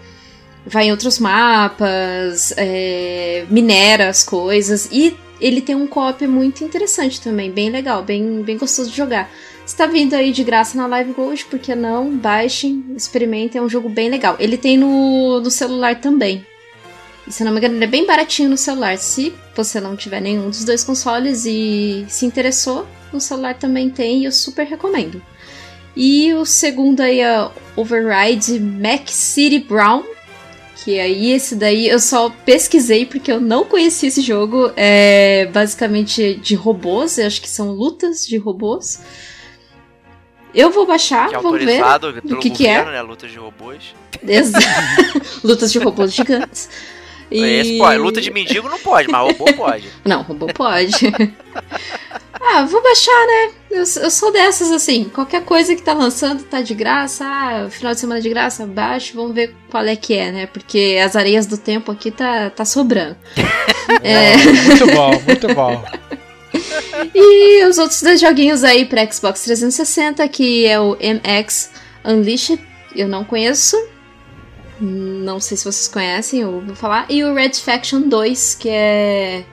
vai 0.66 0.88
em 0.88 0.92
outros 0.92 1.20
mapas, 1.20 2.54
é, 2.56 3.46
minera 3.50 4.08
as 4.08 4.24
coisas. 4.24 4.88
E 4.92 5.18
ele 5.40 5.62
tem 5.62 5.76
um 5.76 5.88
co-op 5.88 6.26
muito 6.28 6.64
interessante 6.64 7.22
também, 7.22 7.52
bem 7.52 7.70
legal, 7.70 8.04
bem, 8.04 8.42
bem 8.42 8.58
gostoso 8.58 8.90
de 8.90 8.98
jogar. 8.98 9.30
Está 9.66 9.86
vindo 9.86 10.14
aí 10.14 10.32
de 10.32 10.44
graça 10.44 10.78
na 10.78 10.88
Live 10.88 11.12
Gold, 11.12 11.46
por 11.46 11.60
que 11.60 11.76
não? 11.76 12.16
Baixem, 12.16 12.86
experimentem, 12.96 13.60
é 13.60 13.62
um 13.62 13.70
jogo 13.70 13.90
bem 13.90 14.10
legal. 14.10 14.38
Ele 14.40 14.58
tem 14.58 14.78
no, 14.78 15.42
no 15.42 15.52
celular 15.52 16.00
também. 16.00 16.46
E 17.28 17.32
se 17.32 17.44
não 17.44 17.52
me 17.52 17.58
engano, 17.58 17.76
ele 17.76 17.84
é 17.84 17.88
bem 17.88 18.06
baratinho 18.06 18.50
no 18.50 18.58
celular. 18.58 18.98
Se 18.98 19.34
você 19.54 19.82
não 19.82 19.98
tiver 19.98 20.22
nenhum 20.22 20.50
dos 20.50 20.64
dois 20.64 20.84
consoles 20.84 21.46
e 21.46 22.06
se 22.08 22.26
interessou, 22.26 22.88
no 23.12 23.20
celular 23.20 23.56
também 23.56 23.90
tem 23.90 24.22
e 24.22 24.26
eu 24.26 24.32
super 24.32 24.66
recomendo. 24.66 25.22
E 25.96 26.34
o 26.34 26.46
segundo 26.46 27.02
aí 27.02 27.20
é 27.20 27.50
Override 27.76 28.60
Mac 28.60 29.10
City 29.10 29.60
Brown. 29.60 30.04
Que 30.84 31.00
aí 31.00 31.32
esse 31.32 31.56
daí 31.56 31.88
eu 31.88 32.00
só 32.00 32.30
pesquisei 32.30 33.06
porque 33.06 33.32
eu 33.32 33.42
não 33.42 33.66
conhecia 33.66 34.08
esse 34.08 34.22
jogo. 34.22 34.72
É 34.76 35.48
basicamente 35.48 36.36
de 36.36 36.56
robôs, 36.56 37.18
eu 37.18 37.28
acho 37.28 37.42
que 37.42 37.50
são 37.50 37.72
lutas 37.72 38.26
de 38.26 38.38
robôs. 38.38 39.02
Eu 40.54 40.72
vou 40.72 40.86
baixar, 40.86 41.30
que 41.30 41.36
é 41.36 41.40
vamos 41.40 41.64
ver. 41.64 41.82
pelo 42.22 42.40
que 42.40 42.50
que 42.50 42.66
é. 42.68 42.84
né? 42.86 43.02
Luta 43.02 43.28
de 43.28 43.38
robôs. 43.38 43.94
Exa- 44.26 44.60
Lutas 45.44 45.72
de 45.72 45.80
robôs 45.80 46.14
gigantes. 46.14 46.70
E... 47.30 47.44
Esse 47.44 47.78
pode. 47.78 48.00
Luta 48.00 48.22
de 48.22 48.32
mendigo 48.32 48.70
não 48.70 48.80
pode, 48.80 49.10
mas 49.10 49.22
robô 49.22 49.54
pode. 49.54 49.90
Não, 50.06 50.22
robô 50.22 50.48
pode. 50.48 50.94
ah, 52.40 52.66
vou 52.66 52.82
baixar, 52.82 53.26
né? 53.28 53.52
Eu, 53.72 53.80
eu 53.80 54.12
sou 54.12 54.32
dessas, 54.32 54.72
assim. 54.72 55.06
Qualquer 55.06 55.44
coisa 55.44 55.76
que 55.76 55.82
tá 55.82 55.94
lançando 55.94 56.44
tá 56.44 56.62
de 56.62 56.74
graça. 56.74 57.26
Ah, 57.26 57.68
final 57.70 57.94
de 57.94 58.00
semana 58.00 58.22
de 58.22 58.30
graça, 58.30 58.66
baixo. 58.66 59.14
Vamos 59.16 59.34
ver 59.34 59.54
qual 59.70 59.84
é 59.86 59.96
que 59.96 60.14
é, 60.14 60.32
né? 60.32 60.46
Porque 60.48 61.00
as 61.04 61.16
areias 61.16 61.46
do 61.46 61.58
tempo 61.58 61.92
aqui 61.92 62.12
tá, 62.12 62.50
tá 62.50 62.66
sobrando. 62.66 63.18
É, 64.04 64.36
muito 64.36 64.86
bom, 64.88 65.12
muito 65.26 65.48
bom. 65.56 65.84
E 67.16 67.66
os 67.66 67.78
outros 67.78 68.02
dois 68.02 68.20
joguinhos 68.20 68.64
aí 68.64 68.86
pra 68.86 69.10
Xbox 69.10 69.44
360, 69.44 70.28
que 70.28 70.66
é 70.66 70.80
o 70.80 70.96
MX 70.96 71.72
Unleashed, 72.04 72.60
eu 72.96 73.08
não 73.08 73.24
conheço. 73.24 73.78
Não 74.80 75.40
sei 75.40 75.58
se 75.58 75.64
vocês 75.66 75.88
conhecem 75.88 76.46
ou 76.46 76.56
ouviram 76.56 76.76
falar. 76.76 77.06
E 77.10 77.24
o 77.24 77.34
Red 77.34 77.54
Faction 77.54 78.02
2, 78.02 78.56
que 78.56 78.70
é. 78.70 79.44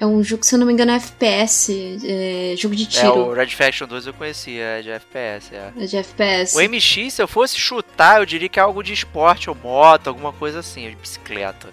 É 0.00 0.06
um 0.06 0.24
jogo, 0.24 0.42
se 0.46 0.54
eu 0.54 0.58
não 0.58 0.66
me 0.66 0.72
engano, 0.72 0.92
é 0.92 0.96
FPS. 0.96 2.00
É 2.02 2.54
jogo 2.56 2.74
de 2.74 2.84
É, 2.84 2.86
tiro. 2.86 3.26
o 3.28 3.32
Red 3.34 3.48
Faction 3.48 3.86
2 3.86 4.06
eu 4.06 4.14
conhecia, 4.14 4.62
é 4.64 4.82
de 4.82 4.90
FPS, 4.90 5.54
é. 5.54 5.72
É 5.78 5.84
de 5.86 5.96
FPS. 5.98 6.56
O 6.56 6.60
MX, 6.68 7.12
se 7.12 7.22
eu 7.22 7.28
fosse 7.28 7.56
chutar, 7.58 8.18
eu 8.20 8.24
diria 8.24 8.48
que 8.48 8.58
é 8.58 8.62
algo 8.62 8.82
de 8.82 8.94
esporte 8.94 9.50
ou 9.50 9.56
moto, 9.56 10.08
alguma 10.08 10.32
coisa 10.32 10.60
assim, 10.60 10.88
de 10.88 10.96
bicicleta. 10.96 11.68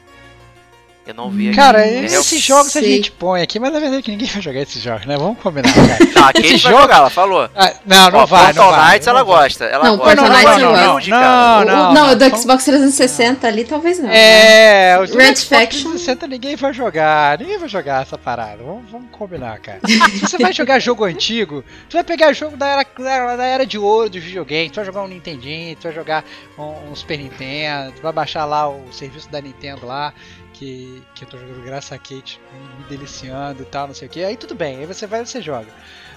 Eu 1.07 1.13
não 1.15 1.29
vi 1.29 1.47
aqui. 1.47 1.55
Cara, 1.55 1.85
É, 1.87 2.03
esses 2.05 2.33
eu- 2.33 2.39
jogos 2.39 2.75
a 2.75 2.81
gente 2.81 3.11
põe 3.11 3.41
aqui, 3.41 3.59
mas 3.59 3.71
na 3.71 3.79
verdade 3.79 4.03
que 4.03 4.11
ninguém 4.11 4.27
vai 4.27 4.41
jogar 4.41 4.59
esses 4.61 4.81
jogos, 4.81 5.05
né? 5.05 5.15
Vamos 5.17 5.39
combinar, 5.39 5.71
cara. 5.73 5.97
Não, 6.15 6.27
aqui 6.27 6.39
a 6.39 6.41
gente 6.41 6.55
Esse 6.55 6.63
vai 6.63 6.71
jogo- 6.73 6.81
jogar, 6.83 6.97
ela 6.97 7.09
falou. 7.09 7.49
Ah, 7.55 7.73
não, 7.85 8.11
não 8.11 8.19
Ó, 8.19 8.25
vai, 8.25 8.45
Portal 8.53 8.71
não. 8.71 8.85
Knights 8.89 9.07
ela 9.07 9.19
não 9.19 9.25
gosta. 9.25 9.65
Ela 9.65 9.83
Não, 9.85 9.97
gosta. 9.97 10.15
Portal 10.15 10.37
Knights 10.37 11.07
Não, 11.07 11.19
cara. 11.19 11.61
O- 11.61 11.65
não, 11.65 11.93
não, 11.93 12.11
o 12.11 12.15
do 12.15 12.29
não. 12.29 12.37
Xbox 12.37 12.65
360 12.65 13.47
ali 13.47 13.63
talvez 13.65 13.99
não. 13.99 14.09
É, 14.09 14.99
os 15.01 15.11
Red 15.11 15.35
Xbox 15.35 15.43
Faction. 15.43 15.89
360 15.91 16.27
ninguém 16.27 16.55
vai 16.55 16.73
jogar, 16.73 17.37
ninguém 17.39 17.57
vai 17.57 17.69
jogar 17.69 18.01
essa 18.01 18.17
parada. 18.17 18.57
Vamos, 18.63 18.89
vamos 18.91 19.07
combinar, 19.11 19.59
cara. 19.59 19.79
Se 19.87 20.19
você 20.19 20.37
vai 20.37 20.51
jogar 20.53 20.79
jogo 20.79 21.03
antigo, 21.05 21.63
tu 21.89 21.93
vai 21.93 22.03
pegar 22.03 22.33
jogo 22.33 22.57
da 22.57 22.67
era, 22.67 22.85
da, 22.97 23.35
da 23.35 23.45
era 23.45 23.65
de 23.65 23.77
ouro 23.77 24.09
dos 24.09 24.23
videogames, 24.23 24.71
tu 24.71 24.75
vai 24.75 24.85
jogar 24.85 25.03
um 25.03 25.07
Nintendinho, 25.07 25.75
tu 25.75 25.83
vai 25.83 25.93
jogar 25.93 26.23
um, 26.57 26.91
um 26.91 26.95
Super 26.95 27.17
Nintendo, 27.17 27.91
tu 27.93 28.01
vai 28.01 28.11
baixar 28.11 28.45
lá 28.45 28.67
o 28.69 28.81
serviço 28.91 29.29
da 29.29 29.39
Nintendo 29.41 29.85
lá, 29.85 30.13
que, 30.57 31.03
que 31.13 31.23
eu 31.23 31.29
tô 31.29 31.37
jogando 31.37 31.63
graças 31.63 31.91
a 31.91 31.97
Kate, 31.97 32.39
me 32.79 32.83
deliciando 32.85 33.61
e 33.61 33.65
tal, 33.65 33.87
não 33.87 33.93
sei 33.93 34.07
o 34.07 34.11
que. 34.11 34.23
Aí 34.23 34.35
tudo 34.35 34.55
bem, 34.55 34.77
aí 34.77 34.85
você 34.85 35.05
vai 35.05 35.21
e 35.21 35.25
você 35.25 35.41
joga. 35.41 35.67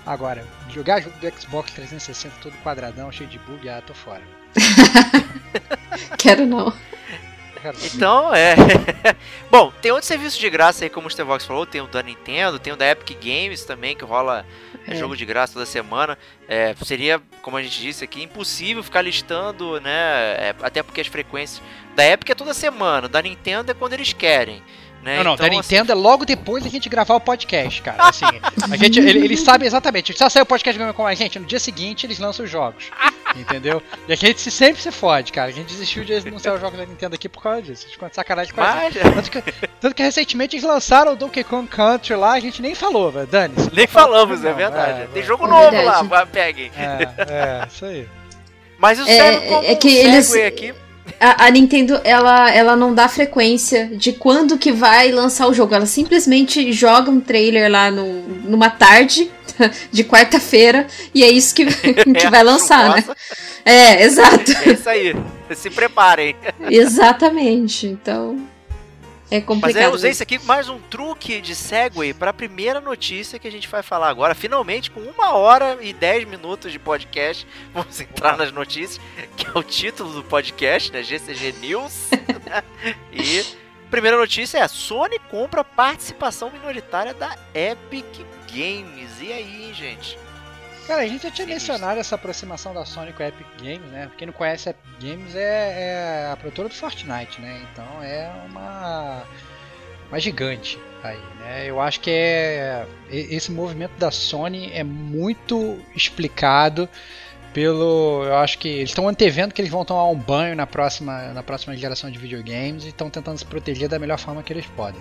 Agora, 0.06 0.46
jogar 0.70 1.02
jogo 1.02 1.16
do 1.18 1.40
Xbox 1.40 1.72
360 1.72 2.34
todo 2.42 2.56
quadradão, 2.62 3.12
cheio 3.12 3.28
de 3.28 3.38
bug, 3.40 3.68
ah, 3.68 3.82
tô 3.86 3.92
fora. 3.92 4.22
Quero 6.18 6.46
não. 6.46 6.72
Então, 7.94 8.34
é. 8.34 8.54
Bom, 9.50 9.72
tem 9.82 9.90
outros 9.92 10.08
serviços 10.08 10.38
de 10.38 10.48
graça 10.48 10.84
aí, 10.84 10.90
como 10.90 11.06
o 11.06 11.10
Stevox 11.10 11.44
falou. 11.44 11.66
Tem 11.66 11.80
o 11.80 11.86
da 11.86 12.02
Nintendo, 12.02 12.58
tem 12.58 12.72
o 12.72 12.76
da 12.76 12.90
Epic 12.90 13.16
Games 13.22 13.64
também, 13.64 13.94
que 13.96 14.04
rola 14.04 14.44
é, 14.86 14.92
É. 14.92 14.96
jogo 14.96 15.16
de 15.16 15.24
graça 15.24 15.54
toda 15.54 15.66
semana. 15.66 16.16
É, 16.48 16.74
seria, 16.84 17.20
como 17.42 17.56
a 17.56 17.62
gente 17.62 17.80
disse 17.80 18.02
aqui, 18.04 18.22
impossível 18.22 18.82
ficar 18.82 19.02
listando, 19.02 19.80
né? 19.80 19.90
é, 19.90 20.54
até 20.62 20.82
porque 20.82 21.00
as 21.00 21.06
frequências 21.06 21.62
da 21.94 22.06
Epic 22.06 22.30
é 22.30 22.34
toda 22.34 22.54
semana, 22.54 23.08
da 23.08 23.20
Nintendo 23.20 23.70
é 23.70 23.74
quando 23.74 23.92
eles 23.92 24.12
querem. 24.12 24.62
Né? 25.02 25.16
Não, 25.16 25.24
não, 25.24 25.34
então, 25.34 25.46
da 25.46 25.50
Nintendo 25.50 25.92
é 25.92 25.94
logo 25.94 26.26
depois 26.26 26.62
da 26.62 26.68
gente 26.68 26.86
gravar 26.88 27.14
o 27.14 27.20
podcast, 27.20 27.80
cara. 27.80 28.02
Assim, 28.08 28.26
a 28.70 28.76
gente, 28.76 28.98
ele- 29.00 29.24
eles 29.24 29.40
sabem 29.40 29.66
exatamente. 29.66 30.16
Só 30.16 30.28
sai 30.28 30.42
o 30.42 30.46
podcast 30.46 30.78
com 30.92 31.06
a 31.06 31.14
gente, 31.14 31.38
no 31.38 31.46
dia 31.46 31.58
seguinte 31.58 32.04
eles 32.04 32.18
lançam 32.18 32.44
os 32.44 32.50
jogos. 32.50 32.90
Entendeu? 33.34 33.82
E 34.06 34.12
a 34.12 34.16
gente 34.16 34.40
se- 34.40 34.50
sempre 34.50 34.82
se 34.82 34.90
fode, 34.90 35.32
cara. 35.32 35.48
A 35.48 35.52
gente 35.52 35.68
desistiu 35.68 36.04
de 36.04 36.12
anunciar 36.14 36.54
os 36.54 36.60
jogos 36.60 36.78
da 36.78 36.84
Nintendo 36.84 37.14
aqui 37.14 37.28
por 37.28 37.42
causa 37.42 37.62
disso. 37.62 37.82
A 37.82 37.86
gente 37.86 37.92
ficou 37.92 38.08
de 38.10 38.14
sacanagem 38.14 38.52
com 38.52 38.60
a 38.60 38.90
gente. 38.90 38.98
Mas, 39.04 39.14
Tanto 39.14 39.30
que, 39.30 39.52
tanto 39.80 39.94
que 39.94 40.02
recentemente 40.02 40.56
eles 40.56 40.66
lançaram 40.66 41.12
o 41.12 41.16
Donkey 41.16 41.44
Kong 41.44 41.66
Country 41.68 42.14
lá, 42.16 42.32
a 42.32 42.40
gente 42.40 42.60
nem 42.60 42.74
falou, 42.74 43.10
velho. 43.10 43.26
Dane-se. 43.26 43.70
nem 43.74 43.86
falamos, 43.86 44.44
é 44.44 44.50
Não, 44.50 44.56
verdade. 44.56 45.00
é, 45.02 45.06
tem 45.06 45.22
é. 45.22 45.26
jogo 45.26 45.46
É 45.46 45.48
novo 45.48 45.70
verdade. 45.70 46.08
lá, 46.08 46.26
peguem. 46.26 46.70
É, 46.76 47.08
é, 47.62 47.66
isso 47.72 47.84
aí. 47.86 48.06
Mas 48.78 48.98
isso 48.98 49.08
É, 49.08 49.16
serve 49.16 49.46
como 49.46 49.64
é 49.64 49.74
que 49.76 49.88
um 49.88 49.90
eles- 49.90 50.34
aqui. 50.34 50.74
A, 51.18 51.46
a 51.46 51.50
Nintendo, 51.50 52.00
ela, 52.04 52.50
ela 52.50 52.76
não 52.76 52.94
dá 52.94 53.08
frequência 53.08 53.86
de 53.92 54.12
quando 54.12 54.58
que 54.58 54.70
vai 54.70 55.10
lançar 55.10 55.46
o 55.48 55.54
jogo. 55.54 55.74
Ela 55.74 55.86
simplesmente 55.86 56.72
joga 56.72 57.10
um 57.10 57.20
trailer 57.20 57.70
lá 57.70 57.90
no, 57.90 58.22
numa 58.44 58.70
tarde 58.70 59.30
de 59.90 60.04
quarta-feira 60.04 60.86
e 61.14 61.24
é 61.24 61.30
isso 61.30 61.54
que, 61.54 61.66
que 62.14 62.26
É, 62.26 62.30
vai 62.30 62.42
lançar, 62.42 62.96
né? 62.96 63.04
É, 63.64 64.02
exato. 64.04 64.52
É 64.64 64.72
isso 64.72 64.88
aí. 64.88 65.16
Se 65.54 65.70
preparem. 65.70 66.36
Exatamente. 66.70 67.86
Então, 67.86 68.38
é 69.30 69.36
Mas 69.36 69.44
complicado. 69.44 69.82
eu 69.84 69.92
usei 69.92 70.10
isso 70.10 70.22
aqui 70.22 70.38
mais 70.40 70.68
um 70.68 70.80
truque 70.80 71.40
de 71.40 71.54
segue 71.54 72.12
para 72.12 72.30
a 72.30 72.32
primeira 72.32 72.80
notícia 72.80 73.38
que 73.38 73.46
a 73.46 73.52
gente 73.52 73.68
vai 73.68 73.82
falar 73.82 74.08
agora. 74.08 74.34
Finalmente, 74.34 74.90
com 74.90 75.00
uma 75.00 75.34
hora 75.34 75.78
e 75.80 75.92
dez 75.92 76.26
minutos 76.26 76.72
de 76.72 76.78
podcast, 76.78 77.46
vamos 77.72 78.00
entrar 78.00 78.36
nas 78.36 78.50
notícias, 78.50 79.00
que 79.36 79.46
é 79.46 79.52
o 79.54 79.62
título 79.62 80.12
do 80.12 80.24
podcast, 80.24 80.90
né? 80.92 81.02
GCG 81.02 81.54
News. 81.60 82.10
e 83.12 83.44
primeira 83.88 84.16
notícia 84.16 84.58
é: 84.58 84.66
Sony 84.66 85.18
compra 85.30 85.62
participação 85.62 86.50
minoritária 86.50 87.14
da 87.14 87.36
Epic 87.54 88.26
Games. 88.52 89.20
E 89.20 89.32
aí, 89.32 89.72
gente? 89.72 90.18
Cara, 90.90 91.02
a 91.02 91.06
gente 91.06 91.22
já 91.22 91.30
tinha 91.30 91.46
mencionado 91.46 92.00
essa 92.00 92.16
aproximação 92.16 92.74
da 92.74 92.84
Sony 92.84 93.12
com 93.12 93.22
a 93.22 93.28
Epic 93.28 93.46
Games, 93.62 93.92
né? 93.92 94.10
Quem 94.18 94.26
não 94.26 94.34
conhece 94.34 94.68
a 94.68 94.72
Epic 94.72 95.00
Games 95.00 95.36
é, 95.36 96.26
é 96.26 96.32
a 96.32 96.36
produtora 96.36 96.68
do 96.68 96.74
Fortnite, 96.74 97.40
né? 97.40 97.64
Então 97.70 98.02
é 98.02 98.28
uma, 98.50 99.22
uma 100.08 100.18
gigante 100.18 100.80
aí, 101.04 101.20
né? 101.38 101.64
Eu 101.64 101.80
acho 101.80 102.00
que 102.00 102.10
é 102.10 102.84
esse 103.08 103.52
movimento 103.52 103.92
da 103.98 104.10
Sony 104.10 104.72
é 104.72 104.82
muito 104.82 105.78
explicado 105.94 106.88
pelo, 107.54 108.24
eu 108.24 108.34
acho 108.38 108.58
que 108.58 108.68
eles 108.68 108.90
estão 108.90 109.06
antevendo 109.06 109.54
que 109.54 109.60
eles 109.60 109.70
vão 109.70 109.84
tomar 109.84 110.08
um 110.08 110.18
banho 110.18 110.56
na 110.56 110.66
próxima 110.66 111.32
na 111.32 111.42
próxima 111.44 111.76
geração 111.76 112.10
de 112.10 112.18
videogames 112.18 112.84
e 112.84 112.88
estão 112.88 113.08
tentando 113.08 113.38
se 113.38 113.44
proteger 113.44 113.88
da 113.88 113.98
melhor 114.00 114.18
forma 114.18 114.42
que 114.42 114.52
eles 114.52 114.66
podem. 114.66 115.00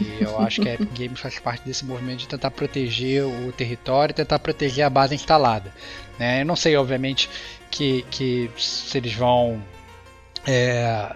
E 0.00 0.22
eu 0.22 0.38
acho 0.40 0.60
que 0.60 0.68
a 0.68 0.74
Epic 0.74 0.90
Games 0.96 1.20
faz 1.20 1.38
parte 1.38 1.64
desse 1.64 1.84
movimento 1.84 2.20
de 2.20 2.28
tentar 2.28 2.50
proteger 2.50 3.24
o 3.24 3.52
território, 3.52 4.14
tentar 4.14 4.38
proteger 4.38 4.84
a 4.84 4.90
base 4.90 5.14
instalada. 5.14 5.72
né? 6.18 6.42
Eu 6.42 6.46
não 6.46 6.56
sei, 6.56 6.76
obviamente, 6.76 7.28
que, 7.70 8.04
que 8.10 8.50
se 8.56 8.98
eles 8.98 9.14
vão 9.14 9.62
é, 10.46 11.14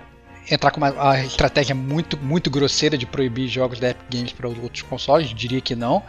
entrar 0.51 0.70
com 0.70 0.78
uma, 0.78 1.20
estratégia 1.20 1.74
muito, 1.74 2.16
muito 2.16 2.51
grosseira 2.51 2.97
de 2.97 3.07
proibir 3.07 3.49
jogos 3.49 3.78
da 3.78 3.90
Epic 3.90 4.07
Games 4.11 4.32
para 4.32 4.49
outros 4.49 4.82
consoles, 4.82 5.35
diria 5.35 5.61
que 5.61 5.74
não, 5.74 6.03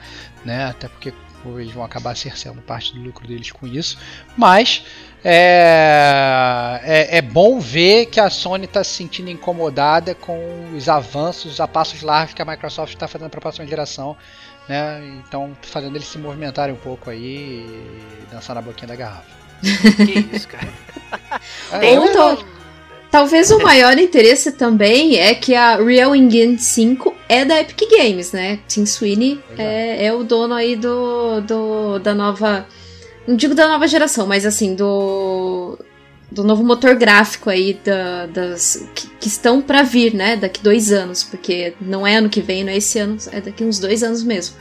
né? 0.46 0.66
até 0.66 0.88
porque 0.88 1.14
eles 1.58 1.72
vão 1.74 1.84
acabar 1.84 2.16
cerceando 2.16 2.62
parte 2.62 2.94
do 2.94 3.02
lucro 3.02 3.28
deles 3.28 3.52
com 3.52 3.68
isso. 3.68 3.98
Mas 4.38 4.86
é, 5.24 6.80
é, 6.84 7.18
é 7.18 7.22
bom 7.22 7.60
ver 7.60 8.08
que 8.08 8.20
a 8.20 8.30
Sony 8.30 8.66
está 8.66 8.84
se 8.84 8.92
sentindo 8.94 9.30
incomodada 9.30 10.14
com 10.16 10.38
os 10.76 10.90
avanços 10.90 11.60
a 11.60 11.68
passos 11.68 12.02
largos 12.02 12.34
que 12.34 12.42
a 12.42 12.46
Microsoft 12.46 12.94
está 12.94 13.08
fazendo 13.08 13.30
para 13.30 13.40
a 13.40 13.42
próxima 13.42 13.66
geração. 13.66 14.16
Né? 14.68 15.02
Então, 15.28 15.52
fazendo 15.62 15.96
eles 15.96 16.08
se 16.08 16.18
movimentarem 16.18 16.74
um 16.74 16.78
pouco 16.78 17.10
aí 17.10 17.66
e 17.68 18.26
dançar 18.32 18.56
na 18.56 18.62
boquinha 18.62 18.88
da 18.88 18.96
garrafa. 18.96 19.44
Que 19.98 20.36
isso, 20.36 20.48
cara? 20.48 20.68
É, 21.82 21.96
tal- 22.14 22.38
talvez 23.10 23.50
o 23.52 23.60
maior 23.60 23.98
interesse 23.98 24.54
também 24.54 25.18
é 25.18 25.34
que 25.36 25.56
a 25.56 25.78
Real 25.78 26.16
Engine 26.16 26.58
5 26.60 27.14
é 27.30 27.46
da 27.46 27.60
Epic 27.62 27.90
Games, 27.90 28.32
né? 28.34 28.60
Tim 28.68 28.86
Sweeney 28.86 29.42
é, 29.58 30.06
é 30.06 30.14
o 30.14 30.24
dono 30.24 30.54
aí 30.54 30.76
do, 30.76 31.42
do 31.42 32.00
da 32.00 32.14
nova. 32.14 32.66
Não 33.28 33.36
digo 33.36 33.56
da 33.56 33.68
nova 33.68 33.88
geração, 33.88 34.28
mas 34.28 34.46
assim, 34.46 34.76
do. 34.76 35.78
Do 36.32 36.44
novo 36.44 36.64
motor 36.64 36.96
gráfico 36.96 37.50
aí 37.50 37.76
da, 37.76 38.26
das. 38.26 38.88
Que, 38.96 39.08
que 39.08 39.28
estão 39.28 39.62
pra 39.62 39.84
vir, 39.84 40.14
né? 40.16 40.36
Daqui 40.36 40.62
dois 40.64 40.92
anos. 40.92 41.24
Porque 41.24 41.74
não 41.80 42.06
é 42.08 42.16
ano 42.16 42.30
que 42.30 42.42
vem, 42.42 42.64
não 42.64 42.72
é 42.72 42.78
esse 42.78 42.98
ano, 42.98 43.18
é 43.32 43.40
daqui 43.40 43.64
uns 43.64 43.80
dois 43.80 44.02
anos 44.02 44.24
mesmo. 44.24 44.56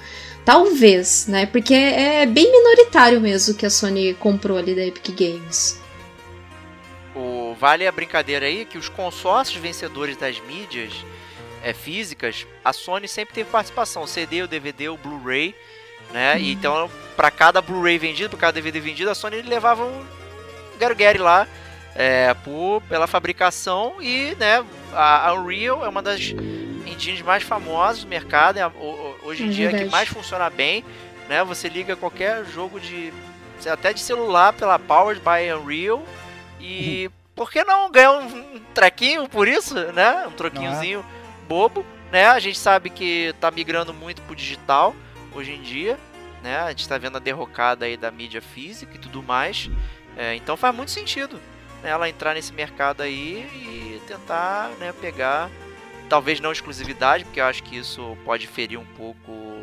Talvez, 0.44 1.26
né? 1.28 1.46
Porque 1.46 1.72
é 1.72 2.26
bem 2.26 2.50
minoritário 2.50 3.20
mesmo 3.20 3.54
que 3.54 3.64
a 3.64 3.70
Sony 3.70 4.14
comprou 4.14 4.58
ali 4.58 4.74
da 4.74 4.84
Epic 4.84 5.16
Games. 5.16 5.80
O, 7.14 7.54
vale 7.58 7.86
a 7.86 7.92
brincadeira 7.92 8.46
aí 8.46 8.64
que 8.64 8.76
os 8.76 8.88
consórcios 8.88 9.60
vencedores 9.60 10.16
das 10.16 10.40
mídias 10.40 10.92
é, 11.62 11.72
físicas, 11.72 12.46
a 12.64 12.72
Sony 12.72 13.06
sempre 13.06 13.34
teve 13.34 13.50
participação, 13.50 14.02
o 14.02 14.06
CD, 14.06 14.42
o 14.42 14.48
DVD, 14.48 14.88
o 14.88 14.96
Blu-ray, 14.96 15.54
né? 16.12 16.40
E 16.40 16.52
então, 16.52 16.90
para 17.16 17.30
cada 17.30 17.60
Blu-ray 17.60 17.98
vendido, 17.98 18.30
para 18.30 18.38
cada 18.38 18.52
DVD 18.52 18.80
vendido, 18.80 19.10
a 19.10 19.14
Sony 19.14 19.42
levava 19.42 19.84
um 19.84 20.04
Gargari 20.78 21.18
lá 21.18 21.46
é, 21.94 22.34
por, 22.34 22.82
pela 22.82 23.06
fabricação 23.06 23.96
e, 24.00 24.34
né, 24.38 24.64
a, 24.92 25.28
a 25.28 25.34
Unreal 25.34 25.84
é 25.84 25.88
uma 25.88 26.02
das 26.02 26.20
engines 26.86 27.22
mais 27.22 27.42
famosas 27.42 28.04
do 28.04 28.08
mercado, 28.08 28.58
é 28.58 28.70
hoje 29.22 29.44
em 29.44 29.48
É 29.48 29.50
dia 29.50 29.70
é 29.70 29.78
que 29.78 29.84
mais 29.86 30.08
funciona 30.08 30.48
bem, 30.50 30.84
né? 31.28 31.44
Você 31.44 31.68
liga 31.68 31.96
qualquer 31.96 32.44
jogo 32.46 32.80
de 32.80 33.12
até 33.70 33.92
de 33.92 34.00
celular 34.00 34.52
pela 34.52 34.78
Powered 34.78 35.20
by 35.20 35.52
Unreal 35.52 36.02
e 36.60 37.08
por 37.34 37.50
que 37.50 37.62
não 37.62 37.90
ganhar 37.90 38.12
um, 38.12 38.56
um 38.56 38.60
trequinho 38.74 39.28
por 39.28 39.46
isso, 39.46 39.74
né? 39.92 40.26
Um 40.26 40.32
troquinhozinho 40.32 41.04
bobo, 41.48 41.84
né? 42.10 42.26
A 42.26 42.38
gente 42.38 42.58
sabe 42.58 42.90
que 42.90 43.34
tá 43.40 43.50
migrando 43.50 43.94
muito 43.94 44.20
pro 44.22 44.34
digital 44.34 44.94
hoje 45.34 45.52
em 45.52 45.62
dia. 45.62 45.98
Né? 46.42 46.58
A 46.58 46.70
gente 46.70 46.88
tá 46.88 46.98
vendo 46.98 47.16
a 47.16 47.20
derrocada 47.20 47.84
aí 47.84 47.96
da 47.96 48.10
mídia 48.10 48.42
física 48.42 48.94
e 48.94 48.98
tudo 48.98 49.22
mais. 49.22 49.70
É, 50.16 50.34
então 50.34 50.56
faz 50.56 50.74
muito 50.74 50.90
sentido 50.90 51.40
né, 51.82 51.90
ela 51.90 52.08
entrar 52.08 52.34
nesse 52.34 52.52
mercado 52.52 53.02
aí 53.02 53.48
e 53.54 54.00
tentar 54.06 54.70
né, 54.78 54.92
pegar, 55.00 55.50
talvez 56.08 56.40
não 56.40 56.52
exclusividade, 56.52 57.24
porque 57.24 57.40
eu 57.40 57.46
acho 57.46 57.62
que 57.62 57.76
isso 57.76 58.16
pode 58.24 58.46
ferir 58.46 58.78
um 58.78 58.84
pouco 58.84 59.60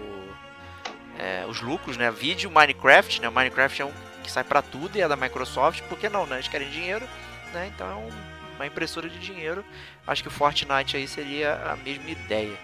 é, 1.17 1.45
os 1.47 1.61
lucros, 1.61 1.97
né? 1.97 2.11
Vídeo 2.11 2.51
Minecraft, 2.51 3.21
né? 3.21 3.29
Minecraft 3.29 3.81
é 3.81 3.85
um 3.85 3.93
que 4.23 4.31
sai 4.31 4.43
para 4.43 4.61
tudo 4.61 4.97
e 4.97 5.01
é 5.01 5.07
da 5.07 5.15
Microsoft, 5.15 5.81
por 5.83 5.97
que 5.97 6.09
não, 6.09 6.25
né? 6.25 6.37
Eles 6.37 6.47
querem 6.47 6.69
dinheiro, 6.69 7.07
né? 7.53 7.71
Então 7.73 7.89
é 7.89 7.95
um, 7.95 8.09
uma 8.55 8.67
impressora 8.67 9.09
de 9.09 9.19
dinheiro. 9.19 9.63
Acho 10.05 10.21
que 10.21 10.27
o 10.27 10.31
Fortnite 10.31 10.97
aí 10.97 11.07
seria 11.07 11.55
a 11.55 11.75
mesma 11.75 12.09
ideia. 12.09 12.57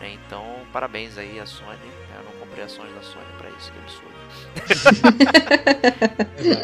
Né? 0.00 0.12
Então, 0.12 0.66
parabéns 0.72 1.16
aí 1.18 1.38
à 1.38 1.46
Sony. 1.46 1.78
Eu 2.16 2.39
ações 2.62 2.92
da 2.94 3.02
Sony 3.02 3.24
para 3.38 3.50
isso, 3.50 3.72
que 3.72 3.78
absurdo. 3.78 4.10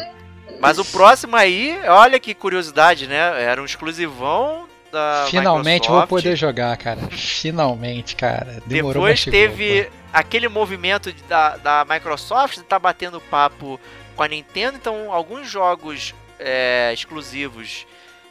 Mas 0.59 0.79
o 0.79 0.85
próximo 0.85 1.35
aí, 1.35 1.79
olha 1.87 2.19
que 2.19 2.33
curiosidade, 2.33 3.07
né? 3.07 3.43
Era 3.43 3.61
um 3.61 3.65
exclusivão 3.65 4.67
da 4.91 5.27
Finalmente 5.29 5.83
Microsoft. 5.83 6.09
vou 6.09 6.17
poder 6.17 6.35
jogar, 6.35 6.75
cara. 6.77 7.01
Finalmente, 7.11 8.15
cara. 8.15 8.61
Demorou, 8.65 9.03
Depois 9.03 9.19
chegou, 9.19 9.39
teve 9.39 9.89
aquele 10.11 10.47
movimento 10.47 11.13
da, 11.27 11.57
da 11.57 11.85
Microsoft 11.87 12.57
de 12.57 12.63
tá 12.63 12.79
batendo 12.79 13.21
papo 13.21 13.79
com 14.15 14.23
a 14.23 14.27
Nintendo, 14.27 14.77
então 14.77 15.11
alguns 15.11 15.47
jogos 15.47 16.15
é, 16.39 16.91
exclusivos 16.91 17.85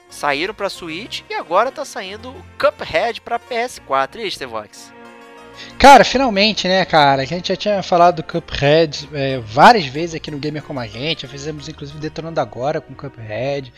saíram 0.09 0.55
pra 0.55 0.69
Switch 0.69 1.23
e 1.31 1.35
agora 1.35 1.71
tá 1.71 1.85
saindo 1.85 2.31
o 2.31 2.47
Cuphead 2.59 3.21
pra 3.21 3.39
PS4. 3.39 4.17
E 4.17 4.23
aí, 4.23 4.31
Stevox? 4.31 4.93
Cara, 5.79 6.05
finalmente, 6.05 6.67
né, 6.67 6.85
cara? 6.85 7.23
A 7.23 7.25
gente 7.25 7.49
já 7.49 7.57
tinha 7.57 7.83
falado 7.83 8.17
do 8.17 8.23
Cuphead 8.23 9.09
é, 9.13 9.39
várias 9.39 9.87
vezes 9.87 10.15
aqui 10.15 10.31
no 10.31 10.39
Gamer 10.39 10.63
Como 10.63 10.81
a 10.81 10.87
Gente. 10.87 11.23
Já 11.23 11.29
fizemos 11.29 11.69
inclusive 11.69 11.99
detonando 11.99 12.41
agora 12.41 12.81
com 12.81 12.95
Cuphead 12.95 13.73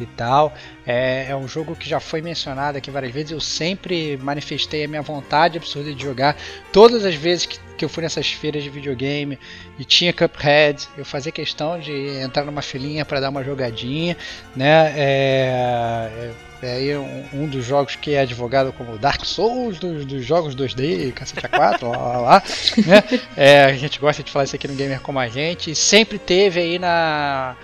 e 0.00 0.06
tal. 0.06 0.52
É, 0.86 1.26
é 1.28 1.36
um 1.36 1.46
jogo 1.46 1.76
que 1.76 1.88
já 1.88 2.00
foi 2.00 2.20
mencionado 2.22 2.78
aqui 2.78 2.90
várias 2.90 3.12
vezes. 3.12 3.32
Eu 3.32 3.40
sempre 3.40 4.16
manifestei 4.16 4.84
a 4.84 4.88
minha 4.88 5.02
vontade 5.02 5.58
absurda 5.58 5.92
de 5.92 6.02
jogar. 6.02 6.36
Todas 6.72 7.04
as 7.04 7.14
vezes 7.14 7.46
que, 7.46 7.58
que 7.76 7.84
eu 7.84 7.88
fui 7.88 8.02
nessas 8.02 8.32
feiras 8.32 8.62
de 8.62 8.70
videogame 8.70 9.38
e 9.78 9.84
tinha 9.84 10.12
Cuphead, 10.12 10.88
eu 10.96 11.04
fazia 11.04 11.32
questão 11.32 11.78
de 11.78 11.92
entrar 12.20 12.44
numa 12.44 12.62
filinha 12.62 13.04
para 13.04 13.20
dar 13.20 13.30
uma 13.30 13.44
jogadinha, 13.44 14.16
né? 14.56 14.92
É, 14.96 16.30
é, 16.62 16.74
aí 16.74 16.96
um, 16.96 17.24
um 17.32 17.48
dos 17.48 17.64
jogos 17.64 17.96
que 17.96 18.14
é 18.14 18.20
advogado 18.20 18.72
como 18.72 18.96
Dark 18.96 19.24
Souls 19.24 19.80
dos, 19.80 20.06
dos 20.06 20.24
jogos 20.24 20.54
2D, 20.54 21.12
cacete 21.12 21.46
A4, 21.46 21.82
lá, 21.88 21.96
lá, 21.96 22.18
lá, 22.20 22.42
né? 22.86 23.20
É, 23.36 23.64
a 23.64 23.74
gente 23.74 23.98
gosta 23.98 24.22
de 24.22 24.30
falar 24.30 24.44
isso 24.44 24.54
aqui 24.54 24.68
no 24.68 24.74
Gamer 24.74 25.00
Como 25.00 25.18
a 25.18 25.26
Gente. 25.26 25.74
Sempre 25.74 26.18
teve 26.18 26.60
aí 26.60 26.78
na, 26.78 27.56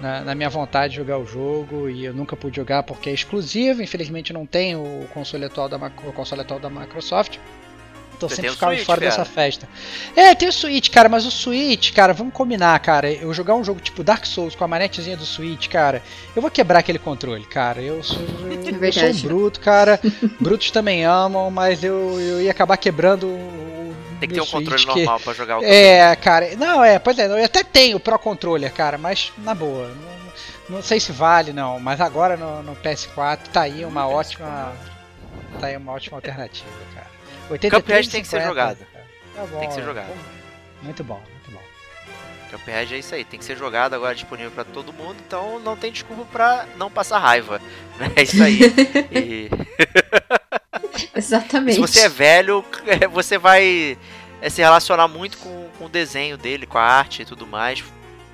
na, 0.00 0.20
na 0.22 0.34
minha 0.34 0.48
vontade 0.48 0.92
de 0.92 0.96
jogar 0.96 1.18
o 1.18 1.26
jogo 1.26 1.90
e 1.90 2.06
eu 2.06 2.14
nunca 2.14 2.34
pude 2.34 2.56
jogar 2.56 2.82
porque 2.82 3.10
é 3.10 3.12
exclusivo. 3.12 3.82
Infelizmente 3.82 4.32
não 4.32 4.46
tem 4.46 4.74
o 4.74 5.06
console 5.12 5.44
atual 5.44 5.68
da, 5.68 5.76
o 5.76 6.12
console 6.12 6.40
atual 6.40 6.58
da 6.58 6.70
Microsoft. 6.70 7.38
Então 8.16 8.28
Você 8.28 8.36
sempre 8.36 8.50
ficava 8.52 8.76
fora 8.78 9.00
cara. 9.00 9.10
dessa 9.10 9.24
festa. 9.24 9.68
É, 10.16 10.34
tem 10.34 10.48
o 10.48 10.52
Switch, 10.52 10.90
cara, 10.90 11.08
mas 11.08 11.26
o 11.26 11.30
Switch, 11.30 11.92
cara, 11.92 12.12
vamos 12.14 12.32
combinar, 12.32 12.78
cara. 12.80 13.12
Eu 13.12 13.32
jogar 13.34 13.54
um 13.54 13.62
jogo 13.62 13.80
tipo 13.80 14.02
Dark 14.02 14.24
Souls 14.24 14.54
com 14.54 14.64
a 14.64 14.68
manetezinha 14.68 15.16
do 15.16 15.24
Switch, 15.26 15.68
cara, 15.68 16.02
eu 16.34 16.40
vou 16.40 16.50
quebrar 16.50 16.78
aquele 16.78 16.98
controle, 16.98 17.44
cara. 17.44 17.80
Eu 17.82 18.02
sou, 18.02 18.18
eu, 18.20 18.82
eu 18.82 18.92
sou 18.92 19.04
um 19.04 19.20
bruto, 19.22 19.60
cara. 19.60 20.00
Brutos 20.40 20.70
também 20.70 21.04
amam, 21.04 21.50
mas 21.50 21.84
eu, 21.84 22.18
eu 22.20 22.40
ia 22.40 22.50
acabar 22.50 22.76
quebrando 22.76 23.26
o. 23.26 23.94
Tem 24.18 24.28
que 24.30 24.34
ter 24.34 24.40
um 24.40 24.46
controle 24.46 24.78
Switch, 24.78 24.94
que- 24.94 25.00
normal 25.00 25.20
pra 25.20 25.34
jogar 25.34 25.58
o 25.58 25.64
é, 25.64 26.16
cara, 26.16 26.56
não, 26.56 26.82
é, 26.82 26.98
pois 26.98 27.18
é, 27.18 27.26
eu 27.26 27.44
até 27.44 27.62
tenho 27.62 27.98
o 27.98 28.00
Pro 28.00 28.18
Controller, 28.18 28.72
cara, 28.72 28.96
mas 28.96 29.30
na 29.36 29.54
boa, 29.54 29.88
não, 29.88 30.76
não 30.76 30.82
sei 30.82 30.98
se 30.98 31.12
vale 31.12 31.52
não, 31.52 31.78
mas 31.78 32.00
agora 32.00 32.34
no, 32.34 32.62
no 32.62 32.74
PS4 32.76 33.40
tá 33.52 33.60
aí 33.60 33.84
uma 33.84 34.08
ótima, 34.08 34.72
tá 35.60 35.66
aí 35.66 35.76
uma 35.76 35.92
ótima 35.92 36.16
alternativa. 36.16 36.85
83, 37.50 37.82
Cuphead 37.82 38.10
tem 38.10 38.22
que 38.22 38.28
ser 38.28 38.40
50, 38.40 38.48
jogado. 38.48 38.78
Tá 39.34 39.46
bom, 39.46 39.58
Tem 39.60 39.68
que 39.68 39.74
ser 39.74 39.80
é. 39.80 39.84
jogado. 39.84 40.12
Muito 40.82 41.04
bom, 41.04 41.22
muito 41.30 41.50
bom. 41.50 41.62
Cuphead 42.50 42.94
é 42.94 42.98
isso 42.98 43.14
aí, 43.14 43.24
tem 43.24 43.38
que 43.38 43.44
ser 43.44 43.56
jogado 43.56 43.94
agora 43.94 44.14
disponível 44.14 44.50
pra 44.50 44.64
todo 44.64 44.92
mundo, 44.92 45.16
então 45.26 45.58
não 45.60 45.76
tem 45.76 45.92
desculpa 45.92 46.24
pra 46.30 46.66
não 46.76 46.90
passar 46.90 47.18
raiva. 47.18 47.60
Né? 47.96 48.12
É 48.14 48.22
isso 48.24 48.42
aí. 48.42 48.60
E 49.10 49.50
Exatamente. 51.14 51.76
se 51.76 51.80
você 51.80 52.00
é 52.00 52.08
velho, 52.10 52.62
você 53.10 53.38
vai 53.38 53.96
é, 54.40 54.50
se 54.50 54.60
relacionar 54.60 55.08
muito 55.08 55.38
com, 55.38 55.68
com 55.78 55.86
o 55.86 55.88
desenho 55.88 56.36
dele, 56.36 56.66
com 56.66 56.78
a 56.78 56.82
arte 56.82 57.22
e 57.22 57.24
tudo 57.24 57.46
mais. 57.46 57.82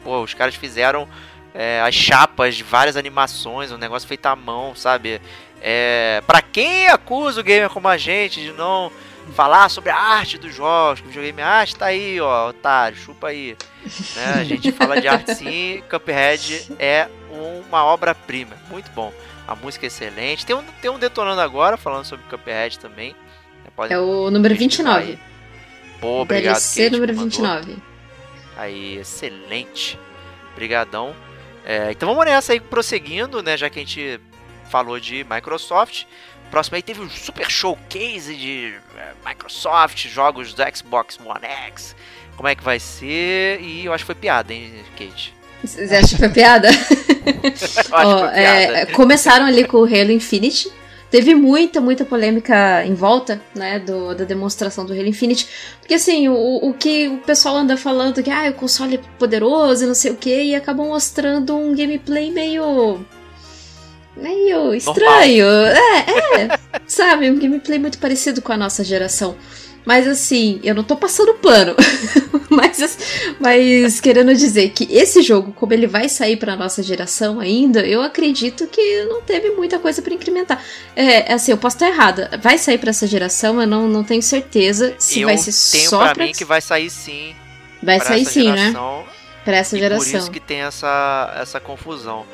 Pô, 0.03 0.21
os 0.21 0.35
caras 0.35 0.57
fizeram 0.57 1.09
é, 1.55 1.81
as 1.81 1.95
chapas 1.95 2.57
de 2.57 2.65
várias 2.65 2.97
animações, 2.97 3.71
um 3.71 3.79
negócio 3.79 4.09
feito 4.09 4.27
à 4.27 4.35
mão, 4.35 4.75
sabe? 4.75 5.21
É, 5.65 6.21
para 6.27 6.43
quem 6.43 6.89
acusa 6.89 7.41
o 7.41 7.45
gamer 7.45 7.71
como 7.71 7.87
a 7.87 7.97
gente 7.97 8.41
de 8.41 8.53
não 8.53 8.91
falar 9.33 9.69
sobre 9.69 9.91
a 9.91 9.97
arte 9.97 10.37
dos 10.37 10.53
jogos, 10.53 11.01
que 11.01 11.07
o 11.07 11.09
videogame 11.09 11.41
é 11.41 11.45
arte, 11.45 11.77
tá 11.77 11.87
aí, 11.87 12.21
ó, 12.21 12.49
otário, 12.49 12.99
chupa 12.99 13.29
aí. 13.29 13.57
Né? 14.17 14.25
A 14.41 14.45
gente 14.45 14.73
fala 14.75 15.01
de 15.01 15.07
arte 15.07 15.37
sim, 15.37 15.81
Cuphead 15.89 16.73
é 16.81 17.09
uma 17.69 17.85
obra-prima, 17.85 18.57
muito 18.69 18.91
bom. 18.91 19.13
A 19.47 19.55
música 19.55 19.87
é 19.87 19.89
excelente. 19.89 20.45
Tem 20.45 20.55
um, 20.55 20.63
tem 20.81 20.91
um 20.91 20.99
detonando 20.99 21.41
agora 21.41 21.77
falando 21.77 22.05
sobre 22.05 22.27
Cuphead 22.27 22.79
também. 22.81 23.15
né? 23.65 23.95
É 23.95 23.99
o 23.99 24.31
número 24.31 24.55
pesquisar 24.57 24.99
29. 24.99 25.13
aí. 25.13 25.19
Pô, 26.01 26.23
obrigado, 26.23 26.55
DLC 26.55 26.85
Kate, 26.85 26.93
número 26.93 27.13
que 27.13 27.19
mandou. 27.21 27.61
29. 27.61 27.83
Aí, 28.57 28.97
excelente. 28.99 29.99
Brigadão. 30.57 31.15
É, 31.65 31.93
então 31.93 32.09
vamos 32.09 32.25
nessa 32.25 32.53
aí, 32.53 32.61
prosseguindo, 32.61 33.43
né? 33.43 33.57
Já 33.57 33.71
que 33.71 33.79
a 33.79 33.83
gente 33.83 34.21
falou 34.73 34.99
de 34.99 35.25
Microsoft. 35.31 36.05
Próximo 36.51 36.77
aí 36.77 36.83
teve 36.83 37.03
um 37.03 37.11
super 37.11 37.51
showcase 37.51 38.35
de 38.35 38.75
é, 38.97 39.13
Microsoft, 39.27 40.07
jogos 40.09 40.55
do 40.55 40.63
Xbox 40.75 41.19
One 41.23 41.47
X. 41.69 41.95
Como 42.37 42.49
é 42.49 42.55
que 42.55 42.65
vai 42.65 42.81
ser? 42.81 43.61
E 43.61 43.85
eu 43.85 43.93
acho 43.93 44.05
que 44.05 44.07
foi 44.07 44.15
piada, 44.15 44.53
hein, 44.53 44.73
Kate? 44.97 45.35
Você 45.63 45.95
acha 45.95 46.09
que 46.09 46.17
foi 46.17 46.29
piada? 46.31 46.69
Piada. 47.23 48.37
é, 48.37 48.87
começaram 48.87 49.47
ali 49.47 49.65
com 49.65 49.77
o 49.77 49.85
Halo 49.85 50.11
Infinite. 50.11 50.73
Teve 51.09 51.35
muita, 51.35 51.81
muita 51.81 52.05
polêmica 52.05 52.85
em 52.85 52.95
volta, 52.95 53.41
né, 53.55 53.79
do, 53.79 54.15
da 54.15 54.25
demonstração 54.25 54.85
do 54.85 54.93
Halo 54.93 55.07
Infinite. 55.07 55.47
Porque, 55.79 55.95
assim, 55.95 56.29
o, 56.29 56.57
o 56.63 56.75
que 56.75 57.07
o 57.09 57.19
pessoal 57.19 57.57
anda 57.59 57.77
falando 57.77 58.23
que, 58.23 58.31
ah, 58.31 58.51
o 58.51 58.55
console 58.55 58.97
é 58.97 59.01
poderoso 59.19 59.85
e 59.85 59.87
não 59.87 59.95
sei 59.95 60.11
o 60.11 60.17
que, 60.17 60.43
e 60.43 60.55
acabam 60.55 60.89
mostrando 60.89 61.55
um 61.55 61.75
gameplay 61.77 62.31
meio... 62.33 63.05
meio 64.17 64.75
estranho. 64.75 65.47
É, 65.47 65.99
é, 66.43 66.59
sabe, 66.87 67.31
um 67.31 67.39
gameplay 67.39 67.79
muito 67.79 67.99
parecido 67.99 68.43
com 68.43 68.53
a 68.53 68.57
nossa 68.57 68.85
geração. 68.85 69.37
Mas, 69.85 70.07
assim, 70.07 70.61
eu 70.63 70.75
não 70.75 70.85
tô 70.85 70.97
passando 70.97 71.35
pano. 71.35 71.75
mas, 72.49 72.99
mas 73.41 74.01
querendo 74.01 74.33
dizer 74.35 74.71
que 74.71 74.87
esse 74.91 75.23
jogo, 75.23 75.53
como 75.53 75.73
ele 75.73 75.87
vai 75.87 76.09
sair 76.09 76.37
pra 76.37 76.55
nossa 76.55 76.83
geração 76.83 77.41
ainda, 77.41 77.81
eu 77.81 78.01
acredito 78.01 78.67
que 78.69 79.05
não 79.07 79.23
teve 79.23 79.51
muita 79.51 79.79
coisa 79.79 80.01
pra 80.01 80.15
incrementar. 80.15 80.63
É, 80.95 81.33
assim, 81.33 81.51
eu 81.51 81.59
posso 81.59 81.77
estar 81.77 81.89
errada. 81.89 82.31
Vai 82.41 82.59
sair 82.59 82.79
pra 82.79 82.91
essa 82.91 83.07
geração, 83.07 83.61
eu 83.61 83.67
não, 83.67 83.89
não 83.89 84.05
tenho 84.05 84.23
certeza 84.23 84.95
se 84.99 85.23
eu 85.23 85.29
vai 85.29 85.37
ser 85.37 85.77
tenho 85.77 85.91
só 85.91 85.99
pra 85.99 86.15
pra. 86.15 86.25
mim 86.27 86.33
que 86.33 86.45
vai 86.45 86.61
sair 86.61 86.89
sim. 86.89 87.35
vai 87.83 87.99
sair 87.99 88.25
sim, 88.25 88.51
né? 88.51 88.67
geração. 88.67 89.05
Pra 89.45 89.57
essa 89.57 89.77
geração. 89.77 90.13
por 90.13 90.19
isso 90.19 90.31
que 90.31 90.39
tem 90.39 90.61
essa, 90.61 91.35
essa 91.41 91.59
confusão. 91.59 92.25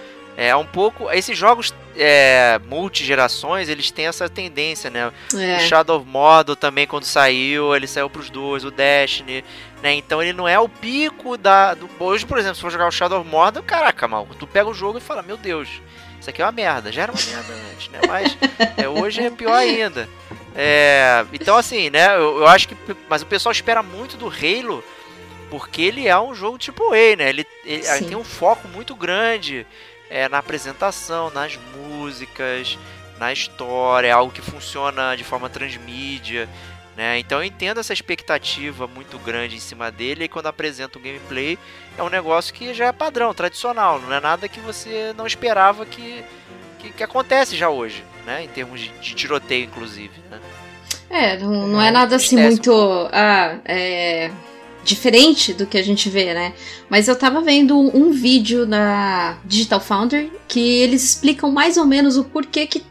É 0.41 0.55
um 0.55 0.65
pouco. 0.65 1.11
Esses 1.11 1.37
jogos 1.37 1.75
é, 1.97 2.61
multigerações, 2.69 3.69
eles 3.69 3.91
têm 3.91 4.07
essa 4.07 4.29
tendência, 4.29 4.89
né? 4.89 5.09
O 5.35 5.37
É. 5.37 5.59
Shadow 5.59 5.99
of 5.99 6.09
Mordor 6.09 6.55
também, 6.55 6.87
quando 6.87 7.03
saiu, 7.03 7.75
ele 7.75 7.89
saiu 7.89 8.09
pros 8.09 8.31
dois, 8.31 8.65
o 8.65 8.71
Destiny, 8.71 9.45
né? 9.83 9.95
Então 9.95 10.23
ele 10.23 10.33
não 10.33 10.47
é 10.47 10.57
o 10.57 10.69
pico 10.69 11.37
da. 11.37 11.75
Do... 11.75 11.91
Hoje, 11.99 12.25
por 12.25 12.39
exemplo, 12.39 12.55
se 12.55 12.61
for 12.61 12.71
jogar 12.71 12.87
o 12.87 12.93
Shadow 12.93 13.21
of 13.21 13.29
Mordor, 13.29 13.65
caraca, 13.65 14.07
mal, 14.07 14.29
tu 14.39 14.47
pega 14.47 14.71
o 14.71 14.75
jogo 14.75 14.99
e 14.99 15.01
fala, 15.01 15.23
meu 15.23 15.37
Deus, 15.37 15.69
isso 16.21 16.31
aqui 16.31 16.41
é 16.41 16.45
uma 16.45 16.53
merda. 16.53 16.93
Já 16.93 17.03
era 17.03 17.11
uma 17.11 17.21
merda 17.21 17.53
antes, 17.73 17.89
né? 17.89 17.99
Mas 18.07 18.39
é, 18.77 18.89
hoje 18.89 19.21
é 19.21 19.31
pior 19.31 19.55
ainda. 19.57 20.09
É, 20.55 21.27
então, 21.33 21.57
assim, 21.57 21.91
né? 21.91 22.15
Eu, 22.15 22.39
eu 22.39 22.47
acho 22.47 22.69
que. 22.69 22.77
Mas 23.09 23.23
o 23.23 23.27
pessoal 23.27 23.51
espera 23.53 23.83
muito 23.83 24.17
do 24.17 24.29
Halo. 24.29 24.85
Porque 25.51 25.81
ele 25.81 26.07
é 26.07 26.17
um 26.21 26.35
jogo 26.35 26.59
tipo 26.59 26.93
A, 26.93 27.17
né? 27.17 27.31
Ele, 27.31 27.47
ele, 27.65 27.87
ele 27.87 28.05
tem 28.05 28.17
um 28.17 28.23
foco 28.23 28.69
muito 28.69 28.95
grande 28.95 29.67
é, 30.11 30.29
na 30.29 30.39
apresentação, 30.39 31.31
nas 31.31 31.59
músicas, 31.77 32.79
na 33.19 33.33
história, 33.33 34.09
é 34.09 34.13
algo 34.13 34.33
que 34.33 34.41
funciona 34.41 35.17
de 35.17 35.25
forma 35.25 35.49
transmídia, 35.49 36.49
né? 36.97 37.19
Então 37.19 37.39
eu 37.39 37.45
entendo 37.45 37.79
essa 37.79 37.93
expectativa 37.93 38.87
muito 38.87 39.19
grande 39.19 39.57
em 39.57 39.61
cima 39.61 39.91
dele 39.91 40.25
e 40.25 40.29
quando 40.29 40.47
apresenta 40.47 40.99
o 40.99 41.03
gameplay 41.03 41.59
é 41.97 42.03
um 42.03 42.09
negócio 42.09 42.53
que 42.55 42.73
já 42.75 42.87
é 42.87 42.93
padrão, 42.93 43.35
tradicional, 43.35 44.01
não 44.01 44.13
é 44.13 44.21
nada 44.21 44.49
que 44.49 44.61
você 44.61 45.13
não 45.17 45.27
esperava 45.27 45.85
que, 45.87 46.25
que, 46.79 46.91
que 46.91 47.03
acontece 47.03 47.57
já 47.57 47.69
hoje, 47.69 48.05
né? 48.27 48.45
Em 48.45 48.49
termos 48.49 48.81
de, 48.81 48.89
de 48.89 49.15
tiroteio, 49.15 49.65
inclusive, 49.65 50.13
né? 50.31 50.41
É, 51.11 51.39
não, 51.39 51.67
não 51.69 51.81
é 51.81 51.89
É, 51.89 51.91
nada 51.91 52.17
assim 52.17 52.37
muito. 52.37 53.09
Ah, 53.13 53.59
é. 53.65 54.31
Diferente 54.85 55.53
do 55.53 55.67
que 55.67 55.77
a 55.77 55.83
gente 55.83 56.09
vê, 56.09 56.33
né? 56.33 56.55
Mas 56.89 57.09
eu 57.09 57.17
tava 57.17 57.41
vendo 57.41 57.79
um 57.79 58.11
vídeo 58.13 58.67
na 58.67 59.39
Digital 59.45 59.81
Foundry 59.81 60.33
que 60.47 60.61
eles 60.61 61.05
explicam 61.05 61.51
mais 61.51 61.77
ou 61.77 61.85
menos 61.85 62.17
o 62.17 62.25
porquê 62.25 62.67
que 62.67 62.83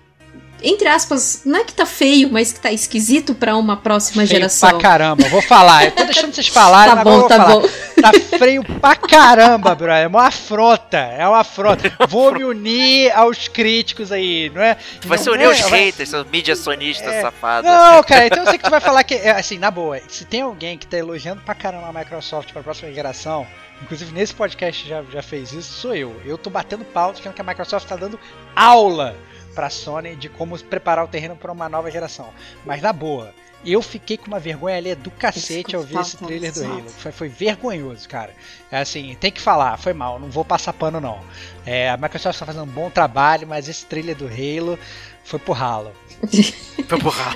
entre 0.62 0.88
aspas, 0.88 1.42
não 1.46 1.60
é 1.60 1.64
que 1.64 1.74
tá 1.74 1.86
feio, 1.86 2.30
mas 2.32 2.52
que 2.54 2.60
tá 2.60 2.72
esquisito 2.72 3.36
pra 3.36 3.56
uma 3.56 3.78
próxima 3.78 4.24
Feio 4.26 4.28
geração. 4.28 4.70
pra 4.70 4.80
caramba, 4.80 5.28
vou 5.30 5.42
falar. 5.42 5.86
Eu 5.86 5.92
tô 5.92 6.04
deixando 6.06 6.34
vocês 6.34 6.48
falarem, 6.48 6.90
Tá 6.96 6.96
mas 6.96 7.04
bom, 7.04 7.20
agora 7.20 7.24
eu 7.24 7.38
tá 7.38 7.46
falar. 7.46 7.62
bom. 7.62 7.68
Tá 8.02 8.38
feio 8.38 8.64
pra 8.64 8.96
caramba, 8.96 9.76
bro. 9.76 9.92
É 9.92 10.08
uma 10.08 10.28
afronta. 10.28 10.98
É 10.98 11.28
uma 11.28 11.40
afronta. 11.40 11.92
Vou 12.08 12.32
me 12.34 12.44
unir 12.44 13.12
aos 13.12 13.48
críticos 13.48 14.12
aí, 14.12 14.52
não 14.54 14.62
é? 14.62 14.76
Tu 15.02 15.08
vai 15.08 15.18
Não 15.18 15.24
se 15.24 15.30
unir 15.30 15.44
é- 15.44 15.48
aos 15.48 15.60
vai- 15.62 15.86
haters, 15.86 16.10
seus 16.10 16.28
mídia 16.28 16.56
sonistas 16.56 17.14
É. 17.14 17.22
safados. 17.22 17.70
Não, 17.70 18.04
cara, 18.04 18.28
então 18.28 18.40
eu 18.40 18.46
sei 18.50 18.58
que 18.58 18.64
tu 18.64 18.70
vai 18.70 18.80
falar 18.82 19.04
que, 19.04 19.16
é, 19.16 19.32
assim, 19.32 19.58
na 19.58 19.72
boa, 19.72 20.00
se 20.08 20.26
tem 20.26 20.42
alguém 20.42 20.78
que 20.78 20.86
tá 20.88 20.98
elogiando 20.98 21.42
pra 21.42 21.56
caramba 21.56 21.88
a 21.88 21.94
Microsoft 21.94 22.52
pra 22.54 22.62
próxima 22.62 22.92
geração, 22.94 23.48
inclusive 23.82 24.12
nesse 24.12 24.34
podcast 24.34 24.88
já, 24.88 25.04
já 25.12 25.22
fez 25.22 25.52
isso, 25.54 25.74
sou 25.74 25.96
eu. 25.96 26.16
Eu 26.26 26.38
tô 26.38 26.50
batendo 26.50 26.86
pau, 26.86 27.12
dizendo 27.14 27.34
que 27.34 27.42
a 27.42 27.44
Microsoft 27.44 27.88
tá 27.88 27.96
dando 27.96 28.20
aula 28.56 29.16
pra 29.58 29.72
Sony 29.72 30.16
de 30.16 30.30
como 30.30 30.56
preparar 30.60 31.04
o 31.04 31.08
terreno 31.08 31.36
pra 31.36 31.52
uma 31.52 31.68
nova 31.68 31.90
geração. 31.90 32.30
Mas 32.64 32.80
na 32.80 32.94
boa, 32.94 33.34
eu 33.66 33.82
fiquei 33.82 34.16
com 34.16 34.28
uma 34.28 34.40
vergonha 34.40 34.78
ali 34.78 34.94
do 34.94 35.10
cacete 35.10 35.76
ao 35.76 35.82
ver 35.82 36.00
esse 36.00 36.16
trailer 36.16 36.54
do. 36.54 36.64
Halo. 36.64 36.86
Foi, 36.90 37.12
foi 37.12 37.28
vergonhoso, 37.28 38.08
cara. 38.08 38.36
É 38.72 38.78
assim, 38.78 39.18
tem 39.20 39.32
que 39.32 39.42
falar, 39.42 39.76
foi 39.80 39.94
mal, 39.94 40.20
não 40.20 40.30
vou 40.30 40.46
passar 40.46 40.74
pano 40.74 41.02
não. 41.02 41.20
É, 41.66 41.90
a 41.90 41.98
Microsoft 41.98 42.38
tá 42.38 42.46
fazendo 42.46 42.66
um 42.66 42.72
bom 42.72 42.92
trabalho, 42.92 43.48
mas 43.48 43.68
esse 43.68 43.84
trailer 43.88 44.16
do 44.16 44.28
Halo 44.28 44.78
foi 45.24 45.40
pro 45.40 45.54
ralo. 45.54 45.92
Foi 46.88 47.00
porra. 47.00 47.32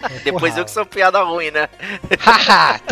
Foi 0.00 0.08
pro 0.08 0.24
Depois 0.24 0.52
eu 0.52 0.56
ralo. 0.56 0.64
que 0.64 0.70
sou 0.70 0.86
piada 0.86 1.22
ruim, 1.22 1.50
né? 1.50 1.68
Haha. 2.20 2.80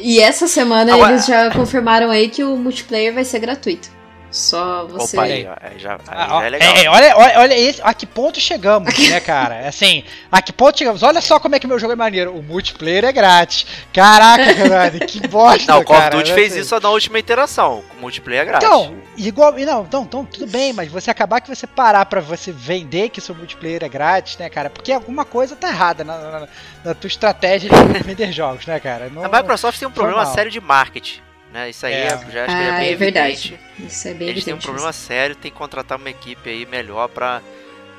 E 0.00 0.20
essa 0.20 0.46
semana 0.46 0.92
Agora- 0.94 1.12
eles 1.12 1.26
já 1.26 1.50
confirmaram 1.50 2.10
aí 2.10 2.28
que 2.28 2.44
o 2.44 2.56
multiplayer 2.56 3.12
vai 3.12 3.24
ser 3.24 3.40
gratuito. 3.40 3.90
Só 4.30 4.86
você. 4.86 5.16
Opa, 5.16 5.24
aí, 5.26 5.42
já, 5.78 5.94
aí 5.94 5.98
Ah, 6.08 6.28
já 6.40 6.44
é 6.44 6.48
legal. 6.50 6.76
é, 6.76 6.88
olha, 6.90 7.16
olha, 7.16 7.38
olha 7.40 7.54
esse, 7.58 7.80
a 7.82 7.94
que 7.94 8.06
ponto 8.06 8.38
chegamos, 8.40 8.96
né, 9.08 9.20
cara? 9.20 9.66
Assim, 9.66 10.04
a 10.30 10.42
que 10.42 10.52
ponto 10.52 10.76
chegamos? 10.78 11.02
Olha 11.02 11.20
só 11.22 11.40
como 11.40 11.54
é 11.54 11.58
que 11.58 11.66
meu 11.66 11.78
jogo 11.78 11.94
é 11.94 11.96
maneiro. 11.96 12.32
O 12.36 12.42
multiplayer 12.42 13.04
é 13.06 13.12
grátis. 13.12 13.66
Caraca, 13.92 14.54
caralho, 14.54 15.00
que 15.00 15.26
bosta, 15.28 15.72
Não, 15.72 15.80
o 15.80 15.84
Call 15.84 15.96
of 15.96 16.02
cara. 16.04 16.16
Duty 16.18 16.30
Assim, 16.32 16.40
fez 16.40 16.54
isso 16.56 16.78
na 16.78 16.90
última 16.90 17.18
interação. 17.18 17.82
Com 17.88 18.00
multiplayer 18.00 18.44
grátis. 18.44 18.68
Então, 18.68 18.94
igual. 19.16 19.52
Não, 19.52 19.82
então, 19.82 20.02
então, 20.02 20.24
tudo 20.24 20.46
bem, 20.46 20.72
mas 20.74 20.90
você 20.90 21.10
acabar 21.10 21.40
que 21.40 21.48
você 21.48 21.66
parar 21.66 22.04
pra 22.06 22.20
você 22.20 22.52
vender 22.52 23.08
que 23.08 23.20
seu 23.22 23.34
multiplayer 23.34 23.82
é 23.82 23.88
grátis, 23.88 24.36
né, 24.36 24.48
cara? 24.50 24.68
Porque 24.68 24.92
alguma 24.92 25.24
coisa 25.24 25.56
tá 25.56 25.68
errada 25.68 26.04
na, 26.04 26.18
na- 26.18 26.48
na 26.84 26.94
tua 26.94 27.08
estratégia 27.08 27.70
de 27.70 27.76
vender 28.04 28.30
jogos, 28.32 28.66
né, 28.66 28.78
cara? 28.78 29.08
Não- 29.10 29.24
a 29.24 29.28
Microsoft 29.28 29.78
tem 29.78 29.88
um 29.88 29.90
problema 29.90 30.24
mal. 30.24 30.34
sério 30.34 30.50
de 30.50 30.60
marketing. 30.60 31.20
Né? 31.52 31.70
Isso 31.70 31.86
aí 31.86 31.94
É. 31.94 32.06
é, 32.06 32.08
já 32.08 32.16
acho 32.16 32.30
que 32.30 32.62
é 32.62 32.70
Ah, 32.70 32.78
bem 32.78 32.92
é 32.92 32.96
verdade. 32.96 33.60
Isso 33.78 34.08
é 34.08 34.14
bem 34.14 34.28
Eles 34.28 34.44
têm 34.44 34.54
um 34.54 34.58
problema 34.58 34.92
sério, 34.92 35.34
tem 35.34 35.50
que 35.50 35.56
contratar 35.56 35.98
uma 35.98 36.10
equipe 36.10 36.48
aí 36.48 36.66
melhor 36.66 37.08
pra 37.08 37.40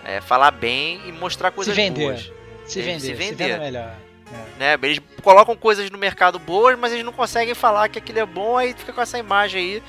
é, 0.06 0.22
falar 0.22 0.52
bem 0.52 1.02
e 1.08 1.12
mostrar 1.12 1.52
coisas 1.52 1.76
vender. 1.76 2.04
boas. 2.04 2.32
se 2.66 2.82
vender, 2.82 3.00
se 3.00 3.08
se 3.08 3.14
vender. 3.14 3.48
venda 3.48 3.58
melhor. 3.60 3.96
Né? 4.60 4.78
Eles 4.84 5.00
colocam 5.24 5.56
coisas 5.56 5.90
no 5.90 5.98
mercado 5.98 6.38
boas, 6.38 6.78
mas 6.78 6.92
eles 6.92 7.04
não 7.04 7.12
conseguem 7.12 7.56
falar 7.56 7.90
que 7.90 7.98
aquilo 7.98 8.20
é 8.20 8.26
bom, 8.26 8.58
aí 8.58 8.76
fica 8.78 8.94
com 8.94 9.02
essa 9.02 9.18
imagem 9.18 9.60
aí, 9.60 9.84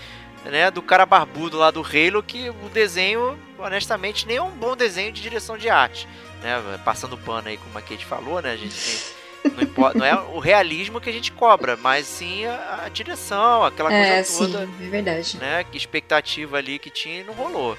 né, 0.51 0.71
do 0.71 0.81
cara 0.81 1.05
barbudo 1.05 1.59
lá 1.59 1.71
do 1.71 1.83
Halo, 1.83 2.23
que 2.23 2.49
o 2.49 2.69
desenho, 2.73 3.39
honestamente, 3.59 4.27
nem 4.27 4.39
é 4.39 4.43
um 4.43 4.51
bom 4.51 4.75
desenho 4.75 5.13
de 5.13 5.21
direção 5.21 5.59
de 5.59 5.69
arte. 5.69 6.09
Né? 6.43 6.81
Passando 6.83 7.19
pano 7.19 7.49
aí, 7.49 7.59
como 7.59 7.77
a 7.77 7.83
Kate 7.83 8.07
falou, 8.07 8.41
né? 8.41 8.53
A 8.53 8.57
gente 8.57 8.75
tem. 8.75 9.20
Não, 9.45 9.63
importa, 9.63 9.99
não 9.99 10.07
é 10.07 10.15
o 10.15 10.39
realismo 10.39 11.01
que 11.01 11.09
a 11.09 11.13
gente 11.13 11.33
cobra, 11.33 11.77
mas 11.77 12.07
sim 12.07 12.45
a, 12.45 12.83
a 12.87 12.89
direção, 12.89 13.65
aquela 13.65 13.93
É, 13.93 14.15
coisa 14.17 14.25
sim, 14.31 14.39
toda, 14.53 14.63
é 14.81 14.89
verdade. 14.89 15.37
né? 15.39 15.65
Que 15.71 15.77
expectativa 15.77 16.57
ali 16.59 16.79
que 16.79 16.91
tinha 16.91 17.21
e 17.21 17.25
não 17.25 17.35
rolou. 17.35 17.77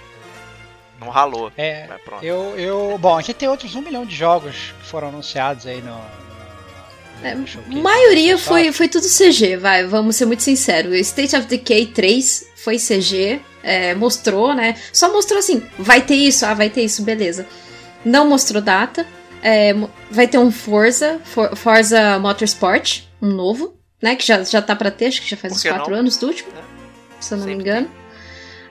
Não 1.00 1.10
ralou. 1.10 1.52
É, 1.58 1.88
Mas 1.90 2.02
pronto. 2.02 2.24
eu, 2.24 2.54
eu. 2.58 2.98
Bom, 3.00 3.18
a 3.18 3.22
gente 3.22 3.34
tem 3.36 3.50
outros 3.50 3.74
um 3.76 3.82
milhão 3.82 4.06
de 4.06 4.16
jogos 4.16 4.74
que 4.80 4.86
foram 4.88 5.10
anunciados 5.10 5.66
aí 5.66 5.82
no. 5.82 6.00
É, 7.24 7.36
maioria 7.68 8.36
foi, 8.38 8.72
foi 8.72 8.88
tudo 8.88 9.06
CG, 9.08 9.56
vai, 9.58 9.86
vamos 9.86 10.16
ser 10.16 10.26
muito 10.26 10.42
sinceros. 10.42 10.94
State 10.96 11.36
of 11.36 11.46
Decay 11.48 11.86
3 11.88 12.48
foi 12.56 12.78
CG, 12.78 13.40
é, 13.64 13.94
mostrou, 13.94 14.54
né? 14.56 14.76
Só 14.92 15.12
mostrou 15.12 15.38
assim, 15.40 15.62
vai 15.78 16.02
ter 16.02 16.16
isso, 16.16 16.46
ah, 16.46 16.54
vai 16.56 16.70
ter 16.70 16.84
isso, 16.84 17.04
beleza. 17.04 17.48
Não 18.04 18.28
mostrou 18.28 18.62
data. 18.62 19.06
É, 19.42 19.74
vai 20.10 20.28
ter 20.28 20.38
um 20.38 20.52
Forza, 20.52 21.20
For- 21.24 21.56
Forza 21.56 22.20
Motorsport, 22.20 23.04
um 23.22 23.30
novo, 23.30 23.76
né? 24.02 24.16
Que 24.16 24.26
já, 24.26 24.44
já 24.44 24.62
tá 24.62 24.76
pra 24.76 24.92
ter, 24.92 25.08
acho 25.08 25.22
que 25.22 25.30
já 25.30 25.38
faz 25.38 25.54
uns 25.54 25.62
que 25.64 25.70
4 25.70 25.92
não? 25.92 26.00
anos 26.00 26.18
do 26.18 26.28
último, 26.28 26.50
É. 26.56 26.62
se 27.20 27.34
eu 27.34 27.38
não 27.40 27.46
me 27.46 27.52
Sempre 27.54 27.70
engano. 27.70 27.90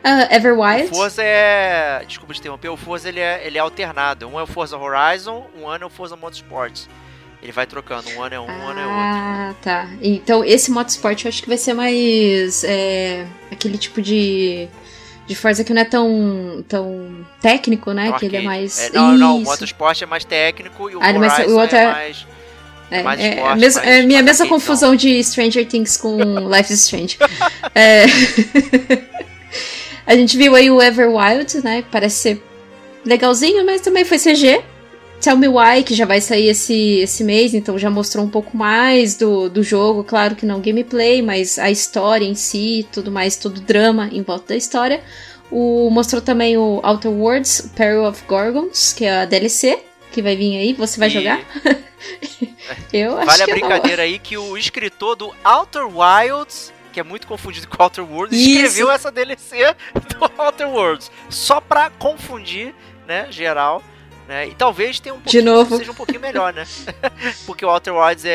Ah, 0.03 0.35
Everwild. 0.35 0.85
O 0.91 0.95
Forza 0.95 1.23
é. 1.23 2.03
Desculpa 2.07 2.33
te 2.33 2.41
interromper, 2.41 2.69
o 2.71 2.77
Forza 2.77 3.09
ele 3.09 3.21
é, 3.21 3.47
ele 3.47 3.59
é 3.59 3.61
alternado. 3.61 4.27
Um 4.27 4.39
é 4.41 4.43
o 4.43 4.47
Forza 4.47 4.79
Horizon, 4.79 5.47
um 5.61 5.69
ano 5.69 5.85
é 5.85 5.87
o 5.87 5.91
Forza 5.91 6.17
Motorsports. 6.17 6.89
Ele 7.43 7.53
vai 7.53 7.67
trocando, 7.67 8.09
um 8.11 8.23
ano 8.23 8.35
é 8.35 8.41
um, 8.41 8.45
um 8.45 8.69
ano 8.69 8.81
é 8.81 8.85
outro. 8.85 8.99
Ah, 9.01 9.55
tá. 9.63 9.91
Então 10.01 10.43
esse 10.45 10.71
Motorsport 10.71 11.25
eu 11.25 11.29
acho 11.29 11.43
que 11.43 11.49
vai 11.49 11.59
ser 11.59 11.75
mais. 11.75 12.65
é, 12.65 13.27
aquele 13.53 13.77
tipo 13.77 14.01
de. 14.01 14.69
De 15.31 15.37
Forza 15.37 15.63
que 15.63 15.73
não 15.73 15.81
é 15.83 15.85
tão, 15.85 16.65
tão 16.67 17.09
técnico, 17.41 17.93
né? 17.93 18.11
Que 18.19 18.27
ele 18.27 18.39
é 18.39 18.41
mais. 18.43 18.81
É, 18.81 18.91
não, 18.93 19.17
não, 19.17 19.37
o 19.37 19.43
Isso. 19.43 19.51
Motorsport 19.53 20.03
é 20.03 20.07
mais 20.07 20.25
técnico 20.25 20.91
e 20.91 20.97
o 20.97 21.01
Ah, 21.01 21.13
é 21.13 21.17
Horizon 21.17 21.43
o 21.55 21.61
outro 21.61 21.77
é 21.77 21.83
é- 21.83 21.93
mais. 21.93 22.27
É, 22.91 23.03
mais 23.05 23.21
é 23.21 23.29
esporte, 23.37 23.61
mesma, 23.61 23.81
mais- 23.83 23.95
é 23.95 24.03
minha 24.03 24.23
mesma 24.25 24.49
confusão 24.49 24.97
de 24.97 25.23
Stranger 25.23 25.65
Things 25.69 25.97
com 25.97 26.17
Life 26.53 26.73
is 26.73 26.81
Strange. 26.81 27.17
É, 27.73 28.07
a 30.05 30.17
gente 30.17 30.37
viu 30.37 30.57
aí 30.57 30.69
o 30.69 30.83
Everwild, 30.83 31.63
né? 31.63 31.85
Parece 31.93 32.17
ser 32.17 32.43
legalzinho, 33.05 33.65
mas 33.65 33.81
também 33.81 34.05
foi 34.05 34.19
CG. 34.19 34.61
Tell 35.21 35.37
Me 35.37 35.49
Why, 35.49 35.83
que 35.85 35.95
já 35.95 36.07
vai 36.07 36.21
sair 36.21 36.49
esse, 36.49 36.99
esse 37.01 37.23
mês, 37.23 37.53
então 37.53 37.79
já 37.79 37.91
mostrou 37.91 38.25
um 38.25 38.31
pouco 38.31 38.57
mais 38.57 39.15
do, 39.15 39.51
do 39.51 39.63
jogo. 39.63 40.03
Claro 40.03 40.35
que 40.35 40.47
não 40.47 40.61
gameplay, 40.61 41.21
mas 41.21 41.59
a 41.59 41.71
história 41.71 42.25
em 42.25 42.35
si, 42.35 42.87
tudo 42.93 43.11
mais, 43.13 43.37
todo 43.37 43.61
drama 43.61 44.09
em 44.11 44.23
volta 44.23 44.49
da 44.49 44.57
história. 44.57 45.03
O, 45.51 45.91
mostrou 45.91 46.23
também 46.23 46.57
o 46.57 46.81
Outer 46.83 47.11
Worlds, 47.11 47.71
Peril 47.77 48.05
of 48.05 48.23
Gorgons, 48.27 48.93
que 48.93 49.05
é 49.05 49.23
a 49.23 49.25
DLC, 49.25 49.81
que 50.11 50.23
vai 50.23 50.37
vir 50.37 50.57
aí. 50.57 50.73
Você 50.73 50.99
vai 50.99 51.09
E 51.09 51.13
jogar? 51.13 51.41
Eu 52.93 53.17
acho 53.19 53.27
Vale 53.27 53.43
a 53.43 53.47
não. 53.47 53.55
brincadeira 53.55 54.03
aí 54.03 54.19
que 54.19 54.39
o 54.39 54.57
escritor 54.57 55.17
do 55.17 55.35
Outer 55.45 55.87
Wilds, 55.87 56.73
que 56.93 57.01
é 57.01 57.03
muito 57.03 57.27
confundido 57.27 57.69
com 57.69 57.83
Outer 57.83 58.05
Worlds, 58.05 58.39
Isso. 58.39 58.51
escreveu 58.51 58.91
essa 58.91 59.11
DLC 59.11 59.75
do 59.95 60.43
Outer 60.43 60.69
Worlds. 60.69 61.11
Só 61.29 61.61
pra 61.61 61.91
confundir, 61.91 62.75
né, 63.07 63.27
geral. 63.31 63.83
Né? 64.31 64.47
E 64.47 64.55
talvez 64.55 65.01
tenha 65.01 65.13
um 65.13 65.19
pouquinho, 65.21 65.43
novo. 65.45 65.77
seja 65.77 65.91
um 65.91 65.95
pouquinho 65.95 66.21
melhor, 66.21 66.53
né? 66.53 66.65
Porque 67.45 67.65
o 67.65 67.69
Outer 67.69 67.93
Wilds 67.93 68.25
é, 68.25 68.31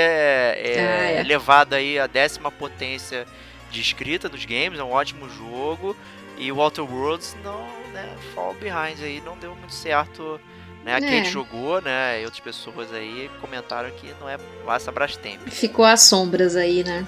é 0.62 0.80
Ah, 0.80 1.12
é. 1.12 1.20
elevado 1.22 1.74
aí 1.74 1.98
a 1.98 2.06
décima 2.06 2.52
potência 2.52 3.26
de 3.72 3.80
escrita 3.80 4.28
dos 4.28 4.44
games, 4.44 4.78
é 4.78 4.84
um 4.84 4.92
ótimo 4.92 5.30
jogo. 5.30 5.96
E 6.38 6.52
o 6.52 6.58
Outer 6.60 6.84
Worlds 6.84 7.38
não, 7.42 7.62
né, 7.94 8.10
fall 8.34 8.54
behind 8.60 9.02
aí, 9.02 9.22
não 9.26 9.38
deu 9.38 9.56
muito 9.56 9.74
certo. 9.74 10.38
Né? 10.84 10.96
A 10.96 10.98
É. 10.98 11.00
Kate 11.00 11.30
jogou, 11.32 11.82
né? 11.82 12.20
E 12.22 12.26
outras 12.26 12.42
pessoas 12.42 12.92
aí 12.94 13.32
comentaram 13.40 13.90
que 13.92 14.14
não 14.20 14.28
é 14.28 14.38
lá 14.66 14.76
essa 14.76 14.92
Brastemp. 14.92 15.48
Ficou 15.48 15.86
às 15.86 16.02
sombras 16.02 16.58
aí, 16.58 16.84
né? 16.84 17.08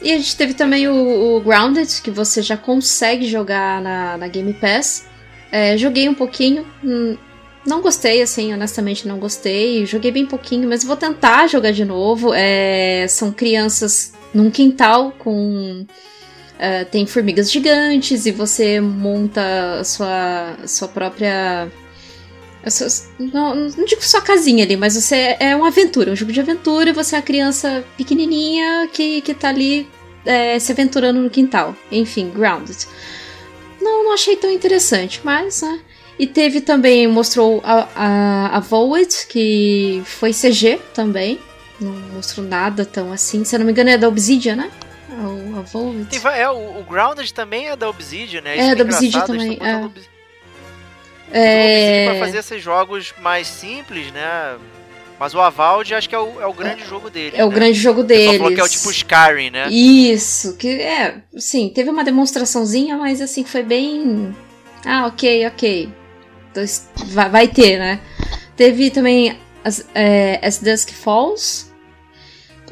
E 0.00 0.12
a 0.12 0.16
gente 0.16 0.36
teve 0.36 0.54
também 0.54 0.86
o, 0.86 0.94
o 1.38 1.40
Grounded, 1.40 2.00
que 2.00 2.10
você 2.12 2.40
já 2.40 2.56
consegue 2.56 3.26
jogar 3.26 3.82
na, 3.82 4.16
na 4.16 4.28
Game 4.28 4.54
Pass. 4.54 5.08
É, 5.50 5.76
joguei 5.76 6.08
um 6.08 6.14
pouquinho, 6.14 6.64
hum, 6.84 7.16
não 7.66 7.80
gostei, 7.82 8.22
assim, 8.22 8.52
honestamente 8.54 9.06
não 9.08 9.18
gostei. 9.18 9.84
Joguei 9.86 10.10
bem 10.10 10.24
pouquinho, 10.26 10.68
mas 10.68 10.84
vou 10.84 10.96
tentar 10.96 11.46
jogar 11.48 11.72
de 11.72 11.84
novo. 11.84 12.32
É, 12.34 13.06
são 13.08 13.32
crianças 13.32 14.12
num 14.34 14.50
quintal 14.50 15.12
com. 15.18 15.86
é, 16.58 16.84
tem 16.84 17.06
formigas 17.06 17.50
gigantes 17.50 18.24
e 18.26 18.30
você 18.32 18.80
monta 18.80 19.78
a 19.80 19.84
sua, 19.84 20.56
a 20.62 20.66
sua 20.68 20.88
própria. 20.88 21.70
as 22.64 22.74
suas- 22.74 23.08
não, 23.18 23.54
não 23.54 23.84
digo 23.84 24.02
sua 24.02 24.20
casinha 24.22 24.64
ali, 24.64 24.76
mas 24.76 24.94
você 24.94 25.36
é 25.38 25.54
uma 25.54 25.68
aventura, 25.68 26.10
um 26.12 26.16
jogo 26.16 26.32
de 26.32 26.40
aventura 26.40 26.90
e 26.90 26.92
você 26.92 27.14
é 27.14 27.18
uma 27.18 27.22
criança 27.24 27.84
pequenininha 27.96 28.88
que, 28.92 29.20
que 29.22 29.34
tá 29.34 29.48
ali 29.50 29.88
é, 30.24 30.58
se 30.58 30.72
aventurando 30.72 31.20
no 31.20 31.30
quintal. 31.30 31.76
Enfim, 31.92 32.30
Grounded. 32.30 32.86
Não, 33.80 34.04
não 34.04 34.12
achei 34.14 34.34
tão 34.36 34.50
interessante, 34.50 35.20
mas, 35.22 35.62
né? 35.62 35.80
E 36.18 36.26
teve 36.26 36.60
também, 36.60 37.06
mostrou 37.06 37.60
a, 37.62 37.88
a, 37.94 38.56
a 38.56 38.60
Void, 38.60 39.26
que 39.28 40.02
foi 40.06 40.32
CG 40.32 40.80
também. 40.94 41.38
Não 41.78 41.92
mostrou 42.14 42.46
nada 42.46 42.86
tão 42.86 43.12
assim. 43.12 43.44
Se 43.44 43.54
eu 43.54 43.58
não 43.58 43.66
me 43.66 43.72
engano, 43.72 43.90
é 43.90 43.98
da 43.98 44.08
Obsidian, 44.08 44.56
né? 44.56 44.70
A, 45.10 45.58
a 45.58 45.62
Void. 45.62 46.08
É, 46.34 46.48
o, 46.48 46.80
o 46.80 46.84
Grounded 46.88 47.32
também 47.34 47.68
é 47.68 47.76
da 47.76 47.88
Obsidian, 47.88 48.40
né? 48.40 48.56
É, 48.56 48.60
Isso 48.60 48.68
que 48.68 48.74
da 48.76 48.84
Obsidian 48.84 49.20
também, 49.26 49.58
é. 49.60 49.76
Obsidian 49.76 50.10
É, 51.32 52.10
pra 52.10 52.26
fazer 52.26 52.38
esses 52.38 52.62
jogos 52.62 53.12
mais 53.20 53.46
simples, 53.46 54.10
né? 54.10 54.56
Mas 55.18 55.34
o 55.34 55.40
Avald 55.40 55.94
acho 55.94 56.08
que 56.08 56.14
é 56.14 56.18
o, 56.18 56.40
é 56.40 56.46
o 56.46 56.52
grande 56.52 56.84
jogo 56.84 57.08
dele. 57.08 57.36
É 57.36 57.44
o 57.44 57.48
né? 57.48 57.54
grande 57.54 57.78
jogo 57.78 58.02
Só 58.02 58.06
deles. 58.06 58.36
falou 58.36 58.54
que 58.54 58.60
é 58.60 58.64
o 58.64 58.68
tipo 58.68 58.90
Skyrim, 58.90 59.50
né? 59.50 59.68
Isso, 59.70 60.56
que 60.56 60.68
é, 60.68 61.22
sim, 61.38 61.70
teve 61.74 61.88
uma 61.90 62.04
demonstraçãozinha, 62.04 62.96
mas 62.96 63.20
assim, 63.20 63.44
foi 63.44 63.62
bem. 63.62 64.34
Ah, 64.84 65.06
ok, 65.06 65.46
ok. 65.46 65.88
Vai, 67.06 67.28
vai 67.28 67.48
ter, 67.48 67.78
né? 67.78 68.00
Teve 68.56 68.90
também 68.90 69.36
as, 69.64 69.84
é, 69.94 70.40
As 70.42 70.58
Dusk 70.58 70.90
Falls, 70.90 71.66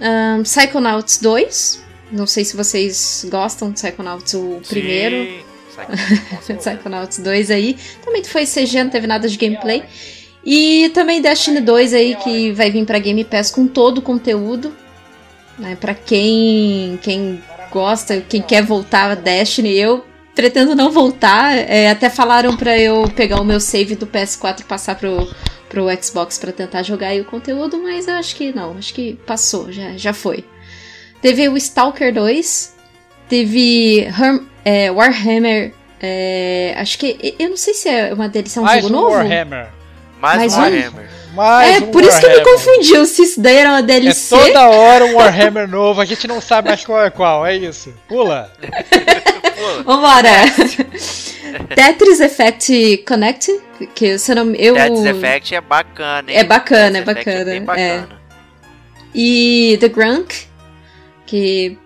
um, 0.01 0.43
Psychonauts 0.43 1.19
2. 1.19 1.85
Não 2.12 2.27
sei 2.27 2.44
se 2.44 2.56
vocês 2.56 3.27
gostam 3.28 3.70
de 3.70 3.81
Psychonauts, 3.81 4.35
o 4.35 4.61
primeiro. 4.69 5.16
Sim. 5.16 5.40
Psychonauts, 5.70 6.47
Psychonauts 6.65 7.19
2 7.19 7.51
aí. 7.51 7.77
Também 8.05 8.23
foi 8.24 8.47
CG, 8.47 8.85
não 8.85 8.90
teve 8.90 9.06
nada 9.06 9.28
de 9.28 9.36
gameplay. 9.36 9.82
E 10.44 10.90
também 10.94 11.23
Destiny 11.23 11.61
2 11.61 11.94
aí, 11.94 12.16
que 12.16 12.52
vai 12.52 12.70
vir 12.70 12.85
pra 12.85 12.98
Game 12.98 13.24
Pass 13.24 13.51
com 13.51 13.66
todo 13.66 13.98
o 13.98 14.02
conteúdo. 14.02 14.74
Né? 15.59 15.77
Pra 15.81 15.94
quem, 15.94 16.98
quem 17.02 17.43
gosta, 17.70 18.20
quem 18.20 18.43
quer 18.43 18.62
voltar 18.62 19.11
a 19.11 19.15
Destiny, 19.15 19.73
eu 19.77 20.05
pretendo 20.35 20.74
não 20.74 20.90
voltar. 20.90 21.55
É, 21.56 21.90
até 21.90 22.11
falaram 22.11 22.56
pra 22.56 22.78
eu 22.78 23.09
pegar 23.15 23.40
o 23.40 23.44
meu 23.44 23.61
save 23.61 23.94
do 23.94 24.06
PS4 24.06 24.61
e 24.61 24.65
passar 24.65 24.94
pro, 24.97 25.28
pro 25.69 25.86
Xbox 26.02 26.39
pra 26.39 26.52
tentar 26.52 26.82
jogar 26.82 27.09
aí 27.09 27.20
o 27.20 27.24
conteúdo, 27.24 27.81
mas 27.82 28.09
eu 28.09 28.15
acho 28.15 28.35
que 28.36 28.52
não, 28.55 28.77
acho 28.78 28.93
que 28.94 29.15
passou, 29.27 29.70
já, 29.73 29.93
já 29.97 30.12
foi. 30.12 30.44
Teve 31.23 31.48
o 31.48 31.56
Stalker 31.56 32.12
2, 32.12 32.74
teve 33.28 34.01
Herm- 34.02 34.44
é, 34.65 34.90
Warhammer. 34.90 35.73
é, 36.01 36.74
acho 36.78 36.98
que. 36.98 37.35
Eu 37.39 37.51
não 37.51 37.56
sei 37.56 37.73
se 37.74 37.89
é 37.89 38.12
uma 38.12 38.28
deles, 38.28 38.55
é 38.56 38.61
um 38.61 38.65
Mais 38.65 38.82
jogo 38.82 38.94
um 38.97 39.01
novo. 39.01 39.15
Warhammer. 39.16 39.69
Mais, 40.20 40.36
Mais 40.39 40.55
um? 40.55 40.61
Warhammer. 40.61 41.09
Mais 41.35 41.77
É, 41.77 41.78
um 41.85 41.90
por 41.90 42.02
isso 42.05 42.20
que 42.20 42.27
eu 42.27 42.31
me 42.31 42.36
Warhammer. 42.36 42.59
confundi 42.59 43.06
se 43.06 43.23
isso 43.23 43.40
daí 43.40 43.56
era 43.56 43.70
uma 43.70 43.78
É 43.81 43.82
DLC. 43.82 44.36
toda 44.36 44.69
hora 44.69 45.05
um 45.06 45.15
Warhammer 45.16 45.66
novo, 45.69 46.01
a 46.01 46.05
gente 46.05 46.28
não 46.28 46.40
sabe 46.40 46.69
mais 46.69 46.85
qual 46.85 47.02
é 47.02 47.11
qual, 47.11 47.44
é 47.47 47.56
isso. 47.56 47.93
Pula. 48.09 48.52
Pô, 49.65 49.82
Vambora! 49.85 50.31
Tetris 51.74 52.20
Effect 52.20 53.05
Connect, 53.07 53.61
que 53.95 54.19
se 54.19 54.32
eu 54.32 54.36
não. 54.36 54.55
Eu, 54.55 54.74
Dead's 54.74 55.05
Effect 55.05 55.55
é 55.55 55.61
bacana, 55.61 56.31
hein? 56.31 56.36
É 56.36 56.45
bacana, 56.45 57.03
Dead's 57.03 57.09
é 57.09 57.15
bacana, 57.15 57.55
é. 57.55 57.61
bacana. 57.61 58.20
E 59.15 59.78
The 59.81 59.89
Grunk, 59.89 60.47
que 61.27 61.78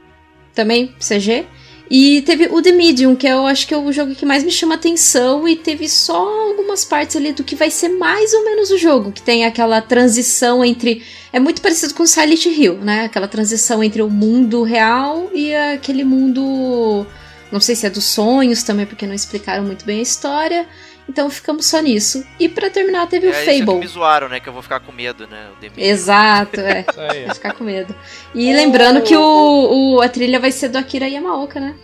também 0.55 0.95
CG. 0.99 1.47
E 1.91 2.21
teve 2.23 2.49
o 2.51 2.61
The 2.61 2.73
Medium, 2.73 3.17
que 3.17 3.27
eu 3.27 3.47
acho 3.47 3.67
que 3.67 3.73
é 3.73 3.77
o 3.77 3.91
jogo 3.91 4.15
que 4.15 4.27
mais 4.27 4.45
me 4.45 4.51
chama 4.51 4.75
atenção. 4.75 5.49
E 5.49 5.57
teve 5.57 5.89
só 5.89 6.49
algumas 6.49 6.85
partes 6.85 7.17
ali 7.17 7.33
do 7.33 7.43
que 7.43 7.55
vai 7.55 7.71
ser 7.71 7.89
mais 7.89 8.33
ou 8.35 8.45
menos 8.45 8.71
o 8.71 8.77
jogo. 8.77 9.11
Que 9.11 9.23
tem 9.23 9.47
aquela 9.47 9.81
transição 9.81 10.65
entre. 10.65 11.03
É 11.33 11.41
muito 11.41 11.63
parecido 11.63 11.95
com 11.95 12.07
Silent 12.07 12.45
Hill, 12.45 12.75
né? 12.79 13.05
Aquela 13.05 13.29
transição 13.29 13.83
entre 13.83 14.03
o 14.03 14.11
mundo 14.11 14.63
real 14.63 15.31
e 15.33 15.55
aquele 15.55 16.05
mundo. 16.05 17.07
Não 17.51 17.61
sei 17.61 17.75
se 17.75 17.87
é 17.87 17.91
dos 17.91 18.05
sonhos 18.05 18.63
também, 18.63 18.85
porque 18.87 19.07
não 19.07 19.15
explicaram 19.15 19.65
muito 19.65 19.85
bem 19.85 19.99
a 20.01 20.03
história. 20.03 20.67
Então 21.09 21.31
ficamos 21.31 21.65
só 21.65 21.81
nisso. 21.81 22.23
E 22.39 22.49
pra 22.51 22.69
terminar, 22.69 23.07
teve 23.07 23.29
É 23.29 23.31
o 23.31 23.33
isso 23.33 23.45
que 23.51 23.59
Fable. 23.61 23.81
me 23.81 23.87
zoaram, 23.87 24.29
né? 24.29 24.41
Que 24.41 24.49
eu 24.49 24.53
vou 24.53 24.61
ficar 24.61 24.81
com 24.81 24.93
medo, 24.93 25.27
né? 25.27 25.49
Exato, 25.77 26.61
é. 26.61 26.85
Isso 26.89 27.01
aí. 27.01 27.25
Vai 27.25 27.35
ficar 27.35 27.55
com 27.55 27.65
medo. 27.65 27.95
E 28.35 28.53
lembrando 28.53 29.01
que 29.03 29.17
o, 29.17 29.95
o- 29.97 30.01
a 30.03 30.09
trilha 30.11 30.39
vai 30.39 30.53
ser 30.53 30.69
do 30.69 30.77
Akira 30.77 31.09
Yamaoka, 31.09 31.59
né? 31.59 31.75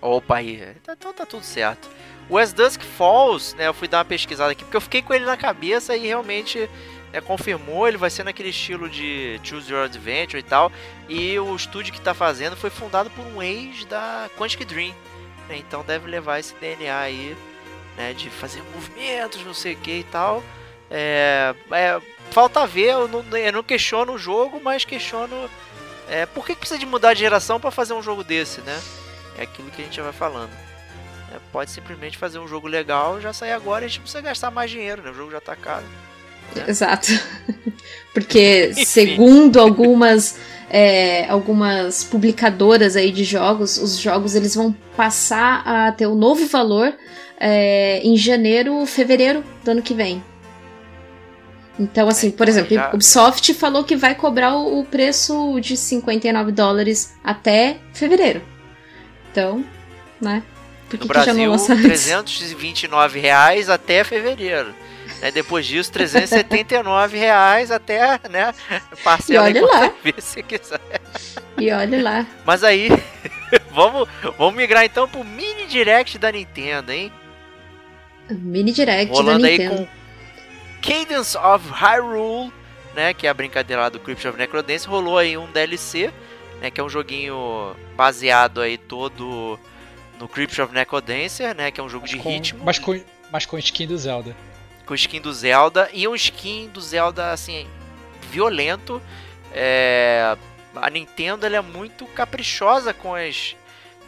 Opa, 0.00 0.36
aí. 0.36 0.62
Então 0.82 1.12
tá 1.12 1.24
tudo 1.24 1.42
certo. 1.42 1.88
O 2.28 2.36
As 2.36 2.52
Dusk 2.52 2.82
Falls, 2.82 3.56
né? 3.56 3.66
Eu 3.66 3.72
fui 3.74 3.88
dar 3.88 3.98
uma 3.98 4.04
pesquisada 4.04 4.52
aqui, 4.52 4.62
porque 4.62 4.76
eu 4.76 4.80
fiquei 4.82 5.00
com 5.00 5.14
ele 5.14 5.24
na 5.24 5.36
cabeça 5.36 5.96
e 5.96 6.06
realmente 6.06 6.68
né, 7.12 7.20
confirmou. 7.20 7.86
Ele 7.86 7.96
vai 7.96 8.10
ser 8.10 8.24
naquele 8.24 8.50
estilo 8.50 8.88
de 8.88 9.40
Choose 9.42 9.72
Your 9.72 9.84
Adventure 9.84 10.38
e 10.38 10.42
tal. 10.42 10.72
E 11.08 11.38
o 11.38 11.54
estúdio 11.54 11.92
que 11.92 12.00
tá 12.00 12.14
fazendo 12.14 12.56
foi 12.56 12.70
fundado 12.70 13.10
por 13.10 13.24
um 13.26 13.42
ex 13.42 13.84
da 13.84 14.28
Quantic 14.36 14.64
Dream. 14.64 14.94
né, 15.48 15.56
Então 15.56 15.82
deve 15.84 16.08
levar 16.08 16.38
esse 16.38 16.54
DNA 16.54 16.98
aí, 16.98 17.36
né? 17.96 18.12
De 18.12 18.30
fazer 18.30 18.62
movimentos, 18.74 19.44
não 19.44 19.54
sei 19.54 19.74
o 19.74 19.78
que 19.78 19.98
e 19.98 20.04
tal. 20.04 20.42
É, 20.90 21.54
é, 21.70 22.00
falta 22.30 22.66
ver, 22.66 22.92
eu 22.92 23.08
não, 23.08 23.24
eu 23.36 23.52
não 23.52 23.62
questiono 23.62 24.14
o 24.14 24.18
jogo, 24.18 24.60
mas 24.62 24.84
questiono 24.84 25.50
é, 26.08 26.24
por 26.24 26.46
que, 26.46 26.56
precisa 26.56 26.78
de 26.78 26.86
mudar 26.86 27.12
de 27.12 27.20
geração 27.20 27.60
pra 27.60 27.70
fazer 27.70 27.92
um 27.92 28.02
jogo 28.02 28.24
desse, 28.24 28.60
né? 28.62 28.80
É 29.36 29.42
aquilo 29.42 29.70
que 29.70 29.82
a 29.82 29.84
gente 29.84 29.96
já 29.96 30.02
vai 30.02 30.12
falando. 30.12 30.50
É, 31.32 31.38
pode 31.52 31.70
simplesmente 31.70 32.16
fazer 32.16 32.38
um 32.38 32.48
jogo 32.48 32.66
legal, 32.66 33.20
já 33.20 33.32
sair 33.32 33.52
agora 33.52 33.84
e 33.84 33.86
a 33.86 33.88
gente 33.88 34.00
precisa 34.00 34.22
gastar 34.22 34.50
mais 34.50 34.70
dinheiro, 34.70 35.02
né? 35.02 35.10
O 35.10 35.14
jogo 35.14 35.30
já 35.30 35.40
tá 35.40 35.54
caro. 35.54 35.84
Exato. 36.66 37.08
Porque, 38.14 38.72
segundo 38.84 39.60
algumas, 39.60 40.36
é, 40.68 41.26
algumas 41.28 42.02
publicadoras 42.04 42.96
aí 42.96 43.12
de 43.12 43.22
jogos, 43.22 43.78
os 43.78 43.96
jogos 43.98 44.34
eles 44.34 44.54
vão 44.54 44.74
passar 44.96 45.62
a 45.64 45.92
ter 45.92 46.06
um 46.06 46.14
novo 46.16 46.46
valor 46.46 46.92
é, 47.38 48.00
em 48.02 48.16
janeiro, 48.16 48.84
fevereiro 48.86 49.44
do 49.64 49.70
ano 49.70 49.82
que 49.82 49.94
vem. 49.94 50.22
Então, 51.78 52.08
assim, 52.08 52.28
É, 52.28 52.30
por 52.32 52.48
então 52.48 52.60
exemplo, 52.60 52.74
já- 52.74 52.90
Ubisoft 52.92 53.54
falou 53.54 53.84
que 53.84 53.94
vai 53.94 54.14
cobrar 54.14 54.56
o, 54.56 54.80
o 54.80 54.84
preço 54.84 55.60
de 55.60 55.76
59 55.76 56.50
dólares 56.50 57.14
até 57.22 57.76
fevereiro. 57.92 58.42
Então, 59.30 59.64
né? 60.20 60.42
Por 60.88 60.98
No 60.98 61.06
que, 61.06 61.08
que 61.08 61.14
já 61.14 61.26
não 61.26 61.34
Brasil, 61.34 61.50
lança 61.50 61.72
antes? 61.74 61.84
329 61.84 63.20
reais 63.20 63.68
até 63.70 64.02
fevereiro. 64.02 64.74
Né? 65.20 65.30
Depois 65.30 65.66
disso, 65.66 65.92
379 65.92 67.18
reais 67.18 67.70
até, 67.70 68.20
né? 68.30 68.54
Parcela 69.02 69.50
E 69.50 69.52
olha 69.52 69.66
lá. 69.66 69.92
vezes 70.02 70.24
você 70.24 70.42
quiser. 70.42 70.80
E 71.58 71.70
olha 71.72 72.02
lá. 72.02 72.26
Mas 72.44 72.62
aí, 72.62 72.88
vamos, 73.72 74.08
vamos 74.36 74.54
migrar 74.54 74.84
então 74.84 75.08
pro 75.08 75.24
mini 75.24 75.66
direct 75.66 76.18
da 76.18 76.30
Nintendo, 76.30 76.92
hein? 76.92 77.12
Mini 78.30 78.72
Direct 78.72 79.12
Rolando 79.12 79.42
da 79.42 79.48
aí 79.48 79.58
Nintendo. 79.58 79.86
com 79.86 79.98
Cadence 80.82 81.36
of 81.36 81.68
Hyrule, 81.70 82.52
né, 82.94 83.14
que 83.14 83.26
é 83.26 83.30
a 83.30 83.34
brincadeira 83.34 83.82
lá 83.82 83.88
do 83.88 83.98
Crypt 83.98 84.26
of 84.28 84.38
Necrodance, 84.38 84.86
rolou 84.86 85.18
aí 85.18 85.36
um 85.36 85.50
DLC, 85.50 86.12
né, 86.60 86.70
que 86.70 86.80
é 86.80 86.84
um 86.84 86.88
joguinho 86.88 87.74
baseado 87.96 88.60
aí 88.60 88.76
todo 88.76 89.58
no 90.18 90.28
Crypt 90.28 90.60
of 90.60 90.74
Necrodancer, 90.74 91.54
né, 91.54 91.70
que 91.70 91.80
é 91.80 91.84
um 91.84 91.88
jogo 91.88 92.06
de 92.06 92.16
com, 92.16 92.28
ritmo, 92.28 92.64
Mas 92.64 92.78
com, 92.78 93.00
mas 93.30 93.46
com 93.46 93.58
skin 93.58 93.86
do 93.86 93.96
Zelda. 93.96 94.36
Com 94.88 94.94
skin 94.94 95.20
do 95.20 95.30
Zelda 95.30 95.90
e 95.92 96.08
um 96.08 96.14
skin 96.14 96.68
do 96.68 96.80
Zelda 96.80 97.30
assim 97.30 97.68
violento. 98.30 99.02
É, 99.52 100.34
a 100.74 100.88
Nintendo 100.88 101.44
ela 101.44 101.56
é 101.56 101.60
muito 101.60 102.06
caprichosa 102.06 102.94
com 102.94 103.14
as 103.14 103.54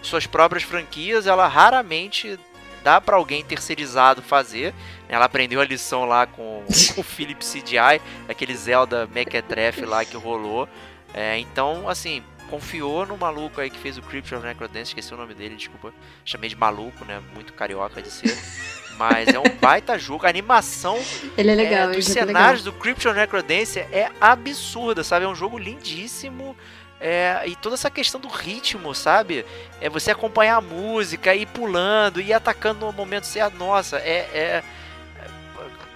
suas 0.03 0.27
próprias 0.27 0.63
franquias, 0.63 1.27
ela 1.27 1.47
raramente 1.47 2.41
dá 2.83 2.99
pra 2.99 3.17
alguém 3.17 3.45
terceirizado 3.45 4.23
fazer. 4.23 4.75
Ela 5.07 5.27
aprendeu 5.27 5.61
a 5.61 5.65
lição 5.65 6.07
lá 6.07 6.27
com 6.27 6.65
o 6.97 7.03
Philip 7.05 7.45
CGI, 7.45 8.01
aquele 8.27 8.57
Zelda 8.57 9.07
Mequetrefe 9.07 9.85
lá 9.85 10.03
que 10.03 10.17
rolou. 10.17 10.67
É, 11.13 11.39
então, 11.39 11.89
assim, 11.89 12.23
confiou 12.49 13.05
no 13.05 13.19
maluco 13.19 13.61
aí 13.61 13.69
que 13.69 13.79
fez 13.79 13.99
o 13.99 14.03
Crypt 14.03 14.35
of 14.35 14.47
Necrodance, 14.47 14.91
esqueci 14.91 15.13
o 15.13 15.17
nome 15.17 15.35
dele, 15.35 15.57
desculpa. 15.57 15.93
Chamei 16.25 16.49
de 16.49 16.57
maluco, 16.57 17.05
né? 17.05 17.21
Muito 17.35 17.53
carioca 17.53 18.01
de 18.01 18.11
ser. 18.11 18.35
Mas 19.01 19.29
é 19.29 19.39
um 19.39 19.57
baita 19.61 19.99
jogo. 19.99 20.27
A 20.27 20.29
animação 20.29 20.99
Ele 21.37 21.51
é 21.51 21.55
legal, 21.55 21.81
é, 21.89 21.93
ele 21.93 21.97
dos 21.97 22.11
é 22.15 22.21
legal. 22.21 22.27
cenários 22.27 22.63
do 22.65 22.73
Crypt 22.73 23.09
of 23.09 23.19
Necrodancer 23.19 23.89
é 23.91 24.11
absurda, 24.21 25.03
sabe? 25.03 25.25
É 25.25 25.29
um 25.29 25.35
jogo 25.35 25.59
lindíssimo. 25.59 26.55
é, 27.01 27.43
e 27.47 27.57
toda 27.57 27.77
essa 27.77 27.89
questão 27.91 28.21
do 28.21 28.29
ritmo, 28.29 28.95
sabe? 28.95 29.47
É 29.81 29.89
você 29.89 30.11
acompanhar 30.11 30.57
a 30.57 30.61
música, 30.61 31.35
ir 31.35 31.47
pulando, 31.47 32.21
ir 32.21 32.35
atacando 32.35 32.85
no 32.85 32.93
momento 32.93 33.25
certo. 33.25 33.57
Nossa, 33.57 33.97
é, 33.97 34.29
é- 34.35 34.39
é- 34.39 34.63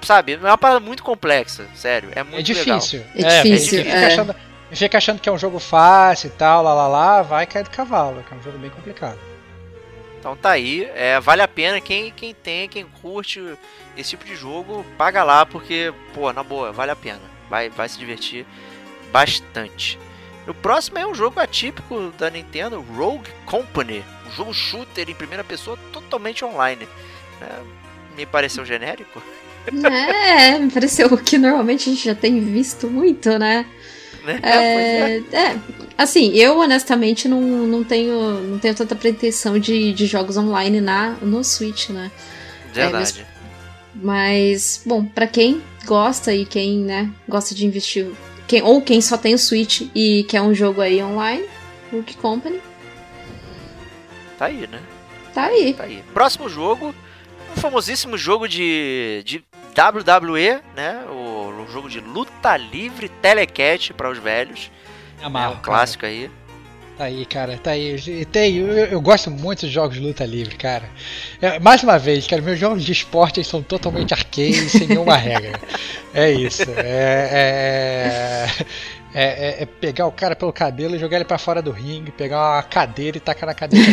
Sabe? 0.01 0.33
É 0.35 0.37
uma 0.39 0.57
parada 0.59 0.81
muito 0.81 1.03
complexa, 1.03 1.67
sério. 1.75 2.09
É 2.15 2.23
muito 2.23 2.51
É 2.51 2.55
legal. 2.55 2.79
difícil. 2.79 3.05
É 3.17 3.43
difícil, 3.43 3.85
Fica, 3.85 3.97
é. 3.97 4.07
achando, 4.07 4.35
fica 4.71 4.99
achando 4.99 5.21
que 5.21 5.29
é 5.29 5.33
um 5.33 5.39
jogo 5.39 5.59
fácil 5.59 6.29
e 6.29 6.31
tal, 6.31 6.63
lá 6.63 6.73
lá 6.75 6.89
lá, 6.89 7.23
vai 7.23 7.47
cair 7.47 7.65
do 7.65 7.71
cavalo, 7.71 8.23
que 8.27 8.33
é 8.35 8.37
um 8.37 8.43
jogo 8.43 8.57
bem 8.59 8.71
complicado. 8.71 9.19
Então 10.25 10.35
tá 10.35 10.53
aí, 10.53 10.89
é, 10.95 11.21
vale 11.21 11.43
a 11.43 11.47
pena 11.47 11.79
quem, 11.83 12.11
quem 12.11 12.33
tem, 12.33 12.67
quem 12.67 12.87
curte 13.03 13.43
esse 13.95 14.09
tipo 14.09 14.25
de 14.25 14.35
jogo, 14.35 14.83
paga 14.97 15.23
lá, 15.23 15.45
porque, 15.45 15.93
pô, 16.15 16.33
na 16.33 16.43
boa, 16.43 16.73
vale 16.73 16.91
a 16.91 16.97
pena. 16.97 17.21
Vai, 17.51 17.69
vai 17.69 17.87
se 17.91 17.99
divertir 17.99 18.47
bastante. 19.13 19.99
O 20.49 20.55
próximo 20.55 20.97
é 20.97 21.07
um 21.07 21.15
jogo 21.15 21.39
atípico 21.39 22.11
da 22.17 22.31
Nintendo, 22.31 22.81
Rogue 22.81 23.29
Company, 23.45 24.03
um 24.27 24.31
jogo 24.31 24.55
shooter 24.55 25.11
em 25.11 25.15
primeira 25.15 25.45
pessoa 25.45 25.79
totalmente 25.93 26.43
online. 26.43 26.89
É, 27.43 28.17
me 28.17 28.25
pareceu 28.25 28.65
genérico. 28.65 29.23
É, 29.67 30.59
me 30.59 30.71
pareceu 30.71 31.09
o 31.09 31.19
que 31.19 31.37
normalmente 31.37 31.91
a 31.91 31.93
gente 31.93 32.03
já 32.07 32.15
tem 32.15 32.41
visto 32.41 32.89
muito, 32.89 33.39
né? 33.39 33.67
Né? 34.25 34.39
Pois 34.41 34.53
é. 34.53 35.23
É, 35.33 35.37
é, 35.37 35.61
assim, 35.99 36.33
eu 36.35 36.59
honestamente 36.59 37.29
não, 37.29 37.41
não, 37.41 37.85
tenho, 37.85 38.41
não 38.43 38.59
tenho 38.59 38.75
tanta 38.75 38.95
pretensão 38.97 39.59
de, 39.59 39.93
de 39.93 40.07
jogos 40.07 40.37
online 40.37 40.81
na, 40.81 41.11
no 41.21 41.45
Switch, 41.45 41.91
né? 41.91 42.11
Verdade. 42.73 43.27
Mas, 43.95 44.83
bom, 44.85 45.05
pra 45.05 45.27
quem 45.27 45.63
gosta 45.85 46.35
e 46.35 46.45
quem, 46.45 46.79
né, 46.79 47.11
gosta 47.29 47.55
de 47.55 47.65
investir, 47.65 48.11
quem, 48.49 48.63
ou 48.63 48.81
quem 48.83 49.01
só 49.01 49.17
tem 49.17 49.35
o 49.35 49.39
Switch 49.39 49.83
e 49.95 50.25
quer 50.25 50.41
um 50.41 50.55
jogo 50.55 50.81
aí 50.81 51.03
online, 51.03 51.45
Rook 51.93 52.17
Company, 52.17 52.61
Tá 54.39 54.47
aí, 54.47 54.67
né? 54.67 54.81
tá 55.33 55.45
aí. 55.45 55.75
Tá 55.75 55.85
aí. 55.85 56.03
Próximo 56.13 56.49
jogo, 56.49 56.95
um 57.57 57.61
famosíssimo 57.61 58.19
jogo 58.19 58.49
de, 58.49 59.23
de 59.25 59.45
WWE, 59.77 60.61
né? 60.77 61.05
O, 61.11 61.49
um 61.67 61.69
jogo 61.73 61.89
de 61.89 62.01
luta 62.01 62.57
livre 62.57 63.09
telecat 63.09 63.93
para 63.93 64.11
os 64.11 64.19
velhos. 64.19 64.71
É 65.21 65.25
Amarro, 65.25 65.55
um 65.55 65.59
clássico 65.63 66.07
aí. 66.07 66.29
cara. 66.29 66.45
Tá 66.97 67.05
aí, 67.07 67.27
cara, 67.27 67.59
tá 67.59 67.71
aí. 67.73 67.97
E 68.07 68.25
Tem, 68.25 68.55
eu, 68.57 68.69
eu 68.69 69.01
gosto 69.01 69.29
muito 69.29 69.67
de 69.67 69.73
jogos 69.73 69.97
de 69.97 70.01
luta 70.03 70.25
livre, 70.25 70.55
cara. 70.55 70.85
É, 71.43 71.59
mais 71.59 71.83
uma 71.83 71.99
vez, 71.99 72.25
cara, 72.25 72.41
meus 72.41 72.57
jogos 72.57 72.85
de 72.85 72.93
esporte 72.93 73.43
são 73.43 73.61
totalmente 73.65 74.15
arcade, 74.15 74.69
sem 74.71 74.87
nenhuma 74.87 75.17
regra. 75.17 75.59
É 76.17 76.31
isso. 76.31 76.63
É, 76.77 77.29
é, 77.33 78.49
é, 79.13 79.23
é- 79.23 79.63
é 79.63 79.67
pegar 79.67 80.07
o 80.07 80.13
cara 80.13 80.37
pelo 80.37 80.53
cabelo 80.53 80.95
e 80.95 80.99
jogar 81.01 81.17
ele 81.17 81.25
pra 81.25 81.39
fora 81.39 81.61
do 81.61 81.73
ringue, 81.73 82.13
pegar 82.13 82.39
uma 82.59 82.63
cadeira 82.63 83.17
e 83.17 83.21
tacar 83.21 83.49
na 83.49 83.55
cadeira 83.55 83.85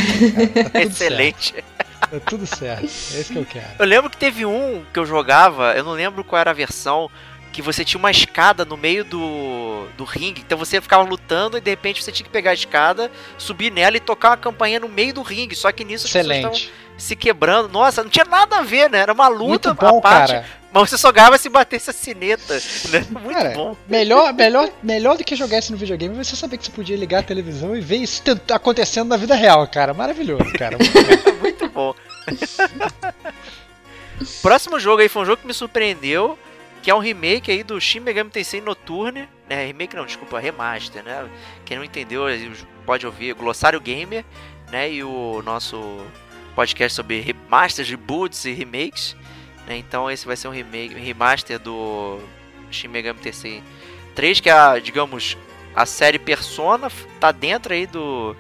cara. 0.54 0.70
Tá 0.70 0.82
Excelente. 0.86 1.54
certo. 1.54 1.91
Tá 2.10 2.20
tudo 2.26 2.46
certo. 2.46 2.84
É 2.84 2.86
isso 2.86 3.32
que 3.34 3.40
eu 3.40 3.46
quero. 3.46 3.68
Eu 3.80 3.86
lembro 3.86 4.10
que 4.10 4.18
teve 4.18 4.46
um 4.46 4.84
que 4.94 5.00
eu 5.00 5.06
jogava, 5.06 5.74
eu 5.76 5.84
não 5.84 5.94
lembro 5.94 6.24
qual 6.24 6.40
era 6.40 6.52
a 6.52 6.54
versão, 6.54 7.10
que 7.52 7.62
você 7.62 7.84
tinha 7.86 8.00
uma 8.00 8.12
escada 8.12 8.64
no 8.66 8.76
meio 8.78 9.04
do, 9.06 9.88
do 9.98 10.04
ringue. 10.04 10.42
Então 10.46 10.58
você 10.58 10.80
ficava 10.82 11.04
lutando 11.04 11.58
e 11.58 11.62
de 11.62 11.70
repente 11.70 12.04
você 12.04 12.12
tinha 12.12 12.26
que 12.26 12.32
pegar 12.32 12.52
a 12.52 12.54
escada, 12.56 13.12
subir 13.38 13.72
nela 13.72 13.98
e 13.98 14.00
tocar 14.00 14.30
uma 14.30 14.38
campainha 14.38 14.80
no 14.80 14.90
meio 14.90 15.14
do 15.14 15.22
ringue. 15.22 15.56
Só 15.56 15.72
que 15.72 15.84
nisso 15.84 16.08
as 16.08 16.14
pessoas 16.14 16.36
estavam 16.38 16.56
Excelente. 16.58 16.74
se 16.98 17.16
quebrando. 17.16 17.70
Nossa, 17.70 18.04
não 18.04 18.10
tinha 18.10 18.26
nada 18.26 18.60
a 18.60 18.62
ver, 18.62 18.90
né? 18.90 19.00
Era 19.00 19.14
uma 19.14 19.28
luta 19.28 19.70
Muito 19.70 19.82
bom, 19.82 20.00
à 20.00 20.02
parte. 20.02 20.34
cara. 20.34 20.46
Mas 20.72 20.90
você 20.90 20.98
só 20.98 21.12
ganhava 21.12 21.38
se 21.38 21.50
batesse 21.50 21.90
a 21.90 21.94
sineta. 21.94 22.54
Né? 22.90 23.06
Muito 23.12 23.34
Cara, 23.34 23.52
bom. 23.52 23.76
Melhor, 23.88 24.34
melhor, 24.34 24.70
melhor 24.82 25.18
do 25.18 25.24
que 25.24 25.36
jogar 25.36 25.60
isso 25.60 25.72
no 25.72 25.78
videogame 25.78 26.18
é 26.18 26.24
você 26.24 26.36
saber 26.36 26.58
que 26.58 26.66
você 26.66 26.72
podia 26.72 26.96
ligar 26.96 27.20
a 27.20 27.24
televisão 27.24 27.76
e 27.76 27.82
ver 27.82 27.98
isso 27.98 28.24
acontecendo 28.52 29.10
na 29.10 29.18
vida 29.18 29.36
real, 29.36 29.68
cara. 29.68 29.94
Maravilhoso, 29.94 30.52
cara. 30.54 30.78
Muito 31.42 31.68
bom. 31.70 31.94
Próximo 34.42 34.80
jogo 34.80 35.02
aí 35.02 35.10
foi 35.10 35.24
um 35.24 35.26
jogo 35.26 35.42
que 35.42 35.48
me 35.48 35.54
surpreendeu, 35.54 36.38
que 36.82 36.90
é 36.90 36.96
um 36.96 37.00
remake 37.00 37.52
aí 37.52 37.64
do 37.64 37.80
Shin 37.80 38.00
Megami 38.00 38.30
Tensei 38.30 38.62
Noturne, 38.62 39.28
né? 39.50 39.66
Remake 39.66 39.96
não, 39.96 40.06
desculpa, 40.06 40.40
remaster, 40.40 41.04
né? 41.04 41.30
Quem 41.66 41.78
não 41.78 41.84
entendeu 41.84 42.26
pode 42.86 43.06
ouvir 43.06 43.34
Glossário 43.34 43.80
Gamer, 43.80 44.26
né? 44.72 44.92
E 44.92 45.04
o 45.04 45.42
nosso 45.44 46.00
podcast 46.56 46.96
sobre 46.96 47.20
remasters, 47.20 47.90
reboots 47.90 48.46
e 48.46 48.52
remakes, 48.52 49.16
né? 49.68 49.78
Então 49.78 50.10
esse 50.10 50.26
vai 50.26 50.36
ser 50.36 50.48
um 50.48 50.52
remake, 50.52 50.94
remaster 50.96 51.60
do 51.60 52.20
Shin 52.70 52.88
Megami 52.88 53.20
Tensei 53.20 53.64
3, 54.16 54.40
que 54.40 54.50
é, 54.50 54.54
a, 54.54 54.80
digamos, 54.80 55.38
a 55.76 55.86
série 55.86 56.20
Persona 56.20 56.92
tá 57.20 57.32
dentro 57.32 57.74
aí 57.74 57.86
do 57.86 58.36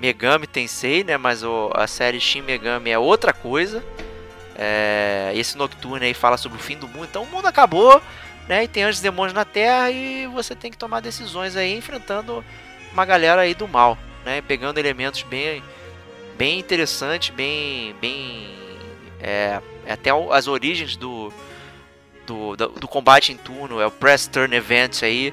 Megami 0.00 0.46
Tensei, 0.46 1.04
né? 1.04 1.16
Mas 1.16 1.42
o, 1.42 1.70
a 1.74 1.86
série 1.86 2.20
Shin 2.20 2.42
Megami 2.42 2.90
é 2.90 2.98
outra 2.98 3.32
coisa. 3.32 3.84
É, 4.56 5.32
esse 5.34 5.56
Nocturne 5.56 6.06
aí 6.06 6.14
fala 6.14 6.36
sobre 6.36 6.58
o 6.58 6.60
fim 6.60 6.76
do 6.76 6.88
mundo. 6.88 7.04
Então 7.04 7.22
o 7.22 7.26
mundo 7.26 7.46
acabou, 7.46 8.00
né? 8.48 8.64
E 8.64 8.68
tem 8.68 8.82
anjos 8.82 9.00
e 9.00 9.02
demônios 9.02 9.34
na 9.34 9.44
Terra 9.44 9.90
e 9.90 10.26
você 10.26 10.54
tem 10.54 10.70
que 10.70 10.76
tomar 10.76 11.00
decisões 11.00 11.56
aí 11.56 11.76
enfrentando 11.76 12.44
uma 12.92 13.04
galera 13.04 13.42
aí 13.42 13.54
do 13.54 13.68
mal, 13.68 13.96
né? 14.24 14.42
Pegando 14.42 14.78
elementos 14.78 15.22
bem, 15.22 15.62
bem 16.36 16.58
interessantes, 16.58 17.34
bem, 17.34 17.94
bem, 18.00 18.50
é, 19.20 19.60
até 19.88 20.12
o- 20.14 20.32
as 20.32 20.46
origens 20.48 20.96
do, 20.96 21.32
do, 22.26 22.56
do, 22.56 22.68
do 22.68 22.88
combate 22.88 23.32
em 23.32 23.36
turno, 23.36 23.80
é 23.80 23.86
o 23.86 23.90
Press 23.90 24.26
Turn 24.26 24.54
Event 24.54 25.02
aí, 25.02 25.32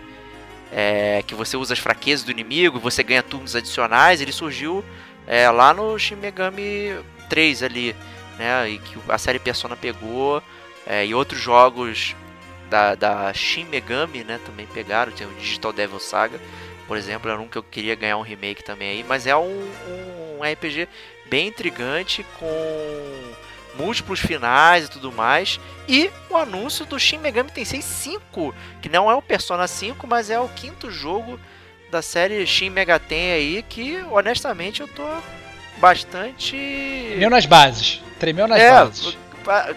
é, 0.72 1.24
que 1.26 1.34
você 1.36 1.58
usa 1.58 1.74
as 1.74 1.80
fraquezas 1.80 2.24
do 2.26 2.32
inimigo 2.32 2.78
e 2.78 2.82
você 2.82 3.02
ganha 3.04 3.24
turnos 3.24 3.56
adicionais. 3.56 4.22
Ele 4.22 4.32
surgiu 4.32 4.84
é, 5.28 5.50
lá 5.50 5.74
no 5.74 5.98
Shin 5.98 6.16
Megami 6.16 6.96
3 7.30 7.64
ali, 7.64 7.96
né? 8.38 8.70
E 8.70 8.80
que 8.80 8.98
a 9.08 9.18
série 9.18 9.40
Persona 9.40 9.76
pegou. 9.76 10.42
é, 10.86 11.06
e 11.06 11.14
outros 11.14 11.40
jogos 11.40 12.16
da, 12.70 12.94
da 12.96 13.34
Shin 13.34 13.66
Megami, 13.66 14.24
né? 14.24 14.40
Também 14.46 14.66
pegaram. 14.68 15.12
Tem 15.12 15.26
o 15.28 15.34
Digital 15.40 15.74
Devil 15.74 16.00
Saga, 16.00 16.40
por 16.88 16.98
exemplo. 16.98 17.30
Era 17.30 17.40
um 17.40 17.48
que 17.48 17.58
eu 17.58 17.64
queria 17.64 17.96
ganhar 17.96 18.18
um 18.18 18.22
remake 18.22 18.64
também 18.64 18.90
aí. 18.90 19.06
Mas 19.08 19.26
é 19.28 19.36
um, 19.36 19.68
um 20.40 20.44
RPG 20.44 20.88
bem 21.30 21.48
intrigante 21.48 22.24
com 22.40 23.29
múltiplos 23.78 24.20
finais 24.20 24.86
e 24.86 24.90
tudo 24.90 25.12
mais. 25.12 25.60
E 25.88 26.10
o 26.30 26.38
anúncio 26.38 26.86
do 26.86 27.00
Shin 27.00 27.18
Megami 27.18 27.52
Tensei 27.52 27.82
5, 27.82 28.54
que 28.82 28.90
não 28.90 29.10
é 29.10 29.16
o 29.16 29.22
Persona 29.22 29.68
5, 29.68 30.06
mas 30.08 30.30
é 30.30 30.40
o 30.40 30.48
quinto 30.50 30.92
jogo 30.92 31.40
da 31.92 32.02
série 32.02 32.46
Shin 32.46 32.70
Megaten 32.70 33.32
aí, 33.32 33.64
que 33.68 34.04
honestamente 34.12 34.82
eu 34.82 34.88
tô 34.88 35.04
bastante. 35.78 36.56
Tremeu 37.10 37.30
nas 37.30 37.46
bases. 37.46 38.02
Tremeu 38.20 38.48
nas 38.48 38.60
É, 38.60 38.72
bases. 38.72 39.18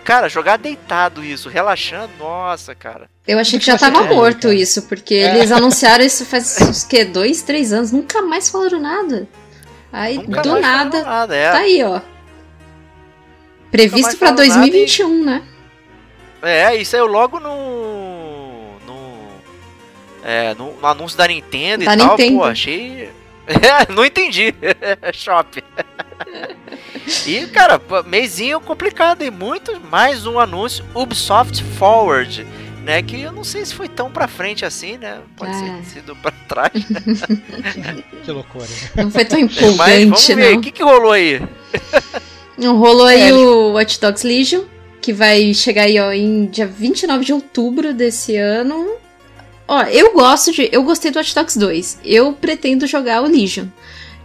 cara, 0.04 0.28
jogar 0.28 0.58
deitado 0.58 1.24
isso, 1.24 1.48
relaxando, 1.48 2.12
nossa, 2.18 2.74
cara. 2.74 3.08
Eu 3.26 3.38
achei 3.38 3.58
que 3.58 3.64
que 3.64 3.70
já 3.70 3.78
tava 3.78 4.02
quer, 4.08 4.14
morto 4.14 4.42
cara? 4.42 4.54
isso, 4.54 4.82
porque 4.88 5.14
É. 5.14 5.36
eles 5.36 5.50
anunciaram 5.52 6.04
isso 6.04 6.26
faz 6.26 6.60
uns 6.60 6.84
que, 6.84 7.04
dois, 7.04 7.42
três 7.42 7.72
anos, 7.72 7.92
nunca 7.92 8.20
mais 8.20 8.50
falaram 8.50 8.80
nada. 8.80 9.28
Aí, 9.92 10.18
Nunca 10.18 10.40
do 10.42 10.58
nada, 10.58 11.04
nada, 11.04 11.36
é. 11.36 11.50
tá 11.52 11.58
aí, 11.58 11.82
ó. 11.84 12.00
Previsto 13.72 14.22
nada 14.22 14.36
2021, 14.36 15.24
né? 15.24 15.42
É, 16.42 16.76
isso 16.76 16.90
saiu 16.90 17.06
logo 17.06 17.40
no. 17.40 18.76
no. 18.86 19.28
É, 20.22 20.54
no, 20.54 20.74
no 20.78 20.86
anúncio 20.86 21.16
da 21.16 21.26
Nintendo 21.26 21.84
Da 21.84 21.94
e 21.94 21.96
tal. 21.96 22.10
Nintendo. 22.10 22.36
Pô, 22.38 22.44
achei. 22.44 23.10
É, 23.46 23.90
não 23.92 24.04
entendi. 24.04 24.54
Shop. 25.14 25.64
e, 27.26 27.46
cara, 27.46 27.80
mêsinho 28.06 28.60
complicado 28.60 29.22
e 29.22 29.30
muito. 29.30 29.80
Mais 29.90 30.26
um 30.26 30.38
anúncio 30.38 30.84
Ubisoft 30.94 31.62
Forward. 31.78 32.46
Né, 32.84 33.00
que 33.00 33.20
eu 33.20 33.30
não 33.30 33.44
sei 33.44 33.64
se 33.64 33.72
foi 33.72 33.88
tão 33.88 34.10
pra 34.10 34.26
frente 34.26 34.64
assim, 34.64 34.98
né? 34.98 35.20
Pode 35.36 35.52
É. 35.52 35.76
ter 35.76 35.84
sido 35.84 36.16
pra 36.16 36.32
trás. 36.48 36.72
Que 38.24 38.30
loucura. 38.32 38.66
Não 38.96 39.08
foi 39.08 39.24
tão 39.24 39.40
Mas 39.40 39.56
vamos 39.56 39.74
empolgante, 39.78 40.34
ver, 40.34 40.56
o 40.56 40.60
que, 40.60 40.72
que 40.72 40.82
rolou 40.82 41.12
aí? 41.12 41.40
Rolou 42.58 43.06
aí 43.06 43.32
o 43.32 43.72
Watch 43.72 44.00
Dogs 44.00 44.26
Legion, 44.26 44.62
que 45.00 45.12
vai 45.12 45.52
chegar 45.54 45.84
aí, 45.84 45.98
ó, 45.98 46.12
em 46.12 46.46
dia 46.46 46.66
29 46.66 47.24
de 47.24 47.32
outubro 47.32 47.94
desse 47.94 48.36
ano. 48.36 48.96
Ó, 49.66 49.82
eu 49.84 50.12
gosto 50.12 50.52
de. 50.52 50.68
Eu 50.70 50.82
gostei 50.82 51.10
do 51.10 51.16
Watch 51.16 51.34
Dogs 51.34 51.58
2. 51.58 51.98
Eu 52.04 52.32
pretendo 52.32 52.86
jogar 52.86 53.22
o 53.22 53.26
Legion. 53.26 53.66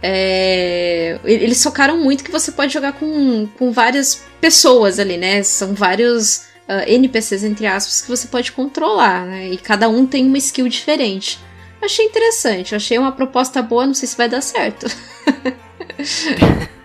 É, 0.02 1.18
eles 1.24 1.62
focaram 1.62 1.96
muito 1.98 2.22
que 2.22 2.30
você 2.30 2.52
pode 2.52 2.72
jogar 2.72 2.92
com, 2.92 3.48
com 3.58 3.72
várias 3.72 4.22
pessoas 4.40 4.98
ali, 4.98 5.16
né? 5.16 5.42
São 5.42 5.74
vários 5.74 6.44
ah, 6.68 6.84
NPCs, 6.86 7.44
entre 7.44 7.66
aspas, 7.66 8.02
que 8.02 8.08
você 8.08 8.28
pode 8.28 8.52
controlar, 8.52 9.24
né? 9.24 9.48
E 9.48 9.56
cada 9.56 9.88
um 9.88 10.06
tem 10.06 10.26
uma 10.26 10.38
skill 10.38 10.68
diferente. 10.68 11.38
Achei 11.80 12.04
interessante, 12.04 12.74
achei 12.74 12.98
uma 12.98 13.12
proposta 13.12 13.62
boa, 13.62 13.86
não 13.86 13.94
sei 13.94 14.06
se 14.06 14.16
vai 14.16 14.28
dar 14.28 14.42
certo. 14.42 14.86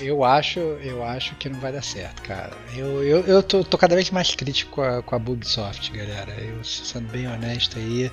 Eu- 0.00 0.24
acho, 0.24 0.58
eu 0.58 1.04
acho 1.04 1.34
que 1.36 1.48
não 1.48 1.58
vai 1.60 1.72
dar 1.72 1.82
certo, 1.82 2.22
cara. 2.22 2.52
Eu, 2.74 3.02
eu, 3.02 3.20
eu 3.26 3.42
tô, 3.42 3.62
tô 3.64 3.76
cada 3.78 3.94
vez 3.94 4.10
mais 4.10 4.34
crítico 4.34 4.72
com 4.72 4.82
a, 4.82 5.02
com 5.02 5.14
a 5.14 5.18
Ubisoft, 5.18 5.90
galera. 5.92 6.32
Eu 6.38 6.62
sendo 6.64 7.08
bem 7.10 7.26
honesto 7.26 7.78
aí. 7.78 8.10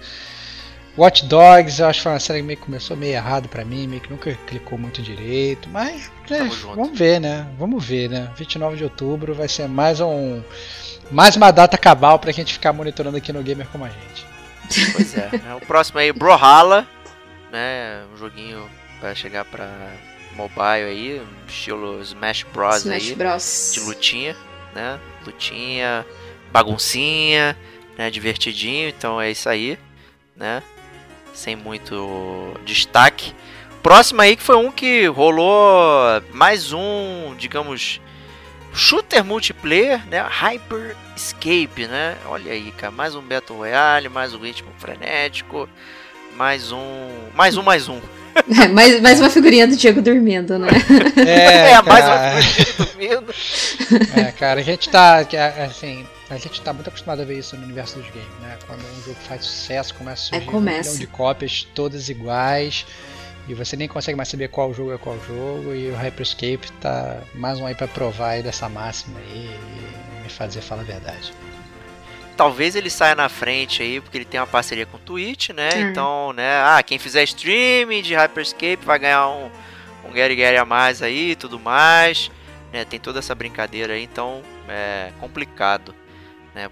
Watch 0.98 1.26
Dogs, 1.26 1.80
eu 1.82 1.88
acho 1.88 2.00
que 2.00 2.04
foi 2.04 2.12
uma 2.12 2.20
série 2.20 2.40
que 2.42 2.46
meio 2.46 2.60
que 2.60 2.66
começou 2.66 2.98
meio 2.98 3.14
errado 3.14 3.48
pra 3.48 3.64
mim, 3.64 3.88
meio 3.88 4.02
que 4.02 4.10
nunca 4.10 4.34
clicou 4.46 4.78
muito 4.78 5.02
direito, 5.02 5.70
mas 5.70 6.12
é, 6.30 6.44
vamos 6.44 7.00
ver, 7.00 7.22
né? 7.22 7.48
Vamos 7.58 7.84
ver, 7.86 8.10
né? 8.10 8.30
29 8.36 8.76
de 8.76 8.84
outubro 8.84 9.34
vai 9.34 9.48
ser 9.48 9.70
mais 9.70 10.02
um 10.02 10.44
mais 11.10 11.36
uma 11.38 11.50
data 11.52 11.78
cabal 11.78 12.20
pra 12.20 12.32
gente 12.34 12.52
ficar 12.54 12.74
monitorando 12.74 13.16
aqui 13.18 13.32
no 13.32 13.42
Gamer 13.42 13.68
como 13.70 13.86
a 13.86 13.90
gente. 13.90 14.26
Pois 14.94 15.18
é. 15.18 15.30
né? 15.32 15.56
O 15.56 15.66
próximo 15.66 15.98
aí, 16.00 16.12
Brawlhalla, 16.12 16.86
né? 17.52 18.04
Um 18.14 18.18
joguinho 18.18 18.70
pra 19.00 19.16
chegar 19.16 19.46
pra 19.46 19.70
mobile 20.42 20.90
aí, 20.90 21.22
estilo 21.48 22.02
Smash 22.02 22.44
Bros 22.52 22.78
Smash 22.78 23.10
aí, 23.10 23.16
Bros. 23.16 23.72
de 23.74 23.80
lutinha, 23.82 24.36
né? 24.74 25.00
Lutinha, 25.26 26.06
baguncinha, 26.52 27.58
né? 27.98 28.10
Divertidinho, 28.10 28.90
então 28.90 29.22
é 29.22 29.30
isso 29.30 29.48
aí, 29.48 29.78
né? 30.36 30.64
Sem 31.34 31.56
muito 31.56 32.54
destaque. 32.66 33.34
Próximo 33.84 34.22
aí 34.22 34.36
que 34.36 34.44
foi 34.44 34.56
um 34.56 34.72
que 34.72 35.06
rolou 35.08 36.22
mais 36.34 36.72
um, 36.72 37.36
digamos, 37.38 38.00
shooter 38.74 39.24
multiplayer, 39.24 40.06
né? 40.08 40.22
Hyper 40.22 40.96
Escape, 41.16 41.88
né? 41.88 42.18
Olha 42.26 42.52
aí, 42.52 42.72
cara, 42.72 42.92
mais 42.92 43.16
um 43.16 43.22
Battle 43.22 43.58
Royale, 43.58 44.10
mais 44.10 44.34
um 44.34 44.40
ritmo 44.40 44.72
frenético, 44.78 45.70
mais 46.36 46.72
um, 46.72 47.30
mais 47.36 47.58
um, 47.58 47.62
mais 47.64 47.88
um. 47.88 48.02
É, 48.36 48.68
mais, 48.70 49.02
mais 49.02 49.20
uma 49.20 49.30
figurinha 49.30 49.68
do 49.68 49.76
Diego 49.76 50.02
dormindo, 50.02 50.58
né? 50.58 50.68
É, 51.26 51.72
É, 51.72 51.82
mais 51.82 52.06
uma 52.06 52.32
coisa 52.32 52.76
dormindo. 52.78 53.34
É, 54.16 54.32
cara, 54.32 54.60
a 54.60 54.64
gente 54.64 54.90
tá, 54.90 55.26
é, 55.34 55.66
assim, 55.66 56.06
a 56.30 56.38
gente 56.38 56.62
tá 56.62 56.72
muito 56.74 56.88
acostumado 56.88 57.22
a 57.22 57.26
ver 57.26 57.40
isso 57.40 57.56
no 57.58 57.64
universo 57.64 57.98
dos 58.00 58.08
games, 58.08 58.40
né? 58.42 58.58
Quando 58.68 58.80
um 58.80 59.04
jogo 59.04 59.18
faz 59.28 59.44
sucesso, 59.46 59.94
começa 59.96 60.24
a 60.24 60.26
surgir 60.40 60.48
um 60.48 60.52
começa. 60.52 60.90
milhão 60.90 61.00
de 61.00 61.08
cópias, 61.08 61.68
todas 61.76 62.10
iguais, 62.10 62.86
e 63.48 63.54
você 63.54 63.76
nem 63.76 63.88
consegue 63.88 64.16
mais 64.16 64.30
saber 64.30 64.48
qual 64.50 64.74
jogo 64.74 64.94
é 64.94 64.98
qual 64.98 65.18
jogo, 65.28 65.74
e 65.74 65.90
o 65.90 65.96
Hyperscape 65.96 66.72
tá 66.80 67.20
mais 67.36 67.60
um 67.60 67.66
aí 67.66 67.76
pra 67.76 67.88
provar 67.88 68.30
aí 68.32 68.44
dessa 68.44 68.70
máxima 68.70 69.20
aí 69.20 69.50
e 70.20 70.24
me 70.24 70.30
fazer 70.30 70.62
falar 70.62 70.82
a 70.82 70.86
verdade. 70.86 71.34
Talvez 72.42 72.76
ele 72.76 72.90
saia 72.90 73.14
na 73.14 73.30
frente 73.30 73.84
aí, 73.84 74.02
porque 74.02 74.18
ele 74.18 74.26
tem 74.26 74.40
uma 74.40 74.48
parceria 74.48 74.84
com 74.84 74.98
o 74.98 75.00
Twitch, 75.00 75.50
né? 75.50 75.70
Hum. 75.76 75.80
Então, 75.82 76.34
né? 76.34 76.60
Ah, 76.64 76.82
quem 76.82 76.98
fizer 76.98 77.22
streaming 77.22 78.02
de 78.02 78.16
Hyperscape 78.16 78.84
vai 78.84 78.98
ganhar 78.98 79.30
um, 79.30 79.52
um 80.04 80.12
Gary 80.12 80.36
Gary 80.36 80.58
a 80.58 80.66
mais 80.66 81.04
aí 81.04 81.34
e 81.34 81.36
tudo 81.36 81.60
mais. 81.60 82.32
Né? 82.74 82.84
Tem 82.84 83.00
toda 83.00 83.20
essa 83.20 83.36
brincadeira 83.36 83.94
aí, 83.94 84.02
então 84.02 84.42
é 84.68 85.12
complicado. 85.20 85.94
Né? 86.56 86.68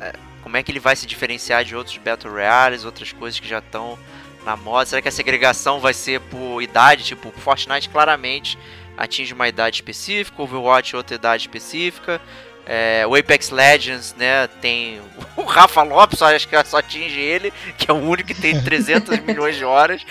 É, 0.00 0.12
como 0.40 0.56
é 0.56 0.62
que 0.62 0.70
ele 0.70 0.78
vai 0.78 0.94
se 0.94 1.04
diferenciar 1.04 1.64
de 1.64 1.74
outros 1.74 1.96
Battle 1.96 2.32
Royales, 2.32 2.84
outras 2.84 3.10
coisas 3.10 3.40
que 3.40 3.48
já 3.48 3.58
estão 3.58 3.98
na 4.44 4.56
moda? 4.56 4.86
Será 4.86 5.02
que 5.02 5.08
a 5.08 5.12
segregação 5.12 5.80
vai 5.80 5.94
ser 5.94 6.20
por 6.20 6.62
idade? 6.62 7.02
Tipo, 7.02 7.32
Fortnite 7.32 7.88
claramente 7.88 8.56
atinge 8.96 9.34
uma 9.34 9.48
idade 9.48 9.78
específica, 9.78 10.40
Overwatch 10.40 10.94
outra 10.94 11.16
idade 11.16 11.42
específica. 11.42 12.20
É, 12.68 13.06
o 13.06 13.14
Apex 13.14 13.50
Legends, 13.50 14.12
né, 14.18 14.48
tem 14.60 15.00
o 15.36 15.42
Rafa 15.44 15.82
Lopes, 15.84 16.20
acho 16.20 16.48
que 16.48 16.64
só 16.64 16.78
atinge 16.78 17.20
ele, 17.20 17.52
que 17.78 17.88
é 17.88 17.94
o 17.94 17.96
único 17.98 18.26
que 18.26 18.34
tem 18.34 18.58
300 18.62 19.20
milhões 19.20 19.54
de 19.56 19.64
horas. 19.64 20.02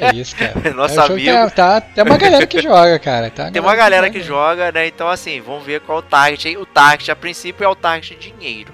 É 0.00 0.14
isso, 0.14 0.34
cara. 0.34 0.54
Nosso 0.74 0.98
É 0.98 1.06
que 1.06 1.12
amigo. 1.28 1.50
Tá, 1.50 1.80
tá- 1.80 1.80
tem 1.82 2.02
uma 2.04 2.16
galera 2.16 2.46
que 2.46 2.62
joga, 2.62 2.98
cara. 2.98 3.30
Tá 3.30 3.50
Tem 3.50 3.60
uma 3.60 3.76
galera 3.76 4.08
que 4.08 4.22
joga, 4.22 4.72
né, 4.72 4.86
então 4.86 5.08
assim, 5.08 5.40
vamos 5.42 5.62
ver 5.64 5.80
qual 5.82 5.98
é 5.98 6.00
o 6.00 6.02
target 6.02 6.48
aí. 6.48 6.56
O 6.56 6.64
target, 6.64 7.10
a 7.10 7.16
princípio, 7.16 7.62
é 7.64 7.68
o 7.68 7.74
target 7.74 8.14
de 8.18 8.30
dinheiro, 8.30 8.72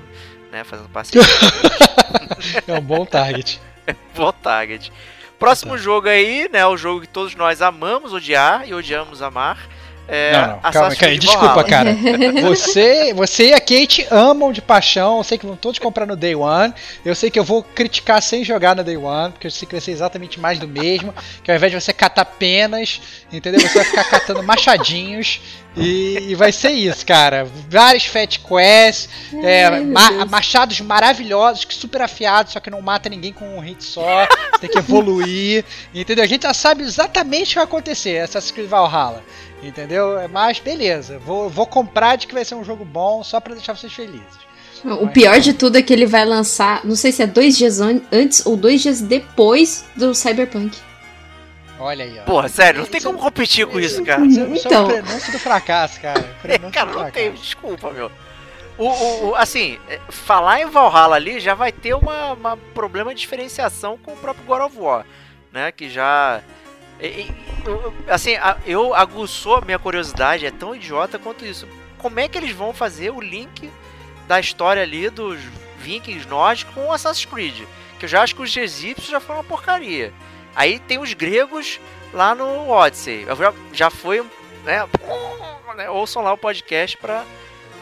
né, 0.53 0.63
fazendo 0.63 0.89
parceria. 0.89 1.27
É 2.69 2.75
um 2.75 2.81
bom 2.81 3.05
target. 3.05 3.61
Bom 4.15 4.33
target. 4.33 4.93
Próximo 5.39 5.77
jogo 5.77 6.09
aí, 6.09 6.49
né, 6.53 6.65
o 6.67 6.77
jogo 6.77 7.01
que 7.01 7.09
todos 7.09 7.35
nós 7.35 7.61
amamos 7.61 8.13
odiar 8.13 8.69
e 8.69 8.75
odiamos 8.75 9.21
amar. 9.21 9.59
É 10.11 10.33
não, 10.33 10.49
não, 10.49 10.61
calma, 10.73 10.97
cara, 10.97 11.19
desculpa, 11.19 11.65
cara. 11.65 11.97
Você, 12.43 13.15
você 13.15 13.49
e 13.51 13.53
a 13.55 13.61
Kate 13.61 14.07
amam 14.11 14.53
de 14.53 14.61
paixão. 14.61 15.19
Eu 15.19 15.25
sei 15.25 15.39
que 15.39 15.47
vão 15.47 15.57
todos 15.57 15.79
comprar 15.79 16.05
no 16.07 16.17
Day 16.17 16.35
One. 16.35 16.75
Eu 17.05 17.15
sei 17.15 17.31
que 17.31 17.39
eu 17.39 17.45
vou 17.45 17.63
criticar 17.63 18.21
sem 18.21 18.43
jogar 18.45 18.75
no 18.75 18.83
Day 18.83 18.97
One, 18.97 19.33
porque 19.33 19.47
eu 19.47 19.51
sei 19.51 19.67
que 19.67 19.75
vai 19.75 19.81
ser 19.81 19.93
exatamente 19.93 20.41
mais 20.41 20.59
do 20.59 20.67
mesmo. 20.67 21.15
Que 21.45 21.51
ao 21.51 21.57
invés 21.57 21.73
de 21.73 21.81
você 21.81 21.93
catar 21.93 22.25
penas, 22.25 23.01
entendeu? 23.33 23.61
Você 23.61 23.79
vai 23.79 23.85
ficar 23.85 24.05
catando 24.05 24.43
machadinhos. 24.43 25.41
E, 25.77 26.31
e 26.31 26.35
vai 26.35 26.51
ser 26.51 26.71
isso, 26.71 27.07
cara. 27.07 27.47
Vários 27.69 28.05
Fat 28.05 28.39
Quests, 28.41 29.09
é, 29.45 29.67
Ai, 29.67 29.81
ma- 29.85 30.27
machados 30.27 30.81
maravilhosos, 30.81 31.65
que 31.65 31.73
super 31.73 32.03
afiados, 32.03 32.53
só 32.55 32.59
que 32.61 32.69
não 32.71 32.83
mata 32.83 33.09
ninguém 33.09 33.33
com 33.33 33.57
um 33.57 33.61
hit 33.61 33.85
só. 33.85 34.27
Você 34.27 34.59
tem 34.63 34.71
que 34.71 34.79
evoluir, 34.79 35.65
entendeu? 35.95 36.25
A 36.25 36.27
gente 36.27 36.43
já 36.43 36.53
sabe 36.53 36.83
exatamente 36.83 37.47
o 37.47 37.49
que 37.51 37.55
vai 37.55 37.65
acontecer. 37.65 38.19
Assassin's 38.19 38.51
Creed 38.51 38.69
Valhalla. 38.69 39.23
Entendeu? 39.63 40.17
Mas 40.31 40.59
beleza, 40.59 41.19
vou, 41.19 41.51
vou 41.51 41.67
comprar 41.67 42.17
de 42.17 42.27
que 42.27 42.33
vai 42.35 42.45
ser 42.45 42.55
um 42.55 42.65
jogo 42.65 42.85
bom 42.85 43.23
só 43.23 43.39
pra 43.41 43.55
deixar 43.55 43.77
vocês 43.77 43.93
felizes. 43.93 44.39
O 44.85 45.07
pior 45.09 45.39
de 45.41 45.53
tudo 45.53 45.77
é 45.77 45.83
que 45.83 45.93
ele 45.93 46.07
vai 46.07 46.25
lançar, 46.25 46.83
não 46.87 46.97
sei 46.97 47.13
se 47.13 47.23
é 47.23 47.27
dois 47.27 47.59
dias 47.59 47.81
an- 47.83 48.01
antes 48.11 48.47
ou 48.47 48.57
dois 48.57 48.81
dias 48.81 49.03
depois 49.03 49.85
do 49.95 50.15
Cyberpunk. 50.15 50.79
Olha 51.79 52.05
aí, 52.05 52.19
ó. 52.21 52.23
Porra, 52.25 52.49
sério, 52.49 52.81
não 52.81 52.87
tem 52.87 53.01
como 53.01 53.19
competir 53.19 53.67
com 53.67 53.79
isso, 53.79 54.03
cara. 54.05 54.25
Isso, 54.25 54.41
isso 54.47 54.69
é 54.69 54.71
Então. 54.71 54.85
o 54.85 54.89
prenúncio 54.89 55.33
do 55.33 55.39
fracasso, 55.39 56.01
cara. 56.01 56.23
Prenúncio 56.41 56.73
Cara, 56.73 56.93
não 56.93 57.11
tem, 57.11 57.33
desculpa, 57.33 57.91
meu. 57.91 58.11
O, 58.79 58.87
o- 58.87 59.29
o- 59.31 59.35
assim, 59.35 59.79
é, 59.89 59.99
falar 60.09 60.61
em 60.63 60.67
Valhalla 60.67 61.17
ali 61.17 61.39
já 61.41 61.53
vai 61.55 61.71
ter 61.73 61.93
uma, 61.95 62.33
uma 62.33 62.57
problema 62.75 63.15
de 63.15 63.21
diferenciação 63.21 63.99
com 63.99 64.13
o 64.13 64.17
próprio 64.17 64.45
God 64.47 64.63
of 64.63 64.79
War, 64.79 65.05
né? 65.53 65.71
Que 65.73 65.91
já. 65.91 66.41
E- 67.09 67.33
eu- 67.65 67.95
assim, 68.09 68.33
eu 68.67 68.95
aguçou 68.95 69.57
a 69.57 69.61
minha 69.61 69.79
curiosidade, 69.79 70.47
é 70.47 70.51
tão 70.51 70.75
idiota 70.75 71.19
quanto 71.19 71.45
isso. 71.45 71.67
Como 71.99 72.19
é 72.21 72.29
que 72.29 72.39
eles 72.39 72.53
vão 72.53 72.73
fazer 72.73 73.11
o 73.11 73.21
link 73.21 73.71
da 74.27 74.41
história 74.41 74.83
ali 74.83 75.11
dos 75.11 75.39
vikings 75.79 76.27
nórdicos 76.29 76.75
com 76.75 76.93
Assassin's 76.93 77.25
Creed? 77.27 77.63
Que 77.99 78.05
eu 78.07 78.09
já 78.09 78.23
acho 78.23 78.35
que 78.35 78.43
os 78.43 78.57
egípcios 78.57 79.11
já 79.11 79.21
foram 79.21 79.41
uma 79.41 79.45
porcaria. 79.45 80.13
Aí 80.55 80.79
tem 80.79 80.99
os 80.99 81.13
gregos 81.13 81.79
lá 82.13 82.35
no 82.35 82.69
Odyssey. 82.71 83.27
Já, 83.27 83.53
já 83.73 83.91
foi, 83.91 84.23
né? 84.65 84.89
né, 85.77 85.91
Ouçam 85.91 86.23
lá 86.23 86.33
o 86.33 86.39
podcast 86.39 86.97
pra, 86.97 87.25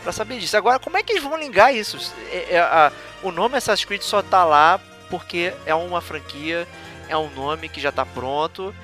pra 0.03 0.13
saber 0.13 0.39
disso. 0.39 0.57
Agora, 0.57 0.79
como 0.79 0.97
é 0.97 1.03
que 1.03 1.13
eles 1.13 1.23
vão 1.23 1.37
ligar 1.37 1.73
isso? 1.75 1.97
É- 2.31 2.55
é 2.57 2.59
a- 2.61 2.93
o 3.23 3.31
nome 3.31 3.57
Assassin's 3.57 3.85
Creed 3.87 4.03
só 4.03 4.21
tá 4.23 4.45
lá 4.45 4.81
porque 5.09 5.53
é 5.65 5.75
uma 5.75 6.01
franquia, 6.01 6.67
é 7.09 7.17
um 7.17 7.31
nome 7.31 7.69
que 7.69 7.81
já 7.81 7.91
tá 7.91 8.05
pronto, 8.05 8.75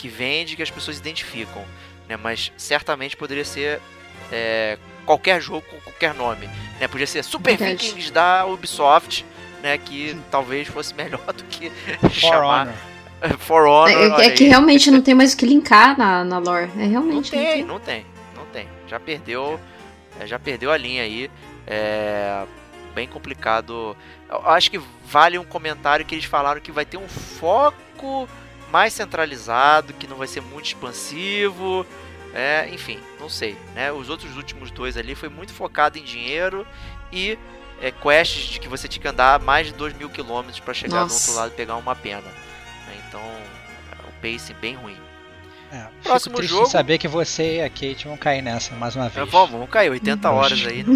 que 0.00 0.08
vende, 0.08 0.56
que 0.56 0.62
as 0.62 0.70
pessoas 0.70 0.96
identificam. 0.96 1.62
Né? 2.08 2.16
Mas 2.16 2.50
certamente 2.56 3.16
poderia 3.16 3.44
ser 3.44 3.80
é, 4.32 4.78
qualquer 5.04 5.40
jogo 5.42 5.62
com 5.70 5.78
qualquer 5.80 6.14
nome. 6.14 6.48
Né? 6.80 6.88
Podia 6.88 7.06
ser 7.06 7.22
Super. 7.22 7.56
Vikings 7.56 8.10
da 8.10 8.46
Ubisoft, 8.46 9.26
né? 9.62 9.76
que 9.76 10.16
talvez 10.30 10.68
fosse 10.68 10.94
melhor 10.94 11.20
do 11.34 11.44
que 11.44 11.70
For 12.00 12.10
chamar 12.10 12.62
Honor. 12.62 12.74
For 13.38 13.66
Honor. 13.66 13.90
É, 13.90 14.06
é 14.06 14.10
olha 14.10 14.30
que 14.30 14.44
realmente 14.44 14.90
não 14.90 15.02
tem 15.02 15.14
mais 15.14 15.34
o 15.34 15.36
que 15.36 15.44
linkar 15.44 15.98
na, 15.98 16.24
na 16.24 16.38
lore. 16.38 16.70
É 16.76 16.78
Não 16.78 16.88
realmente. 16.88 17.30
tem, 17.30 17.62
não 17.62 17.78
tem, 17.78 18.06
não 18.34 18.46
tem. 18.46 18.66
Já 18.88 18.98
perdeu, 18.98 19.60
é, 20.18 20.26
já 20.26 20.38
perdeu 20.38 20.72
a 20.72 20.76
linha 20.78 21.02
aí. 21.02 21.30
É 21.66 22.44
bem 22.94 23.06
complicado. 23.06 23.96
Eu 24.28 24.48
acho 24.50 24.70
que 24.70 24.80
vale 25.04 25.38
um 25.38 25.44
comentário 25.44 26.04
que 26.04 26.14
eles 26.14 26.24
falaram 26.24 26.60
que 26.60 26.72
vai 26.72 26.84
ter 26.84 26.96
um 26.96 27.08
foco 27.08 28.28
mais 28.70 28.92
centralizado, 28.92 29.92
que 29.94 30.06
não 30.06 30.16
vai 30.16 30.26
ser 30.26 30.40
muito 30.40 30.66
expansivo. 30.66 31.86
É, 32.32 32.68
enfim, 32.72 32.98
não 33.18 33.28
sei. 33.28 33.56
Né? 33.74 33.90
Os 33.92 34.08
outros 34.08 34.36
últimos 34.36 34.70
dois 34.70 34.96
ali 34.96 35.14
foi 35.14 35.28
muito 35.28 35.52
focado 35.52 35.98
em 35.98 36.02
dinheiro 36.02 36.66
e 37.12 37.36
é, 37.82 37.90
quests 37.90 38.44
de 38.50 38.60
que 38.60 38.68
você 38.68 38.86
tinha 38.86 39.02
que 39.02 39.08
andar 39.08 39.40
mais 39.40 39.66
de 39.66 39.74
2 39.74 39.94
mil 39.94 40.08
quilômetros 40.08 40.60
para 40.60 40.72
chegar 40.72 40.98
do 40.98 41.02
Nossa. 41.04 41.30
outro 41.30 41.34
lado 41.42 41.52
e 41.52 41.56
pegar 41.56 41.76
uma 41.76 41.96
pena. 41.96 42.20
né? 42.22 43.02
Então, 43.08 43.20
é, 43.20 43.94
o 44.08 44.12
pacing 44.22 44.54
bem 44.60 44.74
ruim. 44.76 44.96
É, 45.72 45.86
Próximo 46.02 46.32
fico 46.34 46.36
triste 46.38 46.50
jogo. 46.52 46.66
de 46.66 46.70
saber 46.72 46.98
que 46.98 47.06
você 47.08 47.56
e 47.58 47.62
a 47.62 47.68
Kate 47.70 48.04
vão 48.06 48.16
cair 48.16 48.42
nessa 48.42 48.74
mais 48.74 48.94
uma 48.96 49.06
É, 49.06 49.08
vez. 49.08 49.28
vamos, 49.28 49.50
vamos 49.50 49.70
cair 49.70 49.90
80 49.90 50.30
horas 50.30 50.64
aí. 50.66 50.82
né? 50.84 50.94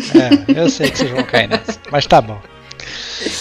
É, 0.55 0.61
eu 0.61 0.69
sei 0.71 0.91
que 0.91 0.99
vocês 0.99 1.11
vão 1.11 1.25
cair 1.25 1.49
nessa. 1.49 1.81
Mas 1.91 2.07
tá 2.07 2.21
bom. 2.21 2.41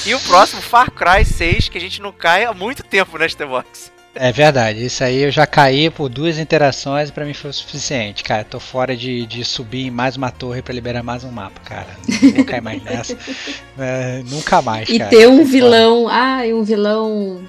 E 0.06 0.14
o 0.16 0.20
próximo, 0.22 0.62
Far 0.62 0.90
Cry 0.92 1.24
6, 1.26 1.70
que 1.70 1.78
a 1.78 1.82
gente 1.82 2.02
não 2.02 2.12
cai 2.12 2.46
há 2.46 2.54
muito 2.54 2.82
tempo 2.84 3.18
nesta 3.18 3.46
box. 3.46 3.92
É 4.16 4.32
verdade, 4.32 4.86
isso 4.86 5.04
aí 5.04 5.24
eu 5.24 5.32
já 5.32 5.48
caí 5.48 5.90
por 5.90 6.08
duas 6.08 6.38
interações 6.38 7.10
e 7.10 7.12
pra 7.12 7.26
mim 7.26 7.34
foi 7.34 7.50
o 7.50 7.54
suficiente, 7.54 8.24
cara. 8.24 8.44
Tô 8.44 8.60
fora 8.60 8.96
de, 8.96 9.26
de 9.26 9.44
subir 9.44 9.88
em 9.88 9.92
mais 9.92 10.16
uma 10.16 10.30
torre 10.30 10.62
pra 10.62 10.72
liberar 10.74 11.02
mais 11.02 11.24
um 11.24 11.32
mapa, 11.32 11.60
cara. 11.66 11.88
Não 12.22 12.32
vou 12.34 12.46
cair 12.46 12.62
mais 12.62 12.84
nessa. 12.84 13.18
É, 13.76 14.22
nunca 14.30 14.62
mais, 14.62 14.88
E 14.88 15.00
cara. 15.00 15.10
ter 15.10 15.28
um 15.28 15.44
vilão, 15.44 16.08
ah, 16.08 16.46
e 16.46 16.54
um 16.54 16.62
vilão 16.64 17.42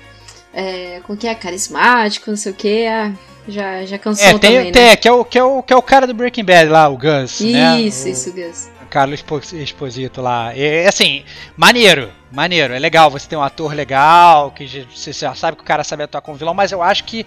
é, 0.54 1.00
com 1.06 1.14
que 1.14 1.26
é 1.26 1.34
carismático, 1.34 2.30
não 2.30 2.36
sei 2.38 2.52
o 2.52 2.54
que, 2.54 2.86
ah, 2.86 3.12
já, 3.46 3.84
já 3.84 3.98
cansou 3.98 4.24
É, 4.26 4.38
tem, 4.38 4.56
também, 4.56 4.72
tem 4.72 4.82
né? 4.86 4.96
que, 4.96 5.06
é 5.06 5.12
o, 5.12 5.22
que, 5.22 5.38
é 5.38 5.44
o, 5.44 5.62
que 5.62 5.70
é 5.70 5.76
o 5.76 5.82
cara 5.82 6.06
do 6.06 6.14
Breaking 6.14 6.44
Bad 6.44 6.70
lá, 6.70 6.88
o 6.88 6.96
Gus. 6.96 7.40
né? 7.42 7.78
Isso, 7.82 8.06
O- 8.06 8.10
isso, 8.10 8.32
Gus. 8.32 8.70
Carlos 8.88 9.20
Expo- 9.20 9.42
Exposito 9.54 10.22
lá. 10.22 10.56
É 10.56 10.86
assim, 10.88 11.24
maneiro, 11.58 12.10
maneiro. 12.34 12.74
É 12.74 12.78
legal 12.78 13.10
você 13.10 13.26
ter 13.28 13.36
um 13.36 13.42
ator 13.42 13.72
legal, 13.72 14.50
que 14.50 14.86
você 14.94 15.12
já 15.12 15.34
sabe 15.34 15.56
que 15.56 15.62
o 15.62 15.66
cara 15.66 15.84
sabe 15.84 16.02
atuar 16.02 16.20
como 16.20 16.36
vilão, 16.36 16.54
mas 16.54 16.72
eu 16.72 16.82
acho 16.82 17.04
que 17.04 17.24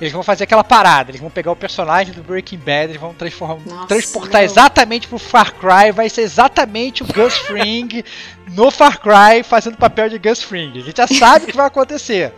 eles 0.00 0.12
vão 0.12 0.24
fazer 0.24 0.42
aquela 0.44 0.64
parada. 0.64 1.10
Eles 1.12 1.20
vão 1.20 1.30
pegar 1.30 1.52
o 1.52 1.56
personagem 1.56 2.12
do 2.12 2.20
Breaking 2.22 2.58
Bad, 2.58 2.90
eles 2.90 3.00
vão 3.00 3.14
transformar, 3.14 3.60
Nossa, 3.64 3.86
transportar 3.86 4.40
não. 4.40 4.46
exatamente 4.50 5.06
pro 5.06 5.18
Far 5.18 5.54
Cry. 5.54 5.92
Vai 5.92 6.08
ser 6.10 6.22
exatamente 6.22 7.02
o 7.04 7.06
Gus 7.06 7.34
Fring 7.46 8.04
no 8.50 8.72
Far 8.72 9.00
Cry 9.00 9.44
fazendo 9.44 9.76
papel 9.76 10.08
de 10.08 10.18
Gus 10.18 10.42
Fring. 10.42 10.72
A 10.76 10.80
gente 10.82 10.96
já 10.96 11.06
sabe 11.06 11.44
o 11.44 11.48
que 11.48 11.56
vai 11.56 11.66
acontecer. 11.66 12.32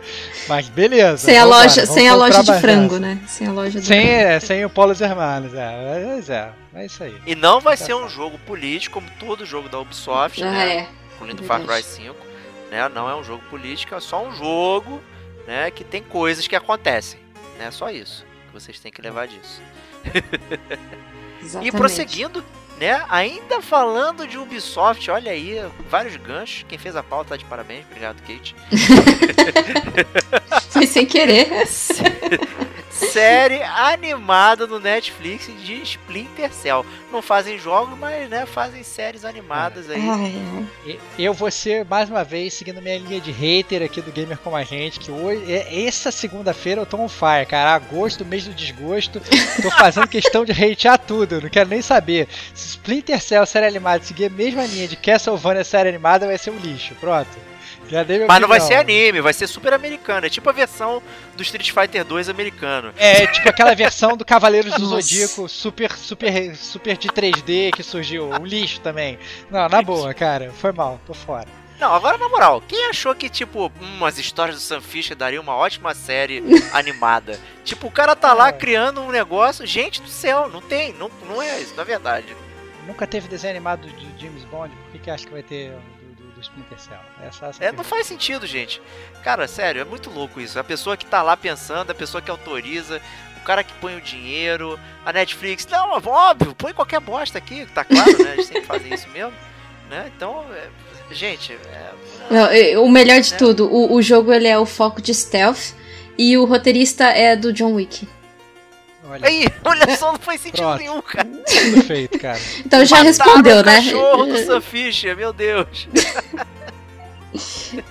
Mas 0.47 0.69
beleza. 0.69 1.17
Sem 1.17 1.37
a 1.37 1.43
loja, 1.45 1.81
vamos 1.81 1.89
sem 1.95 2.07
a 2.07 2.13
loja 2.15 2.43
de 2.43 2.59
frango, 2.61 2.99
nessa. 2.99 3.15
né? 3.15 3.19
Sem 3.27 3.47
a 3.47 3.51
loja 3.51 3.79
do 3.79 3.85
Sem, 3.85 4.01
frango. 4.05 4.21
é, 4.21 4.39
sem 4.39 4.63
o 4.65 4.69
Paulo 4.69 4.93
Hermanos, 4.97 5.53
é. 5.55 6.13
Mas 6.15 6.29
é, 6.29 6.49
é 6.75 6.85
isso 6.85 7.03
aí. 7.03 7.15
E 7.25 7.33
não 7.33 7.59
vai 7.59 7.75
Tá 7.75 7.85
ser 7.85 7.95
um 7.95 8.07
jogo 8.07 8.37
político, 8.45 9.01
como 9.01 9.07
todo 9.19 9.45
jogo 9.47 9.67
da 9.67 9.79
Ubisoft, 9.79 10.41
Ah, 10.43 10.51
né? 10.51 10.75
é. 10.77 10.87
Incluindo 11.17 11.43
Far 11.43 11.59
Cry 11.59 11.67
verdade. 11.67 11.87
5. 11.87 12.15
Né? 12.71 12.89
Não 12.89 13.09
é 13.09 13.15
um 13.15 13.23
jogo 13.23 13.43
político, 13.49 13.93
é 13.95 13.99
só 13.99 14.25
um 14.25 14.33
jogo 14.35 15.01
né, 15.45 15.71
que 15.71 15.83
tem 15.83 16.01
coisas 16.01 16.47
que 16.47 16.55
acontecem. 16.55 17.19
É 17.59 17.71
só 17.71 17.89
isso 17.89 18.25
que 18.47 18.53
vocês 18.53 18.79
têm 18.79 18.91
que 18.91 19.01
levar 19.01 19.27
disso. 19.27 19.61
E 21.61 21.71
prosseguindo, 21.71 22.43
né? 22.79 23.03
Ainda 23.09 23.61
falando 23.61 24.27
de 24.27 24.37
Ubisoft, 24.37 25.09
olha 25.09 25.31
aí, 25.31 25.57
vários 25.89 26.15
ganchos. 26.17 26.65
Quem 26.67 26.77
fez 26.77 26.95
a 26.95 27.03
pauta 27.03 27.29
tá 27.29 27.37
de 27.37 27.45
parabéns, 27.45 27.85
obrigado, 27.85 28.21
Kate. 28.21 28.55
Foi 30.69 30.85
sem 30.85 31.05
querer. 31.05 31.47
série 32.97 33.61
animada 33.63 34.65
no 34.67 34.79
Netflix 34.79 35.47
de 35.63 35.81
Splinter 35.81 36.51
Cell. 36.53 36.85
Não 37.11 37.21
fazem 37.21 37.57
jogos, 37.57 37.97
mas 37.97 38.29
né, 38.29 38.45
fazem 38.45 38.83
séries 38.83 39.23
animadas 39.23 39.89
aí. 39.89 40.01
Eu 41.17 41.33
vou 41.33 41.49
ser, 41.51 41.85
mais 41.85 42.09
uma 42.09 42.23
vez, 42.23 42.53
seguindo 42.53 42.81
minha 42.81 42.97
linha 42.97 43.21
de 43.21 43.31
hater 43.31 43.81
aqui 43.83 44.01
do 44.01 44.11
Gamer 44.11 44.37
Como 44.37 44.55
a 44.55 44.63
Gente, 44.63 44.99
que 44.99 45.11
hoje, 45.11 45.51
é- 45.51 45.85
essa 45.85 46.11
segunda-feira 46.11 46.81
eu 46.81 46.85
tô 46.85 46.97
on 46.97 47.07
fire, 47.07 47.45
cara. 47.47 47.73
Agosto, 47.75 48.25
mês 48.25 48.45
do 48.45 48.53
desgosto, 48.53 49.21
tô 49.61 49.71
fazendo 49.71 50.07
questão 50.07 50.43
de 50.43 50.51
hatear 50.51 50.97
tudo, 50.99 51.41
não 51.41 51.49
quero 51.49 51.69
nem 51.69 51.81
saber. 51.81 52.27
Se 52.53 52.69
Splinter 52.69 53.21
Cell, 53.21 53.45
série 53.45 53.67
animada, 53.67 54.03
seguir 54.03 54.25
a 54.25 54.29
mesma 54.29 54.65
linha 54.65 54.87
de 54.87 54.95
Castlevania, 54.95 55.63
série 55.63 55.89
animada, 55.89 56.25
vai 56.27 56.37
ser 56.37 56.49
um 56.51 56.57
lixo, 56.57 56.95
pronto. 56.99 57.29
Já 57.89 58.03
dei 58.03 58.25
Mas 58.25 58.41
não 58.41 58.47
vai 58.47 58.59
ser 58.59 58.75
anime, 58.75 59.21
vai 59.21 59.33
ser 59.33 59.47
super 59.47 59.73
americano. 59.73 60.25
É 60.25 60.29
tipo 60.29 60.49
a 60.49 60.53
versão 60.53 61.01
do 61.35 61.41
Street 61.41 61.71
Fighter 61.71 62.03
2 62.03 62.29
americano. 62.29 62.93
É, 62.97 63.25
tipo 63.27 63.47
aquela 63.47 63.73
versão 63.73 64.17
do 64.17 64.25
Cavaleiros 64.25 64.73
do. 64.73 64.85
Zodíaco 64.87 65.47
super, 65.47 65.91
super, 65.93 66.55
super 66.55 66.97
de 66.97 67.07
3D 67.09 67.71
que 67.73 67.83
surgiu. 67.83 68.29
Um 68.29 68.45
lixo 68.45 68.81
também. 68.81 69.17
Não, 69.49 69.69
na 69.69 69.81
boa, 69.81 70.13
cara. 70.13 70.51
Foi 70.51 70.71
mal, 70.71 70.99
tô 71.05 71.13
fora. 71.13 71.47
Não, 71.79 71.93
agora 71.93 72.17
na 72.17 72.27
moral, 72.27 72.59
quem 72.67 72.87
achou 72.87 73.13
que, 73.13 73.29
tipo, 73.29 73.71
hum, 73.79 74.03
as 74.03 74.17
histórias 74.17 74.55
do 74.55 74.61
Sam 74.61 74.81
Fisher 74.81 75.15
daria 75.15 75.39
uma 75.39 75.55
ótima 75.55 75.93
série 75.93 76.41
animada? 76.73 77.39
Tipo, 77.63 77.85
o 77.87 77.91
cara 77.91 78.15
tá 78.15 78.33
lá 78.33 78.49
É. 78.49 78.51
criando 78.51 78.99
um 78.99 79.11
negócio. 79.11 79.65
Gente 79.65 80.01
do 80.01 80.09
céu, 80.09 80.49
não 80.49 80.59
tem, 80.59 80.91
não, 80.93 81.11
não 81.27 81.39
é 81.39 81.59
isso, 81.61 81.75
na 81.75 81.83
verdade. 81.83 82.35
Nunca 82.87 83.05
teve 83.05 83.27
desenho 83.27 83.51
animado 83.51 83.87
de 83.87 84.07
James 84.19 84.43
Bond, 84.45 84.73
por 84.75 84.91
que, 84.93 84.99
que 84.99 85.11
acha 85.11 85.25
que 85.25 85.31
vai 85.31 85.43
ter 85.43 85.71
do, 86.37 86.41
Splinter 86.41 86.79
Cell? 86.79 86.99
É 87.23 87.31
só 87.31 87.47
essa 87.47 87.63
É, 87.63 87.71
não 87.71 87.83
faz 87.83 88.07
sentido, 88.07 88.45
gente. 88.45 88.81
Cara, 89.23 89.47
sério, 89.47 89.81
é 89.81 89.85
muito 89.85 90.09
louco 90.09 90.39
isso. 90.39 90.59
A 90.59 90.63
pessoa 90.63 90.95
que 90.95 91.05
tá 91.05 91.21
lá 91.21 91.35
pensando, 91.35 91.91
a 91.91 91.95
pessoa 91.95 92.21
que 92.21 92.31
autoriza, 92.31 93.01
o 93.37 93.41
cara 93.41 93.63
que 93.63 93.73
põe 93.73 93.95
o 93.97 94.01
dinheiro, 94.01 94.79
a 95.05 95.11
Netflix. 95.11 95.65
Não, 95.67 95.91
óbvio, 95.91 96.55
põe 96.55 96.73
qualquer 96.73 96.99
bosta 96.99 97.37
aqui, 97.37 97.65
tá 97.73 97.83
claro, 97.83 98.17
né? 98.23 98.33
A 98.33 98.35
gente 98.35 98.47
sempre 98.47 98.65
fazem 98.65 98.93
isso 98.93 99.09
mesmo. 99.09 99.33
Né? 99.89 100.11
Então, 100.15 100.45
é, 100.53 101.13
gente, 101.13 101.53
é, 101.53 101.91
Não, 102.75 102.83
O 102.83 102.89
melhor 102.89 103.21
de 103.21 103.33
É. 103.33 103.37
tudo, 103.37 103.67
o, 103.71 103.93
o 103.93 104.01
jogo 104.01 104.33
ele 104.33 104.47
é 104.47 104.57
o 104.59 104.65
foco 104.65 105.01
de 105.01 105.13
stealth 105.13 105.73
e 106.17 106.37
o 106.37 106.45
roteirista 106.45 107.05
é 107.05 107.35
do 107.35 107.53
John 107.53 107.73
Wick. 107.73 108.07
Olha, 109.09 109.25
Aí, 109.25 109.47
olha 109.63 109.97
só, 109.97 110.11
não 110.11 110.19
faz 110.19 110.41
sentido 110.41 110.63
Pronto. 110.63 110.79
nenhum, 110.79 111.01
cara. 111.01 111.25
tudo 111.25 111.83
feito, 111.83 112.19
cara. 112.19 112.39
Então 112.59 112.83
já 112.85 112.97
Mataram 112.97 113.07
respondeu, 113.07 113.57
o 113.57 113.63
né? 113.63 113.75
cachorro 113.75 114.25
do 114.25 114.37
Sam 114.45 114.61
Fisher, 114.61 115.15
meu 115.15 115.31
Deus. 115.33 115.87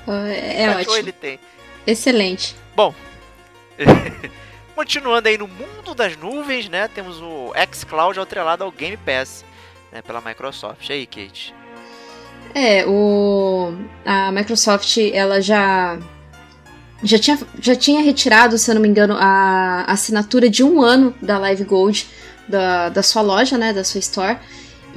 É, 0.09 0.65
é 0.65 0.71
ótimo. 0.71 0.97
ele 0.97 1.13
tem. 1.13 1.39
Excelente. 1.87 2.57
Continuando 4.75 5.29
aí 5.29 5.39
no 5.39 5.47
mundo 5.47 5.95
das 5.95 6.17
nuvens, 6.17 6.69
né? 6.69 6.89
Temos 6.89 7.21
o 7.21 7.53
xCloud 7.73 8.19
atrelado 8.19 8.65
ao 8.65 8.71
Game 8.71 8.97
Pass, 8.97 9.45
né, 9.93 10.03
pela 10.03 10.21
Microsoft. 10.21 10.89
E 10.89 10.93
aí, 10.93 11.07
Kate? 11.07 11.55
É, 12.55 12.85
o 12.87 13.75
a 14.05 14.33
Microsoft 14.33 14.97
ela 15.13 15.41
já 15.41 15.99
já 17.03 17.19
tinha, 17.19 17.39
já 17.61 17.77
tinha 17.77 18.03
retirado, 18.03 18.59
se 18.59 18.71
eu 18.71 18.75
não 18.75 18.83
me 18.83 18.89
engano, 18.89 19.17
a 19.19 19.85
assinatura 19.87 20.49
de 20.49 20.65
um 20.65 20.81
ano 20.81 21.15
da 21.21 21.39
Live 21.39 21.65
Gold 21.65 22.07
da, 22.49 22.89
da 22.89 23.03
sua 23.03 23.23
loja, 23.23 23.59
né, 23.59 23.73
da 23.73 23.85
sua 23.85 23.99
store. 23.99 24.39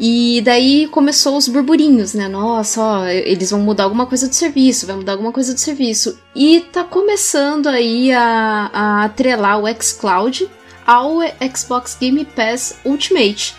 E 0.01 0.41
daí 0.45 0.87
começou 0.87 1.35
os 1.35 1.49
burburinhos, 1.49 2.13
né? 2.13 2.29
Nossa, 2.29 2.81
ó, 2.81 3.05
eles 3.05 3.51
vão 3.51 3.59
mudar 3.59 3.83
alguma 3.83 4.05
coisa 4.05 4.29
do 4.29 4.33
serviço, 4.33 4.87
vai 4.87 4.95
mudar 4.95 5.11
alguma 5.11 5.33
coisa 5.33 5.53
do 5.53 5.59
serviço. 5.59 6.17
E 6.33 6.61
tá 6.71 6.85
começando 6.85 7.67
aí 7.67 8.09
a, 8.13 8.69
a 8.71 9.03
atrelar 9.03 9.59
o 9.61 9.67
xCloud 9.81 10.49
ao 10.87 11.17
Xbox 11.53 11.97
Game 11.99 12.23
Pass 12.23 12.77
Ultimate. 12.85 13.55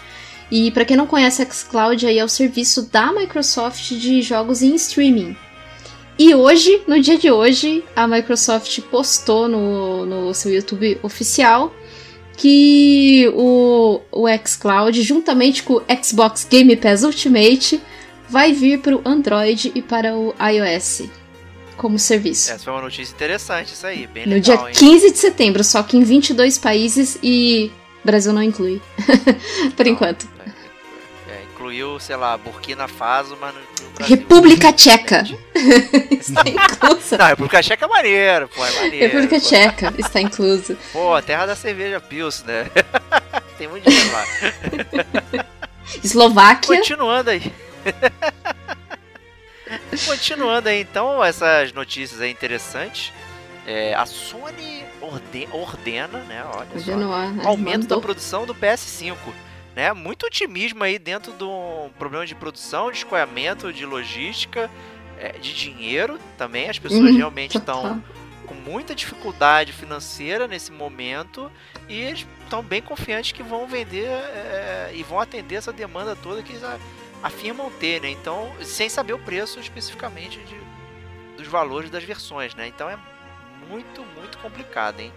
E 0.50 0.70
pra 0.70 0.86
quem 0.86 0.96
não 0.96 1.06
conhece, 1.06 1.44
xCloud 1.44 2.06
aí 2.06 2.18
é 2.18 2.24
o 2.24 2.28
serviço 2.28 2.88
da 2.90 3.12
Microsoft 3.12 3.90
de 3.90 4.22
jogos 4.22 4.62
em 4.62 4.74
streaming. 4.76 5.36
E 6.18 6.34
hoje, 6.34 6.82
no 6.86 7.00
dia 7.00 7.16
de 7.16 7.30
hoje, 7.30 7.84
a 7.96 8.06
Microsoft 8.06 8.80
postou 8.82 9.48
no, 9.48 10.04
no 10.04 10.34
seu 10.34 10.52
YouTube 10.52 10.98
oficial 11.02 11.74
que 12.36 13.30
o, 13.34 14.00
o 14.10 14.26
xCloud, 14.46 15.02
juntamente 15.02 15.62
com 15.62 15.74
o 15.74 15.82
Xbox 16.02 16.46
Game 16.50 16.74
Pass 16.76 17.02
Ultimate, 17.02 17.80
vai 18.28 18.52
vir 18.52 18.80
para 18.80 18.96
o 18.96 19.02
Android 19.04 19.72
e 19.74 19.82
para 19.82 20.16
o 20.16 20.34
iOS 20.40 21.02
como 21.76 21.98
serviço. 21.98 22.52
Essa 22.52 22.64
foi 22.64 22.72
uma 22.72 22.82
notícia 22.82 23.12
interessante, 23.12 23.72
isso 23.72 23.86
aí, 23.86 24.06
bem 24.06 24.26
no 24.26 24.34
legal, 24.34 24.56
dia 24.56 24.68
hein? 24.68 24.74
15 24.74 25.10
de 25.12 25.18
setembro, 25.18 25.64
só 25.64 25.82
que 25.82 25.96
em 25.96 26.02
22 26.02 26.58
países 26.58 27.18
e 27.22 27.70
Brasil 28.04 28.32
não 28.32 28.42
inclui. 28.42 28.80
Por 29.76 29.86
Não, 29.86 29.92
enquanto. 29.92 30.28
Incluiu, 31.70 32.00
sei 32.00 32.16
lá, 32.16 32.36
Burkina 32.36 32.88
Faso, 32.88 33.38
mas 33.40 33.54
não 33.54 33.62
incluiu 33.62 33.90
Brasil. 33.92 34.16
República 34.16 34.72
Tcheca 34.72 35.22
está 36.10 36.42
inclusa. 36.48 37.16
Não, 37.18 37.26
República 37.26 37.62
Tcheca 37.62 37.84
é 37.84 37.88
maneiro, 37.88 38.48
pô, 38.48 38.66
é 38.66 38.70
maneiro. 38.72 39.06
República 39.06 39.36
pô. 39.40 39.46
Tcheca 39.46 39.94
está 39.96 40.20
inclusa. 40.20 40.76
Pô, 40.92 41.14
a 41.14 41.22
terra 41.22 41.46
da 41.46 41.54
cerveja 41.54 42.00
Pils, 42.00 42.42
né? 42.42 42.66
Tem 43.56 43.68
muito 43.68 43.88
dinheiro 43.88 44.10
lá. 44.12 44.24
Eslováquia. 46.02 46.76
Continuando 46.76 47.30
aí. 47.30 47.52
Continuando 50.06 50.68
aí, 50.68 50.80
então, 50.80 51.22
essas 51.22 51.72
notícias 51.72 52.20
aí 52.20 52.32
interessantes. 52.32 53.12
É, 53.66 53.94
a 53.94 54.06
Sony 54.06 54.82
orde- 55.00 55.48
ordena, 55.52 56.18
né? 56.24 56.42
Olha 56.52 56.66
só, 56.82 56.90
Ordenou, 56.92 57.14
aumento 57.44 57.86
da 57.86 58.00
produção 58.00 58.44
do 58.44 58.54
PS5. 58.56 59.14
Né? 59.74 59.92
Muito 59.92 60.26
otimismo 60.26 60.82
aí 60.82 60.98
dentro 60.98 61.32
do 61.32 61.90
problema 61.98 62.26
de 62.26 62.34
produção, 62.34 62.90
de 62.90 62.98
escoamento, 62.98 63.72
de 63.72 63.86
logística, 63.86 64.70
é, 65.18 65.32
de 65.32 65.54
dinheiro 65.54 66.18
também. 66.36 66.68
As 66.68 66.78
pessoas 66.78 67.10
Uhum, 67.10 67.16
realmente 67.16 67.56
estão 67.58 67.82
total. 67.82 67.98
com 68.46 68.54
muita 68.54 68.94
dificuldade 68.94 69.72
financeira 69.72 70.48
nesse 70.48 70.72
momento 70.72 71.50
e 71.88 72.00
eles 72.00 72.26
estão 72.42 72.62
bem 72.62 72.82
confiantes 72.82 73.32
que 73.32 73.42
vão 73.42 73.66
vender 73.68 74.06
é, 74.08 74.90
e 74.94 75.02
vão 75.04 75.20
atender 75.20 75.56
essa 75.56 75.72
demanda 75.72 76.16
toda 76.16 76.42
que 76.42 76.52
eles 76.52 76.62
afirmam 77.22 77.70
ter, 77.78 78.00
né? 78.00 78.08
Então, 78.10 78.50
sem 78.62 78.88
saber 78.88 79.12
o 79.12 79.18
preço 79.18 79.60
especificamente 79.60 80.38
de, 80.40 80.56
dos 81.36 81.46
valores 81.46 81.90
das 81.90 82.02
versões, 82.02 82.54
né? 82.54 82.66
Então 82.66 82.88
é 82.90 82.98
muito, 83.68 84.02
muito 84.18 84.38
complicado, 84.38 84.98
hein? 85.00 85.12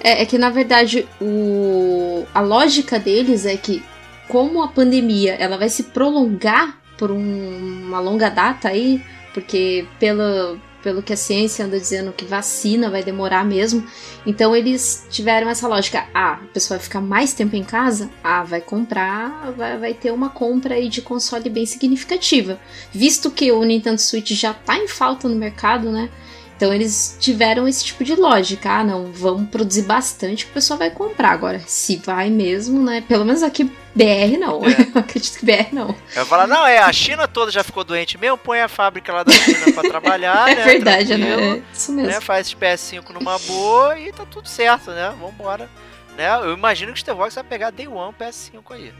É, 0.00 0.22
é 0.22 0.26
que 0.26 0.38
na 0.38 0.50
verdade 0.50 1.06
o, 1.20 2.24
a 2.34 2.40
lógica 2.40 2.98
deles 2.98 3.46
é 3.46 3.56
que 3.56 3.82
como 4.28 4.62
a 4.62 4.68
pandemia 4.68 5.34
ela 5.34 5.56
vai 5.56 5.68
se 5.68 5.84
prolongar 5.84 6.78
por 6.98 7.10
um- 7.10 7.84
uma 7.86 8.00
longa 8.00 8.28
data 8.28 8.68
aí, 8.68 9.00
porque 9.32 9.86
pelo, 10.00 10.58
pelo 10.82 11.02
que 11.02 11.12
a 11.12 11.16
ciência 11.16 11.64
anda 11.64 11.78
dizendo 11.78 12.12
que 12.12 12.24
vacina 12.24 12.90
vai 12.90 13.02
demorar 13.02 13.44
mesmo, 13.44 13.86
então 14.26 14.54
eles 14.54 15.06
tiveram 15.08 15.48
essa 15.48 15.66
lógica. 15.68 16.06
Ah, 16.12 16.32
a 16.42 16.46
pessoa 16.52 16.76
vai 16.76 16.84
ficar 16.84 17.00
mais 17.00 17.32
tempo 17.32 17.54
em 17.56 17.62
casa? 17.64 18.10
Ah, 18.22 18.42
vai 18.42 18.60
comprar, 18.60 19.52
vai, 19.56 19.78
vai 19.78 19.94
ter 19.94 20.10
uma 20.12 20.28
compra 20.28 20.74
aí 20.74 20.88
de 20.88 21.00
console 21.00 21.48
bem 21.48 21.64
significativa. 21.64 22.58
Visto 22.92 23.30
que 23.30 23.50
o 23.52 23.62
Nintendo 23.64 24.00
Switch 24.00 24.32
já 24.32 24.52
tá 24.52 24.76
em 24.76 24.88
falta 24.88 25.28
no 25.28 25.36
mercado, 25.36 25.90
né? 25.90 26.10
Então 26.58 26.74
eles 26.74 27.16
tiveram 27.20 27.68
esse 27.68 27.84
tipo 27.84 28.02
de 28.02 28.16
lógica. 28.16 28.68
Ah, 28.68 28.82
não, 28.84 29.12
vamos 29.12 29.48
produzir 29.48 29.82
bastante 29.82 30.44
que 30.44 30.50
o 30.50 30.54
pessoal 30.54 30.76
vai 30.76 30.90
comprar. 30.90 31.30
Agora, 31.30 31.60
se 31.64 31.96
vai 31.98 32.28
mesmo, 32.30 32.82
né? 32.82 33.00
Pelo 33.06 33.24
menos 33.24 33.44
aqui 33.44 33.62
BR 33.94 34.36
não. 34.40 34.60
É. 34.66 34.70
Eu 34.92 35.00
acredito 35.00 35.38
que 35.38 35.46
BR 35.46 35.68
não. 35.72 35.94
Eu 36.16 36.26
falar, 36.26 36.48
não, 36.48 36.66
é, 36.66 36.78
a 36.78 36.92
China 36.92 37.28
toda 37.28 37.52
já 37.52 37.62
ficou 37.62 37.84
doente 37.84 38.18
mesmo, 38.18 38.36
põe 38.36 38.60
a 38.60 38.66
fábrica 38.66 39.12
lá 39.12 39.22
da 39.22 39.30
China 39.30 39.72
pra 39.72 39.84
trabalhar, 39.84 40.50
é 40.50 40.56
né? 40.56 40.64
verdade, 40.64 41.16
né? 41.16 41.28
É 41.58 41.62
isso 41.72 41.92
mesmo. 41.92 42.10
né? 42.10 42.20
Faz 42.20 42.48
esse 42.48 42.56
PS5 42.56 43.10
numa 43.10 43.38
boa 43.38 43.96
e 43.96 44.12
tá 44.12 44.26
tudo 44.28 44.48
certo, 44.48 44.90
né? 44.90 45.14
Vambora. 45.20 45.70
Né? 46.16 46.28
Eu 46.42 46.54
imagino 46.54 46.92
que 46.92 46.98
o 46.98 47.00
Stevox 47.00 47.36
vai 47.36 47.44
pegar 47.44 47.70
Day 47.70 47.86
One 47.86 48.12
PS5 48.20 48.62
aí. 48.70 48.92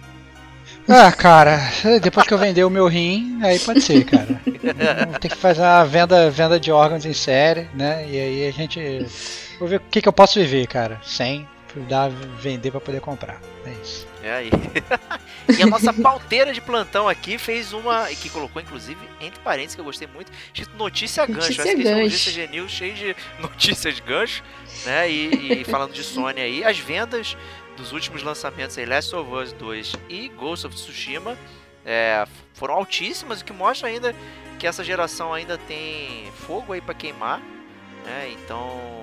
Ah, 0.89 1.13
cara, 1.13 1.61
depois 2.01 2.27
que 2.27 2.33
eu 2.33 2.39
vender 2.39 2.65
o 2.65 2.71
meu 2.71 2.87
rim, 2.87 3.39
aí 3.43 3.59
pode 3.59 3.83
ser, 3.83 4.05
cara. 4.07 4.41
Vou 5.07 5.19
ter 5.19 5.29
que 5.29 5.37
fazer 5.37 5.61
uma 5.61 5.85
venda, 5.85 6.31
venda 6.31 6.59
de 6.59 6.73
órgãos 6.73 7.05
em 7.05 7.13
série, 7.13 7.69
né? 7.75 8.07
E 8.09 8.19
aí 8.19 8.49
a 8.49 8.51
gente. 8.51 9.07
Vou 9.59 9.69
ver 9.69 9.77
o 9.77 9.81
que, 9.81 10.01
que 10.01 10.09
eu 10.09 10.13
posso 10.15 10.41
viver, 10.41 10.67
cara. 10.67 10.99
Sem 11.05 11.47
dar, 11.89 12.09
vender 12.11 12.71
pra 12.71 12.81
poder 12.81 13.03
comprar. 13.03 13.39
É 13.67 13.73
isso. 13.83 14.07
É 14.23 14.33
aí. 14.33 14.51
e 15.59 15.63
a 15.63 15.67
nossa 15.67 15.93
pauteira 15.93 16.53
de 16.55 16.61
plantão 16.61 17.07
aqui 17.07 17.37
fez 17.37 17.75
uma. 17.75 18.07
que 18.07 18.31
colocou, 18.31 18.61
inclusive, 18.61 18.99
entre 19.21 19.39
parênteses, 19.41 19.75
que 19.75 19.81
eu 19.83 19.85
gostei 19.85 20.09
muito, 20.13 20.33
escrito 20.47 20.75
notícia 20.77 21.27
gancho. 21.27 21.41
Notícia 21.41 21.65
Acho 21.65 21.75
que 21.75 21.81
esse 21.81 21.89
é 21.89 21.95
gancho. 21.95 22.05
notícia 22.05 22.33
genil 22.33 22.69
cheio 22.69 22.95
de 22.95 23.17
notícias 23.39 24.01
gancho, 24.01 24.43
né? 24.87 25.11
E, 25.11 25.61
e 25.61 25.65
falando 25.65 25.93
de 25.93 26.03
Sony 26.03 26.41
aí, 26.41 26.65
as 26.65 26.79
vendas 26.79 27.37
dos 27.79 27.93
últimos 27.93 28.23
lançamentos 28.23 28.77
aí, 28.77 28.85
Last 28.85 29.15
of 29.15 29.33
Us 29.33 29.53
2 29.53 29.93
e 30.09 30.29
Ghost 30.29 30.67
of 30.67 30.77
Tsushima, 30.77 31.39
é, 31.87 32.27
foram 32.53 32.75
altíssimas, 32.75 33.41
o 33.41 33.45
que 33.45 33.53
mostra 33.53 33.89
ainda 33.89 34.15
que 34.59 34.67
essa 34.67 34.83
geração 34.83 35.33
ainda 35.33 35.57
tem 35.57 36.31
fogo 36.47 36.73
aí 36.73 36.81
pra 36.81 36.93
queimar, 36.93 37.41
né? 38.05 38.31
Então 38.33 38.99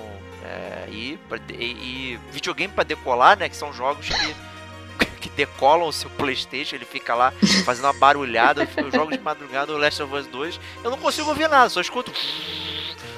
É, 0.46 0.88
e, 0.92 1.18
e, 1.58 1.64
e, 1.64 2.20
videogame 2.32 2.72
para 2.72 2.84
decolar, 2.84 3.36
né? 3.36 3.50
Que 3.50 3.56
são 3.56 3.74
jogos 3.74 4.08
que, 4.08 5.06
que 5.20 5.30
decolam 5.30 5.88
o 5.88 5.94
seu 5.94 6.08
Playstation, 6.12 6.76
ele 6.76 6.86
fica 6.86 7.16
lá 7.16 7.34
fazendo 7.66 7.86
uma 7.86 7.94
barulhada. 7.94 8.68
Eu 8.78 8.92
jogo 8.92 9.12
de 9.12 9.18
madrugada 9.20 9.74
o 9.74 9.78
Last 9.78 10.04
of 10.04 10.14
Us 10.14 10.28
2, 10.28 10.60
eu 10.84 10.92
não 10.92 11.00
consigo 11.00 11.30
ouvir 11.30 11.50
nada, 11.50 11.68
só 11.70 11.82
escuto. 11.82 12.12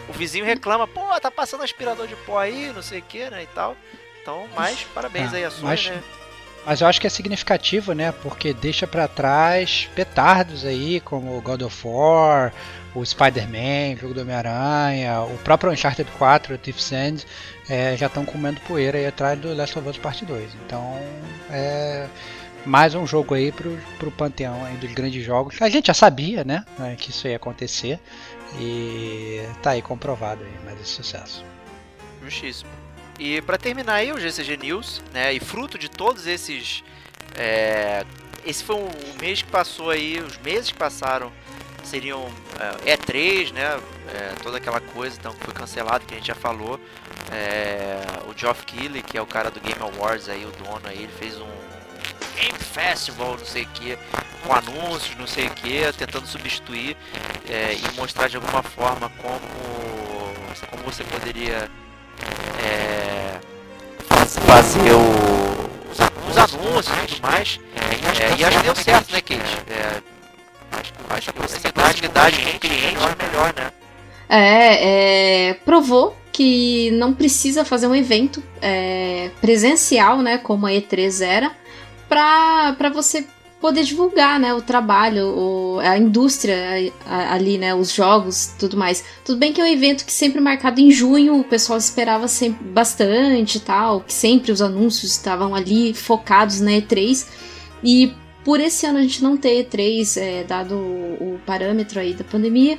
O 0.07 0.13
vizinho 0.13 0.45
reclama, 0.45 0.87
pô, 0.87 1.01
tá 1.19 1.29
passando 1.29 1.65
aspirador 1.65 2.07
de 2.07 2.15
pó 2.15 2.39
aí, 2.39 2.71
não 2.71 2.81
sei 2.81 2.99
o 2.99 3.03
que, 3.03 3.29
né? 3.29 3.43
E 3.43 3.47
tal. 3.47 3.75
Então, 4.27 4.45
mais 4.53 4.83
parabéns 4.93 5.33
ah, 5.33 5.37
aí 5.37 5.45
a 5.45 5.49
Sony, 5.49 5.63
mas... 5.63 5.87
né? 5.87 6.03
Mas 6.65 6.81
eu 6.81 6.87
acho 6.87 6.99
que 6.99 7.07
é 7.07 7.09
significativo, 7.09 7.93
né? 7.93 8.11
Porque 8.11 8.53
deixa 8.53 8.85
para 8.85 9.07
trás 9.07 9.89
petardos 9.95 10.65
aí, 10.65 10.99
como 10.99 11.39
God 11.39 11.61
of 11.61 11.87
War, 11.87 12.53
o 12.93 13.05
Spider-Man, 13.05 13.95
o 13.95 13.97
jogo 14.01 14.13
do 14.13 14.19
Homem-Aranha, 14.19 15.21
o 15.21 15.37
próprio 15.45 15.71
Uncharted 15.71 16.11
4, 16.17 16.55
o 16.55 16.57
Thief's 16.57 16.91
End, 16.91 17.25
é, 17.69 17.95
já 17.95 18.07
estão 18.07 18.25
comendo 18.25 18.59
poeira 18.67 18.97
aí 18.97 19.07
atrás 19.07 19.39
do 19.39 19.55
Last 19.55 19.79
of 19.79 19.87
Us 19.87 19.97
Part 19.97 20.25
2. 20.25 20.55
Então, 20.65 20.99
é 21.49 22.05
mais 22.65 22.95
um 22.95 23.07
jogo 23.07 23.33
aí 23.33 23.49
pro, 23.49 23.79
pro 23.97 24.11
panteão 24.11 24.65
aí 24.65 24.75
dos 24.75 24.91
grandes 24.91 25.23
jogos. 25.23 25.55
A 25.61 25.69
gente 25.69 25.87
já 25.87 25.93
sabia, 25.93 26.43
né, 26.43 26.65
né 26.77 26.97
que 26.97 27.11
isso 27.11 27.29
ia 27.29 27.37
acontecer 27.37 27.97
e 28.59 29.41
tá 29.63 29.69
aí 29.69 29.81
comprovado 29.81 30.43
aí 30.43 30.65
mais 30.65 30.81
esse 30.81 30.91
sucesso. 30.91 31.45
Justíssimo. 32.21 32.76
E 33.19 33.41
para 33.41 33.57
terminar 33.57 33.95
aí 33.95 34.11
o 34.11 34.19
GCG 34.19 34.57
News, 34.57 35.01
né, 35.13 35.33
e 35.33 35.39
fruto 35.39 35.77
de 35.77 35.89
todos 35.89 36.27
esses 36.27 36.83
é, 37.35 38.05
esse 38.45 38.63
foi 38.63 38.75
um, 38.75 38.89
mês 39.19 39.41
que 39.41 39.49
passou 39.49 39.89
aí, 39.89 40.19
os 40.19 40.37
meses 40.37 40.71
que 40.71 40.77
passaram 40.77 41.31
seriam 41.83 42.29
é, 42.85 42.95
E3, 42.95 43.51
né, 43.51 43.79
é, 44.07 44.33
toda 44.41 44.57
aquela 44.57 44.79
coisa, 44.79 45.17
então 45.19 45.33
que 45.33 45.43
foi 45.43 45.53
cancelado, 45.53 46.05
que 46.05 46.13
a 46.13 46.17
gente 46.17 46.27
já 46.27 46.35
falou. 46.35 46.79
É, 47.31 48.01
o 48.29 48.37
Geoff 48.37 48.65
Keighley, 48.65 49.01
que 49.01 49.17
é 49.17 49.21
o 49.21 49.25
cara 49.25 49.51
do 49.51 49.59
Game 49.59 49.81
Awards 49.81 50.29
aí, 50.29 50.45
o 50.45 50.51
dono 50.51 50.81
aí, 50.85 51.03
ele 51.03 51.11
fez 51.19 51.35
um 51.35 51.49
Game 52.35 52.57
Festival, 52.57 53.37
não 53.37 53.45
sei 53.45 53.63
o 53.63 53.67
que, 53.67 53.97
com 54.43 54.53
anúncios, 54.53 55.15
não 55.17 55.27
sei 55.27 55.47
o 55.47 55.51
que, 55.51 55.91
tentando 55.93 56.25
substituir 56.25 56.95
é, 57.49 57.73
e 57.73 57.95
mostrar 57.95 58.27
de 58.29 58.37
alguma 58.37 58.63
forma 58.63 59.09
como, 59.21 59.41
como 60.69 60.83
você 60.83 61.03
poderia 61.03 61.69
é, 62.63 63.39
fazer 64.45 64.91
o, 64.91 66.29
os, 66.29 66.37
anúncios 66.37 66.97
e 67.03 67.07
tudo 67.07 67.21
mais. 67.21 67.59
É, 68.19 68.39
e 68.39 68.45
acho 68.45 68.57
que 68.57 68.63
deu 68.63 68.75
certo, 68.75 69.11
né, 69.11 69.21
Kate? 69.21 69.57
É, 69.69 70.01
acho 71.09 71.33
que 71.33 71.39
você 71.39 71.59
tem 71.59 71.83
atividade 71.83 72.37
com 72.37 72.57
o 72.57 72.59
cliente 72.59 72.97
é 72.97 73.25
melhor, 73.25 73.53
né? 73.55 73.71
É, 74.29 75.49
é, 75.49 75.53
provou 75.53 76.15
que 76.31 76.91
não 76.91 77.13
precisa 77.13 77.65
fazer 77.65 77.87
um 77.87 77.95
evento 77.95 78.43
é, 78.61 79.31
presencial, 79.41 80.21
né, 80.21 80.37
como 80.37 80.67
a 80.67 80.71
E3 80.71 81.25
era, 81.25 81.51
para 82.07 82.89
você 82.93 83.25
poder 83.59 83.83
divulgar, 83.83 84.39
né, 84.39 84.53
o 84.53 84.61
trabalho, 84.61 85.27
o, 85.27 85.79
a 85.79 85.97
indústria 85.97 86.91
ali, 87.31 87.57
né, 87.57 87.73
os 87.73 87.91
jogos, 87.91 88.53
tudo 88.59 88.77
mais. 88.77 89.03
Tudo 89.25 89.39
bem 89.39 89.51
que 89.51 89.59
é 89.59 89.63
um 89.63 89.67
evento 89.67 90.05
que 90.05 90.13
sempre 90.13 90.39
marcado 90.39 90.79
em 90.79 90.91
junho, 90.91 91.39
o 91.39 91.43
pessoal 91.43 91.77
esperava 91.77 92.27
sempre 92.27 92.67
bastante, 92.67 93.59
tal, 93.59 94.01
que 94.01 94.13
sempre 94.13 94.51
os 94.51 94.61
anúncios 94.61 95.11
estavam 95.11 95.55
ali 95.55 95.93
focados 95.93 96.61
na 96.61 96.71
E3 96.71 97.25
e 97.83 98.13
por 98.43 98.59
esse 98.59 98.85
ano 98.85 98.99
a 98.99 99.01
gente 99.01 99.21
não 99.23 99.35
ter 99.35 99.65
E3, 99.65 100.21
é, 100.21 100.43
dado 100.43 100.75
o, 100.75 101.35
o 101.35 101.39
parâmetro 101.45 101.99
aí 101.99 102.13
da 102.13 102.23
pandemia, 102.23 102.77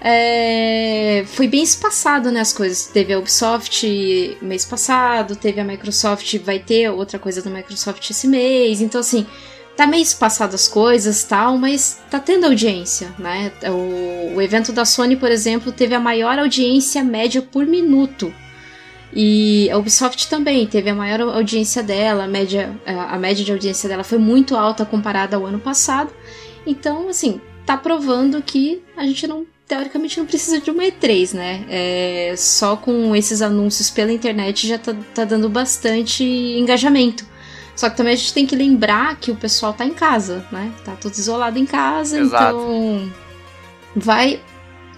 é, 0.00 1.24
foi 1.28 1.46
bem 1.46 1.62
espaçado, 1.62 2.30
né, 2.30 2.40
as 2.40 2.52
coisas. 2.52 2.86
Teve 2.86 3.12
a 3.12 3.18
Ubisoft 3.18 4.36
mês 4.42 4.64
passado, 4.64 5.36
teve 5.36 5.60
a 5.60 5.64
Microsoft, 5.64 6.36
vai 6.38 6.58
ter 6.58 6.90
outra 6.90 7.18
coisa 7.18 7.40
da 7.40 7.50
Microsoft 7.50 8.10
esse 8.10 8.26
mês, 8.26 8.80
então 8.80 9.00
assim, 9.00 9.26
tá 9.76 9.86
meio 9.86 10.02
espaçado 10.02 10.54
as 10.54 10.68
coisas 10.68 11.24
tal, 11.24 11.58
mas 11.58 12.00
tá 12.10 12.20
tendo 12.20 12.46
audiência, 12.46 13.12
né? 13.18 13.52
O, 13.64 14.36
o 14.36 14.42
evento 14.42 14.72
da 14.72 14.84
Sony, 14.84 15.16
por 15.16 15.30
exemplo, 15.30 15.72
teve 15.72 15.94
a 15.94 16.00
maior 16.00 16.38
audiência 16.38 17.02
média 17.02 17.42
por 17.42 17.66
minuto. 17.66 18.32
E 19.12 19.70
a 19.70 19.78
Ubisoft 19.78 20.28
também 20.28 20.66
teve 20.66 20.90
a 20.90 20.94
maior 20.94 21.20
audiência 21.20 21.82
dela, 21.82 22.24
a 22.24 22.28
média, 22.28 22.74
a 22.84 23.16
média 23.16 23.44
de 23.44 23.52
audiência 23.52 23.88
dela 23.88 24.02
foi 24.02 24.18
muito 24.18 24.56
alta 24.56 24.84
comparada 24.84 25.36
ao 25.36 25.46
ano 25.46 25.60
passado. 25.60 26.12
Então, 26.66 27.08
assim, 27.08 27.40
tá 27.64 27.76
provando 27.76 28.42
que 28.42 28.82
a 28.96 29.04
gente 29.04 29.26
não 29.26 29.46
teoricamente 29.66 30.18
não 30.18 30.26
precisa 30.26 30.60
de 30.60 30.70
uma 30.70 30.82
E3, 30.82 31.34
né? 31.34 31.64
É, 31.70 32.34
só 32.36 32.76
com 32.76 33.14
esses 33.16 33.40
anúncios 33.40 33.88
pela 33.88 34.12
internet 34.12 34.66
já 34.66 34.78
tá, 34.78 34.94
tá 35.14 35.24
dando 35.24 35.48
bastante 35.48 36.22
engajamento. 36.22 37.24
Só 37.76 37.90
que 37.90 37.96
também 37.96 38.12
a 38.12 38.16
gente 38.16 38.32
tem 38.32 38.46
que 38.46 38.54
lembrar 38.54 39.16
que 39.16 39.30
o 39.30 39.36
pessoal 39.36 39.72
tá 39.72 39.84
em 39.84 39.94
casa, 39.94 40.46
né? 40.52 40.72
Tá 40.84 40.96
tudo 41.00 41.14
isolado 41.14 41.58
em 41.58 41.66
casa, 41.66 42.20
Exato. 42.20 42.56
então 42.56 43.12
vai, 43.96 44.40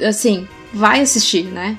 assim, 0.01 0.47
vai 0.73 1.01
assistir, 1.01 1.45
né? 1.45 1.77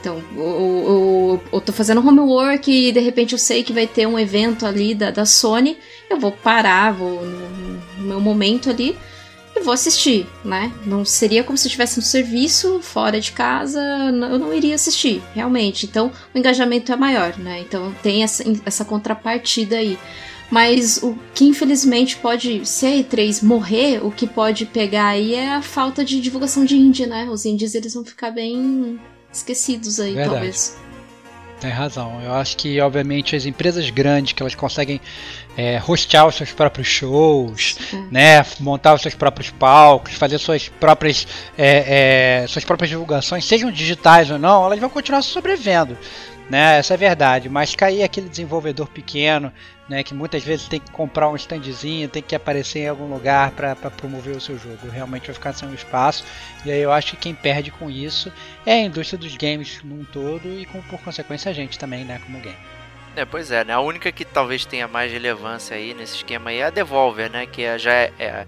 Então, 0.00 0.22
eu, 0.36 0.42
eu, 0.44 1.42
eu 1.50 1.60
tô 1.62 1.72
fazendo 1.72 2.06
homework 2.06 2.70
e 2.70 2.92
de 2.92 3.00
repente 3.00 3.32
eu 3.32 3.38
sei 3.38 3.62
que 3.62 3.72
vai 3.72 3.86
ter 3.86 4.06
um 4.06 4.18
evento 4.18 4.66
ali 4.66 4.94
da, 4.94 5.10
da 5.10 5.24
Sony, 5.24 5.78
eu 6.10 6.20
vou 6.20 6.30
parar, 6.30 6.92
vou 6.92 7.24
no, 7.24 7.48
no 7.96 8.04
meu 8.08 8.20
momento 8.20 8.68
ali 8.68 8.94
e 9.56 9.60
vou 9.60 9.72
assistir, 9.72 10.26
né? 10.44 10.72
Não 10.84 11.04
seria 11.04 11.42
como 11.44 11.56
se 11.56 11.66
eu 11.66 11.68
estivesse 11.68 11.96
no 11.96 12.02
serviço, 12.02 12.80
fora 12.82 13.20
de 13.20 13.32
casa, 13.32 13.80
eu 13.80 14.38
não 14.38 14.52
iria 14.52 14.74
assistir, 14.74 15.22
realmente. 15.34 15.86
Então, 15.86 16.12
o 16.34 16.38
engajamento 16.38 16.92
é 16.92 16.96
maior, 16.96 17.38
né? 17.38 17.60
Então, 17.60 17.94
tem 18.02 18.22
essa, 18.22 18.44
essa 18.66 18.84
contrapartida 18.84 19.76
aí. 19.76 19.98
Mas 20.50 20.98
o 21.02 21.18
que 21.34 21.44
infelizmente 21.44 22.16
pode, 22.16 22.64
se 22.66 22.86
a 22.86 22.90
E3 22.90 23.42
morrer, 23.42 24.04
o 24.04 24.10
que 24.10 24.26
pode 24.26 24.66
pegar 24.66 25.08
aí 25.08 25.34
é 25.34 25.54
a 25.54 25.62
falta 25.62 26.04
de 26.04 26.20
divulgação 26.20 26.64
de 26.64 26.76
indie, 26.76 27.06
né? 27.06 27.28
Os 27.30 27.44
indies 27.44 27.74
eles 27.74 27.94
vão 27.94 28.04
ficar 28.04 28.30
bem 28.30 29.00
esquecidos 29.32 29.98
aí, 29.98 30.14
Verdade. 30.14 30.30
talvez. 30.30 30.78
Tem 31.60 31.70
razão. 31.70 32.20
Eu 32.22 32.34
acho 32.34 32.56
que, 32.58 32.78
obviamente, 32.80 33.34
as 33.34 33.46
empresas 33.46 33.88
grandes 33.88 34.32
que 34.32 34.42
elas 34.42 34.54
conseguem 34.54 35.00
é, 35.56 35.80
hostear 35.86 36.26
os 36.26 36.34
seus 36.34 36.52
próprios 36.52 36.86
shows, 36.86 37.76
né, 38.10 38.44
montar 38.60 38.92
os 38.92 39.00
seus 39.00 39.14
próprios 39.14 39.50
palcos, 39.50 40.12
fazer 40.12 40.38
suas 40.38 40.68
próprias, 40.68 41.26
é, 41.56 42.42
é, 42.42 42.46
suas 42.48 42.64
próprias 42.64 42.90
divulgações, 42.90 43.46
sejam 43.46 43.70
digitais 43.70 44.30
ou 44.30 44.38
não, 44.38 44.66
elas 44.66 44.78
vão 44.78 44.90
continuar 44.90 45.22
sobrevivendo 45.22 45.96
né? 46.48 46.78
Essa 46.78 46.94
é 46.94 46.96
a 46.96 46.98
verdade. 46.98 47.48
Mas 47.48 47.74
cair 47.74 48.02
aquele 48.02 48.28
desenvolvedor 48.28 48.88
pequeno, 48.88 49.52
né? 49.88 50.02
Que 50.02 50.14
muitas 50.14 50.42
vezes 50.42 50.68
tem 50.68 50.80
que 50.80 50.90
comprar 50.90 51.28
um 51.28 51.36
standzinho, 51.36 52.08
tem 52.08 52.22
que 52.22 52.34
aparecer 52.34 52.80
em 52.80 52.88
algum 52.88 53.06
lugar 53.06 53.50
para 53.52 53.74
promover 53.74 54.36
o 54.36 54.40
seu 54.40 54.58
jogo. 54.58 54.88
Realmente 54.90 55.26
vai 55.26 55.34
ficar 55.34 55.52
sem 55.52 55.68
um 55.68 55.74
espaço. 55.74 56.24
E 56.64 56.70
aí 56.70 56.80
eu 56.80 56.92
acho 56.92 57.12
que 57.12 57.16
quem 57.16 57.34
perde 57.34 57.70
com 57.70 57.90
isso 57.90 58.32
é 58.64 58.72
a 58.72 58.80
indústria 58.80 59.18
dos 59.18 59.36
games 59.36 59.80
num 59.82 60.04
todo 60.04 60.48
e 60.48 60.64
com, 60.66 60.80
por 60.82 61.00
consequência 61.00 61.50
a 61.50 61.54
gente 61.54 61.78
também, 61.78 62.04
né? 62.04 62.20
Como 62.24 62.38
game. 62.40 62.56
É, 63.16 63.24
pois 63.24 63.50
é, 63.50 63.64
né? 63.64 63.72
A 63.72 63.80
única 63.80 64.10
que 64.10 64.24
talvez 64.24 64.64
tenha 64.64 64.88
mais 64.88 65.12
relevância 65.12 65.76
aí 65.76 65.94
nesse 65.94 66.16
esquema 66.16 66.50
aí 66.50 66.58
é 66.58 66.64
a 66.64 66.70
Devolver, 66.70 67.30
né? 67.30 67.46
Que 67.46 67.62
é, 67.62 67.78
já 67.78 67.92
é, 67.92 68.12
é, 68.18 68.46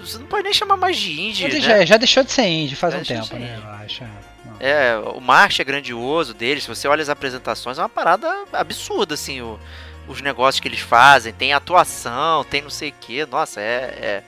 Você 0.00 0.18
não 0.18 0.26
pode 0.26 0.44
nem 0.44 0.52
chamar 0.52 0.76
mais 0.76 0.98
de 0.98 1.18
indie, 1.18 1.48
né? 1.48 1.60
Já, 1.60 1.84
já 1.84 1.96
deixou 1.96 2.22
de 2.22 2.30
ser 2.30 2.46
indie 2.46 2.76
faz 2.76 2.92
já 2.92 3.00
um 3.00 3.02
tempo, 3.02 3.36
né? 3.36 3.58
Eu 3.58 3.70
acho. 3.84 4.04
É. 4.04 4.36
É, 4.58 4.96
o 4.96 5.20
marketing 5.20 5.62
é 5.62 5.64
grandioso 5.64 6.34
deles. 6.34 6.62
Se 6.62 6.68
você 6.68 6.88
olha 6.88 7.02
as 7.02 7.08
apresentações, 7.08 7.78
é 7.78 7.82
uma 7.82 7.88
parada 7.88 8.28
absurda, 8.52 9.14
assim, 9.14 9.40
o, 9.40 9.58
os 10.08 10.20
negócios 10.20 10.60
que 10.60 10.68
eles 10.68 10.80
fazem. 10.80 11.32
Tem 11.32 11.52
atuação, 11.52 12.44
tem 12.44 12.62
não 12.62 12.70
sei 12.70 12.90
o 12.90 12.94
que. 13.00 13.26
Nossa, 13.26 13.60
é, 13.60 14.24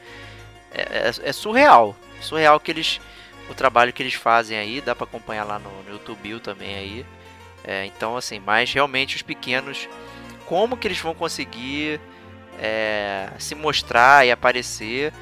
é, 0.72 0.80
é, 0.80 1.12
é, 1.22 1.32
surreal. 1.32 1.96
Surreal 2.20 2.58
que 2.60 2.70
eles. 2.70 3.00
O 3.50 3.54
trabalho 3.54 3.92
que 3.92 4.02
eles 4.02 4.14
fazem 4.14 4.58
aí, 4.58 4.80
dá 4.82 4.94
para 4.94 5.04
acompanhar 5.04 5.44
lá 5.44 5.58
no, 5.58 5.70
no 5.84 5.90
YouTube 5.92 6.38
também 6.40 6.74
aí. 6.74 7.06
É, 7.64 7.86
então, 7.86 8.16
assim, 8.16 8.38
mas 8.38 8.72
realmente 8.72 9.16
os 9.16 9.22
pequenos, 9.22 9.88
como 10.44 10.76
que 10.76 10.86
eles 10.86 10.98
vão 10.98 11.14
conseguir 11.14 11.98
é, 12.58 13.30
se 13.38 13.54
mostrar 13.54 14.26
e 14.26 14.30
aparecer, 14.30 15.14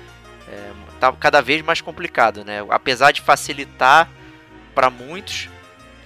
é, 0.48 0.70
tá 0.98 1.12
cada 1.12 1.40
vez 1.40 1.62
mais 1.62 1.80
complicado, 1.80 2.44
né? 2.44 2.64
Apesar 2.68 3.12
de 3.12 3.20
facilitar 3.20 4.08
para 4.74 4.90
muitos 4.90 5.48
é 5.48 5.55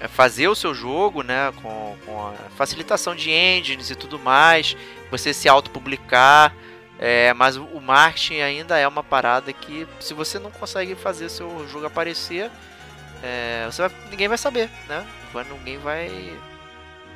fazer 0.08 0.48
o 0.48 0.54
seu 0.54 0.74
jogo, 0.74 1.22
né, 1.22 1.52
com, 1.62 1.96
com, 2.04 2.26
a 2.28 2.34
facilitação 2.56 3.14
de 3.14 3.30
engines 3.30 3.90
e 3.90 3.94
tudo 3.94 4.18
mais, 4.18 4.76
você 5.10 5.32
se 5.34 5.48
autopublicar, 5.48 6.54
é, 6.98 7.32
mas 7.34 7.56
o, 7.56 7.80
marketing 7.80 8.40
ainda 8.40 8.78
é 8.78 8.86
uma 8.86 9.02
parada 9.02 9.52
que 9.52 9.86
se 9.98 10.14
você 10.14 10.38
não 10.38 10.50
consegue 10.50 10.94
fazer 10.94 11.28
seu 11.28 11.66
jogo 11.68 11.86
aparecer, 11.86 12.50
é, 13.22 13.66
você 13.66 13.82
vai, 13.82 13.90
ninguém 14.10 14.28
vai 14.28 14.38
saber, 14.38 14.70
né? 14.88 15.06
Ninguém 15.50 15.78
vai 15.78 16.38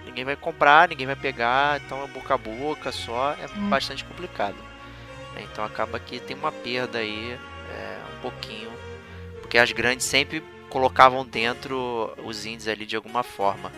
ninguém 0.07 0.25
vai 0.25 0.37
comprar, 0.37 0.89
ninguém 0.89 1.07
vai 1.07 1.17
pegar, 1.17 1.81
então 1.81 2.03
é 2.05 2.07
boca 2.07 2.35
a 2.35 2.39
boca 2.39 2.93
só, 2.93 3.33
é 3.33 3.47
hum. 3.57 3.69
bastante 3.69 4.05
complicado. 4.05 4.57
Então 5.37 5.65
acaba 5.65 5.99
que 5.99 6.21
tem 6.21 6.37
uma 6.37 6.53
perda 6.53 6.99
aí, 6.99 7.39
é, 7.71 7.99
um 8.17 8.21
pouquinho, 8.21 8.71
porque 9.41 9.59
as 9.59 9.73
grandes 9.73 10.07
sempre 10.07 10.43
colocavam 10.75 11.25
dentro 11.25 12.13
os 12.25 12.45
indies 12.45 12.67
ali 12.67 12.85
de 12.85 12.97
alguma 12.97 13.23
forma. 13.23 13.71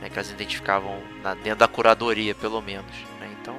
né, 0.00 0.08
que 0.08 0.14
elas 0.14 0.30
identificavam 0.30 1.02
na, 1.22 1.34
dentro 1.34 1.58
da 1.58 1.66
curadoria, 1.66 2.36
pelo 2.36 2.62
menos. 2.62 2.92
Né? 3.18 3.28
Então, 3.40 3.56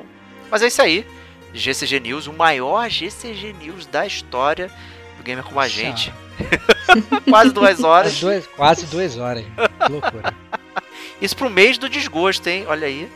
mas 0.49 0.61
é 0.61 0.67
isso 0.67 0.81
aí. 0.81 1.05
GCG 1.53 1.99
News, 1.99 2.27
o 2.27 2.33
maior 2.33 2.89
GCG 2.89 3.53
News 3.53 3.85
da 3.87 4.05
história 4.05 4.71
do 5.17 5.23
Gamer 5.23 5.43
Como 5.43 5.59
a 5.59 5.67
Gente. 5.67 6.13
Quase 7.29 7.51
duas 7.51 7.83
horas. 7.83 8.13
Quase 8.13 8.21
duas, 8.21 8.47
quase 8.55 8.85
duas 8.85 9.17
horas. 9.17 9.43
Que 9.43 9.91
loucura. 9.91 10.33
Isso 11.21 11.35
pro 11.35 11.49
mês 11.49 11.77
do 11.77 11.89
desgosto, 11.89 12.47
hein? 12.47 12.65
Olha 12.67 12.87
aí. 12.87 13.11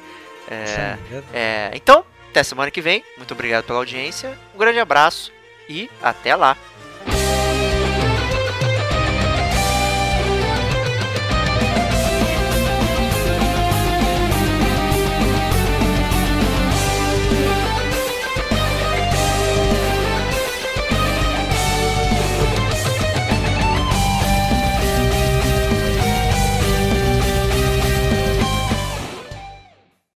É, 0.49 0.65
Sim, 0.65 1.23
é, 1.33 1.71
então, 1.75 2.03
até 2.29 2.43
semana 2.43 2.71
que 2.71 2.81
vem. 2.81 3.05
Muito 3.15 3.33
obrigado 3.33 3.63
pela 3.63 3.79
audiência. 3.79 4.37
Um 4.53 4.57
grande 4.57 4.79
abraço 4.79 5.31
e 5.69 5.89
até 6.01 6.35
lá. 6.35 6.57